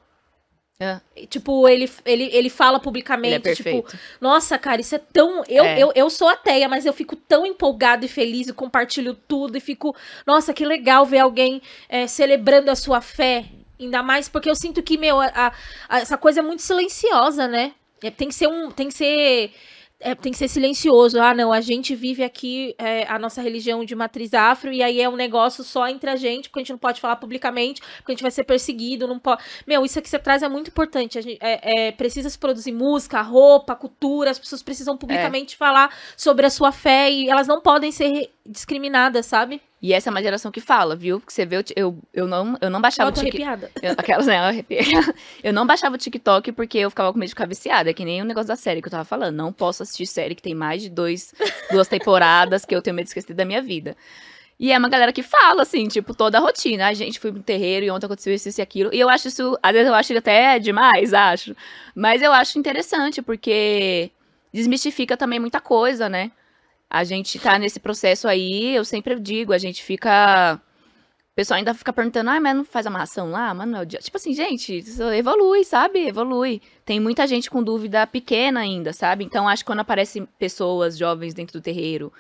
É. 0.83 0.99
Tipo, 1.27 1.69
ele, 1.69 1.91
ele, 2.07 2.31
ele 2.33 2.49
fala 2.49 2.79
ele 2.79 2.85
publicamente, 2.85 3.51
é 3.51 3.55
tipo, 3.55 3.85
nossa, 4.19 4.59
cara, 4.59 4.81
isso 4.81 4.95
é 4.95 4.99
tão. 4.99 5.45
Eu, 5.47 5.63
É. 5.63 5.79
eu, 5.79 5.93
eu 5.95 6.09
sou 6.09 6.27
ateia, 6.27 6.67
mas 6.71 6.87
eu 6.87 6.93
fico 6.95 7.15
tão 7.15 7.45
empolgado 7.45 8.07
e 8.07 8.09
feliz 8.09 8.49
e 8.49 8.53
compartilho 8.55 9.13
tudo 9.15 9.59
e 9.59 9.61
fico, 9.61 9.95
nossa, 10.27 10.55
que 10.55 10.65
legal 10.65 11.05
ver 11.05 11.19
alguém 11.19 11.61
é, 11.87 12.07
celebrando 12.07 12.71
a 12.71 12.75
sua 12.75 13.03
fé. 13.03 13.45
Ainda 13.79 14.03
mais 14.03 14.27
porque 14.27 14.49
eu 14.49 14.55
sinto 14.57 14.83
que, 14.83 14.97
meu, 14.97 15.21
a- 15.21 15.53
a- 15.87 15.99
essa 16.01 16.17
coisa 16.17 16.41
é 16.41 16.43
muito 16.43 16.63
silenciosa, 16.63 17.47
né? 17.47 17.73
É, 18.03 18.11
tem 18.11 18.29
que 18.29 18.35
ser 18.35 18.47
um. 18.47 18.71
Tem 18.71 18.89
que 18.89 18.95
ser. 18.95 19.53
É, 20.01 20.15
tem 20.15 20.33
que 20.33 20.39
ser 20.39 20.49
silencioso. 20.49 21.21
Ah, 21.21 21.35
não, 21.35 21.53
a 21.53 21.61
gente 21.61 21.95
vive 21.95 22.25
aqui 22.25 22.75
é, 22.79 23.07
a 23.07 23.19
nossa 23.19 23.43
religião 23.43 23.85
de 23.85 23.95
matriz 23.95 24.33
afro, 24.33 24.73
e 24.73 24.83
aí 24.83 25.01
é 25.01 25.09
um 25.09 25.17
negócio 25.17 25.63
só 25.63 25.87
entre 25.87 26.09
a 26.09 26.17
gente, 26.17 26.49
porque 26.49 26.61
a 26.61 26.63
gente 26.63 26.73
não 26.73 26.79
pode 26.79 27.01
falar 27.01 27.17
publicamente, 27.17 27.83
porque 27.99 28.13
a 28.13 28.15
gente 28.15 28.23
vai 28.23 28.31
ser 28.31 28.45
perseguido, 28.45 29.07
não 29.07 29.19
pode. 29.19 29.43
Meu, 29.67 29.85
isso 29.85 30.01
que 30.01 30.09
você 30.09 30.19
traz 30.19 30.43
é 30.43 30.49
muito 30.49 30.69
importante. 30.69 31.19
A 31.19 31.23
gente, 31.23 31.39
é, 31.41 31.89
é, 31.89 31.93
precisa 31.93 32.31
se 32.31 32.39
produzir 32.39 32.73
música, 32.73 33.21
roupa, 33.21 33.77
cultura, 33.77 34.31
as 34.31 34.39
pessoas 34.39 34.63
precisam 34.63 34.97
publicamente 34.97 35.57
falar 35.57 35.95
sobre 36.17 36.47
a 36.47 36.51
sua 36.51 36.73
fé 36.73 37.11
e 37.11 37.29
elas 37.29 37.47
não 37.47 37.61
podem 37.61 37.93
ser 37.93 38.31
discriminadas, 38.47 39.27
sabe? 39.27 39.61
E 39.83 39.95
essa 39.95 40.09
é 40.09 40.13
uma 40.13 40.23
geração 40.23 40.51
que 40.53 40.61
fala, 40.61 40.95
viu? 40.95 41.19
Porque 41.19 41.33
você 41.33 41.47
vê, 41.47 41.57
eu, 41.75 41.99
eu, 42.13 42.29
não, 42.29 42.55
eu 42.61 42.69
não 42.69 42.83
baixava 42.83 43.09
Eu 43.09 43.15
o 43.15 43.25
TikTok. 43.25 43.67
aquelas, 43.97 44.27
né, 44.27 44.37
eu 44.37 44.43
arrepiei. 44.43 44.81
Eu 45.43 45.55
não 45.55 45.67
baixava 45.67 45.95
o 45.95 45.99
TikTok 45.99 46.53
porque 46.53 46.79
eu 46.79 46.91
ficava 46.91 47.11
com 47.13 47.19
medo 47.19 47.29
de 47.29 47.35
ficar 47.35 47.47
viciada. 47.47 47.89
É 47.89 47.95
que 47.95 48.05
nem 48.05 48.21
o 48.21 48.25
negócio 48.27 48.49
da 48.49 48.57
série 48.57 48.83
que 48.83 48.89
eu 48.89 48.91
tava 48.91 49.05
falando. 49.05 49.35
Não 49.35 49.53
posso 49.53 49.83
assistir 49.83 50.05
série 50.07 50.35
que 50.35 50.43
tem 50.43 50.55
mais 50.55 50.83
de 50.83 50.91
dois, 50.91 51.33
duas 51.71 51.89
temporadas 51.89 52.67
que 52.67 52.75
eu 52.75 52.83
tenho 52.83 52.95
medo 52.95 53.05
de 53.07 53.11
esquecer 53.11 53.33
da 53.33 53.45
minha 53.45 53.63
vida. 53.63 53.97
E 54.59 54.71
é 54.71 54.77
uma 54.77 54.91
galera 54.91 55.11
que 55.15 55.23
fala, 55.23 55.63
assim, 55.63 55.89
tipo, 55.89 56.13
toda 56.15 56.37
a 56.37 56.41
rotina. 56.43 56.87
A 56.89 56.93
gente 56.93 57.19
foi 57.19 57.33
pro 57.33 57.43
terreiro 57.43 57.87
e 57.87 57.91
ontem 57.91 58.05
aconteceu 58.05 58.35
isso 58.35 58.51
e 58.61 58.61
aquilo. 58.61 58.91
E 58.93 59.01
eu 59.01 59.09
acho 59.09 59.29
isso, 59.29 59.59
às 59.63 59.73
vezes 59.73 59.89
eu 59.89 59.95
acho 59.95 60.15
até 60.19 60.59
demais, 60.59 61.15
acho. 61.15 61.57
Mas 61.95 62.21
eu 62.21 62.31
acho 62.31 62.59
interessante, 62.59 63.23
porque 63.23 64.11
desmistifica 64.53 65.17
também 65.17 65.41
muita 65.41 65.59
coisa, 65.61 66.07
né? 66.11 66.31
A 66.91 67.05
gente 67.05 67.39
tá 67.39 67.57
nesse 67.57 67.79
processo 67.79 68.27
aí, 68.27 68.75
eu 68.75 68.85
sempre 68.85 69.19
digo, 69.21 69.53
a 69.53 69.59
gente 69.59 69.83
fica. 69.83 70.61
O 71.33 71.35
pessoal 71.37 71.59
ainda 71.59 71.73
fica 71.73 71.93
perguntando, 71.93 72.29
ah, 72.29 72.41
mas 72.41 72.57
não 72.57 72.65
faz 72.65 72.87
amarração 72.87 73.31
lá? 73.31 73.55
Mas 73.55 73.69
não 73.69 73.79
é 73.79 73.83
o 73.83 73.87
dia. 73.87 74.01
Tipo 74.01 74.17
assim, 74.17 74.35
gente, 74.35 74.85
evolui, 75.17 75.65
sabe? 75.65 76.09
Evolui. 76.09 76.61
Tem 76.85 76.99
muita 76.99 77.27
gente 77.29 77.49
com 77.49 77.63
dúvida 77.63 78.05
pequena 78.07 78.61
ainda, 78.61 78.93
sabe? 78.93 79.25
Então 79.25 79.49
acho 79.49 79.63
que 79.63 79.69
quando 79.69 79.79
aparecem 79.81 80.27
pessoas 80.39 80.99
jovens 80.99 81.33
dentro 81.33 81.59
do 81.59 81.63
terreiro 81.63 82.13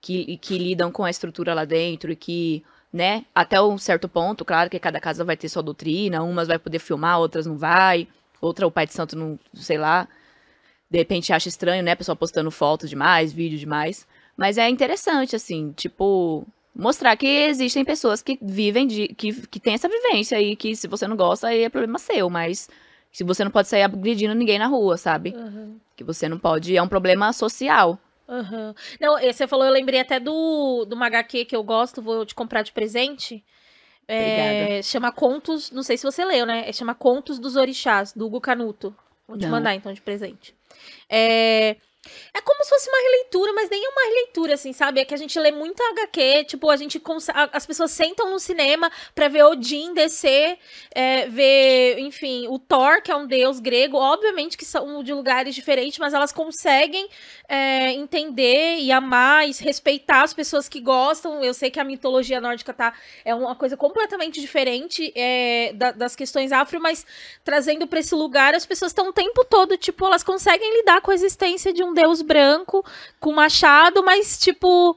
que, 0.00 0.36
que 0.38 0.56
lidam 0.56 0.90
com 0.90 1.04
a 1.04 1.10
estrutura 1.10 1.52
lá 1.52 1.64
dentro 1.64 2.12
e 2.12 2.16
que, 2.16 2.64
né, 2.92 3.24
até 3.34 3.60
um 3.60 3.76
certo 3.76 4.08
ponto, 4.08 4.44
claro 4.44 4.70
que 4.70 4.78
cada 4.78 5.00
casa 5.00 5.24
vai 5.24 5.36
ter 5.36 5.48
sua 5.48 5.62
doutrina, 5.62 6.22
umas 6.22 6.48
vai 6.48 6.58
poder 6.58 6.78
filmar, 6.78 7.18
outras 7.18 7.44
não 7.46 7.56
vai, 7.58 8.08
outra 8.40 8.66
o 8.66 8.70
pai 8.70 8.86
de 8.86 8.94
santo 8.94 9.16
não, 9.16 9.38
sei 9.52 9.78
lá, 9.78 10.08
de 10.90 10.98
repente 10.98 11.32
acha 11.32 11.48
estranho, 11.48 11.82
né, 11.82 11.92
a 11.92 11.96
pessoa 11.96 12.16
postando 12.16 12.50
foto 12.50 12.86
demais, 12.86 13.32
vídeo 13.32 13.58
demais, 13.58 14.06
mas 14.36 14.58
é 14.58 14.68
interessante, 14.68 15.34
assim, 15.34 15.72
tipo, 15.72 16.46
mostrar 16.74 17.16
que 17.16 17.26
existem 17.26 17.84
pessoas 17.84 18.22
que 18.22 18.38
vivem, 18.40 18.86
de, 18.86 19.08
que, 19.08 19.32
que 19.48 19.58
tem 19.58 19.74
essa 19.74 19.88
vivência 19.88 20.40
e 20.40 20.54
que 20.54 20.76
se 20.76 20.86
você 20.86 21.06
não 21.06 21.16
gosta, 21.16 21.48
aí 21.48 21.62
é 21.62 21.68
problema 21.68 21.98
seu, 21.98 22.28
mas 22.28 22.68
se 23.10 23.24
você 23.24 23.42
não 23.42 23.50
pode 23.50 23.68
sair 23.68 23.82
agredindo 23.82 24.34
ninguém 24.34 24.58
na 24.58 24.66
rua, 24.66 24.96
sabe? 24.96 25.34
Uhum. 25.36 25.78
Que 25.96 26.04
você 26.04 26.28
não 26.28 26.38
pode, 26.38 26.76
é 26.76 26.82
um 26.82 26.88
problema 26.88 27.32
social. 27.32 27.98
Uhum. 28.28 28.74
Não, 29.00 29.18
você 29.18 29.46
falou, 29.46 29.64
eu 29.64 29.72
lembrei 29.72 30.00
até 30.00 30.20
do, 30.20 30.84
do 30.84 30.94
uma 30.94 31.06
HQ 31.06 31.46
que 31.46 31.56
eu 31.56 31.62
gosto, 31.62 32.02
vou 32.02 32.26
te 32.26 32.34
comprar 32.34 32.62
de 32.62 32.72
presente. 32.72 33.42
É, 34.08 34.80
chama 34.82 35.10
Contos, 35.10 35.70
não 35.70 35.82
sei 35.82 35.96
se 35.96 36.04
você 36.04 36.24
leu, 36.24 36.46
né? 36.46 36.68
É, 36.68 36.72
chama 36.72 36.94
Contos 36.94 37.38
dos 37.38 37.56
Orixás, 37.56 38.12
do 38.12 38.26
Hugo 38.26 38.40
Canuto. 38.40 38.94
Vou 39.26 39.36
te 39.36 39.44
Não. 39.44 39.50
mandar 39.50 39.74
então 39.74 39.92
de 39.92 40.00
presente. 40.00 40.55
É, 41.08 41.76
é 42.34 42.40
como 42.40 42.62
se 42.64 42.70
fosse 42.70 42.88
uma 42.88 42.98
releitura, 42.98 43.52
mas 43.52 43.70
nem 43.70 43.84
é 43.84 43.88
uma 43.88 44.04
releitura, 44.04 44.54
assim, 44.54 44.72
sabe? 44.72 45.00
É 45.00 45.04
que 45.04 45.14
a 45.14 45.16
gente 45.16 45.38
lê 45.38 45.50
muita 45.50 45.82
HQ, 45.90 46.44
tipo, 46.44 46.70
a 46.70 46.76
gente 46.76 47.00
as 47.52 47.66
pessoas 47.66 47.90
sentam 47.90 48.30
no 48.30 48.38
cinema 48.38 48.90
pra 49.14 49.28
ver 49.28 49.44
Odin 49.44 49.94
descer, 49.94 50.58
é, 50.94 51.26
ver, 51.28 51.98
enfim, 51.98 52.46
o 52.48 52.58
Thor, 52.58 53.02
que 53.02 53.10
é 53.10 53.16
um 53.16 53.26
deus 53.26 53.60
grego, 53.60 53.96
obviamente 53.96 54.56
que 54.56 54.64
são 54.64 55.02
de 55.02 55.12
lugares 55.12 55.54
diferentes, 55.54 55.98
mas 55.98 56.14
elas 56.14 56.32
conseguem 56.32 57.08
é, 57.48 57.92
entender 57.92 58.78
e 58.78 58.90
amar 58.92 59.48
e 59.48 59.52
respeitar 59.52 60.22
as 60.22 60.34
pessoas 60.34 60.68
que 60.68 60.80
gostam. 60.80 61.42
Eu 61.42 61.54
sei 61.54 61.70
que 61.70 61.80
a 61.80 61.84
mitologia 61.84 62.40
nórdica 62.40 62.72
tá, 62.72 62.92
é 63.24 63.34
uma 63.34 63.54
coisa 63.54 63.76
completamente 63.76 64.40
diferente 64.40 65.12
é, 65.14 65.72
da- 65.74 65.92
das 65.92 66.16
questões 66.16 66.52
afro, 66.52 66.80
mas 66.80 67.04
trazendo 67.44 67.86
pra 67.86 68.00
esse 68.00 68.14
lugar, 68.14 68.54
as 68.54 68.66
pessoas 68.66 68.90
estão 68.90 69.08
o 69.08 69.12
tempo 69.12 69.44
todo, 69.44 69.76
tipo, 69.76 70.04
elas 70.06 70.22
conseguem 70.22 70.78
lidar 70.78 71.00
com 71.00 71.10
a 71.10 71.14
existência 71.14 71.72
de 71.72 71.82
um 71.82 71.92
deus 71.96 72.22
branco 72.22 72.84
com 73.18 73.32
machado, 73.32 74.04
mas, 74.04 74.38
tipo, 74.38 74.96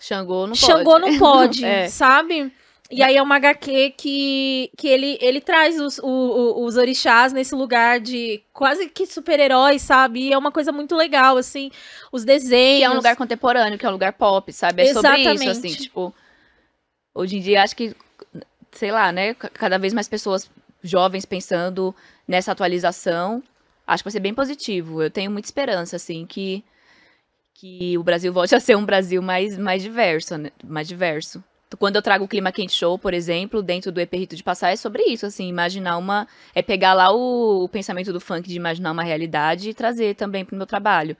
Xangô 0.00 0.46
não 0.48 0.54
pode. 0.54 0.58
Xangô 0.60 0.98
não 0.98 1.18
pode, 1.18 1.62
É. 1.66 1.88
sabe? 1.88 2.52
E 2.90 3.02
aí 3.02 3.16
é 3.18 3.22
uma 3.22 3.36
HQ 3.36 3.90
que, 3.98 4.70
que 4.78 4.88
ele, 4.88 5.18
ele 5.20 5.42
traz 5.42 5.78
os, 5.78 5.98
o- 5.98 6.64
os 6.64 6.78
orixás 6.78 7.34
nesse 7.34 7.54
lugar 7.54 8.00
de 8.00 8.42
quase 8.50 8.88
que 8.88 9.04
super-heróis, 9.06 9.82
sabe? 9.82 10.20
E 10.28 10.32
é 10.32 10.38
uma 10.38 10.50
coisa 10.50 10.72
muito 10.72 10.96
legal, 10.96 11.36
assim, 11.36 11.70
os 12.10 12.24
desenhos. 12.24 12.78
Que 12.78 12.84
é 12.84 12.90
um 12.90 12.94
lugar 12.94 13.14
contemporâneo, 13.14 13.78
que 13.78 13.84
é 13.84 13.88
um 13.90 13.92
lugar 13.92 14.14
pop, 14.14 14.50
sabe? 14.54 14.82
É 14.84 14.94
sobre 14.94 15.16
isso, 15.18 15.28
Exatamente. 15.30 15.50
assim, 15.66 15.82
tipo. 15.82 16.14
Hoje 17.14 17.36
em 17.36 17.40
dia, 17.42 17.62
acho 17.62 17.76
que, 17.76 17.94
sei 18.72 18.90
lá, 18.90 19.12
né? 19.12 19.34
ca- 19.34 19.50
Cada 19.50 19.78
vez 19.78 19.92
mais 19.92 20.08
pessoas 20.08 20.50
jovens 20.82 21.26
pensando 21.26 21.94
nessa 22.26 22.52
atualização. 22.52 23.42
Acho 23.88 24.02
que 24.02 24.08
vai 24.08 24.12
ser 24.12 24.20
bem 24.20 24.34
positivo. 24.34 25.02
Eu 25.02 25.10
tenho 25.10 25.30
muita 25.30 25.48
esperança, 25.48 25.96
assim, 25.96 26.26
que, 26.26 26.62
que 27.54 27.96
o 27.96 28.02
Brasil 28.02 28.30
volte 28.30 28.54
a 28.54 28.60
ser 28.60 28.76
um 28.76 28.84
Brasil 28.84 29.22
mais, 29.22 29.56
mais 29.56 29.82
diverso, 29.82 30.36
né? 30.36 30.52
Mais 30.62 30.86
diverso. 30.86 31.42
Quando 31.78 31.96
eu 31.96 32.02
trago 32.02 32.24
o 32.24 32.28
Clima 32.28 32.52
Quente 32.52 32.74
Show, 32.74 32.98
por 32.98 33.14
exemplo, 33.14 33.62
dentro 33.62 33.90
do 33.90 33.98
EP 33.98 34.12
Rito 34.12 34.36
de 34.36 34.42
Passar, 34.42 34.70
é 34.70 34.76
sobre 34.76 35.02
isso, 35.04 35.24
assim, 35.24 35.48
imaginar 35.48 35.96
uma... 35.96 36.28
É 36.54 36.60
pegar 36.60 36.92
lá 36.92 37.10
o, 37.10 37.64
o 37.64 37.68
pensamento 37.68 38.12
do 38.12 38.20
funk 38.20 38.46
de 38.46 38.56
imaginar 38.56 38.92
uma 38.92 39.02
realidade 39.02 39.70
e 39.70 39.74
trazer 39.74 40.14
também 40.14 40.44
pro 40.44 40.56
meu 40.56 40.66
trabalho. 40.66 41.16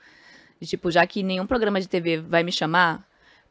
De, 0.60 0.66
tipo, 0.66 0.90
já 0.90 1.06
que 1.06 1.22
nenhum 1.22 1.46
programa 1.46 1.80
de 1.80 1.88
TV 1.88 2.18
vai 2.18 2.42
me 2.42 2.52
chamar 2.52 3.02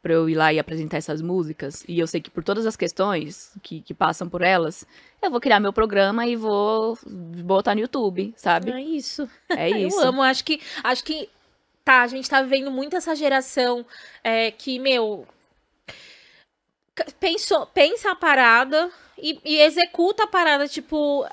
pra 0.01 0.13
eu 0.13 0.29
ir 0.29 0.35
lá 0.35 0.53
e 0.53 0.59
apresentar 0.59 0.97
essas 0.97 1.21
músicas, 1.21 1.83
e 1.87 1.99
eu 1.99 2.07
sei 2.07 2.21
que 2.21 2.29
por 2.29 2.43
todas 2.43 2.65
as 2.65 2.75
questões 2.75 3.51
que, 3.61 3.81
que 3.81 3.93
passam 3.93 4.29
por 4.29 4.41
elas, 4.41 4.85
eu 5.21 5.29
vou 5.31 5.39
criar 5.39 5.59
meu 5.59 5.73
programa 5.73 6.25
e 6.25 6.35
vou 6.35 6.97
botar 7.05 7.75
no 7.75 7.81
YouTube, 7.81 8.33
sabe? 8.37 8.71
É 8.71 8.81
isso. 8.81 9.29
É 9.49 9.69
isso. 9.77 9.99
Eu 9.99 10.07
amo, 10.07 10.21
acho 10.21 10.43
que, 10.43 10.61
acho 10.83 11.03
que, 11.03 11.29
tá, 11.83 12.01
a 12.01 12.07
gente 12.07 12.29
tá 12.29 12.41
vivendo 12.41 12.71
muito 12.71 12.95
essa 12.95 13.15
geração 13.15 13.85
é, 14.23 14.51
que, 14.51 14.79
meu, 14.79 15.27
pensou, 17.19 17.65
pensa 17.67 18.11
a 18.11 18.15
parada 18.15 18.89
e, 19.17 19.39
e 19.43 19.61
executa 19.61 20.23
a 20.23 20.27
parada, 20.27 20.67
tipo. 20.67 21.25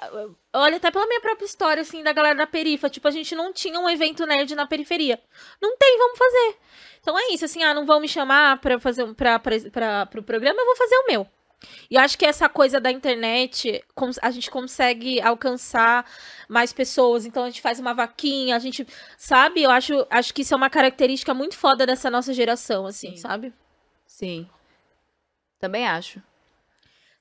Olha, 0.57 0.77
até 0.77 0.89
pela 0.91 1.07
minha 1.07 1.21
própria 1.21 1.47
história, 1.47 1.81
assim, 1.81 2.03
da 2.03 2.13
galera 2.13 2.37
da 2.37 2.47
perifa. 2.47 2.89
Tipo, 2.89 3.09
a 3.09 3.11
gente 3.11 3.35
não 3.35 3.53
tinha 3.53 3.79
um 3.81 3.91
evento 3.91 4.25
nerd 4.25 4.55
na 4.55 4.67
periferia. 4.67 5.21
Não 5.61 5.77
tem, 5.77 5.99
vamos 5.99 6.17
fazer. 6.17 6.57
Então 7.01 7.19
é 7.19 7.33
isso, 7.33 7.45
assim, 7.45 7.63
ah, 7.65 7.75
não 7.75 7.85
vão 7.85 8.01
me 8.01 8.09
chamar 8.09 8.59
pra 8.61 8.79
fazer 8.79 9.05
pra, 9.15 9.39
pra, 9.39 9.59
pra, 9.73 10.07
pro 10.07 10.23
programa, 10.23 10.61
eu 10.61 10.67
vou 10.67 10.77
fazer 10.77 10.97
o 10.97 11.07
meu. 11.07 11.27
E 11.91 11.97
eu 11.97 12.01
acho 12.01 12.17
que 12.17 12.25
essa 12.25 12.49
coisa 12.49 12.81
da 12.81 12.91
internet, 12.91 13.83
a 14.23 14.31
gente 14.31 14.51
consegue 14.51 15.21
alcançar 15.21 16.09
mais 16.49 16.73
pessoas. 16.73 17.27
Então 17.27 17.43
a 17.43 17.47
gente 17.51 17.61
faz 17.61 17.81
uma 17.81 17.93
vaquinha, 17.93 18.55
a 18.55 18.59
gente, 18.59 18.87
sabe? 19.19 19.63
Eu 19.63 19.71
acho, 19.71 20.07
acho 20.09 20.33
que 20.33 20.43
isso 20.43 20.55
é 20.55 20.57
uma 20.57 20.71
característica 20.71 21.35
muito 21.35 21.57
foda 21.57 21.85
dessa 21.85 22.11
nossa 22.11 22.33
geração, 22.33 22.87
assim, 22.87 23.11
Sim. 23.11 23.17
sabe? 23.17 23.53
Sim. 24.07 24.49
Também 25.59 25.87
acho. 25.87 26.23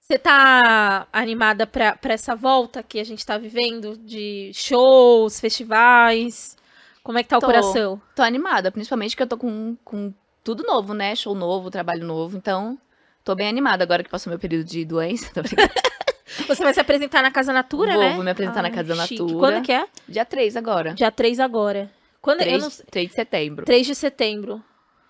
Você 0.04 0.20
tá 0.20 1.08
animada 1.14 1.66
pra, 1.66 1.96
pra 1.96 2.14
essa 2.14 2.36
volta 2.36 2.84
que 2.84 3.00
a 3.00 3.06
gente 3.06 3.26
tá 3.26 3.38
vivendo 3.38 3.96
de 3.98 4.52
shows, 4.54 5.40
festivais? 5.40 6.58
Como 7.02 7.18
é 7.18 7.24
que 7.24 7.30
tá 7.30 7.38
o 7.38 7.40
Tô. 7.40 7.46
coração? 7.46 8.02
Tô 8.14 8.22
animada, 8.22 8.70
principalmente 8.70 9.16
que 9.16 9.24
eu 9.24 9.28
tô 9.28 9.38
com, 9.38 9.78
com 9.82 10.14
tudo 10.44 10.62
novo, 10.64 10.94
né? 10.94 11.16
Show 11.16 11.34
novo, 11.34 11.72
trabalho 11.72 12.06
novo. 12.06 12.36
Então, 12.36 12.78
tô 13.24 13.34
bem 13.34 13.48
animada 13.48 13.82
agora 13.86 14.04
que 14.04 14.10
passou 14.10 14.30
meu 14.30 14.38
período 14.38 14.66
de 14.66 14.84
doença. 14.84 15.32
Você 16.50 16.62
vai 16.64 16.74
se 16.74 16.82
apresentar 16.82 17.22
na 17.24 17.32
Casa 17.32 17.54
Natura, 17.54 17.94
Vou, 17.94 18.02
né? 18.04 18.14
vou 18.16 18.24
me 18.26 18.32
apresentar 18.32 18.62
na 18.62 18.72
Casa 18.72 18.94
chique. 19.08 19.22
Natura. 19.22 19.40
Quando 19.40 19.64
que 19.64 19.72
é? 19.72 19.88
Dia 20.10 20.26
3 20.26 20.58
agora. 20.58 20.94
Dia 20.96 21.12
3 21.12 21.40
agora. 21.40 21.90
Quando 22.22 22.42
eu 22.42 22.48
3, 22.48 22.62
não 22.64 22.70
sei- 22.70 22.86
3 22.92 23.08
de 23.10 23.16
setembro. 23.16 23.66
3 23.66 23.88
de 23.88 23.96
setembro. 23.96 24.62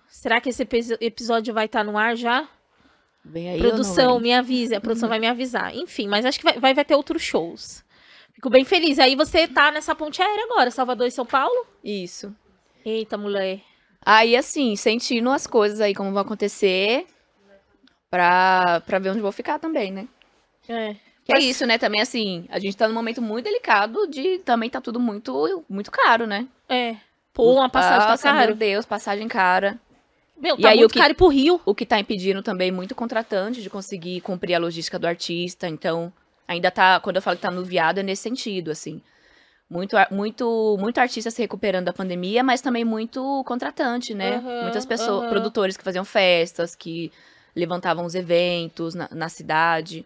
Será 0.06 0.40
que 0.40 0.50
esse 0.50 0.62
epi- 0.62 0.96
episódio 1.00 1.52
vai 1.52 1.66
estar 1.66 1.82
no 1.82 1.98
ar 1.98 2.14
já? 2.14 2.46
Aí 3.34 3.58
produção? 3.58 4.14
Uhum. 4.14 4.20
me 4.20 4.32
avisa. 4.34 4.76
A 4.76 4.80
produção 4.80 5.08
vai 5.08 5.18
me 5.18 5.26
avisar. 5.26 5.74
Enfim, 5.74 6.08
mas 6.08 6.24
acho 6.24 6.38
que 6.38 6.44
vai, 6.44 6.58
vai, 6.58 6.74
vai 6.74 6.84
ter 6.84 6.94
outros 6.94 7.22
shows. 7.22 7.84
Fico 8.32 8.50
bem 8.50 8.64
feliz. 8.64 8.98
Aí 8.98 9.14
você 9.16 9.46
tá 9.48 9.70
nessa 9.70 9.94
ponte 9.94 10.20
aérea 10.20 10.44
agora, 10.44 10.70
Salvador 10.70 11.06
e 11.06 11.10
São 11.10 11.24
Paulo? 11.24 11.66
Isso. 11.82 12.34
Eita, 12.84 13.16
mulher. 13.16 13.60
Aí, 14.04 14.36
assim, 14.36 14.76
sentindo 14.76 15.30
as 15.30 15.46
coisas 15.46 15.80
aí 15.80 15.94
como 15.94 16.12
vão 16.12 16.20
acontecer, 16.20 17.06
pra, 18.10 18.82
pra 18.84 18.98
ver 18.98 19.10
onde 19.10 19.20
vou 19.20 19.32
ficar 19.32 19.58
também, 19.58 19.90
né? 19.90 20.06
É. 20.68 20.94
Que 21.24 21.32
é 21.32 21.36
Mas- 21.36 21.44
isso, 21.44 21.64
né? 21.66 21.78
Também, 21.78 22.00
assim, 22.02 22.44
a 22.50 22.58
gente 22.58 22.76
tá 22.76 22.86
num 22.86 22.94
momento 22.94 23.22
muito 23.22 23.44
delicado 23.46 24.06
de 24.06 24.38
também 24.40 24.68
tá 24.68 24.80
tudo 24.80 25.00
muito, 25.00 25.64
muito 25.68 25.90
caro, 25.90 26.26
né? 26.26 26.46
É. 26.68 26.96
Pô, 27.32 27.54
uma 27.54 27.68
passagem 27.70 28.00
tá 28.00 28.08
Nossa, 28.10 28.22
cara. 28.22 28.46
Meu 28.48 28.54
Deus, 28.56 28.84
passagem 28.84 29.26
cara. 29.26 29.80
Meu, 30.36 30.56
E 30.58 30.62
tá 30.62 30.70
aí, 30.70 30.76
o 30.76 30.80
muito 30.80 30.92
que- 30.92 30.98
caro 30.98 31.14
pro 31.14 31.28
Rio. 31.28 31.60
O 31.64 31.74
que 31.74 31.86
tá 31.86 31.98
impedindo 31.98 32.42
também 32.42 32.70
muito 32.70 32.94
contratante 32.94 33.62
de 33.62 33.70
conseguir 33.70 34.20
cumprir 34.20 34.54
a 34.54 34.58
logística 34.58 34.98
do 34.98 35.06
artista. 35.06 35.68
Então, 35.68 36.12
ainda 36.46 36.70
tá. 36.70 37.00
Quando 37.00 37.16
eu 37.16 37.22
falo 37.22 37.36
que 37.36 37.42
tá 37.42 37.50
nuviado, 37.50 38.00
é 38.00 38.02
nesse 38.02 38.22
sentido, 38.22 38.70
assim. 38.70 39.00
Muito, 39.70 39.96
muito, 40.10 40.76
muito 40.78 40.98
artista 40.98 41.30
se 41.30 41.40
recuperando 41.40 41.86
da 41.86 41.92
pandemia, 41.92 42.42
mas 42.44 42.60
também 42.60 42.84
muito 42.84 43.42
contratante, 43.44 44.12
né? 44.14 44.36
Aham, 44.36 44.62
Muitas 44.62 44.84
pessoas, 44.84 45.20
aham. 45.22 45.28
produtores 45.30 45.76
que 45.76 45.82
faziam 45.82 46.04
festas, 46.04 46.74
que 46.74 47.10
levantavam 47.56 48.04
os 48.04 48.14
eventos 48.14 48.94
na, 48.94 49.08
na 49.10 49.28
cidade. 49.28 50.04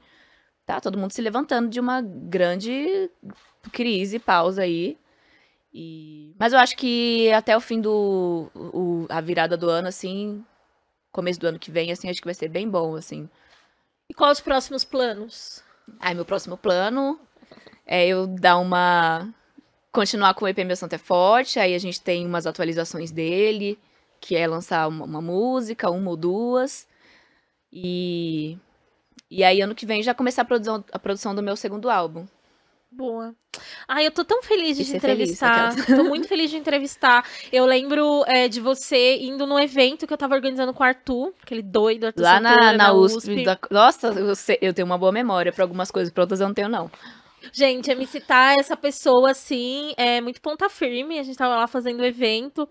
Tá 0.65 0.81
todo 0.81 0.97
mundo 0.99 1.11
se 1.13 1.21
levantando 1.21 1.69
de 1.69 1.81
uma 1.81 2.01
grande 2.01 3.11
crise, 3.73 4.19
pausa 4.19 4.63
aí. 4.63 4.97
E... 5.73 6.35
Mas 6.39 6.53
eu 6.53 6.59
acho 6.59 6.77
que 6.77 7.31
até 7.33 7.57
o 7.57 7.61
fim 7.61 7.81
do. 7.81 8.51
o- 8.55 9.07
a 9.09 9.21
virada 9.21 9.57
do 9.57 9.69
ano, 9.69 9.89
assim, 9.89 10.45
começo 11.13 11.41
do 11.41 11.47
ano 11.49 11.59
que 11.59 11.71
vem, 11.71 11.93
assim, 11.93 12.09
acho 12.11 12.21
que 12.21 12.27
vai 12.27 12.35
ser 12.35 12.49
bem 12.49 12.69
bom, 12.69 12.97
assim. 12.97 13.29
E 14.11 14.15
quais 14.15 14.39
os 14.39 14.45
próximos 14.45 14.85
planos? 14.85 15.63
Aí, 16.01 16.15
meu 16.15 16.25
próximo 16.25 16.57
plano 16.57 17.19
é 17.87 18.07
eu 18.09 18.27
dar 18.27 18.59
uma. 18.59 19.33
continuar 19.93 20.35
com 20.35 20.45
o 20.45 20.49
EP 20.49 20.59
Meu 20.65 20.77
Santo 20.77 20.95
é 20.95 20.99
Forte. 20.99 21.59
Aí 21.61 21.75
a 21.75 21.79
gente 21.79 22.01
tem 22.01 22.27
umas 22.27 22.47
atualizações 22.47 23.11
dele, 23.11 23.79
que 24.21 24.37
é 24.37 24.47
lançar 24.47 24.89
uma, 24.89 25.05
uma 25.05 25.21
música, 25.23 25.91
uma 25.91 26.11
ou 26.11 26.17
duas. 26.17 26.89
E. 27.73 28.59
E 29.31 29.45
aí, 29.45 29.61
ano 29.61 29.75
que 29.75 29.87
vem, 29.87 30.03
já 30.03 30.15
começar 30.15 30.43
a 30.43 30.45
produção, 30.45 30.85
a 30.93 30.99
produção 30.99 31.35
do 31.35 31.43
meu 31.43 31.57
segundo 31.57 31.91
álbum. 31.91 32.27
Boa. 32.91 33.35
Ai, 33.87 34.07
eu 34.07 34.11
tô 34.11 34.25
tão 34.25 34.43
feliz 34.43 34.77
de 34.77 34.85
te 34.85 34.91
ser 34.93 35.01
feliz, 35.01 35.31
entrevistar. 35.41 35.75
tô 35.87 36.05
muito 36.05 36.27
feliz 36.27 36.51
de 36.51 36.57
entrevistar. 36.57 37.25
Eu 37.53 37.67
lembro 37.67 38.25
é, 38.27 38.49
de 38.49 38.61
você 38.61 39.17
indo 39.19 39.47
num 39.47 39.59
evento 39.59 40.07
que 40.07 40.13
eu 40.13 40.17
tava 40.19 40.35
organizando 40.35 40.73
com 40.73 40.83
o 40.83 40.87
Arthur, 40.87 41.35
aquele 41.43 41.63
doido, 41.63 42.07
Arthur 42.07 42.23
Lá 42.23 42.41
na, 42.41 42.51
Santana, 42.51 42.73
na 42.73 42.93
USP. 42.95 43.45
da- 43.45 43.59
Nossa, 43.71 44.09
eu, 44.09 44.35
sei- 44.35 44.59
eu 44.63 44.73
tenho 44.73 44.87
uma 44.87 44.97
boa 44.99 45.13
memória 45.13 45.53
pra 45.53 45.65
algumas 45.65 45.91
coisas, 45.91 46.13
pra 46.13 46.23
outras 46.25 46.41
eu 46.41 46.47
não 46.49 46.55
tenho, 46.55 46.69
não. 46.69 46.91
Gente, 47.53 47.91
a 47.91 47.95
me 47.95 48.07
citar 48.07 48.57
essa 48.59 48.77
pessoa, 48.77 49.31
assim, 49.31 49.93
é 49.97 50.21
muito 50.21 50.41
ponta 50.41 50.69
firme. 50.69 51.19
A 51.19 51.23
gente 51.23 51.37
tava 51.37 51.57
lá 51.57 51.67
fazendo 51.67 52.01
o 52.01 52.05
evento. 52.05 52.69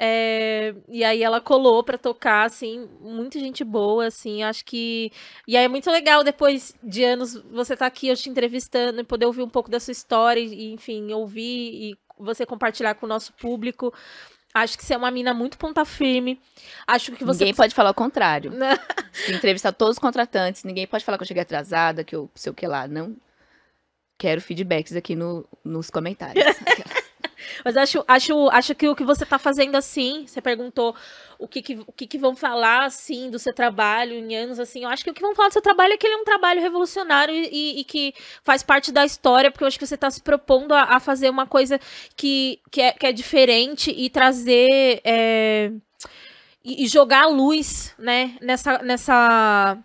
É, 0.00 0.74
e 0.88 1.02
aí 1.02 1.22
ela 1.22 1.40
colou 1.40 1.82
pra 1.82 1.98
tocar, 1.98 2.46
assim, 2.46 2.88
muita 3.00 3.40
gente 3.40 3.64
boa, 3.64 4.06
assim, 4.06 4.44
acho 4.44 4.64
que... 4.64 5.10
E 5.46 5.56
aí 5.56 5.64
é 5.64 5.68
muito 5.68 5.90
legal, 5.90 6.22
depois 6.22 6.74
de 6.82 7.02
anos, 7.02 7.34
você 7.50 7.76
tá 7.76 7.86
aqui, 7.86 8.06
eu 8.06 8.16
te 8.16 8.30
entrevistando, 8.30 9.00
e 9.00 9.04
poder 9.04 9.26
ouvir 9.26 9.42
um 9.42 9.48
pouco 9.48 9.70
da 9.70 9.80
sua 9.80 9.92
história, 9.92 10.40
e, 10.40 10.72
enfim, 10.72 11.12
ouvir 11.12 11.90
e 11.90 11.98
você 12.16 12.46
compartilhar 12.46 12.94
com 12.94 13.06
o 13.06 13.08
nosso 13.08 13.32
público. 13.32 13.92
Acho 14.54 14.78
que 14.78 14.84
você 14.84 14.94
é 14.94 14.96
uma 14.96 15.10
mina 15.10 15.34
muito 15.34 15.58
ponta 15.58 15.84
firme. 15.84 16.40
Acho 16.86 17.12
que 17.12 17.24
você... 17.24 17.40
Ninguém 17.40 17.54
pode 17.54 17.74
falar 17.74 17.90
o 17.90 17.94
contrário. 17.94 18.52
Se 19.12 19.32
entrevistar 19.32 19.72
todos 19.72 19.96
os 19.96 19.98
contratantes, 19.98 20.64
ninguém 20.64 20.86
pode 20.86 21.04
falar 21.04 21.18
que 21.18 21.22
eu 21.22 21.28
cheguei 21.28 21.42
atrasada, 21.42 22.04
que 22.04 22.14
eu 22.14 22.30
sei 22.34 22.50
o 22.50 22.54
que 22.54 22.66
lá. 22.66 22.88
Não 22.88 23.16
quero 24.16 24.40
feedbacks 24.40 24.96
aqui 24.96 25.14
no, 25.14 25.44
nos 25.64 25.90
comentários. 25.90 26.44
Mas 27.64 27.76
acho, 27.76 28.04
acho, 28.06 28.48
acho 28.50 28.74
que 28.74 28.88
o 28.88 28.96
que 28.96 29.04
você 29.04 29.24
tá 29.26 29.38
fazendo 29.38 29.76
assim, 29.76 30.26
você 30.26 30.40
perguntou 30.40 30.94
o 31.38 31.46
que, 31.46 31.62
que, 31.62 31.74
o 31.86 31.92
que, 31.92 32.06
que 32.06 32.18
vão 32.18 32.34
falar, 32.34 32.84
assim, 32.84 33.30
do 33.30 33.38
seu 33.38 33.54
trabalho 33.54 34.12
em 34.14 34.36
anos, 34.36 34.58
assim, 34.58 34.82
eu 34.84 34.88
acho 34.88 35.04
que 35.04 35.10
o 35.10 35.14
que 35.14 35.22
vão 35.22 35.34
falar 35.34 35.48
do 35.48 35.52
seu 35.52 35.62
trabalho 35.62 35.92
é 35.92 35.96
que 35.96 36.06
ele 36.06 36.14
é 36.14 36.18
um 36.18 36.24
trabalho 36.24 36.60
revolucionário 36.60 37.32
e, 37.34 37.80
e- 37.80 37.84
que 37.84 38.12
faz 38.42 38.62
parte 38.62 38.90
da 38.90 39.04
história, 39.04 39.50
porque 39.50 39.62
eu 39.64 39.68
acho 39.68 39.78
que 39.78 39.86
você 39.86 39.96
tá 39.96 40.10
se 40.10 40.20
propondo 40.20 40.72
a, 40.74 40.82
a 40.96 41.00
fazer 41.00 41.30
uma 41.30 41.46
coisa 41.46 41.80
que, 42.16 42.60
que, 42.70 42.80
é, 42.82 42.92
que 42.92 43.06
é 43.06 43.12
diferente 43.12 43.90
e 43.96 44.10
trazer... 44.10 45.00
é, 45.04 45.70
e, 46.64 46.84
e 46.84 46.88
jogar 46.88 47.24
a 47.24 47.28
luz, 47.28 47.94
né, 47.98 48.36
nessa... 48.40 48.78
nessa 48.78 49.78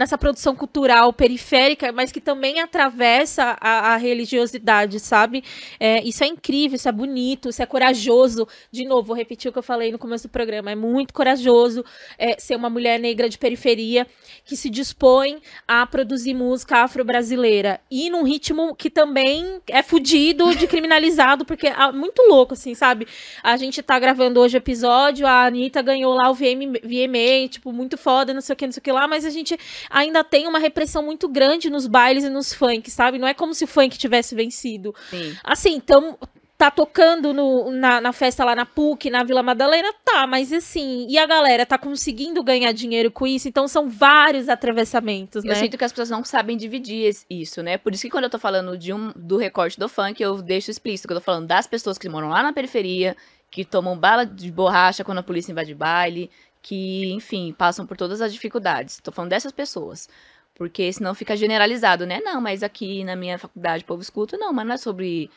nessa 0.00 0.16
produção 0.16 0.56
cultural 0.56 1.12
periférica, 1.12 1.92
mas 1.92 2.10
que 2.10 2.22
também 2.22 2.58
atravessa 2.58 3.54
a, 3.60 3.92
a 3.92 3.96
religiosidade, 3.98 4.98
sabe? 4.98 5.44
É, 5.78 6.02
isso 6.02 6.24
é 6.24 6.26
incrível, 6.26 6.76
isso 6.76 6.88
é 6.88 6.92
bonito, 6.92 7.50
isso 7.50 7.62
é 7.62 7.66
corajoso. 7.66 8.48
De 8.72 8.86
novo, 8.86 9.08
vou 9.08 9.16
repetir 9.16 9.50
o 9.50 9.52
que 9.52 9.58
eu 9.58 9.62
falei 9.62 9.92
no 9.92 9.98
começo 9.98 10.26
do 10.26 10.30
programa. 10.30 10.70
É 10.70 10.74
muito 10.74 11.12
corajoso 11.12 11.84
é, 12.16 12.40
ser 12.40 12.56
uma 12.56 12.70
mulher 12.70 12.98
negra 12.98 13.28
de 13.28 13.36
periferia 13.36 14.06
que 14.42 14.56
se 14.56 14.70
dispõe 14.70 15.38
a 15.68 15.86
produzir 15.86 16.32
música 16.32 16.78
afro-brasileira. 16.78 17.78
E 17.90 18.08
num 18.08 18.22
ritmo 18.22 18.74
que 18.74 18.88
também 18.88 19.60
é 19.66 19.82
fudido 19.82 20.54
de 20.54 20.66
criminalizado, 20.66 21.44
porque 21.44 21.66
é 21.66 21.92
muito 21.92 22.22
louco, 22.22 22.54
assim, 22.54 22.74
sabe? 22.74 23.06
A 23.42 23.54
gente 23.58 23.82
tá 23.82 23.98
gravando 23.98 24.40
hoje 24.40 24.56
o 24.56 24.58
episódio, 24.58 25.26
a 25.26 25.44
Anitta 25.44 25.82
ganhou 25.82 26.14
lá 26.14 26.30
o 26.30 26.34
VM, 26.34 26.72
VMA, 26.82 27.48
tipo, 27.50 27.70
muito 27.70 27.98
foda, 27.98 28.32
não 28.32 28.40
sei 28.40 28.54
o 28.54 28.56
que, 28.56 28.64
não 28.64 28.72
sei 28.72 28.80
o 28.80 28.82
que 28.82 28.92
lá, 28.92 29.06
mas 29.06 29.26
a 29.26 29.30
gente 29.30 29.58
ainda 29.90 30.22
tem 30.24 30.46
uma 30.46 30.58
repressão 30.58 31.02
muito 31.02 31.28
grande 31.28 31.68
nos 31.68 31.86
bailes 31.86 32.24
e 32.24 32.30
nos 32.30 32.54
funk, 32.54 32.90
sabe? 32.90 33.18
Não 33.18 33.26
é 33.28 33.34
como 33.34 33.52
se 33.52 33.64
o 33.64 33.68
funk 33.68 33.98
tivesse 33.98 34.34
vencido. 34.34 34.94
Sim. 35.10 35.36
Assim, 35.44 35.74
então 35.74 36.16
tá 36.56 36.70
tocando 36.70 37.32
no- 37.32 37.70
na, 37.70 38.02
na 38.02 38.12
festa 38.12 38.44
lá 38.44 38.54
na 38.54 38.66
PUC, 38.66 39.08
na 39.08 39.24
Vila 39.24 39.42
Madalena, 39.42 39.88
tá, 40.04 40.26
mas 40.26 40.52
assim, 40.52 41.06
e 41.08 41.16
a 41.16 41.24
galera 41.26 41.64
tá 41.64 41.78
conseguindo 41.78 42.42
ganhar 42.44 42.70
dinheiro 42.72 43.10
com 43.10 43.26
isso, 43.26 43.48
então 43.48 43.66
são 43.66 43.88
vários 43.88 44.46
atravessamentos, 44.46 45.42
né? 45.42 45.52
Eu 45.52 45.56
sinto 45.56 45.78
que 45.78 45.84
as 45.84 45.90
pessoas 45.90 46.10
não 46.10 46.22
sabem 46.22 46.58
dividir 46.58 47.16
isso, 47.30 47.62
né? 47.62 47.78
Por 47.78 47.94
isso 47.94 48.02
que 48.02 48.10
quando 48.10 48.24
eu 48.24 48.30
tô 48.30 48.38
falando 48.38 48.76
de 48.76 48.92
um, 48.92 49.10
do 49.16 49.38
recorte 49.38 49.78
do 49.78 49.88
funk, 49.88 50.22
eu 50.22 50.42
deixo 50.42 50.70
explícito 50.70 51.08
que 51.08 51.14
eu 51.14 51.18
tô 51.18 51.24
falando 51.24 51.46
das 51.46 51.66
pessoas 51.66 51.96
que 51.96 52.08
moram 52.10 52.28
lá 52.28 52.42
na 52.42 52.52
periferia, 52.52 53.16
que 53.50 53.64
tomam 53.64 53.96
bala 53.98 54.24
de 54.26 54.52
borracha 54.52 55.02
quando 55.02 55.18
a 55.18 55.22
polícia 55.22 55.50
invade 55.52 55.74
baile, 55.74 56.30
que, 56.62 57.12
enfim, 57.12 57.52
passam 57.56 57.86
por 57.86 57.96
todas 57.96 58.20
as 58.20 58.32
dificuldades. 58.32 59.00
Tô 59.00 59.12
falando 59.12 59.30
dessas 59.30 59.52
pessoas. 59.52 60.08
Porque 60.54 60.92
senão 60.92 61.14
fica 61.14 61.36
generalizado, 61.36 62.06
né? 62.06 62.20
Não, 62.20 62.40
mas 62.40 62.62
aqui 62.62 63.02
na 63.04 63.16
minha 63.16 63.38
faculdade, 63.38 63.84
povo 63.84 64.02
escuta, 64.02 64.36
não, 64.36 64.52
mas 64.52 64.66
não 64.66 64.74
é 64.74 64.78
sobre 64.78 65.30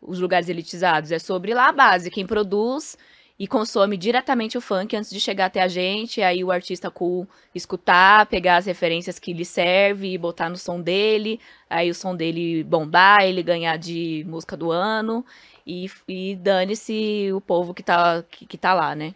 os 0.00 0.20
lugares 0.20 0.48
elitizados, 0.48 1.10
é 1.12 1.18
sobre 1.18 1.54
lá 1.54 1.68
a 1.68 1.72
base, 1.72 2.10
quem 2.10 2.26
produz 2.26 2.96
e 3.38 3.46
consome 3.46 3.96
diretamente 3.96 4.56
o 4.56 4.60
funk 4.60 4.96
antes 4.96 5.10
de 5.10 5.20
chegar 5.20 5.46
até 5.46 5.62
a 5.62 5.68
gente, 5.68 6.22
aí 6.22 6.42
o 6.42 6.50
artista 6.50 6.90
cool 6.90 7.28
escutar, 7.54 8.26
pegar 8.26 8.56
as 8.56 8.66
referências 8.66 9.18
que 9.18 9.32
lhe 9.32 9.44
serve 9.44 10.12
e 10.12 10.18
botar 10.18 10.48
no 10.48 10.56
som 10.56 10.80
dele, 10.80 11.38
aí 11.68 11.90
o 11.90 11.94
som 11.94 12.16
dele 12.16 12.64
bombar, 12.64 13.24
ele 13.24 13.42
ganhar 13.42 13.76
de 13.76 14.24
música 14.26 14.56
do 14.56 14.70
ano 14.70 15.24
e, 15.66 15.90
e 16.08 16.36
dane-se 16.36 17.30
o 17.32 17.40
povo 17.40 17.74
que 17.74 17.82
tá, 17.82 18.22
que, 18.30 18.46
que 18.46 18.56
tá 18.56 18.72
lá, 18.72 18.94
né? 18.94 19.14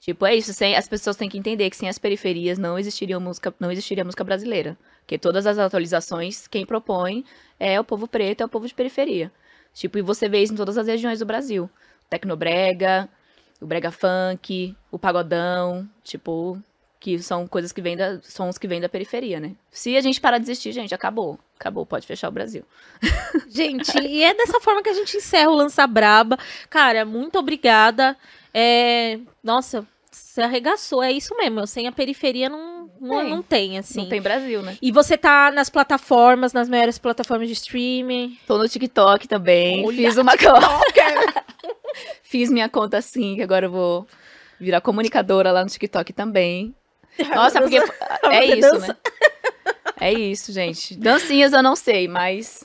Tipo, 0.00 0.24
é 0.24 0.34
isso, 0.34 0.54
sem, 0.54 0.74
as 0.76 0.88
pessoas 0.88 1.14
têm 1.14 1.28
que 1.28 1.36
entender 1.36 1.68
que 1.68 1.76
sem 1.76 1.88
as 1.88 1.98
periferias 1.98 2.58
não 2.58 2.78
existiria 2.78 3.20
música, 3.20 3.54
não 3.60 3.70
existiria 3.70 4.02
música 4.02 4.24
brasileira. 4.24 4.76
Porque 5.00 5.18
todas 5.18 5.46
as 5.46 5.58
atualizações, 5.58 6.48
quem 6.48 6.64
propõe 6.64 7.24
é 7.58 7.78
o 7.78 7.84
povo 7.84 8.08
preto, 8.08 8.40
é 8.40 8.46
o 8.46 8.48
povo 8.48 8.66
de 8.66 8.74
periferia. 8.74 9.30
Tipo, 9.74 9.98
e 9.98 10.02
você 10.02 10.28
vê 10.28 10.42
isso 10.42 10.54
em 10.54 10.56
todas 10.56 10.78
as 10.78 10.86
regiões 10.86 11.18
do 11.18 11.26
Brasil. 11.26 11.68
Tecnobrega, 12.08 13.08
o 13.60 13.66
brega 13.66 13.90
funk, 13.90 14.74
o 14.90 14.98
pagodão, 14.98 15.88
tipo, 16.02 16.58
que 16.98 17.18
são 17.18 17.46
coisas 17.46 17.70
que 17.70 17.82
vêm 17.82 17.96
da, 17.96 18.20
sons 18.22 18.56
que 18.56 18.66
vêm 18.66 18.80
da 18.80 18.88
periferia, 18.88 19.38
né? 19.38 19.54
Se 19.70 19.96
a 19.96 20.00
gente 20.00 20.20
parar 20.20 20.38
de 20.38 20.44
existir, 20.44 20.72
gente, 20.72 20.94
acabou. 20.94 21.38
Acabou, 21.58 21.84
pode 21.84 22.06
fechar 22.06 22.28
o 22.28 22.32
Brasil. 22.32 22.64
Gente, 23.48 23.98
e 23.98 24.22
é 24.22 24.32
dessa 24.32 24.60
forma 24.60 24.82
que 24.82 24.88
a 24.88 24.94
gente 24.94 25.16
encerra 25.16 25.50
o 25.50 25.54
Lança 25.54 25.86
Braba. 25.86 26.38
Cara, 26.70 27.04
muito 27.04 27.38
obrigada. 27.38 28.16
É... 28.52 29.18
Nossa, 29.42 29.86
você 30.10 30.42
arregaçou, 30.42 31.02
é 31.02 31.12
isso 31.12 31.36
mesmo. 31.36 31.66
Sem 31.66 31.86
a 31.86 31.92
periferia 31.92 32.48
não, 32.48 32.90
não, 33.00 33.20
Tem. 33.20 33.30
não 33.30 33.42
tem, 33.42 33.78
assim. 33.78 34.02
Não 34.02 34.08
tem 34.08 34.20
Brasil, 34.20 34.62
né? 34.62 34.76
E 34.80 34.90
você 34.92 35.16
tá 35.16 35.50
nas 35.50 35.70
plataformas, 35.70 36.52
nas 36.52 36.68
maiores 36.68 36.98
plataformas 36.98 37.48
de 37.48 37.54
streaming. 37.54 38.38
Tô 38.46 38.58
no 38.58 38.68
TikTok 38.68 39.26
também. 39.26 39.84
Olha, 39.86 39.96
fiz 39.96 40.16
uma 40.16 40.32
conta. 40.38 41.44
Fiz 42.22 42.50
minha 42.50 42.68
conta 42.68 42.98
assim, 42.98 43.36
que 43.36 43.42
agora 43.42 43.66
eu 43.66 43.70
vou 43.70 44.06
virar 44.58 44.80
comunicadora 44.80 45.50
lá 45.50 45.64
no 45.64 45.70
TikTok 45.70 46.12
também. 46.12 46.74
Nossa, 47.34 47.60
porque 47.60 47.78
é 48.24 48.44
isso, 48.44 48.78
né? 48.78 48.96
É 50.00 50.12
isso, 50.12 50.52
gente. 50.52 50.96
Dancinhas 50.96 51.52
eu 51.52 51.62
não 51.62 51.76
sei, 51.76 52.08
mas 52.08 52.64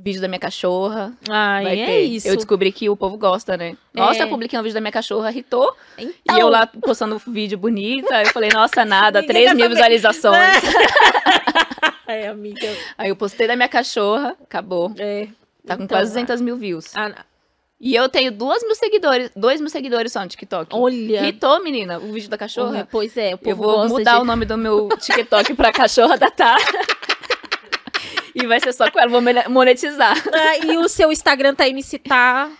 vídeo 0.00 0.20
da 0.20 0.28
minha 0.28 0.38
cachorra 0.38 1.12
Ai, 1.28 1.64
vai 1.64 1.80
é 1.80 1.86
ter. 1.86 2.00
isso. 2.02 2.28
Eu 2.28 2.36
descobri 2.36 2.70
que 2.70 2.88
o 2.88 2.96
povo 2.96 3.16
gosta, 3.18 3.56
né? 3.56 3.76
Nossa, 3.92 4.20
É. 4.20 4.22
eu 4.22 4.28
publiquei 4.28 4.58
um 4.58 4.62
vídeo 4.62 4.74
da 4.74 4.80
minha 4.80 4.92
cachorra, 4.92 5.30
irritou. 5.30 5.74
Então, 5.98 6.36
E 6.36 6.40
eu 6.40 6.48
lá 6.48 6.66
postando 6.66 7.18
vídeo 7.26 7.58
bonita. 7.58 8.22
Eu 8.22 8.26
falei, 8.30 8.50
nossa, 8.52 8.84
nada, 8.84 9.20
Ninguém 9.20 9.34
3 9.34 9.48
quer 9.48 9.54
mil 9.54 9.64
saber. 9.64 9.74
visualizações. 9.74 10.62
É, 12.10 12.26
amiga. 12.28 12.66
Aí 12.96 13.10
eu 13.10 13.16
postei 13.16 13.46
da 13.46 13.54
minha 13.54 13.68
cachorra, 13.68 14.34
acabou. 14.42 14.90
É. 14.98 15.28
Tá 15.66 15.76
com 15.76 15.82
Então, 15.82 15.98
quase 15.98 16.10
200 16.12 16.40
mil 16.40 16.56
views. 16.56 16.96
ah, 16.96 17.12
E 17.78 17.94
eu 17.94 18.08
tenho 18.08 18.32
duas 18.32 18.62
mil 18.62 18.74
seguidores, 18.74 19.30
dois 19.36 19.60
mil 19.60 19.68
seguidores 19.68 20.10
só 20.12 20.20
no 20.22 20.26
TikTok. 20.28 20.74
olha. 20.74 20.94
Irritou, 21.20 21.62
menina, 21.62 21.98
o 21.98 22.10
vídeo 22.12 22.30
da 22.30 22.38
cachorra. 22.38 22.88
Pois 22.90 23.14
é, 23.14 23.34
o 23.34 23.38
povo 23.38 23.50
Eu 23.50 23.56
vou 23.56 23.76
gosta 23.76 23.88
mudar 23.98 24.14
de... 24.14 24.20
o 24.22 24.24
nome 24.24 24.46
do 24.46 24.56
meu 24.56 24.88
TikTok 24.98 25.52
pra 25.54 25.70
cachorra 25.70 26.16
da 26.16 26.30
Tá. 26.30 26.56
E 28.42 28.46
vai 28.46 28.60
ser 28.60 28.72
só 28.72 28.90
com 28.90 28.98
ela, 28.98 29.10
vou 29.10 29.20
mone- 29.20 29.48
monetizar. 29.48 30.16
Ah, 30.32 30.58
e 30.58 30.76
o 30.78 30.88
seu 30.88 31.10
Instagram 31.12 31.54
tá 31.54 31.68
MC 31.68 31.98
Tá. 31.98 32.50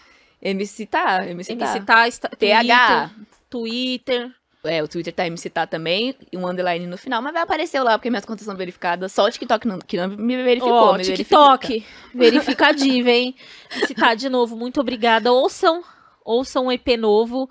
MC 0.41 0.87
tá, 0.87 1.27
MC 1.27 1.57
tá. 1.57 1.65
MC 1.67 1.81
Tá, 1.85 2.09
Insta- 2.09 2.29
TH. 2.39 3.11
Twitter. 3.51 4.29
Twitter. 4.29 4.31
É, 4.65 4.83
o 4.83 4.89
Twitter 4.89 5.13
tá 5.15 5.25
MC 5.27 5.49
tá 5.49 5.67
também, 5.67 6.15
e 6.33 6.37
um 6.37 6.47
underline 6.47 6.87
no 6.87 6.99
final, 6.99 7.23
mas 7.23 7.33
vai 7.33 7.43
aparecer 7.43 7.81
lá, 7.81 7.97
porque 7.97 8.11
minhas 8.11 8.25
contas 8.25 8.45
são 8.45 8.57
verificadas. 8.57 9.13
Só 9.13 9.25
o 9.25 9.31
TikTok 9.31 9.67
não, 9.67 9.79
que 9.79 9.97
não 9.97 10.09
me 10.09 10.37
verificou, 10.43 10.73
Ó, 10.73 10.97
me 10.97 11.05
TikTok. 11.05 11.85
Verifica 12.15 12.73
diva, 12.73 13.11
hein? 13.11 13.35
MC 13.75 13.95
Tá, 13.95 14.15
de 14.15 14.29
novo, 14.29 14.57
muito 14.57 14.81
obrigada. 14.81 15.33
Ouçam, 15.33 15.83
ouçam 16.25 16.67
um 16.67 16.73
EP 16.73 16.97
novo. 16.99 17.49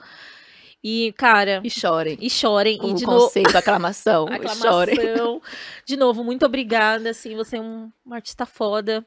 E, 0.90 1.12
cara. 1.18 1.60
E 1.66 1.70
chorem. 1.70 2.18
e 2.22 2.30
chorem. 2.30 2.78
Com 2.78 2.88
e 2.88 2.94
de 2.94 3.06
novo... 3.06 3.26
conceito, 3.26 3.58
aclamação, 3.58 4.26
e 4.32 4.56
chorem. 4.56 4.98
Aclamação. 4.98 5.42
De 5.86 5.98
novo, 5.98 6.24
muito 6.24 6.46
obrigada. 6.46 7.10
Assim, 7.10 7.36
você 7.36 7.58
é 7.58 7.62
um 7.62 7.92
artista 8.10 8.46
foda. 8.46 9.06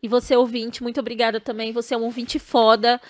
E 0.00 0.06
você, 0.06 0.36
ouvinte, 0.36 0.84
muito 0.84 1.00
obrigada 1.00 1.40
também. 1.40 1.72
Você 1.72 1.94
é 1.94 1.98
um 1.98 2.04
ouvinte 2.04 2.38
foda. 2.38 3.00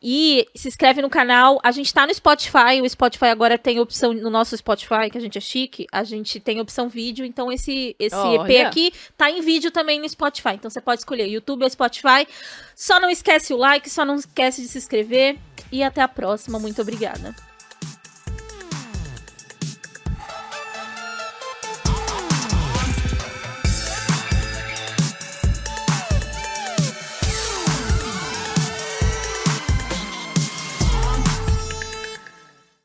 E 0.00 0.46
se 0.54 0.68
inscreve 0.68 1.02
no 1.02 1.10
canal. 1.10 1.58
A 1.64 1.72
gente 1.72 1.92
tá 1.92 2.06
no 2.06 2.14
Spotify. 2.14 2.80
O 2.80 2.88
Spotify 2.88 3.26
agora 3.26 3.58
tem 3.58 3.80
opção 3.80 4.12
no 4.12 4.30
nosso 4.30 4.56
Spotify, 4.56 5.10
que 5.10 5.18
a 5.18 5.20
gente 5.20 5.36
é 5.36 5.40
chique. 5.40 5.88
A 5.90 6.04
gente 6.04 6.38
tem 6.38 6.60
opção 6.60 6.88
vídeo. 6.88 7.24
Então, 7.24 7.50
esse, 7.50 7.96
esse 7.98 8.14
EP 8.14 8.40
Olha. 8.40 8.68
aqui 8.68 8.92
tá 9.16 9.28
em 9.28 9.40
vídeo 9.40 9.72
também 9.72 9.98
no 9.98 10.08
Spotify. 10.08 10.50
Então, 10.50 10.70
você 10.70 10.80
pode 10.80 11.00
escolher 11.00 11.26
YouTube 11.26 11.64
ou 11.64 11.70
Spotify. 11.70 12.24
Só 12.76 13.00
não 13.00 13.10
esquece 13.10 13.52
o 13.52 13.56
like, 13.56 13.90
só 13.90 14.04
não 14.04 14.14
esquece 14.14 14.62
de 14.62 14.68
se 14.68 14.78
inscrever. 14.78 15.36
E 15.72 15.82
até 15.82 16.02
a 16.02 16.06
próxima. 16.06 16.60
Muito 16.60 16.80
obrigada. 16.80 17.34